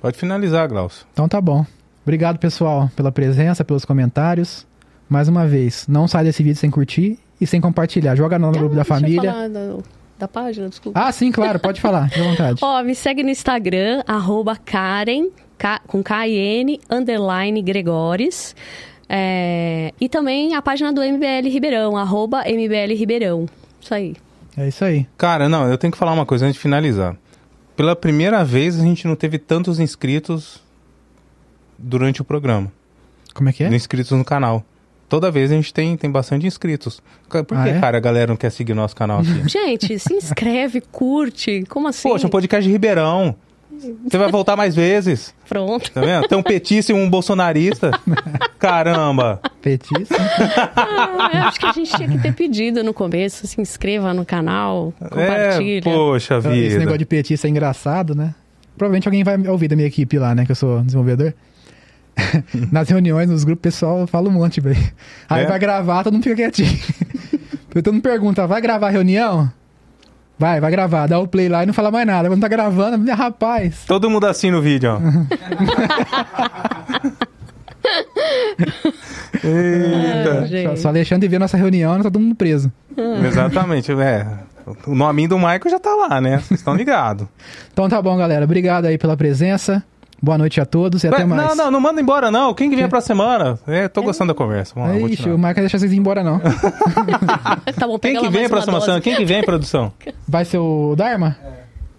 Pode 0.01 0.19
finalizar, 0.19 0.69
Glaucio. 0.69 1.07
Então 1.13 1.29
tá 1.29 1.41
bom. 1.41 1.65
Obrigado, 2.03 2.39
pessoal, 2.39 2.91
pela 2.95 3.11
presença, 3.11 3.65
pelos 3.65 3.85
comentários. 3.85 4.67
Mais 5.09 5.29
uma 5.29 5.47
vez, 5.47 5.87
não 5.89 6.07
sai 6.07 6.25
desse 6.25 6.43
vídeo 6.43 6.57
sem 6.59 6.71
curtir 6.71 7.19
e 7.41 7.47
sem 7.47 7.61
compartilhar. 7.61 8.15
Joga 8.17 8.39
no 8.39 8.51
grupo 8.53 8.75
da 8.75 8.83
Ah, 8.83 8.85
deixa 8.85 8.95
eu 8.95 9.01
família. 9.01 9.33
falar 9.33 9.49
da, 9.49 9.77
da 10.19 10.29
página, 10.29 10.69
desculpa. 10.69 11.01
Ah, 11.01 11.11
sim, 11.13 11.31
claro, 11.33 11.59
pode 11.59 11.81
falar, 11.81 12.09
fica 12.11 12.21
à 12.21 12.29
vontade. 12.29 12.59
Ó, 12.65 12.83
me 12.83 12.95
segue 12.95 13.23
no 13.23 13.31
Instagram, 13.31 14.03
arroba 14.07 14.57
Karen, 14.57 15.29
K- 15.57 15.81
com 15.87 16.03
K-I-N, 16.03 16.81
underline 16.91 17.63
Gregores. 17.63 18.55
É, 19.09 19.93
e 20.01 20.09
também 20.09 20.55
a 20.55 20.63
página 20.63 20.93
do 20.93 21.03
MBL 21.03 21.49
Ribeirão, 21.51 21.97
arroba 21.97 22.43
MBL 22.47 22.95
Ribeirão. 22.97 23.47
Isso 23.81 23.95
aí. 23.95 24.17
É 24.57 24.69
isso 24.69 24.85
aí. 24.85 25.07
Cara, 25.19 25.49
não, 25.49 25.69
eu 25.69 25.77
tenho 25.79 25.91
que 25.93 25.99
falar 25.99 26.13
uma 26.13 26.25
coisa 26.27 26.45
antes 26.47 26.55
de 26.57 26.61
finalizar. 26.61 27.17
Pela 27.77 27.97
primeira 27.97 28.45
vez, 28.45 28.79
a 28.79 28.83
gente 28.83 29.07
não 29.07 29.17
teve 29.17 29.39
tantos 29.39 29.81
inscritos 29.81 30.63
durante 31.79 32.21
o 32.21 32.25
programa. 32.25 32.71
Como 33.35 33.49
é 33.49 33.53
que 33.53 33.65
é? 33.65 33.75
Inscritos 33.75 34.13
no 34.13 34.25
canal. 34.25 34.65
Toda 35.09 35.31
vez 35.31 35.51
a 35.51 35.55
gente 35.55 35.73
tem, 35.75 35.97
tem 35.97 36.11
bastante 36.11 36.47
inscritos. 36.47 37.03
Por 37.29 37.45
Ah, 37.57 37.65
que, 37.65 37.69
é? 37.71 37.81
cara, 37.81 37.97
a 37.99 38.01
galera 38.01 38.29
não 38.29 38.37
quer 38.37 38.51
seguir 38.51 38.75
nosso 38.75 38.95
canal 38.97 39.21
aqui? 39.21 39.43
Gente, 39.49 39.99
se 39.99 40.15
inscreve, 40.15 40.81
curte. 40.81 41.65
Como 41.69 41.89
assim? 41.89 42.09
Poxa, 42.09 42.27
um 42.27 42.31
podcast 42.31 42.65
de 42.67 42.73
Ribeirão. 42.73 43.37
Você 44.09 44.17
vai 44.19 44.31
voltar 44.31 44.57
mais 44.57 44.75
vezes. 44.75 45.35
Pronto. 45.49 45.91
Tá 45.91 46.01
vendo? 46.01 46.27
Tem 46.29 46.39
um 46.39 46.43
petista 46.43 46.93
e 46.93 46.95
um 46.95 47.09
bolsonarista. 47.11 47.91
Caramba. 48.59 49.41
Petista. 49.61 50.17
Ah, 50.77 51.31
eu 51.33 51.41
acho 51.49 51.61
que 51.61 51.67
a 51.67 51.73
gente 51.73 51.95
tinha 51.97 52.09
que 52.09 52.19
ter 52.19 52.33
pedido 52.35 52.83
no 52.85 52.95
começo. 52.95 53.47
Se 53.47 53.61
inscreva 53.61 54.13
no 54.15 54.25
canal, 54.25 54.93
É, 55.01 55.09
compartilha. 55.09 55.83
poxa 55.83 56.39
Esse 56.39 56.49
vida. 56.49 56.79
negócio 56.79 56.99
de 56.99 57.07
petista 57.07 57.47
é 57.47 57.51
engraçado, 57.51 58.15
né? 58.15 58.35
Provavelmente 58.77 59.07
alguém 59.09 59.23
vai 59.25 59.37
ouvir 59.49 59.69
da 59.69 59.77
minha 59.77 59.89
equipe 59.89 60.19
lá, 60.19 60.35
né? 60.35 60.45
Que 60.45 60.53
eu 60.53 60.57
sou 60.57 60.81
desenvolvedor. 60.83 61.33
Nas 62.71 62.89
reuniões, 62.89 63.29
nos 63.29 63.43
grupos, 63.45 63.59
o 63.61 63.63
pessoal 63.63 64.07
fala 64.07 64.29
um 64.29 64.33
monte, 64.33 64.61
velho. 64.61 64.77
Aí 65.29 65.45
É? 65.45 65.47
vai 65.47 65.59
gravar, 65.59 66.05
todo 66.05 66.13
mundo 66.15 66.23
fica 66.23 66.37
quietinho. 66.37 66.79
todo 67.75 67.93
mundo 67.93 68.03
pergunta, 68.03 68.47
vai 68.47 68.61
gravar 68.61 68.87
a 68.89 68.91
reunião? 68.91 69.51
Vai, 70.39 70.61
vai 70.61 70.71
gravar. 70.71 71.07
Dá 71.07 71.19
o 71.19 71.29
play 71.29 71.49
lá 71.49 71.63
e 71.63 71.67
não 71.67 71.75
fala 71.75 71.91
mais 71.91 72.07
nada. 72.07 72.29
Quando 72.29 72.41
tá 72.41 72.49
gravando, 72.49 73.11
rapaz. 73.13 73.85
Todo 73.87 74.11
mundo 74.11 74.27
assim 74.27 74.51
no 74.51 74.61
vídeo, 74.61 74.91
ó. 74.91 74.99
Eita. 79.45 80.41
Ah, 80.43 80.47
gente. 80.47 80.69
Só, 80.71 80.77
só 80.77 80.89
Alexandre 80.89 81.29
vê 81.29 81.39
nossa 81.39 81.57
reunião, 81.57 81.97
tá 81.99 82.05
todo 82.05 82.21
mundo 82.21 82.35
preso. 82.35 82.73
Exatamente, 83.27 83.93
é. 83.93 84.27
O 84.87 84.95
nominho 84.95 85.29
do 85.29 85.37
Michael 85.37 85.69
já 85.69 85.79
tá 85.79 85.95
lá, 85.95 86.21
né? 86.21 86.39
Vocês 86.39 86.61
estão 86.61 86.75
ligados. 86.75 87.27
Então 87.73 87.89
tá 87.89 88.01
bom, 88.01 88.17
galera. 88.17 88.45
Obrigado 88.45 88.87
aí 88.87 88.97
pela 88.97 89.17
presença. 89.17 89.85
Boa 90.23 90.39
noite 90.39 90.61
a 90.61 90.65
todos 90.65 91.05
e 91.05 91.09
até 91.09 91.25
mais. 91.25 91.49
Não, 91.51 91.65
não, 91.65 91.71
não 91.73 91.81
manda 91.81 92.01
embora, 92.01 92.31
não. 92.31 92.55
Quem 92.55 92.71
que 92.71 92.77
vem 92.77 92.89
pra 92.89 93.01
semana? 93.01 93.59
É, 93.67 93.89
tô 93.89 94.03
gostando 94.03 94.33
da 94.33 94.35
conversa. 94.37 94.73
Vamos 94.75 94.91
lá, 94.91 94.97
Ixi, 94.97 95.09
continuar. 95.09 95.35
o 95.35 95.39
Marco 95.39 95.55
vai 95.57 95.63
deixar 95.65 95.79
vocês 95.79 95.93
ir 95.93 95.97
embora, 95.97 96.23
não. 96.25 96.41
Tá 97.79 97.87
bom, 97.87 97.99
Quem 97.99 98.19
que 98.19 98.29
vem 98.31 98.49
pra 98.49 98.63
semana? 98.63 99.01
Quem 99.01 99.17
que 99.17 99.25
vem, 99.25 99.43
produção? 99.45 99.93
Vai 100.27 100.45
ser 100.45 100.59
o 100.59 100.95
Dharma? 100.97 101.37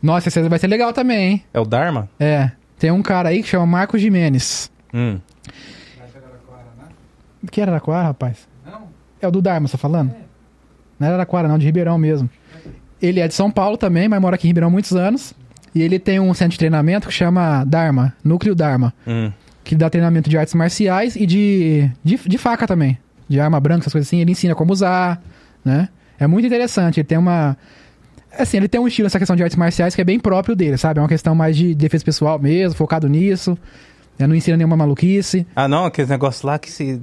Nossa, 0.02 0.30
esse 0.30 0.42
vai 0.50 0.58
ser 0.60 0.68
legal 0.68 0.92
também, 0.94 1.18
hein? 1.32 1.44
É 1.54 1.60
o 1.60 1.66
Dharma? 1.66 2.10
É. 2.20 2.52
Tem 2.80 2.92
um 2.92 3.02
cara 3.02 3.30
aí 3.30 3.42
que 3.44 3.50
chama 3.50 3.66
Marcos 3.66 4.02
Jimenez. 4.02 4.72
Hum. 4.94 5.20
Que 7.52 7.62
era 7.62 7.72
Araquara, 7.72 8.04
rapaz? 8.08 8.48
É 9.22 9.28
o 9.28 9.32
do 9.32 9.42
Dharma, 9.42 9.68
você 9.68 9.74
tá 9.74 9.78
falando? 9.78 10.14
Não 11.00 11.08
era 11.08 11.16
Araquara, 11.18 11.48
não, 11.48 11.58
de 11.58 11.66
Ribeirão 11.66 11.98
mesmo. 11.98 12.30
Ele 13.02 13.20
é 13.20 13.28
de 13.28 13.34
São 13.34 13.52
Paulo 13.52 13.78
também, 13.78 14.08
mas 14.08 14.20
mora 14.22 14.36
aqui 14.36 14.48
em 14.48 14.50
Ribeirão 14.50 14.70
há 14.70 14.72
muitos 14.72 14.94
anos. 14.94 15.34
E 15.76 15.82
ele 15.82 16.00
tem 16.00 16.20
um 16.20 16.34
centro 16.34 16.54
de 16.54 16.58
treinamento 16.58 17.08
que 17.08 17.14
chama 17.14 17.66
Dharma, 17.66 18.14
Núcleo 18.24 18.56
Dharma. 18.56 18.94
Hum. 19.06 19.32
que 19.66 19.76
dá 19.76 19.90
treinamento 19.90 20.30
de 20.30 20.38
artes 20.38 20.54
marciais 20.54 21.16
e 21.16 21.26
de, 21.26 21.90
de, 22.04 22.18
de 22.18 22.38
faca 22.38 22.66
também. 22.66 22.98
De 23.28 23.40
arma 23.40 23.60
branca, 23.60 23.82
essas 23.82 23.92
coisas 23.92 24.08
assim. 24.08 24.22
Ele 24.22 24.32
ensina 24.32 24.56
como 24.56 24.72
usar, 24.72 25.22
né? 25.66 25.90
É 26.20 26.28
muito 26.28 26.46
interessante. 26.46 27.00
Ele 27.00 27.08
tem 27.08 27.18
uma... 27.18 27.58
Assim, 28.38 28.58
ele 28.58 28.68
tem 28.68 28.80
um 28.80 28.88
estilo 28.88 29.06
nessa 29.06 29.18
questão 29.18 29.36
de 29.36 29.44
artes 29.44 29.58
marciais 29.58 29.96
que 29.96 30.02
é 30.02 30.04
bem 30.04 30.20
próprio 30.20 30.56
dele, 30.56 30.78
sabe? 30.78 31.00
É 31.00 31.02
uma 31.02 31.10
questão 31.10 31.34
mais 31.34 31.58
de 31.58 31.74
defesa 31.74 32.06
pessoal 32.06 32.38
mesmo, 32.38 32.76
focado 32.78 33.10
nisso. 33.10 33.58
Ele 34.20 34.28
não 34.28 34.36
ensina 34.36 34.56
nenhuma 34.56 34.78
maluquice. 34.78 35.48
Ah, 35.56 35.68
não, 35.68 35.86
aquele 35.86 36.08
negócio 36.10 36.46
lá 36.46 36.60
que 36.60 36.72
se 36.72 37.02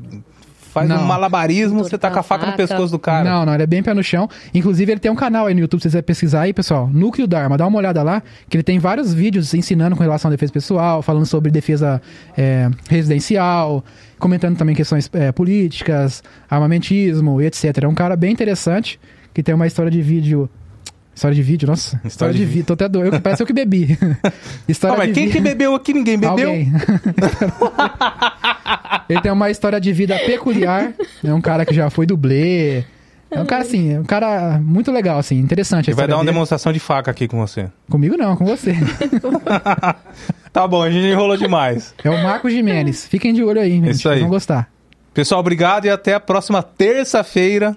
faz 0.73 0.89
Não. 0.89 1.03
um 1.03 1.05
malabarismo, 1.05 1.85
você 1.85 1.99
taca 1.99 2.21
a 2.21 2.23
faca 2.23 2.47
no 2.47 2.53
faca. 2.53 2.67
pescoço 2.67 2.91
do 2.93 2.99
cara. 2.99 3.29
Não, 3.29 3.45
não, 3.45 3.55
ele 3.55 3.63
é 3.63 3.67
bem 3.67 3.83
pé 3.83 3.93
no 3.93 4.03
chão. 4.03 4.29
Inclusive, 4.55 4.93
ele 4.93 5.01
tem 5.01 5.11
um 5.11 5.17
canal 5.17 5.47
aí 5.47 5.55
no 5.55 5.61
YouTube, 5.61 5.81
se 5.81 5.85
você 5.85 5.89
quiser 5.89 6.03
pesquisar 6.03 6.41
aí, 6.43 6.53
pessoal. 6.53 6.89
Núcleo 6.93 7.27
Dharma, 7.27 7.59
dá 7.59 7.67
uma 7.67 7.79
olhada 7.79 8.03
lá, 8.03 8.23
que 8.49 8.57
ele 8.57 8.63
tem 8.63 8.79
vários 8.79 9.13
vídeos 9.13 9.53
ensinando 9.53 9.95
com 9.95 10.03
relação 10.03 10.29
à 10.29 10.33
defesa 10.33 10.53
pessoal, 10.53 11.03
falando 11.03 11.27
sobre 11.27 11.51
defesa 11.51 12.01
é, 12.37 12.71
residencial, 12.89 13.85
comentando 14.19 14.57
também 14.57 14.75
questões 14.75 15.11
é, 15.13 15.31
políticas, 15.33 16.23
armamentismo 16.49 17.41
e 17.43 17.47
etc. 17.47 17.83
É 17.83 17.89
um 17.89 17.95
cara 17.95 18.17
bem 18.17 18.33
interessante, 18.33 18.99
que 19.35 19.43
tem 19.43 19.55
uma 19.55 19.67
história 19.67 19.91
de 19.91 20.01
vídeo. 20.01 20.49
História 21.15 21.35
de 21.35 21.43
vídeo, 21.43 21.69
nossa. 21.69 22.01
História, 22.05 22.33
de 22.33 22.41
de 22.41 22.47
vídeo. 22.47 22.65
Tô 22.65 22.73
até 22.73 22.89
doido. 22.89 23.21
Parece 23.21 23.43
eu 23.43 23.47
que 23.47 23.53
bebi. 23.53 23.99
história 24.67 24.95
Ah, 24.95 24.99
mas 24.99 25.09
de 25.09 25.15
quem 25.15 25.27
vi- 25.27 25.33
que 25.33 25.41
bebeu 25.41 25.75
aqui? 25.75 25.93
Ninguém 25.93 26.19
bebeu? 26.19 26.49
Alguém. 26.49 26.73
ele 29.09 29.21
tem 29.21 29.33
uma 29.33 29.51
história 29.51 29.81
de 29.81 29.93
vida 29.93 30.19
peculiar. 30.21 30.93
É 31.23 31.33
um 31.33 31.41
cara 31.41 31.65
que 31.67 31.75
já 31.75 31.91
foi 31.91 32.07
dublê. 32.07 32.85
É 33.31 33.41
um 33.41 33.47
cara 33.47 33.63
assim, 33.63 33.95
é 33.95 34.01
um 34.01 34.05
cara 34.05 34.59
muito 34.63 34.93
legal, 34.93 35.19
assim, 35.19 35.39
interessante. 35.39 35.89
Ele 35.89 35.95
vai 35.95 36.05
história 36.05 36.09
dar 36.11 36.17
uma 36.17 36.23
dele. 36.25 36.35
demonstração 36.35 36.73
de 36.73 36.79
faca 36.79 37.11
aqui 37.11 37.27
com 37.27 37.39
você. 37.39 37.69
Comigo 37.91 38.17
não, 38.17 38.37
com 38.37 38.45
você. 38.45 38.75
Tá 40.53 40.69
bom, 40.69 40.83
a 40.83 40.91
gente 40.91 41.07
enrolou 41.07 41.35
demais. 41.35 41.95
É 42.05 42.11
o 42.11 42.23
Marcos 42.23 42.53
Jimenez. 42.53 43.07
Fiquem 43.07 43.33
de 43.33 43.43
olho 43.43 43.59
aí, 43.59 43.71
gente. 43.71 43.91
Isso 43.93 44.07
aí. 44.07 44.21
Vão 44.21 44.29
gostar. 44.29 44.69
Pessoal, 45.15 45.41
obrigado 45.41 45.87
e 45.87 45.91
até 45.91 46.13
a 46.13 46.21
próxima 46.21 46.63
terça-feira 46.63 47.75